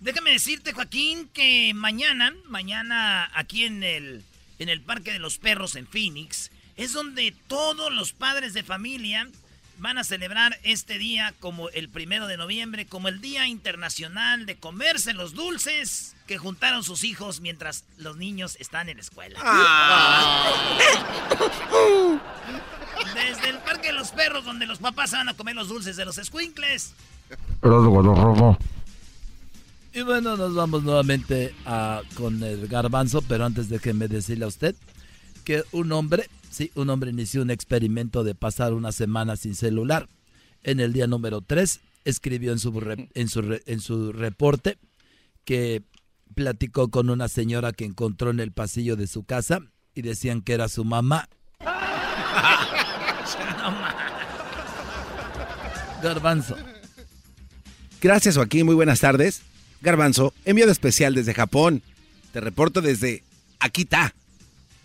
Déjame 0.00 0.32
decirte, 0.32 0.72
Joaquín, 0.72 1.28
que 1.28 1.72
mañana, 1.74 2.34
mañana 2.46 3.30
aquí 3.34 3.64
en 3.64 3.82
el, 3.82 4.24
en 4.58 4.68
el 4.68 4.80
Parque 4.80 5.12
de 5.12 5.18
los 5.18 5.38
Perros 5.38 5.76
en 5.76 5.86
Phoenix, 5.86 6.50
es 6.76 6.92
donde 6.92 7.34
todos 7.46 7.92
los 7.92 8.12
padres 8.12 8.54
de 8.54 8.62
familia 8.62 9.28
van 9.78 9.98
a 9.98 10.04
celebrar 10.04 10.58
este 10.62 10.98
día 10.98 11.32
como 11.40 11.70
el 11.70 11.88
primero 11.88 12.26
de 12.26 12.36
noviembre, 12.36 12.86
como 12.86 13.08
el 13.08 13.20
Día 13.20 13.46
Internacional 13.46 14.46
de 14.46 14.56
Comerse 14.56 15.14
los 15.14 15.34
Dulces 15.34 16.16
que 16.26 16.38
juntaron 16.38 16.84
sus 16.84 17.04
hijos 17.04 17.40
mientras 17.40 17.84
los 17.96 18.16
niños 18.16 18.56
están 18.60 18.88
en 18.88 18.98
la 18.98 19.02
escuela. 19.02 19.38
Desde 23.28 23.50
el 23.50 23.58
Parque 23.58 23.88
de 23.88 23.92
los 23.94 24.10
Perros, 24.10 24.44
donde 24.44 24.66
los 24.66 24.78
papás 24.78 25.12
van 25.12 25.28
a 25.28 25.34
comer 25.34 25.54
los 25.54 25.68
dulces 25.68 25.96
de 25.96 26.04
los 26.04 26.16
squinkles. 26.16 26.94
Y 29.92 30.02
bueno, 30.02 30.36
nos 30.36 30.54
vamos 30.54 30.82
nuevamente 30.84 31.54
a, 31.66 32.02
con 32.14 32.42
el 32.42 32.68
garbanzo, 32.68 33.22
pero 33.22 33.44
antes 33.44 33.68
déjeme 33.68 34.06
decirle 34.08 34.44
a 34.44 34.48
usted 34.48 34.74
que 35.44 35.64
un 35.72 35.90
hombre, 35.92 36.28
sí, 36.50 36.70
un 36.76 36.90
hombre 36.90 37.10
inició 37.10 37.42
un 37.42 37.50
experimento 37.50 38.22
de 38.24 38.34
pasar 38.34 38.72
una 38.72 38.92
semana 38.92 39.36
sin 39.36 39.54
celular. 39.54 40.08
En 40.62 40.78
el 40.80 40.92
día 40.92 41.06
número 41.06 41.40
3 41.40 41.80
escribió 42.04 42.52
en 42.52 42.58
su, 42.58 42.78
re- 42.78 43.08
en 43.14 43.28
su, 43.28 43.42
re- 43.42 43.62
en 43.66 43.80
su 43.80 44.12
reporte 44.12 44.78
que 45.44 45.82
platicó 46.34 46.88
con 46.88 47.10
una 47.10 47.28
señora 47.28 47.72
que 47.72 47.84
encontró 47.84 48.30
en 48.30 48.40
el 48.40 48.52
pasillo 48.52 48.94
de 48.96 49.06
su 49.08 49.24
casa 49.24 49.60
y 49.94 50.02
decían 50.02 50.40
que 50.42 50.52
era 50.52 50.68
su 50.68 50.84
mamá. 50.84 51.28
Garbanzo. 56.02 56.56
Gracias, 58.00 58.36
Joaquín. 58.36 58.66
Muy 58.66 58.74
buenas 58.74 59.00
tardes. 59.00 59.42
Garbanzo, 59.82 60.34
enviado 60.44 60.72
especial 60.72 61.14
desde 61.14 61.34
Japón. 61.34 61.82
Te 62.32 62.40
reporto 62.40 62.80
desde 62.80 63.22
Akita. 63.58 64.14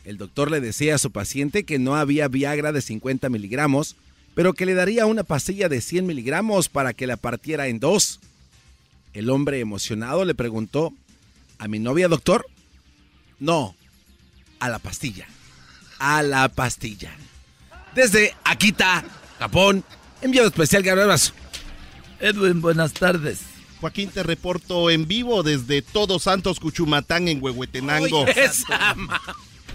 El 0.03 0.17
doctor 0.17 0.51
le 0.51 0.61
decía 0.61 0.95
a 0.95 0.99
su 0.99 1.11
paciente 1.11 1.63
que 1.63 1.79
no 1.79 1.95
había 1.95 2.27
Viagra 2.27 2.71
de 2.71 2.81
50 2.81 3.29
miligramos, 3.29 3.95
pero 4.35 4.53
que 4.53 4.65
le 4.65 4.73
daría 4.73 5.05
una 5.05 5.23
pastilla 5.23 5.69
de 5.69 5.81
100 5.81 6.05
miligramos 6.05 6.69
para 6.69 6.93
que 6.93 7.07
la 7.07 7.17
partiera 7.17 7.67
en 7.67 7.79
dos. 7.79 8.19
El 9.13 9.29
hombre 9.29 9.59
emocionado 9.59 10.25
le 10.25 10.35
preguntó, 10.35 10.93
¿a 11.57 11.67
mi 11.67 11.79
novia, 11.79 12.07
doctor? 12.07 12.45
No, 13.39 13.75
a 14.59 14.69
la 14.69 14.79
pastilla. 14.79 15.27
A 15.99 16.21
la 16.21 16.49
pastilla. 16.49 17.15
Desde 17.95 18.35
Akita, 18.43 19.05
Japón, 19.39 19.83
enviado 20.25 20.47
especial, 20.47 20.83
Garbanzo. 20.83 21.33
Edwin, 22.19 22.61
buenas 22.61 22.93
tardes. 22.93 23.39
Joaquín, 23.81 24.09
te 24.09 24.23
reporto 24.23 24.89
en 24.89 25.07
vivo 25.07 25.43
desde 25.43 25.81
Todos 25.81 26.23
Santos 26.23 26.59
Cuchumatán 26.59 27.27
en 27.27 27.43
Huehuetenango. 27.43 28.21
Oye, 28.21 28.45
esa 28.45 28.95
ma- 28.95 29.21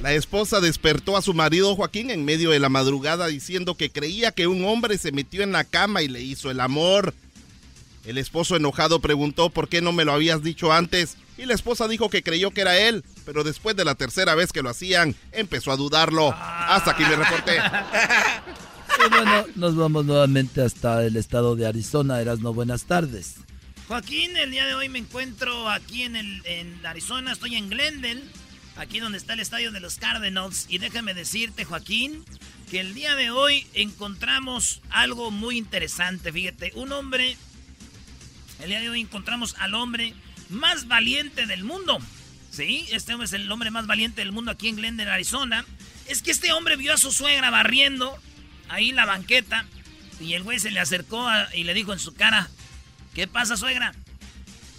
La 0.03 0.15
esposa 0.15 0.61
despertó 0.61 1.17
a 1.17 1.23
su 1.23 1.35
marido 1.35 1.77
Joaquín 1.77 2.11
en 2.11 2.25
medio 2.25 2.51
de 2.51 2.59
la 2.59 2.71
madrugada 2.71 3.27
diciendo 3.27 3.77
que 3.77 3.91
creía 3.91 4.33
que 4.33 4.47
un 4.47 4.65
hombre 4.65 4.97
se 4.99 5.13
metió 5.13 5.43
en 5.43 5.53
la 5.53 5.65
cama 5.65 6.03
y 6.03 6.09
le 6.09 6.23
hizo 6.23 6.51
el 6.51 6.61
amor. 6.61 7.15
El 8.07 8.17
esposo 8.17 8.57
enojado 8.57 9.01
preguntó 9.01 9.51
por 9.51 9.69
qué 9.69 9.83
no 9.83 9.93
me 9.93 10.07
lo 10.07 10.13
habías 10.13 10.43
dicho 10.43 10.73
antes 10.73 11.17
y 11.37 11.45
la 11.45 11.53
esposa 11.55 11.87
dijo 11.87 12.09
que 12.09 12.23
creyó 12.23 12.51
que 12.51 12.63
era 12.63 12.79
él, 12.79 13.05
pero 13.27 13.45
después 13.45 13.77
de 13.77 13.85
la 13.85 13.95
tercera 13.95 14.35
vez 14.35 14.53
que 14.53 14.63
lo 14.63 14.71
hacían 14.71 15.15
empezó 15.33 15.71
a 15.71 15.77
dudarlo. 15.77 16.35
Hasta 16.37 16.93
aquí 16.93 17.03
me 17.05 17.17
reporté. 17.17 17.59
Y 18.99 19.09
bueno, 19.11 19.47
nos 19.55 19.77
vamos 19.77 20.05
nuevamente 20.05 20.63
hasta 20.63 21.05
el 21.05 21.17
estado 21.17 21.57
de 21.57 21.67
Arizona. 21.67 22.21
Erasno, 22.21 22.53
buenas 22.53 22.85
tardes. 22.85 23.37
Joaquín, 23.89 24.37
el 24.37 24.51
día 24.51 24.67
de 24.67 24.75
hoy 24.75 24.89
me 24.89 24.99
encuentro 24.99 25.69
aquí 25.69 26.03
en, 26.03 26.17
el, 26.17 26.43
en 26.45 26.85
Arizona, 26.87 27.33
estoy 27.33 27.57
en 27.57 27.69
Glendale, 27.69 28.23
aquí 28.77 29.01
donde 29.01 29.19
está 29.19 29.33
el 29.33 29.41
estadio 29.41 29.73
de 29.73 29.81
los 29.81 29.97
Cardinals. 29.97 30.67
Y 30.69 30.79
déjame 30.79 31.15
decirte, 31.15 31.65
Joaquín, 31.65 32.25
que 32.71 32.81
el 32.81 32.95
día 32.95 33.17
de 33.17 33.31
hoy 33.31 33.67
encontramos 33.75 34.81
algo 34.91 35.31
muy 35.31 35.59
interesante. 35.59 36.33
Fíjate, 36.33 36.73
un 36.77 36.93
hombre, 36.93 37.37
el 38.61 38.69
día 38.69 38.81
de 38.81 38.91
hoy 38.91 39.01
encontramos 39.01 39.57
al 39.59 39.75
hombre 39.75 40.15
más 40.51 40.87
valiente 40.87 41.47
del 41.47 41.65
mundo. 41.65 41.99
Sí, 42.51 42.87
este 42.91 43.13
hombre 43.13 43.27
es 43.27 43.33
el 43.33 43.51
hombre 43.51 43.71
más 43.71 43.87
valiente 43.87 44.21
del 44.21 44.33
mundo 44.33 44.51
aquí 44.51 44.69
en 44.69 44.77
Glendale, 44.77 45.11
Arizona. 45.11 45.65
Es 46.07 46.23
que 46.23 46.31
este 46.31 46.53
hombre 46.53 46.77
vio 46.77 46.93
a 46.93 46.97
su 46.97 47.13
suegra 47.13 47.51
barriendo 47.51 48.17
ahí 48.71 48.93
la 48.93 49.05
banqueta 49.07 49.67
y 50.21 50.35
el 50.35 50.43
güey 50.43 50.59
se 50.59 50.71
le 50.71 50.81
acercó 50.81 51.27
a- 51.29 51.49
y 51.55 51.65
le 51.65 51.75
dijo 51.75 51.93
en 51.93 51.99
su 51.99 52.15
cara, 52.15 52.49
¿qué 53.15 53.27
pasa, 53.27 53.57
suegra? 53.57 53.93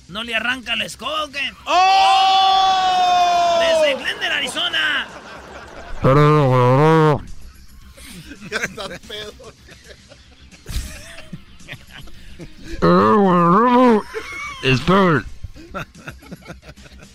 ¿No 0.08 0.24
le 0.24 0.36
arranca 0.36 0.76
la 0.76 0.86
escoba 0.86 1.24
o 1.26 1.30
qué? 1.32 1.54
¡Oh! 1.66 3.60
Desde 3.62 3.96
Glendale, 4.04 4.34
Arizona. 4.36 5.08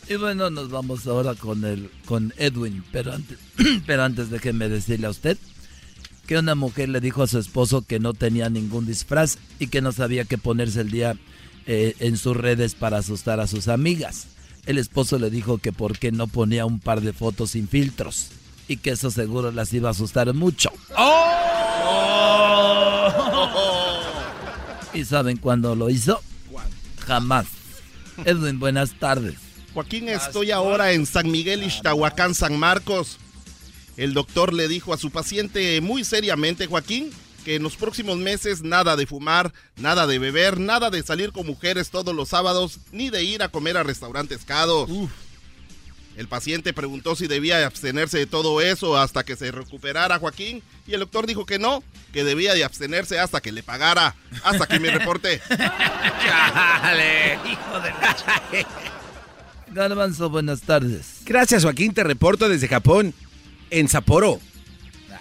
Y 0.09 0.15
bueno, 0.17 0.51
nos 0.51 0.71
vamos 0.71 1.07
ahora 1.07 1.35
con 1.35 1.65
el 1.65 1.91
con 2.05 2.33
Edwin, 2.37 2.85
pero 2.93 3.13
antes, 3.13 3.39
pero 3.87 4.05
antes 4.05 4.31
déjeme 4.31 4.69
decirle 4.69 5.09
a 5.09 5.11
usted 5.11 5.37
que 6.27 6.39
una 6.39 6.55
mujer 6.55 6.89
le 6.89 7.01
dijo 7.01 7.23
a 7.23 7.27
su 7.27 7.39
esposo 7.39 7.83
que 7.83 8.01
no 8.01 8.13
tenía 8.13 8.51
ningún 8.51 8.87
disfraz 8.87 9.39
y 9.59 9.69
que 9.69 9.81
no 9.81 9.93
sabía 9.93 10.25
qué 10.25 10.39
ponerse 10.39 10.81
el 10.81 10.91
día 10.91 11.17
eh, 11.67 11.95
en 12.01 12.17
sus 12.17 12.37
redes 12.37 12.75
para 12.75 12.99
asustar 12.99 13.41
a 13.41 13.47
sus 13.47 13.69
amigas. 13.69 14.27
El 14.67 14.79
esposo 14.79 15.19
le 15.19 15.31
dijo 15.31 15.59
que 15.59 15.73
por 15.73 15.99
qué 15.99 16.11
no 16.11 16.27
ponía 16.27 16.67
un 16.67 16.81
par 16.81 17.01
de 17.01 17.13
fotos 17.13 17.53
sin 17.53 17.69
filtros 17.69 18.29
y 18.69 18.79
que 18.79 18.91
eso 18.91 19.11
seguro 19.11 19.53
las 19.53 19.73
iba 19.73 19.89
a 19.89 19.93
asustar 19.93 20.35
mucho. 20.35 20.71
¿Y 24.93 25.05
saben 25.05 25.37
cuándo 25.37 25.77
lo 25.77 25.89
hizo? 25.91 26.21
Jamás. 27.07 27.47
Edwin, 28.25 28.59
buenas 28.59 28.99
tardes. 28.99 29.35
Joaquín, 29.75 30.09
estoy 30.09 30.51
ahora 30.51 30.93
en 30.93 31.07
San 31.07 31.31
Miguel 31.31 31.63
Ixtahuacán, 31.63 32.35
San 32.35 32.59
Marcos. 32.59 33.19
El 33.97 34.15
doctor 34.15 34.53
le 34.53 34.69
dijo 34.69 34.93
a 34.93 34.99
su 34.99 35.11
paciente 35.11 35.81
muy 35.81 36.05
seriamente, 36.05 36.67
Joaquín, 36.67 37.11
que 37.45 37.55
en 37.55 37.63
los 37.63 37.77
próximos 37.77 38.19
meses 38.19 38.63
nada 38.63 38.97
de 38.97 39.07
fumar, 39.07 39.53
nada 39.77 40.07
de 40.07 40.19
beber, 40.19 40.59
nada 40.59 40.91
de 40.91 41.03
salir 41.03 41.33
con 41.33 41.47
mujeres 41.47 41.91
todos 41.91 42.15
los 42.15 42.29
sábados, 42.31 42.81
ni 42.93 43.09
de 43.09 43.25
ir 43.25 43.43
a 43.43 43.49
comer 43.49 43.77
a 43.77 43.83
restaurantes 43.83 44.45
caros. 44.45 44.91
El 46.17 46.29
paciente 46.29 46.73
preguntó 46.73 47.15
si 47.15 47.27
debía 47.27 47.65
abstenerse 47.67 48.19
de 48.19 48.27
todo 48.27 48.63
eso 48.63 48.97
hasta 48.97 49.23
que 49.23 49.37
se 49.37 49.53
recuperara 49.53 50.19
Joaquín 50.19 50.63
y 50.87 50.95
el 50.95 51.01
doctor 51.01 51.27
dijo 51.27 51.45
que 51.45 51.59
no, 51.59 51.83
que 52.13 52.25
debía 52.25 52.55
de 52.55 52.65
abstenerse 52.65 53.19
hasta 53.19 53.41
que 53.41 53.53
le 53.53 53.63
pagara. 53.63 54.15
Hasta 54.43 54.67
que 54.67 54.81
me 54.81 54.91
reporte. 54.91 55.41
Chale, 56.25 57.35
hijo 57.35 57.81
de 57.81 57.91
la... 57.91 58.17
Garbanzo, 59.69 60.31
buenas 60.31 60.63
tardes. 60.63 61.19
Gracias, 61.27 61.65
Joaquín. 61.65 61.93
Te 61.93 62.03
reporto 62.03 62.49
desde 62.49 62.67
Japón, 62.67 63.13
en 63.71 63.89
Sapporo. 63.89 64.41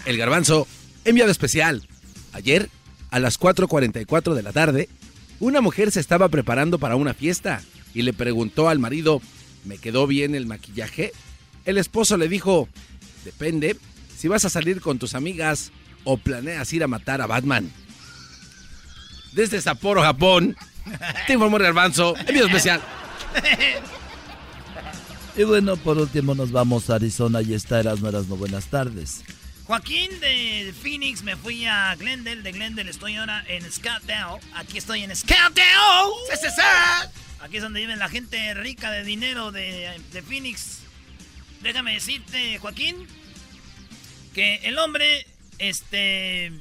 El 0.06 0.18
Garbanzo, 0.18 0.68
enviado 1.04 1.32
especial. 1.32 1.88
Ayer, 2.34 2.70
a 3.12 3.20
las 3.20 3.40
4.44 3.40 4.34
de 4.34 4.44
la 4.44 4.52
tarde, 4.52 4.90
una 5.40 5.62
mujer 5.62 5.92
se 5.92 6.00
estaba 6.00 6.30
preparando 6.30 6.80
para 6.80 6.96
una 6.96 7.14
fiesta 7.14 7.62
y 7.94 8.02
le 8.02 8.14
preguntó 8.14 8.70
al 8.70 8.80
marido, 8.80 9.22
¿me 9.64 9.78
quedó 9.78 10.08
bien 10.08 10.36
el 10.36 10.46
maquillaje? 10.46 11.12
El 11.66 11.78
esposo 11.78 12.18
le 12.18 12.28
dijo, 12.28 12.70
depende 13.24 13.78
si 14.18 14.28
vas 14.28 14.46
a 14.46 14.50
salir 14.50 14.82
con 14.82 15.00
tus 15.00 15.16
amigas 15.16 15.72
o 16.04 16.18
planeas 16.18 16.72
ir 16.74 16.84
a 16.84 16.88
matar 16.88 17.22
a 17.22 17.28
Batman. 17.28 17.72
Desde 19.34 19.60
Sapporo, 19.60 20.02
Japón, 20.02 20.56
te 21.28 21.34
informó 21.34 21.58
el 21.58 21.64
Garbanzo, 21.64 22.16
enviado 22.18 22.48
especial. 22.48 22.82
Y 25.38 25.44
bueno, 25.44 25.76
por 25.76 25.98
último 25.98 26.34
nos 26.34 26.54
vamos 26.54 26.90
a 26.90 26.96
Arizona 26.96 27.42
y 27.42 27.54
está 27.54 27.82
Erasmo 27.82 28.08
Erasmo. 28.08 28.38
Buenas 28.38 28.68
tardes. 28.68 29.22
Joaquín 29.66 30.18
de 30.22 30.74
Phoenix, 30.82 31.24
me 31.24 31.36
fui 31.36 31.66
a 31.66 31.94
Glendale. 31.96 32.42
De 32.42 32.54
Glendale 32.54 32.90
estoy 32.90 33.18
ahora 33.18 33.44
en 33.50 33.70
Scottsdale. 33.70 34.40
Aquí 34.54 34.78
estoy 34.78 35.04
en 35.04 35.14
Scottsdale. 35.14 36.14
Aquí 37.42 37.58
es 37.58 37.64
donde 37.64 37.82
vive 37.82 37.98
la 37.98 38.08
gente 38.08 38.54
rica 38.54 38.92
de 38.92 39.04
dinero 39.04 39.52
de, 39.52 40.02
de 40.14 40.22
Phoenix. 40.22 40.80
Déjame 41.62 41.96
decirte, 41.96 42.58
Joaquín, 42.60 42.96
que 44.34 44.56
el 44.64 44.78
hombre, 44.78 45.28
este, 45.58 46.54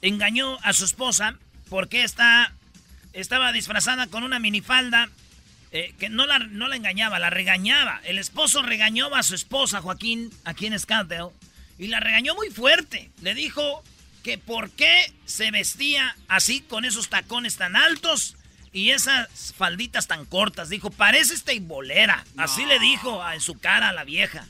engañó 0.00 0.56
a 0.62 0.72
su 0.72 0.86
esposa 0.86 1.36
porque 1.68 2.02
está, 2.02 2.54
estaba 3.12 3.52
disfrazada 3.52 4.06
con 4.06 4.22
una 4.22 4.38
minifalda 4.38 5.10
eh, 5.74 5.92
que 5.98 6.08
no 6.08 6.24
la, 6.24 6.38
no 6.38 6.68
la 6.68 6.76
engañaba, 6.76 7.18
la 7.18 7.30
regañaba. 7.30 8.00
El 8.04 8.18
esposo 8.18 8.62
regañó 8.62 9.12
a 9.12 9.24
su 9.24 9.34
esposa, 9.34 9.82
Joaquín, 9.82 10.30
aquí 10.44 10.66
en 10.66 10.78
Scottsdale, 10.78 11.32
y 11.80 11.88
la 11.88 11.98
regañó 11.98 12.36
muy 12.36 12.48
fuerte. 12.50 13.10
Le 13.22 13.34
dijo 13.34 13.82
que 14.22 14.38
por 14.38 14.70
qué 14.70 15.12
se 15.24 15.50
vestía 15.50 16.16
así 16.28 16.60
con 16.60 16.84
esos 16.84 17.08
tacones 17.08 17.56
tan 17.56 17.74
altos 17.74 18.36
y 18.72 18.90
esas 18.90 19.52
falditas 19.52 20.06
tan 20.06 20.26
cortas. 20.26 20.68
Dijo, 20.68 20.90
parece 20.90 21.58
bolera. 21.58 22.24
Así 22.36 22.64
le 22.66 22.78
dijo 22.78 23.20
en 23.32 23.40
su 23.40 23.58
cara 23.58 23.88
a 23.88 23.92
la 23.92 24.04
vieja. 24.04 24.46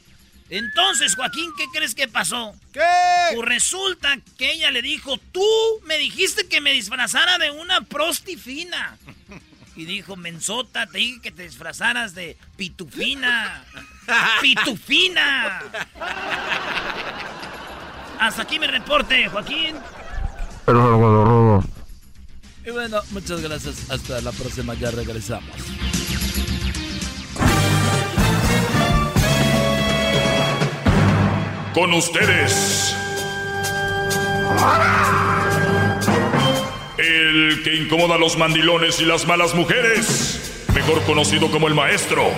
Entonces, 0.50 1.14
Joaquín, 1.14 1.50
¿qué 1.56 1.64
crees 1.72 1.94
que 1.94 2.06
pasó? 2.06 2.54
¿Qué? 2.70 2.80
Pues 3.34 3.48
resulta 3.48 4.18
que 4.36 4.52
ella 4.52 4.70
le 4.70 4.82
dijo, 4.82 5.16
tú 5.32 5.46
me 5.84 5.96
dijiste 5.96 6.48
que 6.48 6.60
me 6.60 6.72
disfrazara 6.72 7.38
de 7.38 7.50
una 7.50 7.80
prostifina. 7.80 8.98
Y 9.76 9.84
dijo, 9.86 10.16
mensota, 10.16 10.86
te 10.86 10.98
dije 10.98 11.20
que 11.20 11.30
te 11.32 11.42
disfrazaras 11.42 12.14
de 12.14 12.36
pitufina. 12.56 13.64
¡Pitufina! 14.42 15.62
Hasta 18.20 18.42
aquí 18.42 18.58
mi 18.58 18.66
reporte, 18.66 19.28
Joaquín. 19.28 19.76
Y 22.66 22.70
bueno, 22.70 23.00
muchas 23.10 23.40
gracias. 23.40 23.90
Hasta 23.90 24.20
la 24.20 24.32
próxima, 24.32 24.74
ya 24.74 24.90
regresamos. 24.90 25.50
Con 31.74 31.92
ustedes. 31.92 32.94
El 36.98 37.62
que 37.64 37.74
incomoda 37.74 38.14
a 38.14 38.18
los 38.18 38.38
mandilones 38.38 39.00
y 39.00 39.04
las 39.04 39.26
malas 39.26 39.54
mujeres. 39.54 40.64
Mejor 40.74 41.02
conocido 41.02 41.50
como 41.50 41.66
el 41.66 41.74
maestro. 41.74 42.30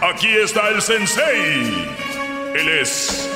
Aquí 0.00 0.28
está 0.28 0.68
el 0.68 0.80
sensei. 0.80 1.88
Él 2.54 2.68
es. 2.80 3.28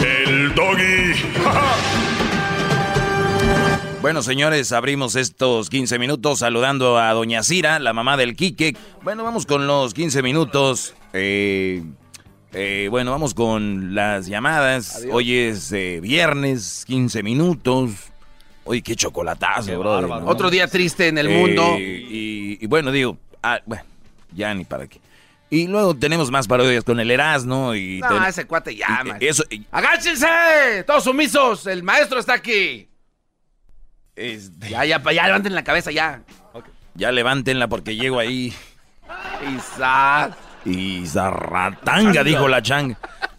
El 0.00 0.54
doggy. 0.54 1.14
Bueno, 4.00 4.22
señores, 4.22 4.70
abrimos 4.70 5.16
estos 5.16 5.68
15 5.70 5.98
minutos 5.98 6.38
saludando 6.38 6.98
a 6.98 7.12
Doña 7.12 7.42
Cira, 7.42 7.80
la 7.80 7.92
mamá 7.92 8.16
del 8.16 8.36
Quique. 8.36 8.76
Bueno, 9.02 9.24
vamos 9.24 9.44
con 9.44 9.66
los 9.66 9.92
15 9.92 10.22
minutos. 10.22 10.94
Eh, 11.12 11.82
eh, 12.52 12.86
bueno, 12.90 13.10
vamos 13.10 13.34
con 13.34 13.96
las 13.96 14.28
llamadas. 14.28 15.04
Hoy 15.10 15.34
es 15.34 15.72
eh, 15.72 15.98
viernes, 16.00 16.84
15 16.86 17.24
minutos. 17.24 18.07
Oye, 18.68 18.82
qué 18.82 18.94
chocolatazo, 18.94 19.78
bro. 19.78 20.26
Otro 20.26 20.50
día 20.50 20.68
triste 20.68 21.08
en 21.08 21.16
el 21.18 21.28
mundo. 21.30 21.76
Y, 21.78 22.58
y 22.60 22.66
bueno, 22.66 22.92
digo, 22.92 23.16
ah, 23.42 23.60
bueno, 23.64 23.82
ya 24.32 24.52
ni 24.54 24.64
para 24.64 24.86
qué. 24.86 25.00
Y 25.50 25.66
luego 25.66 25.94
tenemos 25.96 26.30
más 26.30 26.46
parodias 26.46 26.84
con 26.84 27.00
el 27.00 27.10
Erasmo 27.10 27.74
y... 27.74 28.00
No, 28.00 28.26
ese 28.26 28.44
cuate 28.46 28.78
man. 28.86 29.16
Eso, 29.20 29.42
y- 29.50 29.64
¡Agáchense! 29.72 30.84
¡Todos 30.86 31.04
sumisos! 31.04 31.66
¡El 31.66 31.82
maestro 31.82 32.18
está 32.20 32.34
aquí! 32.34 32.86
este, 34.14 34.68
Ya, 34.68 34.84
ya, 34.84 35.02
ya, 35.12 35.26
levanten 35.26 35.54
la 35.54 35.64
cabeza, 35.64 35.90
ya. 35.90 36.20
ya 36.94 37.10
levántenla 37.10 37.68
porque 37.68 37.96
llego 37.96 38.18
ahí. 38.18 38.52
Y 40.66 41.06
zarratanga, 41.06 42.22
dijo 42.22 42.46
la 42.48 42.60
changa. 42.60 42.98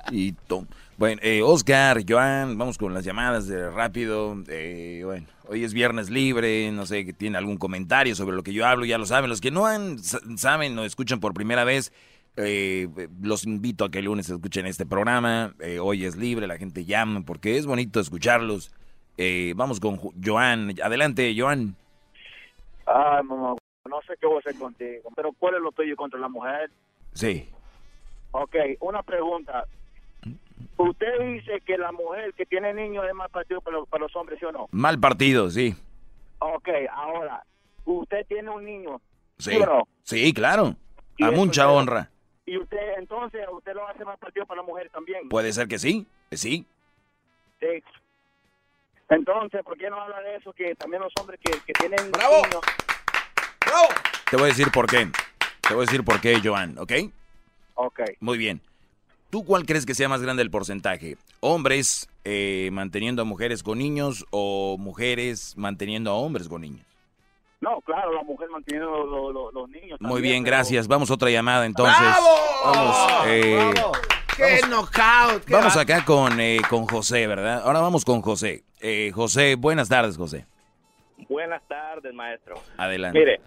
Y 0.10 0.32
to- 0.32 0.66
bueno, 1.00 1.22
eh, 1.24 1.42
Oscar, 1.42 2.04
Joan, 2.08 2.58
vamos 2.58 2.78
con 2.78 2.94
las 2.94 3.06
llamadas 3.06 3.48
de 3.48 3.70
rápido. 3.70 4.36
Eh, 4.50 5.02
bueno, 5.06 5.26
hoy 5.48 5.64
es 5.64 5.74
viernes 5.74 6.10
libre, 6.10 6.72
no 6.74 6.86
sé 6.86 7.06
que 7.06 7.14
tiene 7.14 7.38
algún 7.38 7.58
comentario 7.58 8.16
sobre 8.16 8.36
lo 8.36 8.44
que 8.44 8.52
yo 8.54 8.66
hablo, 8.68 8.84
ya 8.86 8.98
lo 8.98 9.06
saben. 9.06 9.30
Los 9.30 9.40
que 9.40 9.50
no 9.50 9.66
han, 9.66 10.00
sa- 10.00 10.20
saben 10.36 10.78
o 10.78 10.84
escuchan 10.84 11.22
por 11.22 11.34
primera 11.34 11.64
vez, 11.64 11.94
eh, 12.36 12.90
los 13.22 13.46
invito 13.46 13.86
a 13.86 13.92
que 13.92 14.00
el 14.00 14.06
lunes 14.06 14.30
escuchen 14.30 14.66
este 14.66 14.86
programa. 14.86 15.56
Eh, 15.62 15.80
hoy 15.80 16.04
es 16.04 16.18
libre, 16.18 16.48
la 16.48 16.58
gente 16.58 16.84
llama 16.84 17.22
porque 17.26 17.58
es 17.58 17.66
bonito 17.66 18.02
escucharlos. 18.02 18.72
Eh, 19.18 19.54
vamos 19.56 19.80
con 19.80 19.98
Joan. 20.24 20.76
Adelante, 20.84 21.34
Joan. 21.38 21.76
Ay, 22.86 23.24
mamá, 23.24 23.56
no 23.90 24.02
sé 24.06 24.16
qué 24.20 24.28
voy 24.28 24.36
a 24.36 24.40
hacer 24.40 24.56
contigo, 24.56 25.10
pero 25.16 25.32
¿cuál 25.32 25.56
es 25.56 25.62
lo 25.62 25.72
tuyo 25.72 25.96
contra 25.96 26.20
la 26.20 26.28
mujer? 26.28 26.70
Sí. 27.14 27.48
Ok, 28.32 28.56
una 28.82 29.02
pregunta. 29.02 29.66
Usted 30.77 31.19
dice 31.19 31.61
que 31.65 31.77
la 31.77 31.91
mujer 31.91 32.34
que 32.34 32.45
tiene 32.45 32.73
niños 32.73 33.06
es 33.07 33.14
más 33.14 33.30
partido 33.30 33.61
para 33.61 33.77
los, 33.77 33.88
para 33.90 34.03
los 34.03 34.15
hombres, 34.15 34.40
¿sí 34.40 34.45
o 34.45 34.52
no? 34.52 34.68
Mal 34.72 34.99
partido, 34.99 35.49
sí. 35.49 35.76
Ok, 36.40 36.69
ahora, 36.91 37.44
usted 37.86 38.26
tiene 38.27 38.49
un 38.49 38.64
niño, 38.64 39.02
Sí, 39.38 39.52
¿sí 39.52 39.57
o 39.57 39.65
no? 39.65 39.88
sí 40.03 40.34
claro. 40.34 40.76
A 41.22 41.31
mucha 41.31 41.69
honra. 41.69 42.10
Y 42.45 42.57
usted, 42.57 42.94
entonces, 42.98 43.45
usted 43.52 43.73
lo 43.76 43.88
hace 43.88 44.03
más 44.06 44.18
partido 44.18 44.45
para 44.45 44.61
la 44.61 44.68
mujer 44.68 44.90
también. 44.90 45.27
Puede 45.30 45.52
ser 45.53 45.68
que 45.68 45.77
sí, 45.77 46.07
que 46.30 46.38
sí. 46.38 46.65
Sí. 47.60 47.84
Entonces, 49.10 49.64
¿por 49.64 49.77
qué 49.77 49.90
no 49.90 49.99
habla 50.02 50.22
de 50.22 50.36
eso? 50.38 50.53
Que 50.53 50.76
también 50.76 51.02
los 51.02 51.11
hombres 51.19 51.40
que, 51.44 51.52
que 51.65 51.73
tienen 51.73 52.11
¡Bravo! 52.11 52.36
niños- 52.44 52.61
Te 54.30 54.36
voy 54.38 54.45
a 54.45 54.48
decir 54.48 54.72
por 54.72 54.88
qué. 54.88 55.07
Te 55.68 55.73
voy 55.73 55.84
a 55.84 55.86
decir 55.86 56.03
por 56.03 56.22
qué, 56.22 56.40
Joan, 56.44 56.77
¿ok? 56.77 56.91
Ok. 57.76 57.99
Muy 58.19 58.38
bien. 58.38 58.61
¿Tú 59.30 59.46
cuál 59.46 59.66
crees 59.66 59.86
que 59.86 59.94
sea 59.94 60.10
más 60.10 60.22
grande 60.22 60.42
el 60.42 60.50
porcentaje? 60.50 61.18
¿Hombres 61.40 62.08
eh, 62.24 62.70
manteniendo 62.74 63.22
a 63.22 63.26
mujeres 63.26 63.62
con 63.64 63.78
niños 63.78 64.26
o 64.32 64.78
mujeres 64.80 65.54
manteniendo 65.58 66.10
a 66.12 66.16
hombres 66.16 66.50
con 66.50 66.62
niños? 66.62 66.86
No, 67.62 67.80
claro, 67.82 68.14
la 68.14 68.24
mujer 68.24 68.50
manteniendo 68.50 68.90
los, 69.06 69.54
los- 69.54 69.70
niños. 69.70 70.00
Muy 70.00 70.10
también, 70.14 70.22
bien, 70.22 70.44
pero- 70.44 70.56
gracias. 70.56 70.88
Vamos 70.88 71.12
a 71.12 71.14
otra 71.14 71.30
llamada 71.30 71.66
entonces. 71.66 71.96
Vamos, 72.66 72.98
eh, 73.28 73.72
¡Qué 74.36 74.62
vamos- 74.62 74.70
knockout! 74.70 75.44
qué 75.46 75.54
vamos 75.54 75.78
va- 75.78 75.82
acá 75.82 76.06
con, 76.06 76.40
eh, 76.40 76.60
con 76.70 76.88
José, 76.88 77.28
¿verdad? 77.28 77.62
Ahora 77.64 77.82
vamos 77.82 78.06
con 78.06 78.22
José. 78.22 78.64
Eh, 78.80 79.12
José, 79.14 79.56
buenas 79.56 79.90
tardes, 79.90 80.16
José. 80.18 80.46
Buenas 81.28 81.62
tardes, 81.68 82.14
maestro. 82.14 82.56
Adelante. 82.78 83.20
Mire, 83.20 83.42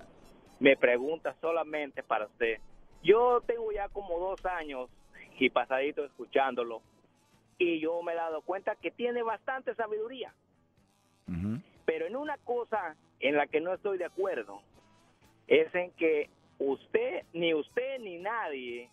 me 0.61 0.77
pregunta 0.77 1.35
solamente 1.41 2.03
para 2.03 2.27
usted. 2.27 2.59
Yo 3.03 3.41
tengo 3.47 3.73
ya 3.73 3.89
como 3.89 4.19
dos 4.19 4.45
años 4.45 4.89
y 5.45 5.51
pasadito 5.51 6.05
escuchándolo 6.05 6.83
y 7.59 7.81
yo 7.81 8.01
me 8.03 8.13
he 8.13 8.17
dado 8.17 8.43
cuenta 8.43 8.77
que 8.77 8.91
tiene 8.93 9.23
bastante 9.23 9.75
sabiduría. 9.75 10.33
Pero 11.85 12.07
en 12.07 12.15
una 12.17 12.37
cosa 12.39 12.95
en 13.21 13.37
la 13.37 13.47
que 13.49 13.61
no 13.61 13.75
estoy 13.75 13.99
de 13.99 14.05
acuerdo 14.05 14.63
es 15.49 15.75
en 15.75 15.91
que 15.93 16.31
usted, 16.59 17.25
ni 17.33 17.55
usted 17.55 17.99
ni 18.01 18.19
nadie 18.19 18.89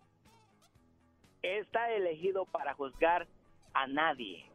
está 1.44 1.92
elegido 1.92 2.46
para 2.46 2.74
juzgar 2.74 3.28
a 3.74 3.88
nadie. 3.88 4.46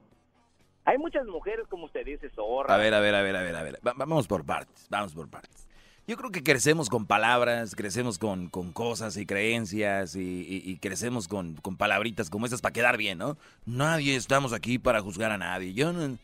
Hay 0.85 0.99
muchas 0.99 1.27
mujeres, 1.27 1.67
como 1.69 1.87
usted 1.87 2.05
dice, 2.05 2.29
zorras. 2.31 2.73
A 2.73 2.77
ver, 2.77 2.93
a 2.93 3.01
ver, 3.01 3.15
a 3.15 3.23
ver, 3.23 3.37
a 3.37 3.43
ver, 3.43 3.57
a 3.57 3.63
ver. 3.63 3.79
Va- 3.87 3.95
vamos 3.97 4.27
por 4.27 4.45
partes, 4.45 4.87
vamos 4.91 5.15
por 5.15 5.31
partes. 5.31 5.67
Yo 6.07 6.19
creo 6.19 6.31
que 6.31 6.43
crecemos 6.43 6.91
con 6.91 7.07
palabras, 7.07 7.75
crecemos 7.75 8.19
con, 8.19 8.49
con 8.51 8.73
cosas 8.73 9.17
y 9.17 9.25
creencias 9.25 10.15
y, 10.17 10.21
y- 10.21 10.63
y 10.71 10.77
crecemos 10.77 11.29
con, 11.29 11.55
con 11.57 11.77
palabritas 11.79 12.29
como 12.29 12.45
estas 12.45 12.61
para 12.61 12.75
quedar 12.75 12.99
bien, 12.99 13.17
¿no? 13.17 13.39
Nadie 13.65 14.15
estamos 14.15 14.53
aquí 14.53 14.79
para 14.79 15.01
juzgar 15.01 15.33
a 15.33 15.39
nadie. 15.39 15.73
Yo 15.73 15.93
no- 15.93 16.19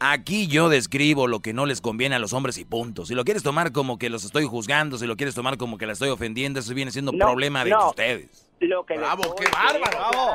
Aquí 0.00 0.46
yo 0.46 0.68
describo 0.68 1.26
lo 1.26 1.40
que 1.40 1.52
no 1.52 1.66
les 1.66 1.80
conviene 1.80 2.14
a 2.14 2.18
los 2.20 2.32
hombres 2.32 2.56
y 2.56 2.64
punto. 2.64 3.04
Si 3.04 3.14
lo 3.16 3.24
quieres 3.24 3.42
tomar 3.42 3.72
como 3.72 3.98
que 3.98 4.08
los 4.08 4.24
estoy 4.24 4.44
juzgando, 4.44 4.96
si 4.96 5.06
lo 5.08 5.16
quieres 5.16 5.34
tomar 5.34 5.58
como 5.58 5.76
que 5.76 5.86
la 5.86 5.92
estoy 5.92 6.08
ofendiendo, 6.10 6.60
eso 6.60 6.72
viene 6.72 6.92
siendo 6.92 7.10
No, 7.10 7.18
problema 7.26 7.64
de 7.64 7.70
no. 7.70 7.88
ustedes. 7.90 8.46
Lo 8.60 8.86
que 8.86 8.96
Bravo, 8.96 9.34
qué 9.34 9.46
bárbaro, 9.50 9.98
bravo. 9.98 10.32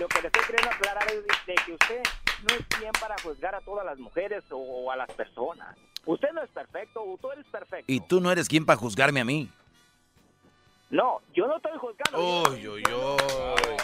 Lo 0.00 0.08
que 0.08 0.22
le 0.22 0.28
estoy 0.28 0.42
queriendo 0.46 0.70
aclarar 0.70 1.06
es 1.08 1.16
de, 1.22 1.52
de 1.52 1.54
que 1.66 1.72
usted 1.72 2.02
no 2.48 2.56
es 2.56 2.78
quien 2.78 2.90
para 2.98 3.14
juzgar 3.22 3.54
a 3.54 3.60
todas 3.60 3.84
las 3.84 3.98
mujeres 3.98 4.42
o, 4.50 4.56
o 4.56 4.90
a 4.90 4.96
las 4.96 5.10
personas. 5.12 5.76
Usted 6.08 6.28
no 6.32 6.42
es 6.42 6.48
perfecto, 6.50 7.04
tú 7.20 7.30
eres 7.32 7.44
perfecto. 7.46 7.84
Y 7.86 8.00
tú 8.00 8.18
no 8.18 8.32
eres 8.32 8.48
quien 8.48 8.64
para 8.64 8.78
juzgarme 8.78 9.20
a 9.20 9.26
mí. 9.26 9.50
No, 10.88 11.20
yo 11.34 11.46
no 11.46 11.56
estoy 11.58 11.72
juzgando. 11.76 12.48
Uy, 12.50 12.66
uy, 12.66 12.82
uy. 12.82 13.76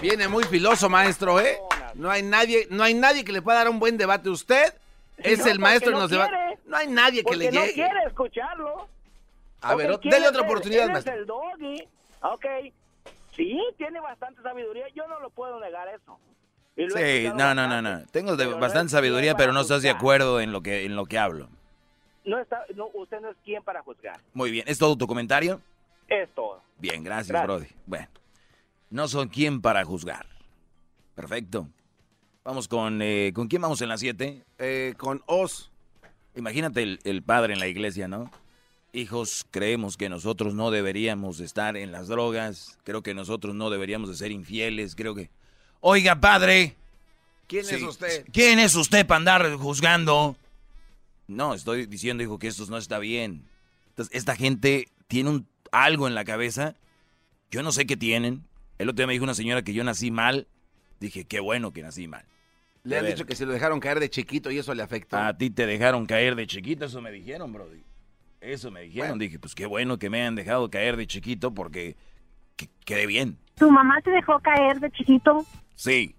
Viene 0.00 0.28
muy 0.28 0.44
filoso, 0.44 0.88
maestro, 0.88 1.38
¿eh? 1.40 1.58
No 1.94 2.10
hay 2.10 2.22
nadie, 2.22 2.66
no 2.70 2.82
hay 2.82 2.94
nadie 2.94 3.22
que 3.22 3.32
le 3.32 3.42
pueda 3.42 3.58
dar 3.58 3.68
un 3.68 3.78
buen 3.78 3.98
debate. 3.98 4.30
Usted 4.30 4.72
es 5.18 5.40
No, 5.40 5.46
el 5.50 5.58
maestro 5.58 5.90
en 5.92 5.98
los 5.98 6.10
no 6.10 6.16
debates. 6.16 6.58
No 6.64 6.76
hay 6.78 6.86
nadie 6.88 7.22
que 7.22 7.36
le 7.36 7.52
no 7.52 7.60
llegue. 7.60 7.74
quiere 7.74 8.00
escucharlo. 8.06 8.88
A 9.60 9.74
ver, 9.74 9.90
Ok, 9.90 9.96
o- 9.96 10.00
¿quién 10.00 10.10
dele 10.14 10.28
otra 10.28 10.40
oportunidad, 10.42 10.84
Él 10.84 10.88
es 10.88 10.92
maestro. 10.94 11.14
el 11.14 11.26
doggy. 11.26 11.88
Ok. 12.22 12.46
Sí, 13.36 13.60
tiene 13.76 14.00
bastante 14.00 14.40
sabiduría. 14.40 14.88
Yo 14.94 15.06
no 15.06 15.20
lo 15.20 15.28
puedo 15.28 15.60
negar 15.60 15.86
eso. 15.88 16.18
Sí, 16.76 17.28
no, 17.34 17.54
no, 17.54 17.68
no, 17.68 17.82
no. 17.82 18.06
Tengo 18.06 18.32
de 18.32 18.44
pero 18.44 18.56
no 18.56 18.60
bastante 18.60 18.90
sabiduría, 18.90 19.36
pero 19.36 19.52
no 19.52 19.60
estás 19.60 19.82
de 19.82 19.90
acuerdo 19.90 20.40
en 20.40 20.52
lo 20.52 20.62
que 20.62 20.84
en 20.84 20.96
lo 20.96 21.04
que 21.06 21.18
hablo. 21.18 21.48
No 22.24 22.38
está, 22.38 22.64
no, 22.74 22.88
usted 22.94 23.20
no 23.20 23.30
es 23.30 23.36
quien 23.44 23.62
para 23.62 23.82
juzgar. 23.82 24.18
Muy 24.32 24.50
bien, 24.50 24.64
¿es 24.68 24.78
todo 24.78 24.96
tu 24.96 25.06
comentario? 25.06 25.60
Es 26.08 26.28
todo. 26.34 26.62
Bien, 26.78 27.02
gracias, 27.02 27.28
Gracias. 27.28 27.46
Brody. 27.46 27.68
Bueno, 27.86 28.08
no 28.90 29.08
son 29.08 29.28
quien 29.28 29.60
para 29.60 29.84
juzgar. 29.84 30.26
Perfecto. 31.14 31.68
Vamos 32.44 32.68
con, 32.68 33.00
eh, 33.02 33.32
¿con 33.34 33.48
quién 33.48 33.62
vamos 33.62 33.80
en 33.82 33.88
las 33.88 34.00
7? 34.00 34.42
con 34.96 35.22
Oz. 35.26 35.70
Imagínate 36.34 36.82
el, 36.82 36.98
el 37.04 37.22
padre 37.22 37.52
en 37.52 37.60
la 37.60 37.66
iglesia, 37.66 38.08
¿no? 38.08 38.30
Hijos, 38.94 39.46
creemos 39.50 39.96
que 39.96 40.08
nosotros 40.08 40.54
no 40.54 40.70
deberíamos 40.70 41.40
estar 41.40 41.76
en 41.76 41.92
las 41.92 42.08
drogas, 42.08 42.78
creo 42.84 43.02
que 43.02 43.14
nosotros 43.14 43.54
no 43.54 43.70
deberíamos 43.70 44.08
de 44.08 44.16
ser 44.16 44.32
infieles, 44.32 44.94
creo 44.94 45.14
que... 45.14 45.30
Oiga, 45.84 46.14
padre. 46.20 46.76
¿Quién 47.48 47.64
Sí, 47.64 47.74
es 47.74 47.82
usted? 47.82 48.24
¿Quién 48.32 48.58
es 48.60 48.74
usted 48.76 49.04
para 49.04 49.16
andar 49.18 49.52
juzgando? 49.56 50.36
No, 51.26 51.54
estoy 51.54 51.86
diciendo, 51.86 52.22
hijo, 52.22 52.38
que 52.38 52.46
esto 52.46 52.64
no 52.68 52.78
está 52.78 52.98
bien. 53.00 53.42
Entonces, 53.88 54.14
esta 54.14 54.36
gente 54.36 54.88
tiene 55.08 55.30
un, 55.30 55.46
algo 55.72 56.06
en 56.06 56.14
la 56.14 56.24
cabeza. 56.24 56.76
Yo 57.50 57.62
no 57.64 57.72
sé 57.72 57.84
qué 57.84 57.96
tienen. 57.96 58.44
El 58.78 58.88
otro 58.88 58.98
día 58.98 59.06
me 59.08 59.12
dijo 59.12 59.24
una 59.24 59.34
señora 59.34 59.62
que 59.62 59.74
yo 59.74 59.82
nací 59.82 60.12
mal. 60.12 60.46
Dije, 61.00 61.24
qué 61.24 61.40
bueno 61.40 61.72
que 61.72 61.82
nací 61.82 62.06
mal. 62.06 62.24
Le 62.84 62.98
han 62.98 63.02
ver. 63.04 63.14
dicho 63.14 63.26
que 63.26 63.34
se 63.34 63.44
lo 63.44 63.52
dejaron 63.52 63.80
caer 63.80 63.98
de 63.98 64.08
chiquito 64.08 64.50
y 64.52 64.58
eso 64.58 64.72
le 64.74 64.82
afectó. 64.84 65.16
A 65.16 65.36
ti 65.36 65.50
te 65.50 65.66
dejaron 65.66 66.06
caer 66.06 66.36
de 66.36 66.46
chiquito, 66.46 66.84
eso 66.84 67.00
me 67.00 67.10
dijeron, 67.10 67.52
Brody. 67.52 67.82
Eso 68.40 68.70
me 68.70 68.82
dijeron. 68.82 69.18
Dije, 69.18 69.38
pues 69.40 69.54
qué 69.56 69.66
bueno 69.66 69.98
que 69.98 70.10
me 70.10 70.24
han 70.24 70.36
dejado 70.36 70.70
caer 70.70 70.96
de 70.96 71.06
chiquito 71.08 71.52
porque 71.52 71.96
que- 72.56 72.68
quedé 72.84 73.06
bien. 73.06 73.36
¿Tu 73.56 73.70
mamá 73.70 74.00
te 74.02 74.10
dejó 74.10 74.38
caer 74.40 74.78
de 74.80 74.90
chiquito? 74.92 75.44
Sí. 75.74 76.14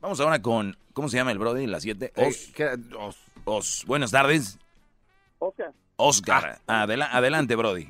Vamos 0.00 0.20
ahora 0.20 0.40
con, 0.42 0.76
¿cómo 0.92 1.08
se 1.08 1.16
llama 1.16 1.32
el 1.32 1.38
Brody? 1.38 1.66
Las 1.66 1.82
7. 1.82 2.12
Eh, 2.16 2.26
Os. 2.26 2.52
Os. 2.98 3.18
Os. 3.44 3.84
Buenas 3.86 4.10
tardes. 4.10 4.58
Oscar, 5.38 5.72
Oscar. 5.96 6.58
Adela- 6.66 7.10
adelante, 7.12 7.54
Brody. 7.56 7.88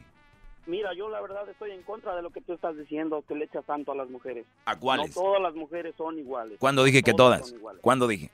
mira, 0.66 0.92
yo 0.94 1.08
la 1.08 1.20
verdad 1.20 1.48
estoy 1.48 1.70
en 1.72 1.82
contra 1.82 2.16
de 2.16 2.22
lo 2.22 2.30
que 2.30 2.40
tú 2.40 2.52
estás 2.54 2.76
diciendo, 2.76 3.22
que 3.28 3.34
le 3.34 3.44
echas 3.44 3.64
tanto 3.64 3.92
a 3.92 3.94
las 3.94 4.08
mujeres. 4.08 4.46
¿A 4.64 4.76
cuáles? 4.76 5.14
No 5.14 5.22
todas 5.22 5.40
las 5.42 5.54
mujeres 5.54 5.94
son 5.96 6.18
iguales. 6.18 6.58
¿Cuándo 6.58 6.82
dije 6.84 7.02
que 7.02 7.12
Todas 7.12 7.38
todas? 7.38 7.48
son 7.50 7.58
iguales. 7.58 7.82
¿Cuándo 7.82 8.06
dije? 8.08 8.30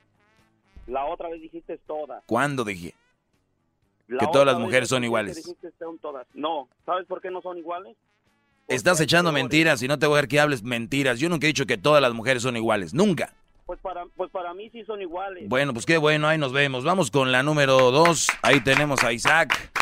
La 0.87 1.05
otra 1.07 1.29
vez 1.29 1.41
dijiste 1.43 1.77
todas. 1.87 2.23
¿Cuándo 2.27 2.65
dije? 2.65 2.95
La 4.09 4.21
Que 4.21 4.27
todas 4.33 4.47
las 4.47 4.59
mujeres 4.59 4.89
son 4.89 5.05
iguales. 5.05 5.37
dijiste 5.37 5.71
son 5.79 5.99
todas. 5.99 6.27
No, 6.35 6.69
¿sabes 6.87 7.07
por 7.07 7.21
qué 7.21 7.31
no 7.31 7.43
son 7.43 7.59
iguales? 7.59 7.97
Estás 8.71 9.01
echando 9.01 9.33
mentiras 9.33 9.83
y 9.83 9.89
no 9.89 9.99
te 9.99 10.07
voy 10.07 10.15
a 10.17 10.21
ver 10.21 10.29
que 10.29 10.39
hables 10.39 10.63
mentiras. 10.63 11.19
Yo 11.19 11.29
nunca 11.29 11.47
he 11.47 11.49
dicho 11.49 11.67
que 11.67 11.77
todas 11.77 12.01
las 12.01 12.15
mujeres 12.15 12.45
son 12.45 12.57
iguales. 12.57 12.95
Nunca. 12.95 13.35
Pues 13.67 13.81
para, 13.81 14.05
pues 14.17 14.31
para 14.31 14.55
mí 14.55 14.71
sí 14.71 14.85
son 14.85 15.03
iguales. 15.03 15.49
Bueno, 15.49 15.75
pues 15.75 15.85
qué 15.85 15.99
bueno, 15.99 16.29
ahí 16.29 16.39
nos 16.39 16.53
vemos. 16.53 16.85
Vamos 16.85 17.11
con 17.11 17.33
la 17.33 17.43
número 17.43 17.91
dos. 17.91 18.29
Ahí 18.43 18.61
tenemos 18.61 19.03
a 19.03 19.13
Isaac. 19.13 19.73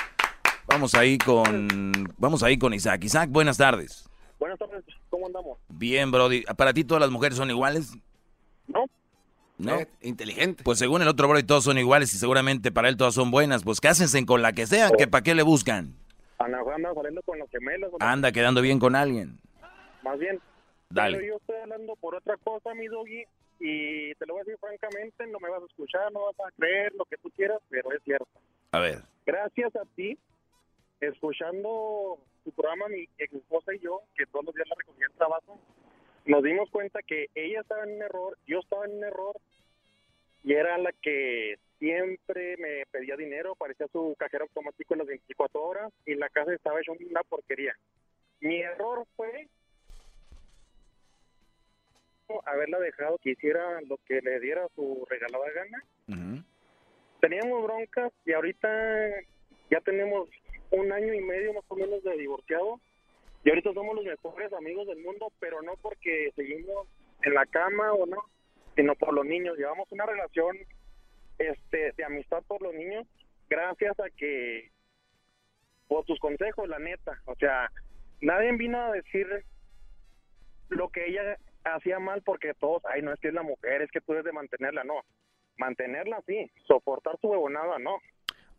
Vamos 0.67 0.95
ahí 0.95 1.19
con. 1.19 2.15
Vamos 2.17 2.43
ahí 2.43 2.57
con 2.57 2.73
Isaac. 2.73 3.05
Isaac, 3.05 3.29
buenas 3.31 3.59
tardes. 3.59 4.09
Buenas 4.39 4.59
tardes, 4.59 4.83
¿cómo 5.11 5.27
andamos? 5.27 5.59
Bien, 5.69 6.11
Brody. 6.11 6.45
¿Para 6.57 6.73
ti 6.73 6.83
todas 6.83 7.03
las 7.03 7.11
mujeres 7.11 7.37
son 7.37 7.51
iguales? 7.51 7.93
No. 8.69 8.87
¿No? 9.59 9.81
Eh, 9.81 9.89
inteligente. 10.01 10.63
Pues 10.65 10.79
según 10.79 11.03
el 11.03 11.09
otro 11.09 11.29
Brody 11.29 11.43
todos 11.43 11.65
son 11.65 11.77
iguales 11.77 12.15
y 12.15 12.19
seguramente 12.19 12.73
para 12.73 12.89
él 12.89 12.97
todas 12.97 13.13
son 13.13 13.31
buenas. 13.31 13.65
Pues 13.65 13.83
cásense 13.83 14.25
con 14.25 14.41
la 14.41 14.55
que 14.55 14.67
sea, 14.67 14.91
que 14.97 15.07
para 15.07 15.23
qué 15.23 15.35
le 15.35 15.43
buscan. 15.43 15.95
Anda 16.39 16.63
saliendo 16.95 17.23
con 17.23 17.39
los 17.39 17.51
gemelos. 17.51 17.93
¿o 17.93 17.99
no? 17.99 18.07
Anda 18.07 18.33
quedando 18.33 18.63
bien 18.63 18.79
con 18.79 18.95
alguien. 18.95 19.39
Más 20.03 20.19
bien. 20.19 20.41
Dale. 20.91 21.19
Pero 21.19 21.29
yo 21.29 21.37
estoy 21.37 21.57
hablando 21.57 21.97
por 21.97 22.15
otra 22.15 22.37
cosa, 22.39 22.75
mi 22.75 22.87
doggy, 22.87 23.25
y 23.61 24.15
te 24.15 24.27
lo 24.27 24.35
voy 24.35 24.41
a 24.41 24.45
decir 24.45 24.59
francamente, 24.59 25.27
no 25.27 25.39
me 25.41 25.51
vas 25.51 25.63
a 25.63 25.67
escuchar, 25.67 26.13
no 26.13 26.27
vas 26.27 26.41
a 26.41 26.51
creer 26.53 26.95
lo 26.95 27.05
que 27.05 27.17
tú 27.19 27.31
quieras, 27.31 27.59
pero 27.69 27.93
es 27.93 28.03
cierto. 28.05 28.29
A 28.73 28.79
ver. 28.79 28.99
Gracias 29.27 29.75
a 29.77 29.85
ti, 29.97 30.17
escuchando 31.01 32.19
tu 32.45 32.53
programa, 32.53 32.89
mi 32.89 33.07
ex 33.19 33.35
esposa 33.35 33.75
y 33.75 33.81
yo, 33.81 34.01
que 34.17 34.25
todos 34.27 34.47
los 34.47 34.55
días 34.55 34.69
la 34.69 34.77
recogía 34.77 35.07
el 35.07 35.19
trabajo, 35.19 35.59
nos 36.25 36.43
dimos 36.43 36.71
cuenta 36.71 37.03
que 37.03 37.27
ella 37.35 37.61
estaba 37.61 37.85
en 37.85 37.97
un 37.97 38.03
error, 38.03 38.39
yo 38.47 38.61
estaba 38.61 38.87
en 38.87 38.97
un 38.99 39.05
error, 39.05 39.37
y 40.45 40.53
era 40.53 40.79
la 40.79 40.93
que 40.93 41.59
siempre 41.79 42.57
me 42.59 42.85
pedía 42.91 43.17
dinero, 43.17 43.55
parecía 43.55 43.87
su 43.89 44.15
cajero 44.19 44.45
automático 44.45 44.95
en 44.95 44.99
las 44.99 45.09
24 45.09 45.63
horas, 45.63 45.93
y 46.07 46.15
la 46.15 46.29
casa 46.29 46.53
estaba 46.53 46.81
hecha 46.81 46.93
una 46.93 47.23
porquería. 47.23 47.75
Mi 48.41 48.61
error 48.61 49.05
fue 49.17 49.49
haberla 52.45 52.79
dejado 52.79 53.19
que 53.19 53.31
hiciera 53.31 53.81
lo 53.83 53.99
que 54.07 54.21
le 54.21 54.39
diera 54.41 54.67
su 54.75 55.07
regalada 55.09 55.51
gana. 55.53 56.45
Teníamos 57.21 57.65
broncas 57.65 58.13
y 58.25 58.33
ahorita 58.33 58.69
ya 59.71 59.81
tenemos 59.81 60.29
un 60.71 60.93
año 60.93 61.13
y 61.15 61.21
medio 61.21 61.53
más 61.53 61.65
o 61.69 61.75
menos 61.75 62.03
de 62.05 62.17
divorciado. 62.17 62.81
Y 63.45 63.51
ahorita 63.51 63.73
somos 63.73 63.97
los 63.97 64.05
mejores 64.05 64.53
amigos 64.53 64.87
del 64.87 64.99
mundo, 64.99 65.33
pero 65.41 65.63
no 65.63 65.75
porque 65.81 66.31
seguimos 66.37 66.87
en 67.23 67.35
la 67.35 67.47
cama 67.47 67.93
o 67.93 68.07
no, 68.07 68.25
sino 68.77 68.95
por 68.95 69.15
los 69.15 69.25
niños. 69.25 69.57
Llevamos 69.57 69.91
una 69.91 70.07
relación 70.07 70.57
este 71.39 71.93
de 71.97 72.05
amistad 72.05 72.43
por 72.47 72.63
los 72.63 72.75
niños 72.75 73.07
gracias 73.49 73.99
a 74.01 74.11
que 74.11 74.71
por 75.89 76.05
tus 76.05 76.19
consejos, 76.21 76.69
la 76.69 76.79
neta. 76.79 77.21
O 77.25 77.35
sea, 77.37 77.71
nadie 78.21 78.53
vino 78.53 78.79
a 78.79 78.93
decir 78.93 79.27
lo 80.69 80.91
que 80.91 81.07
ella 81.07 81.39
hacía 81.65 81.99
mal 81.99 82.23
porque 82.23 82.53
todos, 82.55 82.83
ay, 82.93 83.03
no 83.03 83.13
es 83.13 83.21
que 83.21 83.29
es 83.29 83.35
la 83.35 83.43
mujer, 83.43 83.83
es 83.83 83.91
que 83.91 84.01
tú 84.01 84.13
debes 84.13 84.27
de 84.27 84.33
mantenerla, 84.33 84.85
no. 84.85 85.01
mantenerla 85.57 86.19
así, 86.19 86.51
soportar 86.67 87.19
su 87.21 87.29
huevonada, 87.29 87.79
no. 87.79 87.99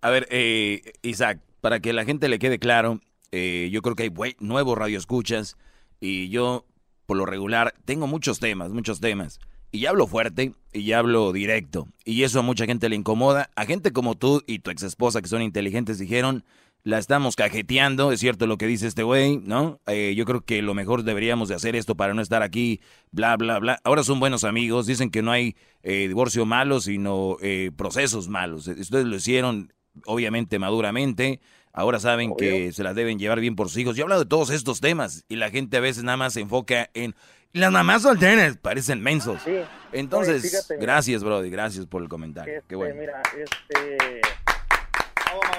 A 0.02 0.10
ver, 0.10 0.28
eh, 0.32 0.82
Isaac, 1.02 1.40
para 1.62 1.80
que 1.80 1.94
la 1.94 2.04
gente 2.04 2.30
le 2.30 2.40
quede 2.40 2.60
claro, 2.60 3.00
eh, 3.32 3.70
yo 3.72 3.82
creo 3.82 3.96
que 3.96 4.04
hay 4.04 4.36
nuevos 4.40 4.78
radioescuchas 4.78 5.58
y 6.00 6.30
yo, 6.30 6.66
por 7.06 7.18
lo 7.18 7.26
regular, 7.26 7.74
tengo 7.86 8.08
muchos 8.08 8.40
temas, 8.40 8.72
muchos 8.72 9.00
temas. 9.00 9.40
Y 9.72 9.82
ya 9.82 9.92
hablo 9.92 10.08
fuerte 10.08 10.54
y 10.74 10.84
ya 10.84 11.00
hablo 11.00 11.32
directo. 11.32 11.88
Y 12.04 12.24
eso 12.24 12.40
a 12.40 12.44
mucha 12.44 12.66
gente 12.66 12.90
le 12.90 12.96
incomoda. 12.96 13.50
A 13.56 13.66
gente 13.66 13.92
como 13.92 14.16
tú 14.16 14.44
y 14.48 14.60
tu 14.60 14.72
ex 14.72 14.84
esposa, 14.84 15.22
que 15.22 15.28
son 15.28 15.42
inteligentes, 15.42 16.00
dijeron, 16.00 16.44
la 16.84 16.98
estamos 16.98 17.36
cajeteando, 17.36 18.12
es 18.12 18.20
cierto 18.20 18.48
lo 18.48 18.58
que 18.58 18.66
dice 18.66 18.88
este 18.88 19.04
güey, 19.04 19.38
¿no? 19.38 19.80
Eh, 19.86 20.14
yo 20.16 20.26
creo 20.26 20.42
que 20.42 20.62
lo 20.62 20.74
mejor 20.74 21.04
deberíamos 21.04 21.50
de 21.50 21.56
hacer 21.56 21.76
esto 21.76 21.96
para 21.96 22.14
no 22.14 22.22
estar 22.22 22.42
aquí, 22.42 22.82
bla, 23.12 23.36
bla, 23.38 23.60
bla. 23.60 23.80
Ahora 23.84 24.04
son 24.04 24.20
buenos 24.20 24.44
amigos, 24.44 24.88
dicen 24.88 25.12
que 25.12 25.22
no 25.22 25.32
hay 25.32 25.56
eh, 25.84 26.08
divorcio 26.08 26.46
malo, 26.46 26.80
sino 26.80 27.38
eh, 27.42 27.72
procesos 27.76 28.28
malos. 28.28 28.68
Ustedes 28.68 29.06
lo 29.06 29.16
hicieron, 29.16 29.74
obviamente, 30.06 30.58
maduramente. 30.58 31.42
Ahora 31.74 32.00
saben 32.00 32.36
que 32.36 32.72
se 32.74 32.84
las 32.84 32.96
deben 32.96 33.20
llevar 33.20 33.40
bien 33.40 33.56
por 33.56 33.70
sus 33.70 33.78
hijos. 33.78 33.96
Yo 33.96 34.02
he 34.02 34.06
hablado 34.06 34.24
de 34.24 34.30
todos 34.30 34.50
estos 34.50 34.82
temas 34.82 35.24
y 35.30 35.36
la 35.36 35.52
gente 35.52 35.78
a 35.78 35.82
veces 35.82 36.04
nada 36.04 36.18
más 36.18 36.34
se 36.34 36.42
enfoca 36.42 36.90
en 36.94 37.14
las 37.54 37.72
mamás 37.72 38.04
solteras, 38.04 38.58
parecen 38.58 39.02
mensos. 39.02 39.42
Entonces, 39.92 40.42
Oye, 40.44 40.50
fíjate. 40.50 40.78
gracias, 40.78 41.24
Brody, 41.24 41.50
gracias 41.50 41.86
por 41.86 42.02
el 42.02 42.10
comentario. 42.10 42.58
Este, 42.58 42.68
Qué 42.68 42.76
bueno. 42.76 42.96
Mira, 42.96 43.22
este, 43.38 43.98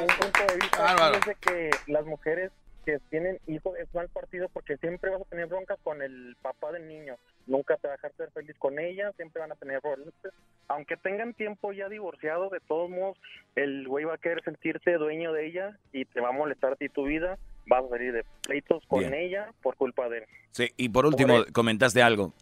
un 0.01 0.07
punto 0.07 0.41
de 0.49 0.55
vista 0.57 1.09
aquí 1.09 1.19
es 1.19 1.27
de 1.27 1.35
que 1.35 1.71
las 1.93 2.05
mujeres 2.05 2.53
que 2.85 2.99
tienen 3.11 3.39
hijos 3.47 3.79
es 3.79 3.93
mal 3.95 4.09
partido 4.09 4.49
porque 4.49 4.77
siempre 4.79 5.11
vas 5.11 5.21
a 5.21 5.25
tener 5.27 5.47
broncas 5.47 5.79
con 5.83 6.01
el 6.03 6.37
papá 6.41 6.73
del 6.73 6.89
niño. 6.89 7.17
Nunca 7.47 7.77
te 7.77 7.89
va 7.89 7.95
a 7.95 7.97
dejar 7.97 8.13
ser 8.17 8.31
feliz 8.31 8.57
con 8.59 8.79
ella, 8.79 9.13
siempre 9.17 9.41
van 9.41 9.53
a 9.53 9.57
tener 9.57 9.81
problemas. 9.81 10.15
Aunque 10.69 10.97
tengan 10.97 11.35
tiempo 11.35 11.73
ya 11.73 11.89
divorciado, 11.89 12.49
de 12.49 12.61
todos 12.61 12.89
modos, 12.89 13.19
el 13.57 13.87
güey 13.87 14.05
va 14.05 14.15
a 14.15 14.19
querer 14.19 14.43
sentirse 14.45 14.93
dueño 14.93 15.33
de 15.33 15.47
ella 15.47 15.79
y 15.93 16.05
te 16.05 16.21
va 16.21 16.29
a 16.29 16.33
molestar 16.33 16.73
a 16.73 16.77
ti 16.77 16.89
tu 16.89 17.05
vida. 17.05 17.39
Vas 17.67 17.85
a 17.85 17.89
salir 17.89 18.13
de 18.13 18.25
pleitos 18.43 18.83
con 18.89 19.01
Bien. 19.01 19.15
ella 19.15 19.53
por 19.63 19.77
culpa 19.77 20.09
de 20.09 20.19
él. 20.19 20.25
Sí, 20.53 20.69
y 20.77 20.89
por 20.89 21.07
último, 21.07 21.35
Por 21.35 21.53
comentaste 21.53 22.03
algo. 22.03 22.33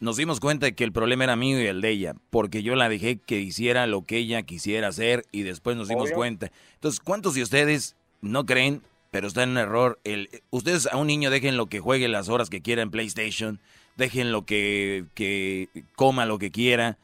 Nos 0.00 0.16
dimos 0.16 0.40
cuenta 0.40 0.66
de 0.66 0.74
que 0.74 0.82
el 0.84 0.92
problema 0.92 1.24
era 1.24 1.36
mío 1.36 1.60
y 1.62 1.66
el 1.66 1.80
de 1.80 1.90
ella, 1.90 2.14
porque 2.30 2.62
yo 2.62 2.74
la 2.74 2.88
dejé 2.88 3.18
que 3.18 3.38
hiciera 3.38 3.86
lo 3.86 4.02
que 4.02 4.16
ella 4.16 4.42
quisiera 4.42 4.88
hacer 4.88 5.24
y 5.30 5.42
después 5.42 5.76
nos 5.76 5.88
dimos 5.88 6.06
Obvio. 6.06 6.16
cuenta. 6.16 6.50
Entonces, 6.74 6.98
¿cuántos 7.00 7.34
de 7.34 7.42
ustedes 7.42 7.94
no 8.20 8.44
creen, 8.46 8.82
pero 9.12 9.28
está 9.28 9.44
en 9.44 9.50
un 9.50 9.58
error? 9.58 10.00
El, 10.02 10.28
ustedes 10.50 10.86
a 10.88 10.96
un 10.96 11.06
niño 11.06 11.30
dejen 11.30 11.56
lo 11.56 11.66
que 11.66 11.78
juegue 11.78 12.08
las 12.08 12.28
horas 12.28 12.50
que 12.50 12.62
quiera 12.62 12.82
en 12.82 12.90
PlayStation, 12.90 13.60
dejen 13.96 14.32
lo 14.32 14.44
que, 14.44 15.04
que 15.14 15.68
coma 15.94 16.26
lo 16.26 16.38
que 16.38 16.50
quiera. 16.50 16.98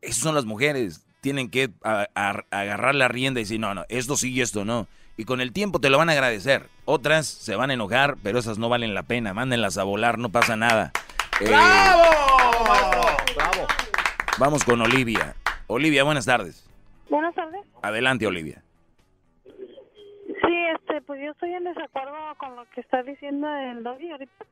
Esas 0.00 0.22
son 0.22 0.34
las 0.34 0.44
mujeres. 0.44 1.04
Tienen 1.20 1.50
que 1.50 1.70
a- 1.84 2.06
a- 2.14 2.44
agarrar 2.50 2.94
la 2.96 3.06
rienda 3.08 3.38
y 3.40 3.44
decir, 3.44 3.60
no, 3.60 3.74
no, 3.74 3.84
esto 3.88 4.16
sí 4.16 4.32
y 4.32 4.40
esto 4.40 4.64
no. 4.64 4.88
Y 5.18 5.24
con 5.24 5.40
el 5.40 5.52
tiempo 5.52 5.80
te 5.80 5.90
lo 5.90 5.98
van 5.98 6.08
a 6.10 6.12
agradecer. 6.12 6.68
Otras 6.84 7.26
se 7.26 7.56
van 7.56 7.70
a 7.70 7.74
enojar, 7.74 8.16
pero 8.22 8.38
esas 8.38 8.56
no 8.56 8.68
valen 8.68 8.94
la 8.94 9.02
pena. 9.02 9.34
Mándenlas 9.34 9.76
a 9.76 9.82
volar, 9.82 10.16
no 10.16 10.28
pasa 10.28 10.56
nada. 10.56 10.92
Eh, 11.40 11.48
¡Bravo! 11.48 12.04
Vamos 14.38 14.62
con 14.62 14.80
Olivia. 14.80 15.34
Olivia, 15.66 16.04
buenas 16.04 16.24
tardes. 16.24 16.64
Buenas 17.10 17.34
tardes. 17.34 17.60
Adelante, 17.82 18.28
Olivia. 18.28 18.62
Sí, 19.44 20.54
este, 20.76 21.00
pues 21.02 21.20
yo 21.20 21.32
estoy 21.32 21.52
en 21.52 21.64
desacuerdo 21.64 22.14
con 22.38 22.54
lo 22.54 22.64
que 22.70 22.80
está 22.80 23.02
diciendo 23.02 23.48
el 23.48 23.82
doggy 23.82 24.12
ahorita. 24.12 24.44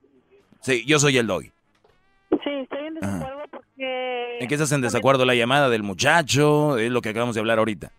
Sí, 0.62 0.84
yo 0.84 0.98
soy 0.98 1.16
el 1.16 1.28
doggy. 1.28 1.52
Sí, 2.43 2.51
estoy 2.51 2.86
en 2.86 2.94
desacuerdo 2.94 3.44
porque... 3.52 4.38
¿En 4.40 4.48
qué 4.48 4.55
estás 4.55 4.72
en 4.72 4.80
desacuerdo? 4.80 5.24
¿La 5.24 5.36
llamada 5.36 5.68
del 5.68 5.84
muchacho? 5.84 6.76
Es 6.76 6.90
lo 6.90 7.02
que 7.02 7.10
acabamos 7.10 7.36
de 7.36 7.40
hablar 7.40 7.60
ahorita. 7.60 7.93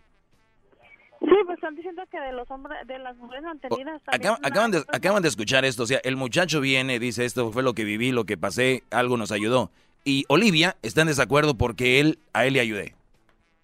Sí, 1.28 1.34
pues 1.44 1.56
están 1.56 1.74
diciendo 1.76 2.02
que 2.10 2.18
de 2.18 2.32
los 2.32 2.50
hombres, 2.50 2.78
de 2.86 2.98
las 2.98 3.16
mujeres 3.16 3.44
mantenidas... 3.44 4.00
Acab- 4.06 4.38
acaban, 4.42 4.70
de, 4.70 4.78
malas. 4.78 4.94
acaban 4.96 5.22
de 5.22 5.28
escuchar 5.28 5.64
esto. 5.64 5.82
O 5.82 5.86
sea, 5.86 6.00
el 6.04 6.16
muchacho 6.16 6.60
viene, 6.60 6.98
dice 6.98 7.24
esto 7.24 7.52
fue 7.52 7.62
lo 7.62 7.74
que 7.74 7.84
viví, 7.84 8.12
lo 8.12 8.24
que 8.24 8.36
pasé, 8.38 8.82
algo 8.90 9.16
nos 9.16 9.30
ayudó. 9.32 9.70
Y 10.04 10.24
Olivia 10.28 10.76
está 10.82 11.02
en 11.02 11.08
desacuerdo 11.08 11.56
porque 11.56 12.00
él, 12.00 12.18
a 12.32 12.46
él 12.46 12.54
le 12.54 12.60
ayudé. 12.60 12.94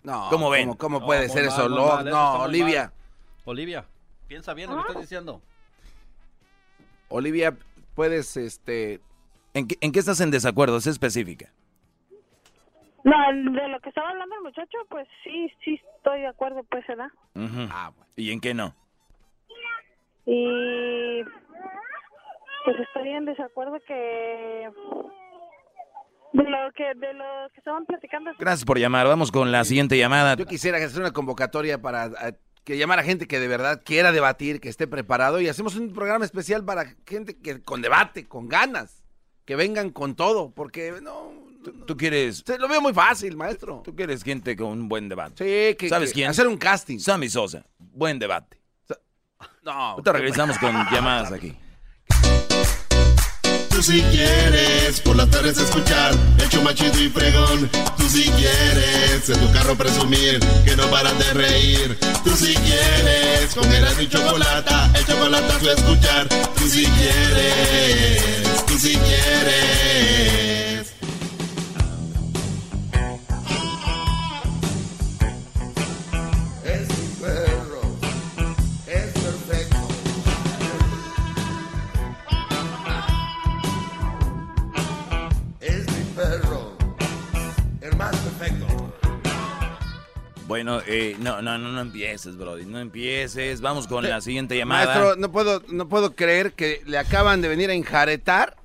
No, 0.02 0.26
¿Cómo 0.28 0.50
ven? 0.50 0.66
¿Cómo, 0.68 0.78
cómo 0.78 1.00
No, 1.00 1.06
puede 1.06 1.28
ser 1.30 1.44
mal, 1.46 1.52
eso? 1.54 1.68
No, 1.68 1.86
mal, 1.86 2.40
Olivia. 2.48 2.82
mal. 2.82 2.92
Olivia, 3.46 3.86
piensa 4.26 4.52
bien 4.52 4.68
lo 4.70 4.76
que 4.76 4.88
estás 4.88 5.00
diciendo. 5.02 5.40
Olivia, 7.08 7.56
puedes, 7.94 8.36
este... 8.36 9.00
¿En 9.54 9.68
qué, 9.68 9.76
en 9.80 9.92
qué 9.92 10.00
estás 10.00 10.20
en 10.20 10.30
desacuerdo? 10.30 10.76
Es 10.76 10.86
específica. 10.86 11.52
No, 13.04 13.14
de 13.52 13.68
lo 13.68 13.80
que 13.80 13.90
estaba 13.90 14.10
hablando 14.10 14.34
el 14.34 14.42
muchacho, 14.42 14.78
pues 14.88 15.06
sí, 15.22 15.52
sí 15.62 15.80
estoy 15.96 16.22
de 16.22 16.26
acuerdo, 16.26 16.64
pues, 16.70 16.86
¿verdad? 16.86 17.10
Ujú. 17.34 17.68
¿Y 18.16 18.32
en 18.32 18.40
qué 18.40 18.54
no? 18.54 18.74
Y 20.26 21.22
pues 22.64 22.80
estoy 22.80 23.10
en 23.10 23.26
desacuerdo 23.26 23.78
que 23.86 24.70
de 26.32 26.42
lo 26.42 26.72
que 26.72 26.94
de 26.94 27.12
lo 27.12 27.50
que 27.52 27.58
estaban 27.58 27.84
platicando. 27.84 28.30
Gracias 28.38 28.64
por 28.64 28.78
llamar. 28.78 29.06
Vamos 29.06 29.30
con 29.30 29.52
la 29.52 29.64
siguiente 29.64 29.98
llamada. 29.98 30.34
Yo 30.34 30.46
quisiera 30.46 30.78
hacer 30.78 31.00
una 31.00 31.12
convocatoria 31.12 31.82
para 31.82 32.06
eh, 32.06 32.38
que 32.64 32.78
llamar 32.78 32.98
a 33.00 33.02
gente 33.02 33.26
que 33.26 33.38
de 33.38 33.48
verdad 33.48 33.82
quiera 33.84 34.12
debatir, 34.12 34.60
que 34.60 34.70
esté 34.70 34.86
preparado 34.86 35.42
y 35.42 35.48
hacemos 35.48 35.76
un 35.76 35.92
programa 35.92 36.24
especial 36.24 36.64
para 36.64 36.86
gente 37.06 37.38
que 37.38 37.62
con 37.62 37.82
debate, 37.82 38.26
con 38.26 38.48
ganas, 38.48 39.04
que 39.44 39.56
vengan 39.56 39.90
con 39.90 40.16
todo, 40.16 40.52
porque 40.52 40.94
no, 41.02 41.32
Tú 41.86 41.96
quieres... 41.96 42.42
se 42.46 42.58
lo 42.58 42.68
veo 42.68 42.80
muy 42.80 42.92
fácil, 42.92 43.36
maestro. 43.36 43.82
Tú 43.84 43.94
quieres 43.94 44.22
gente 44.22 44.56
con 44.56 44.68
un 44.68 44.88
buen 44.88 45.08
debate. 45.08 45.44
Sí, 45.70 45.76
que, 45.76 45.88
¿Sabes 45.88 46.10
que 46.10 46.14
quién? 46.14 46.30
hacer 46.30 46.46
un 46.46 46.56
casting. 46.56 46.98
Sammy 46.98 47.28
Sosa. 47.28 47.64
Buen 47.78 48.18
debate. 48.18 48.60
No. 49.62 49.72
Ahorita 49.72 50.12
regresamos 50.12 50.58
con 50.58 50.72
llamadas 50.90 51.32
aquí. 51.32 51.54
Tú 53.70 53.82
si 53.82 54.00
quieres 54.02 55.00
por 55.00 55.16
las 55.16 55.28
tardes 55.30 55.58
escuchar 55.58 56.14
el 56.38 56.48
show 56.48 56.62
más 56.62 56.74
chido 56.74 57.02
y 57.02 57.08
fregón. 57.08 57.68
Tú 57.96 58.08
si 58.08 58.22
quieres 58.30 59.28
en 59.28 59.40
tu 59.40 59.52
carro 59.52 59.74
presumir 59.74 60.38
que 60.64 60.76
no 60.76 60.86
paran 60.90 61.18
de 61.18 61.32
reír. 61.32 61.98
Tú 62.22 62.30
si 62.30 62.54
quieres 62.54 63.54
con 63.54 63.70
Erasmo 63.72 64.02
y 64.02 64.08
Chocolata, 64.08 64.90
el 64.96 65.04
chocolatazo 65.04 65.68
a 65.68 65.72
escuchar. 65.72 66.28
Tú 66.28 66.68
si 66.68 66.84
quieres, 66.84 68.64
tú 68.66 68.78
si 68.78 68.96
quieres. 68.96 70.43
Bueno, 90.54 90.80
eh, 90.86 91.16
no, 91.18 91.42
no, 91.42 91.58
no, 91.58 91.72
no 91.72 91.80
empieces, 91.80 92.36
Brody. 92.36 92.64
No 92.64 92.78
empieces. 92.78 93.60
Vamos 93.60 93.88
con 93.88 94.04
la 94.08 94.20
siguiente 94.20 94.56
llamada. 94.56 94.84
Maestro, 94.86 95.16
no 95.16 95.32
puedo, 95.32 95.60
no 95.66 95.88
puedo 95.88 96.14
creer 96.14 96.52
que 96.52 96.80
le 96.86 96.96
acaban 96.96 97.40
de 97.40 97.48
venir 97.48 97.70
a 97.70 97.74
enjaretar 97.74 98.56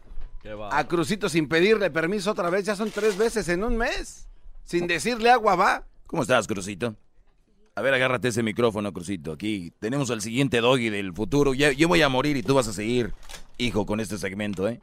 a 0.72 0.88
Crucito 0.88 1.30
sin 1.30 1.48
pedirle 1.48 1.90
permiso 1.90 2.30
otra 2.30 2.52
vez. 2.52 2.64
Ya 2.66 2.76
son 2.76 2.92
tres 2.92 3.18
veces 3.18 3.50
en 3.50 3.64
un 3.64 3.76
mes. 3.76 4.28
Sin 4.66 4.86
decirle 4.86 5.32
agua 5.32 5.56
va. 5.56 5.84
¿Cómo 6.06 6.22
estás, 6.22 6.46
Crucito? 6.46 6.96
A 7.74 7.82
ver, 7.82 7.96
agárrate 7.96 8.28
ese 8.28 8.44
micrófono, 8.44 8.94
Crucito. 8.94 9.32
Aquí 9.32 9.74
tenemos 9.80 10.12
al 10.12 10.22
siguiente 10.22 10.62
doggy 10.62 10.92
del 10.92 11.12
futuro. 11.14 11.56
Ya, 11.56 11.72
yo 11.72 11.88
voy 11.88 12.04
a 12.04 12.10
morir 12.10 12.38
y 12.38 12.44
tú 12.44 12.54
vas 12.54 12.68
a 12.68 12.74
seguir, 12.74 13.16
hijo, 13.58 13.88
con 13.88 14.00
este 14.00 14.20
segmento, 14.20 14.68
¿eh? 14.68 14.80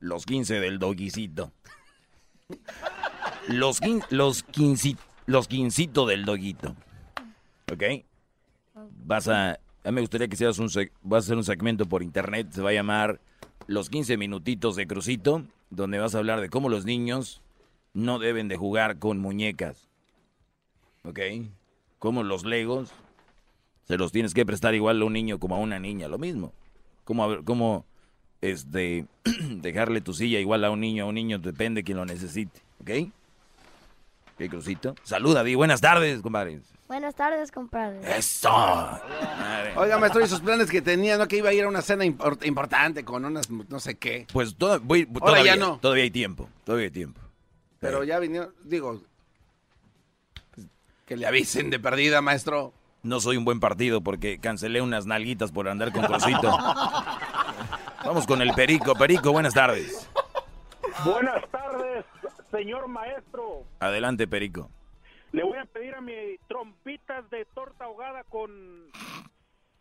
Los 0.00 0.24
15 0.24 0.60
del 0.60 0.78
doguicito. 0.78 1.52
Los, 3.48 3.82
quin- 3.82 4.04
los, 4.08 4.46
quinci- 4.46 4.96
los 5.28 5.46
quincito 5.46 6.06
del 6.06 6.24
doguito. 6.24 6.74
¿Ok? 7.70 7.82
Vas 9.04 9.28
a... 9.28 9.60
A 9.84 9.90
mí 9.90 9.92
me 9.92 10.00
gustaría 10.00 10.26
que 10.26 10.36
seas 10.36 10.58
un... 10.58 10.68
Vas 11.02 11.24
a 11.24 11.26
hacer 11.26 11.36
un 11.36 11.44
segmento 11.44 11.84
por 11.84 12.02
internet. 12.02 12.48
Se 12.50 12.62
va 12.62 12.70
a 12.70 12.72
llamar 12.72 13.20
Los 13.66 13.90
15 13.90 14.16
minutitos 14.16 14.74
de 14.74 14.86
Crucito. 14.86 15.44
Donde 15.68 15.98
vas 15.98 16.14
a 16.14 16.18
hablar 16.18 16.40
de 16.40 16.48
cómo 16.48 16.70
los 16.70 16.86
niños 16.86 17.42
no 17.92 18.18
deben 18.18 18.48
de 18.48 18.56
jugar 18.56 18.98
con 18.98 19.18
muñecas. 19.18 19.90
¿Ok? 21.04 21.20
Como 21.98 22.22
los 22.22 22.46
legos 22.46 22.90
se 23.84 23.98
los 23.98 24.12
tienes 24.12 24.32
que 24.32 24.46
prestar 24.46 24.74
igual 24.74 25.02
a 25.02 25.04
un 25.04 25.12
niño 25.12 25.38
como 25.38 25.56
a 25.56 25.58
una 25.58 25.78
niña, 25.78 26.08
lo 26.08 26.18
mismo. 26.18 26.54
Como, 27.04 27.44
como 27.44 27.84
este, 28.40 29.06
dejarle 29.50 30.00
tu 30.00 30.14
silla 30.14 30.40
igual 30.40 30.64
a 30.64 30.70
un 30.70 30.80
niño, 30.80 31.04
a 31.04 31.06
un 31.06 31.16
niño 31.16 31.38
depende 31.38 31.80
de 31.80 31.84
quien 31.84 31.98
lo 31.98 32.06
necesite, 32.06 32.60
¿ok? 32.80 33.12
¿Qué 34.38 34.48
crucito? 34.48 34.94
Saluda, 35.02 35.42
di 35.42 35.54
buenas 35.56 35.80
tardes, 35.80 36.22
compadre. 36.22 36.60
Buenas 36.86 37.14
tardes, 37.14 37.50
compadre. 37.52 38.00
Eso. 38.16 38.48
Oiga, 39.76 39.98
maestro, 39.98 40.24
y 40.24 40.28
sus 40.28 40.40
planes 40.40 40.70
que 40.70 40.80
tenía, 40.80 41.18
¿no? 41.18 41.26
Que 41.28 41.36
iba 41.38 41.50
a 41.50 41.52
ir 41.52 41.64
a 41.64 41.68
una 41.68 41.82
cena 41.82 42.04
impor- 42.04 42.44
importante 42.46 43.04
con 43.04 43.24
unas 43.24 43.50
no 43.50 43.80
sé 43.80 43.96
qué. 43.96 44.26
Pues 44.32 44.56
toda- 44.56 44.78
voy- 44.78 45.06
Ahora 45.20 45.32
todavía, 45.32 45.54
ya 45.54 45.60
no. 45.60 45.78
todavía 45.78 46.04
hay 46.04 46.10
tiempo, 46.10 46.48
todavía 46.64 46.86
hay 46.86 46.90
tiempo. 46.92 47.20
Pero 47.80 48.04
ya 48.04 48.18
vinieron, 48.18 48.54
digo, 48.64 49.02
Que 51.04 51.16
le 51.16 51.26
avisen 51.26 51.70
de 51.70 51.78
perdida, 51.80 52.20
maestro. 52.20 52.72
No 53.02 53.20
soy 53.20 53.36
un 53.38 53.44
buen 53.44 53.60
partido 53.60 54.00
porque 54.02 54.38
cancelé 54.38 54.80
unas 54.82 55.06
nalguitas 55.06 55.52
por 55.52 55.68
andar 55.68 55.92
con 55.92 56.04
Crucito. 56.04 56.50
Vamos 58.04 58.26
con 58.26 58.42
el 58.42 58.52
Perico. 58.54 58.94
Perico, 58.94 59.32
buenas 59.32 59.54
tardes. 59.54 60.06
Buenas 61.04 61.42
tardes, 61.50 62.04
señor 62.50 62.88
maestro. 62.88 63.64
Adelante, 63.80 64.26
Perico. 64.26 64.70
Le 65.32 65.42
voy 65.42 65.58
a 65.58 65.64
pedir 65.66 65.94
a 65.94 66.00
mi 66.00 66.14
trompitas 66.48 67.28
de 67.30 67.44
torta 67.54 67.84
ahogada 67.84 68.24
con 68.24 68.90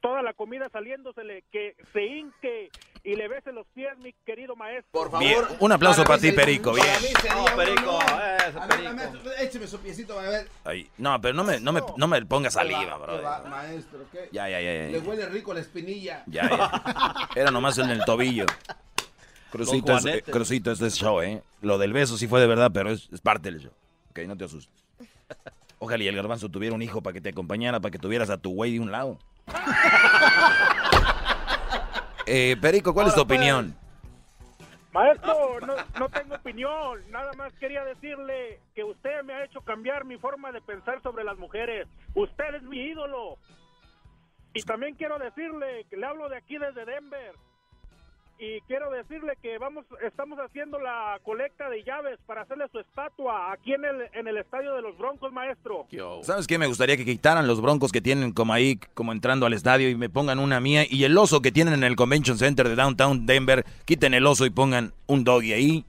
toda 0.01 0.21
la 0.21 0.33
comida 0.33 0.69
saliéndosele 0.71 1.43
que 1.51 1.75
se 1.93 2.05
hinque 2.05 2.69
y 3.03 3.15
le 3.15 3.27
bese 3.29 3.53
los 3.53 3.65
pies, 3.67 3.97
mi 3.99 4.13
querido 4.25 4.55
maestro. 4.55 4.89
Por 4.91 5.19
Bien, 5.19 5.39
un 5.59 5.71
aplauso 5.71 6.03
para, 6.03 6.19
ti, 6.19 6.33
Perico. 6.33 6.73
Bien. 6.73 6.85
Para 6.85 6.99
mí 6.99 7.07
sería 7.21 7.55
Perico, 7.55 7.99
eso, 8.01 8.61
A 8.61 8.67
ver, 8.67 8.93
maestro, 8.93 9.31
écheme 9.39 9.67
su 9.67 9.79
piecito, 9.79 10.19
a 10.19 10.23
ver. 10.23 10.47
Ay, 10.65 10.89
no, 10.97 11.19
pero 11.21 11.33
no 11.33 11.45
me, 11.45 11.59
no 11.61 11.71
me, 11.71 11.81
no 11.95 12.07
me 12.07 12.25
ponga 12.25 12.49
saliva, 12.49 12.97
¿Qué 12.97 13.03
bro. 13.03 13.21
va, 13.21 13.43
Maestro, 13.43 13.99
¿qué? 14.11 14.27
Ya, 14.33 14.49
ya, 14.49 14.59
ya, 14.59 14.73
ya. 14.73 14.87
Le 14.89 14.99
huele 14.99 15.25
rico 15.27 15.53
la 15.53 15.61
espinilla. 15.61 16.23
Ya, 16.27 16.49
ya. 16.49 17.29
Era 17.35 17.49
nomás 17.49 17.77
en 17.77 17.89
el 17.89 18.03
tobillo. 18.03 18.45
Crucito, 19.51 19.97
es, 19.97 20.05
eh. 20.05 20.23
Crucito, 20.29 20.71
esto 20.71 20.85
es 20.85 20.95
show, 20.95 21.21
¿eh? 21.21 21.41
Lo 21.61 21.77
del 21.77 21.93
beso 21.93 22.17
sí 22.17 22.27
fue 22.27 22.41
de 22.41 22.47
verdad, 22.47 22.71
pero 22.73 22.89
es, 22.91 23.09
es 23.11 23.21
parte 23.21 23.51
del 23.51 23.61
show. 23.61 23.71
Ok, 24.11 24.19
no 24.27 24.35
te 24.35 24.45
asustes. 24.45 24.83
Ojalá 25.79 26.03
y 26.03 26.07
el 26.07 26.15
garbanzo 26.15 26.49
tuviera 26.49 26.75
un 26.75 26.81
hijo 26.81 27.01
para 27.01 27.13
que 27.13 27.21
te 27.21 27.29
acompañara, 27.29 27.79
para 27.79 27.91
que 27.91 27.99
tuvieras 27.99 28.29
a 28.29 28.37
tu 28.37 28.51
güey 28.53 28.73
de 28.73 28.79
un 28.79 28.91
lado. 28.91 29.17
Eh, 32.29 32.57
Perico, 32.59 32.93
¿cuál 32.93 33.07
es 33.07 33.15
tu 33.15 33.21
opinión? 33.21 33.73
Maestro, 34.91 35.61
no, 35.61 35.75
no 35.97 36.09
tengo 36.09 36.35
opinión. 36.35 36.99
Nada 37.09 37.31
más 37.37 37.53
quería 37.53 37.85
decirle 37.85 38.59
que 38.75 38.83
usted 38.83 39.23
me 39.23 39.33
ha 39.33 39.45
hecho 39.45 39.61
cambiar 39.61 40.03
mi 40.03 40.17
forma 40.17 40.51
de 40.51 40.59
pensar 40.59 41.01
sobre 41.01 41.23
las 41.23 41.37
mujeres. 41.37 41.87
Usted 42.15 42.55
es 42.55 42.63
mi 42.63 42.79
ídolo. 42.79 43.37
Y 44.53 44.61
también 44.63 44.95
quiero 44.95 45.17
decirle 45.19 45.85
que 45.89 45.95
le 45.95 46.05
hablo 46.05 46.27
de 46.27 46.35
aquí 46.35 46.57
desde 46.57 46.83
Denver. 46.83 47.33
Y 48.39 48.61
quiero 48.67 48.91
decirle 48.91 49.33
que 49.41 49.57
vamos, 49.57 49.85
estamos 50.05 50.37
haciendo 50.39 50.79
la 50.79 51.19
colecta 51.23 51.69
de 51.69 51.83
llaves 51.83 52.19
para 52.27 52.43
hacerle 52.43 52.65
su 52.71 52.79
estatua 52.79 53.51
aquí 53.51 53.73
en 53.73 53.83
el, 53.83 53.95
en 54.13 54.27
el 54.27 54.37
estadio 54.37 54.75
de 54.75 54.83
los 54.83 54.95
Broncos, 54.97 55.31
maestro. 55.33 55.87
¿Sabes 56.21 56.45
qué? 56.45 56.59
Me 56.59 56.67
gustaría 56.67 56.97
que 56.97 57.05
quitaran 57.05 57.47
los 57.47 57.61
broncos 57.61 57.91
que 57.91 57.99
tienen 57.99 58.31
como 58.33 58.53
ahí, 58.53 58.79
como 58.93 59.11
entrando 59.11 59.47
al 59.47 59.53
estadio 59.53 59.89
y 59.89 59.95
me 59.95 60.09
pongan 60.09 60.37
una 60.37 60.59
mía. 60.59 60.83
Y 60.87 61.03
el 61.03 61.17
oso 61.17 61.41
que 61.41 61.51
tienen 61.51 61.73
en 61.73 61.83
el 61.83 61.95
Convention 61.95 62.37
Center 62.37 62.67
de 62.69 62.75
Downtown 62.75 63.25
Denver, 63.25 63.65
quiten 63.85 64.13
el 64.13 64.27
oso 64.27 64.45
y 64.45 64.51
pongan 64.51 64.93
un 65.07 65.23
doggy 65.23 65.53
ahí. 65.53 65.85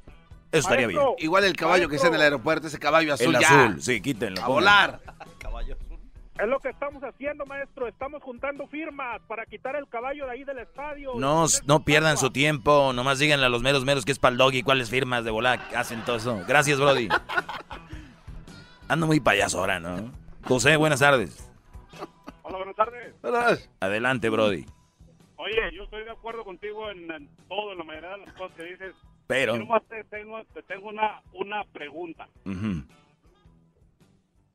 Eso 0.51 0.61
estaría 0.61 0.87
bien. 0.87 1.01
Igual 1.19 1.45
el 1.45 1.55
caballo 1.55 1.91
que 1.91 1.97
está 1.97 2.09
en 2.09 2.15
el 2.15 2.23
aeropuerto, 2.23 2.69
ese 2.69 2.79
caballo 2.79 3.13
azul 3.13 3.35
El 3.35 3.43
ya. 3.43 3.65
azul, 3.67 3.83
sí, 3.83 4.01
quítenlo. 4.01 4.41
A 4.41 4.47
pongan. 4.47 4.55
volar. 4.55 5.01
Es 6.39 6.47
lo 6.47 6.61
que 6.61 6.69
estamos 6.69 7.03
haciendo, 7.03 7.45
maestro. 7.47 7.89
Estamos 7.89 8.23
juntando 8.23 8.67
firmas 8.69 9.21
para 9.27 9.45
quitar 9.45 9.75
el 9.75 9.89
caballo 9.89 10.25
de 10.27 10.33
ahí 10.33 10.45
del 10.45 10.59
estadio. 10.59 11.15
No, 11.17 11.47
no 11.67 11.81
pierdan 11.85 12.17
su 12.17 12.31
tiempo, 12.31 12.93
nomás 12.93 13.19
díganle 13.19 13.47
a 13.47 13.49
los 13.49 13.63
meros 13.63 13.85
meros 13.85 14.05
que 14.05 14.13
es 14.13 14.21
para 14.21 14.33
el 14.33 14.39
doggy, 14.39 14.63
cuáles 14.63 14.89
firmas 14.89 15.25
de 15.25 15.33
volar 15.33 15.59
hacen 15.77 16.03
todo 16.05 16.17
eso. 16.17 16.41
Gracias, 16.47 16.79
Brody. 16.79 17.09
Ando 18.89 19.07
muy 19.07 19.19
payaso 19.21 19.59
ahora, 19.59 19.81
¿no? 19.81 20.13
José, 20.45 20.77
buenas 20.77 21.01
tardes. 21.01 21.51
Hola, 22.43 22.57
buenas 22.59 22.77
tardes. 22.77 23.69
Adelante, 23.81 24.29
Brody. 24.31 24.65
Oye, 25.37 25.57
yo 25.75 25.83
estoy 25.85 26.05
de 26.05 26.11
acuerdo 26.11 26.45
contigo 26.45 26.89
en, 26.91 27.11
en 27.11 27.29
todo, 27.49 27.73
en 27.73 27.79
la 27.79 27.85
mayoría 27.85 28.11
de 28.11 28.19
las 28.19 28.33
cosas 28.35 28.57
que 28.57 28.63
dices. 28.65 28.95
Pero- 29.27 29.55
Yo 29.55 29.59
nomás 29.61 29.83
te 29.89 30.05
tengo, 30.05 30.43
te 30.55 30.63
tengo 30.63 30.89
una, 30.89 31.21
una 31.33 31.65
pregunta. 31.65 32.29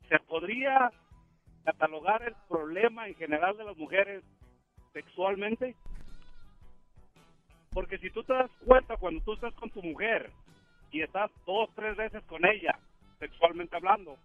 ¿Se 0.08 0.18
podría 0.26 0.90
catalogar 1.64 2.22
el 2.22 2.34
problema 2.48 3.08
en 3.08 3.14
general 3.14 3.56
de 3.56 3.64
las 3.64 3.76
mujeres 3.76 4.22
sexualmente? 4.92 5.74
Porque 7.72 7.98
si 7.98 8.10
tú 8.10 8.22
te 8.22 8.32
das 8.32 8.50
cuenta 8.64 8.96
cuando 8.96 9.22
tú 9.24 9.32
estás 9.34 9.52
con 9.54 9.70
tu 9.70 9.82
mujer 9.82 10.30
y 10.92 11.02
estás 11.02 11.30
dos, 11.44 11.68
tres 11.74 11.96
veces 11.96 12.22
con 12.24 12.44
ella, 12.46 12.78
sexualmente 13.18 13.76
hablando. 13.76 14.16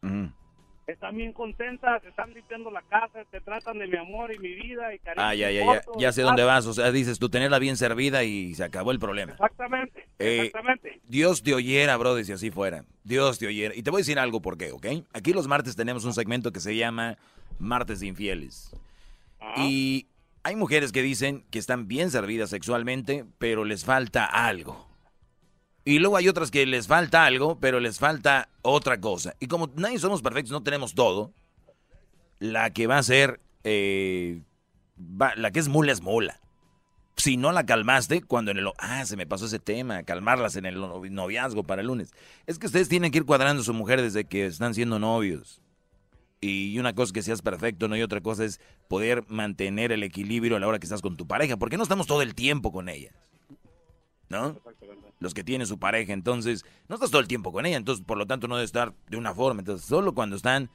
Están 0.91 1.16
bien 1.16 1.34
contentas, 1.34 2.03
están 2.03 2.34
limpiando 2.34 2.72
la 2.72 2.82
casa, 2.84 3.24
te 3.32 3.41
tratan 3.41 3.80
de 3.80 3.88
mi 3.88 3.98
amor 3.98 4.34
y 4.34 4.40
mi 4.40 4.53
vida 4.53 4.94
y 4.94 4.99
cariño. 4.99 5.26
Ah, 5.26 5.36
ya, 5.36 5.52
ya, 5.52 5.64
ya, 5.66 5.82
ya 5.98 6.11
sé 6.11 6.22
dónde 6.24 6.44
vas. 6.44 6.66
O 6.66 6.74
sea, 6.74 6.91
dices 6.91 7.20
tú 7.20 7.30
tenerla 7.30 7.60
bien 7.60 7.78
servida 7.78 8.24
y 8.24 8.53
se 8.56 8.64
acabó 8.64 8.91
el 8.91 8.99
problema. 8.99 9.34
Exactamente, 9.34 10.07
Eh, 10.20 10.38
exactamente. 10.45 10.99
Dios 11.07 11.44
te 11.44 11.53
oyera, 11.53 11.95
brother, 11.98 12.26
si 12.26 12.32
así 12.34 12.52
fuera. 12.52 12.86
Dios 13.03 13.40
te 13.40 13.48
oyera. 13.48 13.76
Y 13.76 13.84
te 13.84 13.91
voy 13.91 13.99
a 13.99 14.02
decir 14.02 14.20
algo 14.20 14.41
por 14.41 14.57
qué, 14.57 14.72
¿ok? 14.72 14.88
Aquí 15.14 15.34
los 15.34 15.48
martes 15.48 15.76
tenemos 15.76 16.06
un 16.06 16.14
segmento 16.14 16.52
que 16.52 16.60
se 16.60 16.76
llama 16.76 17.18
Martes 17.60 17.99
de 17.99 18.07
Infieles. 18.07 18.76
Y 19.57 20.07
hay 20.44 20.56
mujeres 20.56 20.91
que 20.91 21.02
dicen 21.02 21.45
que 21.52 21.60
están 21.60 21.88
bien 21.88 22.11
servidas 22.11 22.49
sexualmente, 22.49 23.26
pero 23.38 23.64
les 23.66 23.86
falta 23.86 24.26
algo. 24.26 24.89
Y 25.90 25.98
luego 25.98 26.18
hay 26.18 26.28
otras 26.28 26.52
que 26.52 26.68
les 26.68 26.86
falta 26.86 27.26
algo, 27.26 27.57
pero 27.60 27.80
les 27.80 27.98
falta 27.98 28.49
otra 28.61 29.02
cosa. 29.02 29.34
Y 29.40 29.48
como 29.48 29.72
nadie 29.76 29.98
somos 29.98 30.22
perfectos, 30.22 30.52
no 30.52 30.61
tenemos 30.61 30.94
todo, 30.94 31.34
la 32.38 32.70
que 32.72 32.86
va 32.86 32.99
a 32.99 33.03
ser, 33.03 33.40
eh, 33.64 34.44
va- 34.99 35.34
la 35.36 35.49
que 35.49 35.60
es 35.60 35.68
mula 35.68 35.91
es 35.91 36.02
mula. 36.02 36.40
Si 37.18 37.38
no 37.38 37.52
la 37.52 37.66
calmaste, 37.66 38.22
cuando 38.22 38.52
en 38.52 38.60
el... 38.60 38.68
Ah, 38.78 39.03
se 39.06 39.18
me 39.18 39.26
pasó 39.26 39.48
ese 39.48 39.57
tema, 39.57 40.03
calmarlas 40.03 40.56
en 40.57 40.68
el 40.68 40.78
novi- 40.78 41.10
noviazgo 41.10 41.64
para 41.64 41.82
el 41.82 41.88
lunes. 41.88 42.11
Es 42.45 42.60
que 42.60 42.68
ustedes 42.68 42.88
tienen 42.88 43.11
que 43.11 43.18
ir 43.18 43.26
cuadrando 43.26 43.61
a 43.64 43.66
su 43.66 43.74
mujer 43.74 43.99
desde 43.99 44.26
que 44.26 44.45
están 44.45 44.76
siendo 44.76 44.99
novios. 44.99 45.60
Y 46.40 46.78
una 46.78 46.94
cosa 46.94 47.06
es 47.06 47.14
que 47.14 47.24
seas 47.24 47.41
perfecto, 47.41 47.88
¿no? 47.88 47.98
Y 47.98 48.03
otra 48.03 48.22
cosa 48.22 48.45
es 48.45 48.61
poder 48.88 49.26
mantener 49.28 49.91
el 49.91 50.03
equilibrio 50.03 50.56
a 50.56 50.60
la 50.60 50.68
hora 50.68 50.78
que 50.78 50.86
estás 50.86 51.02
con 51.02 51.18
tu 51.18 51.26
pareja. 51.26 51.57
Porque 51.57 51.78
no 51.78 51.84
estamos 51.84 52.06
todo 52.06 52.22
el 52.22 52.36
tiempo 52.36 52.72
con 52.72 52.90
ella. 52.90 53.11
¿No? 54.30 54.56
Los 55.19 55.34
que 55.34 55.43
tienen 55.43 55.68
su 55.68 55.80
pareja. 55.80 56.14
Entonces, 56.14 56.64
no 56.88 56.95
estás 56.95 57.10
todo 57.11 57.22
el 57.22 57.27
tiempo 57.27 57.51
con 57.51 57.65
ella. 57.65 57.77
Entonces, 57.77 58.06
por 58.06 58.18
lo 58.18 58.26
tanto, 58.27 58.47
no 58.47 58.56
debe 58.56 58.65
estar 58.65 58.93
de 59.10 59.18
una 59.18 59.34
forma. 59.34 59.61
Entonces, 59.61 59.85
solo 59.88 60.14
cuando 60.14 60.35
están 60.35 60.69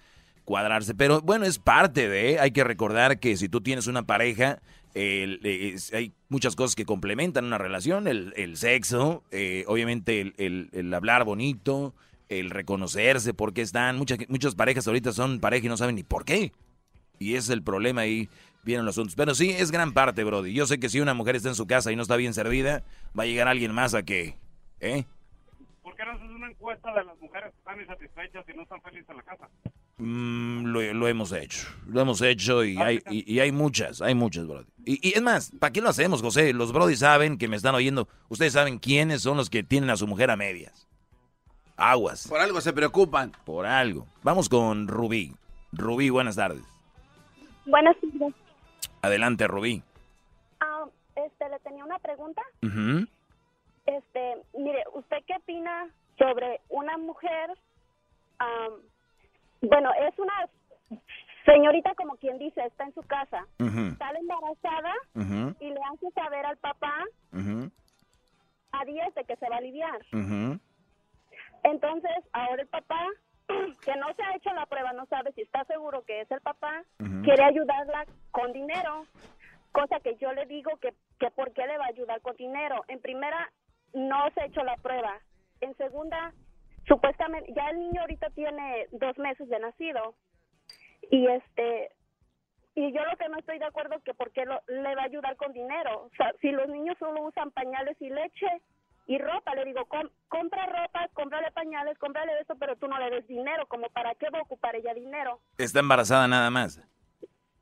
cuadrarse. 0.45 0.95
Pero 0.95 1.21
bueno, 1.23 1.47
es 1.47 1.59
parte 1.59 2.09
de... 2.09 2.39
Hay 2.41 2.51
que 2.51 2.65
recordar 2.65 3.21
que 3.21 3.37
si 3.37 3.49
tú 3.49 3.61
tienes 3.61 3.87
una 3.87 4.03
pareja, 4.03 4.61
hay 4.95 6.13
muchas 6.29 6.57
cosas 6.57 6.75
que 6.75 6.85
complementan 6.85 7.45
una 7.45 7.59
relación. 7.59 8.09
El, 8.09 8.33
el 8.37 8.57
sexo, 8.57 9.23
eh, 9.31 9.65
obviamente 9.67 10.21
el, 10.21 10.35
el- 10.37 10.69
el 10.73 10.93
hablar 10.93 11.25
bonito, 11.25 11.95
el 12.29 12.51
reconocerse 12.51 13.35
por 13.35 13.53
qué 13.55 13.63
están. 13.63 13.97
Muchas, 13.97 14.19
muchas 14.29 14.55
parejas 14.55 14.87
ahorita 14.87 15.13
son 15.13 15.41
pareja 15.41 15.67
y 15.67 15.69
no 15.69 15.77
saben 15.77 15.95
ni 15.97 16.03
por 16.03 16.25
qué. 16.25 16.53
Y 17.19 17.31
ese 17.31 17.39
es 17.39 17.51
el 17.51 17.63
problema 17.63 18.03
ahí. 18.03 18.29
Vienen 18.65 18.87
los 18.87 18.95
asuntos. 18.95 19.15
Pero 19.15 19.35
sí, 19.35 19.51
es 19.51 19.71
gran 19.71 19.93
parte, 19.93 20.25
Brody. 20.25 20.53
Yo 20.53 20.67
sé 20.67 20.81
que 20.81 20.89
si 20.89 21.01
una 21.01 21.15
mujer 21.15 21.37
está 21.37 21.49
en 21.49 21.55
su 21.55 21.67
casa 21.67 21.93
y 21.93 21.97
no 21.97 22.03
está 22.03 22.17
bien 22.17 22.35
servida, 22.35 22.83
va 23.19 23.25
a 23.25 23.27
llegar 23.27 23.49
alguien 23.49 23.73
más 23.73 23.95
a 23.95 24.03
que... 24.03 24.37
¿Eh? 24.81 25.05
¿Por 25.83 25.95
qué 25.97 26.05
no 26.05 26.13
haces 26.13 26.31
una 26.31 26.51
encuesta 26.51 26.93
de 26.95 27.05
las 27.05 27.19
mujeres 27.21 27.53
que 27.53 27.59
están 27.59 27.81
insatisfechas 27.81 28.45
y 28.49 28.57
no 28.57 28.63
están 28.63 28.81
felices 28.83 29.09
en 29.11 29.17
la 29.17 29.23
casa? 29.23 29.49
Mm, 29.99 30.65
lo, 30.67 30.95
lo 30.95 31.09
hemos 31.09 31.33
hecho. 31.33 31.69
Lo 31.87 32.01
hemos 32.01 32.21
hecho 32.23 32.65
y 32.65 32.77
hay, 32.79 33.01
y, 33.11 33.33
y 33.33 33.41
hay 33.41 33.53
muchas, 33.53 34.01
hay 34.01 34.15
muchas, 34.15 34.47
Brody. 34.47 34.67
Y, 34.85 35.09
y 35.09 35.13
es 35.13 35.23
más, 35.23 35.53
¿para 35.59 35.73
qué 35.73 35.81
lo 35.81 35.89
hacemos, 35.91 36.21
José? 36.23 36.53
Los 36.53 36.73
Brody 36.73 36.97
saben 36.97 37.39
que 37.39 37.49
me 37.49 37.57
están 37.57 37.75
oyendo. 37.75 38.09
Ustedes 38.29 38.55
saben 38.55 38.79
quiénes 38.79 39.23
son 39.23 39.37
los 39.37 39.51
que 39.51 39.63
tienen 39.63 39.91
a 39.91 39.97
su 39.97 40.07
mujer 40.07 40.31
a 40.31 40.37
medias. 40.37 40.89
Aguas. 41.77 42.29
Por 42.29 42.41
algo 42.41 42.61
se 42.61 42.73
preocupan. 42.73 43.33
Por 43.45 43.67
algo. 43.67 44.07
Vamos 44.23 44.49
con 44.49 44.89
Rubí. 44.89 45.35
Rubí, 45.73 46.09
buenas 46.09 46.37
tardes. 46.37 46.63
Buenas 47.67 47.97
tardes. 48.01 48.35
Adelante, 49.05 49.47
Rubí. 49.47 49.83
Ah, 50.61 50.85
este, 51.17 51.49
le 51.49 51.59
tenía 51.61 51.85
una 51.85 51.99
pregunta. 51.99 52.43
Ujú. 52.63 53.07
Este, 53.87 54.43
mire, 54.59 54.83
¿usted 54.95 55.19
qué 55.27 55.37
opina 55.37 55.89
sobre 56.19 56.61
una 56.71 56.97
mujer? 56.99 57.51
am, 58.39 58.73
bueno, 59.63 59.91
es 60.09 60.19
una 60.19 60.33
señorita 61.45 61.95
como 61.95 62.17
quien 62.17 62.39
dice, 62.39 62.65
está 62.65 62.85
en 62.85 62.95
su 62.95 63.03
casa, 63.03 63.47
Ujú. 63.61 63.95
sale 63.97 64.19
embarazada 64.19 64.93
y 65.61 65.71
le 65.71 65.81
hace 65.93 66.11
saber 66.15 66.45
al 66.47 66.57
papá 66.59 66.95
a 68.73 68.85
días 68.87 69.15
de 69.15 69.25
que 69.25 69.37
se 69.37 69.49
va 69.49 69.57
a 69.57 69.59
aliviar. 69.59 70.01
Entonces, 71.63 72.13
ahora 72.33 72.63
el 72.63 72.69
papá, 72.69 73.07
que 73.85 73.97
no 73.97 74.13
se 74.15 74.23
ha 74.23 74.37
hecho 74.37 74.53
la 74.53 74.67
prueba, 74.67 74.93
no 74.93 75.07
sabe 75.07 75.33
si 75.33 75.43
está 75.43 75.65
seguro 75.65 76.03
que 76.05 76.21
es 76.23 76.31
el 76.31 76.41
papá, 76.41 76.83
quiere 77.25 77.45
ayudarla 77.45 78.05
con 78.31 78.53
dinero, 78.53 79.07
cosa 79.73 80.01
que 80.01 80.17
yo 80.17 80.33
le 80.33 80.47
digo 80.47 80.77
que, 80.79 80.93
que 81.19 81.31
por 81.31 81.53
qué 81.53 81.67
le 81.67 81.79
va 81.79 81.85
a 81.87 81.89
ayudar 81.89 82.21
con 82.21 82.37
dinero. 82.37 82.85
En 82.89 83.01
primera, 83.01 83.51
no 83.93 84.31
se 84.35 84.41
ha 84.41 84.47
hecho 84.47 84.63
la 84.65 84.77
prueba. 84.77 85.19
En 85.61 85.77
segunda, 85.77 86.33
supuestamente, 86.87 87.53
ya 87.55 87.69
el 87.71 87.81
niño 87.81 88.01
ahorita 88.03 88.31
tiene 88.31 88.87
dos 88.93 89.17
meses 89.19 89.49
de 89.49 89.59
nacido. 89.59 90.15
Y 91.11 91.27
este, 91.27 91.91
y 92.75 92.93
yo 92.93 93.05
lo 93.05 93.17
que 93.17 93.29
no 93.29 93.39
estoy 93.39 93.59
de 93.59 93.67
acuerdo 93.67 93.95
es 93.97 94.03
que 94.05 94.15
por 94.15 94.33
qué 94.33 94.45
lo- 94.45 94.63
le 94.69 94.95
va 94.95 95.03
a 95.03 95.07
ayudar 95.07 95.37
con 95.37 95.53
dinero. 95.53 96.05
O 96.05 96.11
sea, 96.17 96.33
si 96.41 96.51
los 96.51 96.69
niños 96.69 96.97
solo 96.99 97.23
usan 97.23 97.51
pañales 97.53 97.97
y 98.01 98.11
leche, 98.11 98.47
y 99.07 99.19
ropa. 99.19 99.55
Le 99.55 99.65
digo, 99.67 99.85
"Com- 99.87 100.09
compra 100.29 100.67
ropa, 100.67 101.09
cómprale 101.13 101.51
pañales, 101.53 101.99
cómprale 101.99 102.33
eso, 102.41 102.55
pero 102.59 102.77
tú 102.77 102.89
no 102.89 102.99
le 102.99 103.11
des 103.11 103.27
dinero. 103.29 103.67
Como 103.67 103.89
para 103.91 104.15
qué 104.15 104.31
va 104.31 104.39
a 104.39 104.43
ocupar 104.43 104.75
ella 104.77 104.95
dinero. 104.95 105.41
Está 105.59 105.81
embarazada 105.81 106.27
nada 106.29 106.51
más. 106.51 106.81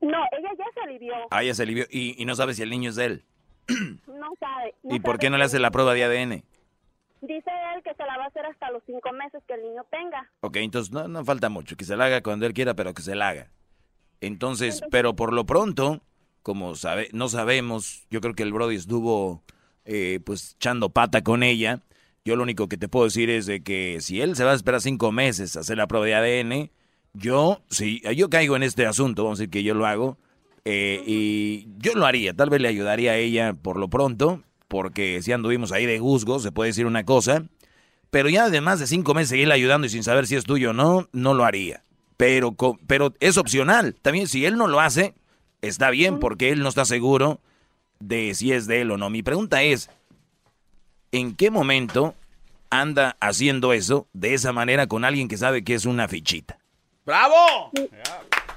No, 0.01 0.23
ella 0.37 0.49
ya 0.57 0.65
se 0.73 0.79
alivió. 0.81 1.13
Ah, 1.31 1.43
ya 1.43 1.53
se 1.53 1.63
alivió. 1.63 1.85
Y, 1.89 2.21
y 2.21 2.25
no 2.25 2.35
sabe 2.35 2.53
si 2.53 2.61
el 2.61 2.69
niño 2.69 2.89
es 2.89 2.95
de 2.97 3.05
él. 3.05 3.25
No 4.07 4.33
sabe. 4.39 4.75
no 4.83 4.95
¿Y 4.95 4.99
por 4.99 5.11
sabe 5.15 5.19
qué 5.19 5.29
no 5.29 5.37
le 5.37 5.45
hace 5.45 5.59
la 5.59 5.71
prueba 5.71 5.93
de 5.93 6.03
ADN? 6.03 6.43
Dice 7.21 7.51
él 7.73 7.81
que 7.83 7.93
se 7.93 8.03
la 8.03 8.17
va 8.17 8.25
a 8.25 8.27
hacer 8.27 8.45
hasta 8.45 8.69
los 8.71 8.83
cinco 8.85 9.13
meses 9.13 9.41
que 9.47 9.53
el 9.53 9.61
niño 9.61 9.85
tenga. 9.89 10.29
Ok, 10.41 10.57
entonces 10.57 10.91
no, 10.91 11.07
no 11.07 11.23
falta 11.23 11.47
mucho. 11.47 11.77
Que 11.77 11.85
se 11.85 11.95
la 11.95 12.05
haga 12.05 12.21
cuando 12.21 12.45
él 12.45 12.53
quiera, 12.53 12.73
pero 12.73 12.93
que 12.93 13.01
se 13.01 13.15
la 13.15 13.29
haga. 13.29 13.47
Entonces, 14.19 14.83
pero 14.91 15.15
por 15.15 15.31
lo 15.31 15.45
pronto, 15.45 16.01
como 16.41 16.75
sabe, 16.75 17.07
no 17.13 17.29
sabemos, 17.29 18.05
yo 18.09 18.19
creo 18.19 18.33
que 18.35 18.43
el 18.43 18.51
Brody 18.51 18.75
estuvo 18.75 19.41
eh, 19.85 20.19
pues 20.23 20.55
echando 20.55 20.89
pata 20.89 21.23
con 21.23 21.43
ella. 21.43 21.81
Yo 22.25 22.35
lo 22.35 22.43
único 22.43 22.69
que 22.69 22.77
te 22.77 22.87
puedo 22.87 23.05
decir 23.05 23.29
es 23.29 23.45
de 23.45 23.63
que 23.63 23.97
si 23.99 24.21
él 24.21 24.35
se 24.35 24.43
va 24.43 24.51
a 24.51 24.55
esperar 24.55 24.81
cinco 24.81 25.11
meses 25.11 25.57
a 25.57 25.61
hacer 25.61 25.77
la 25.77 25.87
prueba 25.87 26.05
de 26.05 26.15
ADN, 26.15 26.71
yo, 27.13 27.61
si 27.69 28.01
yo 28.15 28.29
caigo 28.29 28.55
en 28.55 28.63
este 28.63 28.85
asunto, 28.85 29.23
vamos 29.23 29.39
a 29.39 29.41
decir 29.41 29.51
que 29.51 29.63
yo 29.63 29.73
lo 29.73 29.85
hago, 29.85 30.17
eh, 30.65 31.03
y 31.05 31.67
yo 31.77 31.93
lo 31.95 32.05
haría, 32.05 32.33
tal 32.33 32.49
vez 32.49 32.61
le 32.61 32.69
ayudaría 32.69 33.11
a 33.11 33.17
ella 33.17 33.53
por 33.53 33.77
lo 33.77 33.89
pronto, 33.89 34.41
porque 34.69 35.21
si 35.21 35.31
anduvimos 35.31 35.71
ahí 35.71 35.85
de 35.85 35.99
juzgo, 35.99 36.39
se 36.39 36.51
puede 36.51 36.69
decir 36.69 36.85
una 36.85 37.03
cosa, 37.03 37.43
pero 38.09 38.29
ya 38.29 38.45
además 38.45 38.79
de 38.79 38.87
cinco 38.87 39.13
meses 39.13 39.29
seguirle 39.29 39.53
ayudando 39.53 39.87
y 39.87 39.89
sin 39.89 40.03
saber 40.03 40.25
si 40.25 40.35
es 40.35 40.45
tuyo 40.45 40.69
o 40.69 40.73
no, 40.73 41.09
no 41.11 41.33
lo 41.33 41.45
haría. 41.45 41.83
Pero, 42.15 42.55
pero 42.87 43.13
es 43.19 43.37
opcional. 43.37 43.95
También 44.01 44.27
si 44.27 44.45
él 44.45 44.55
no 44.55 44.67
lo 44.67 44.79
hace, 44.79 45.15
está 45.61 45.89
bien 45.89 46.19
porque 46.19 46.51
él 46.51 46.61
no 46.61 46.69
está 46.69 46.85
seguro 46.85 47.41
de 48.07 48.33
si 48.33 48.51
es 48.51 48.67
de 48.67 48.81
él 48.81 48.91
o 48.91 48.97
no. 48.97 49.09
Mi 49.09 49.23
pregunta 49.23 49.61
es, 49.61 49.89
¿en 51.11 51.35
qué 51.35 51.51
momento 51.51 52.15
anda 52.69 53.15
haciendo 53.19 53.73
eso 53.73 54.07
de 54.13 54.33
esa 54.33 54.51
manera 54.51 54.87
con 54.87 55.05
alguien 55.05 55.27
que 55.27 55.37
sabe 55.37 55.63
que 55.63 55.73
es 55.73 55.85
una 55.85 56.07
fichita? 56.07 56.57
¡Bravo! 57.05 57.71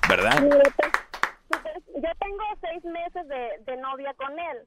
¿Verdad? 0.09 0.43
Yo 1.97 2.11
tengo 2.21 2.45
seis 2.61 2.85
meses 2.85 3.27
de, 3.29 3.73
de 3.73 3.77
novia 3.81 4.15
con 4.15 4.39
él 4.39 4.67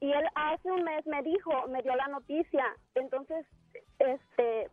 y 0.00 0.12
él 0.12 0.24
hace 0.34 0.70
un 0.70 0.82
mes 0.84 1.06
me 1.06 1.22
dijo, 1.22 1.50
me 1.68 1.82
dio 1.82 1.94
la 1.96 2.08
noticia. 2.08 2.64
Entonces, 2.94 3.46
este, 3.98 4.68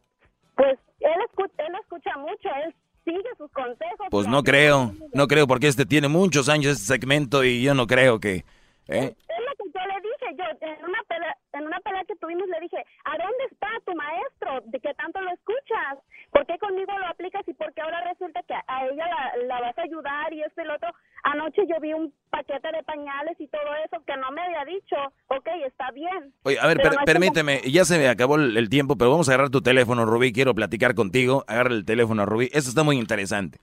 pues 0.56 0.78
él 1.00 1.22
escucha, 1.30 1.64
él 1.66 1.76
escucha 1.82 2.18
mucho, 2.18 2.50
él 2.66 2.76
sigue 3.06 3.30
sus 3.38 3.52
consejos. 3.52 4.08
Pues 4.12 4.28
no 4.28 4.44
creo, 4.44 4.94
no 5.14 5.28
creo 5.28 5.48
porque 5.48 5.68
este 5.68 5.86
tiene 5.86 6.08
muchos 6.08 6.50
años 6.50 6.74
este 6.74 6.86
segmento 6.86 7.44
y 7.44 7.62
yo 7.64 7.74
no 7.74 7.88
creo 7.88 8.20
que... 8.20 8.46
¿eh? 8.88 9.16
Es 9.16 9.40
lo 9.40 9.54
que 9.58 9.72
yo 9.74 9.82
le 9.88 10.02
dije, 10.02 10.36
yo 10.38 10.53
en 10.64 10.86
una 10.86 11.00
pelea, 11.08 11.38
en 11.54 11.64
una 11.68 11.80
pelea 11.80 12.04
que 12.08 12.16
tuvimos 12.16 12.48
le 12.48 12.60
dije, 12.62 12.78
¿a 13.06 13.12
dónde 13.12 13.44
está 13.52 13.68
tu 13.86 13.94
maestro? 13.96 14.62
¿De 14.72 14.80
qué 14.80 14.94
tanto 14.96 15.22
lo 15.22 15.32
escuchas? 15.32 16.00
¿Por 16.32 16.46
qué 16.46 16.58
conmigo 16.58 16.98
lo 16.98 17.08
aplicas 17.08 17.44
y 17.48 17.54
por 17.54 17.72
qué 17.74 17.82
ahora 17.82 18.02
resulta 18.10 18.42
que 18.48 18.54
a 18.56 18.86
ella 18.88 19.06
la, 19.08 19.44
la 19.46 19.62
vas 19.62 19.78
a 19.78 19.82
ayudar 19.84 20.34
y 20.34 20.42
esto 20.42 20.62
y 20.62 20.66
lo 20.66 20.76
otro? 20.76 20.90
Anoche 21.24 21.62
yo 21.70 21.80
vi 21.80 21.94
un 21.94 22.14
paquete 22.30 22.70
de 22.72 22.84
pañales 22.84 23.40
y 23.40 23.48
todo 23.48 23.62
eso 23.86 24.04
que 24.06 24.18
no 24.18 24.32
me 24.32 24.42
había 24.42 24.66
dicho, 24.66 24.96
ok, 25.28 25.48
está 25.66 25.92
bien. 25.92 26.34
Oye, 26.44 26.60
a 26.60 26.68
ver, 26.68 26.78
per- 26.78 26.86
no 26.88 26.92
es 26.92 26.96
como- 26.98 27.06
permíteme, 27.06 27.62
ya 27.70 27.86
se 27.86 27.98
me 27.98 28.10
acabó 28.10 28.36
el, 28.36 28.58
el 28.58 28.70
tiempo, 28.70 28.98
pero 28.98 29.12
vamos 29.12 29.30
a 29.30 29.34
agarrar 29.34 29.50
tu 29.50 29.62
teléfono, 29.62 30.06
Rubí, 30.06 30.34
quiero 30.34 30.54
platicar 30.56 30.96
contigo. 30.96 31.44
Agarra 31.48 31.72
el 31.74 31.86
teléfono, 31.86 32.26
Rubí, 32.26 32.46
esto 32.52 32.70
está 32.70 32.84
muy 32.84 32.98
interesante. 32.98 33.60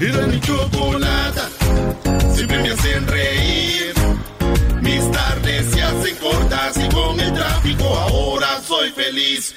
Era 0.00 0.26
mi 0.26 0.40
chocolata, 0.40 1.48
siempre 2.34 2.58
me 2.58 2.70
hacen 2.70 3.06
reír. 3.06 3.83
Mis 5.56 5.70
tardes 5.70 6.02
se 6.02 6.16
cortas 6.16 6.76
y 6.78 6.88
con 6.92 7.20
el 7.20 7.32
tráfico 7.32 7.84
ahora 7.84 8.60
soy 8.60 8.90
feliz. 8.90 9.54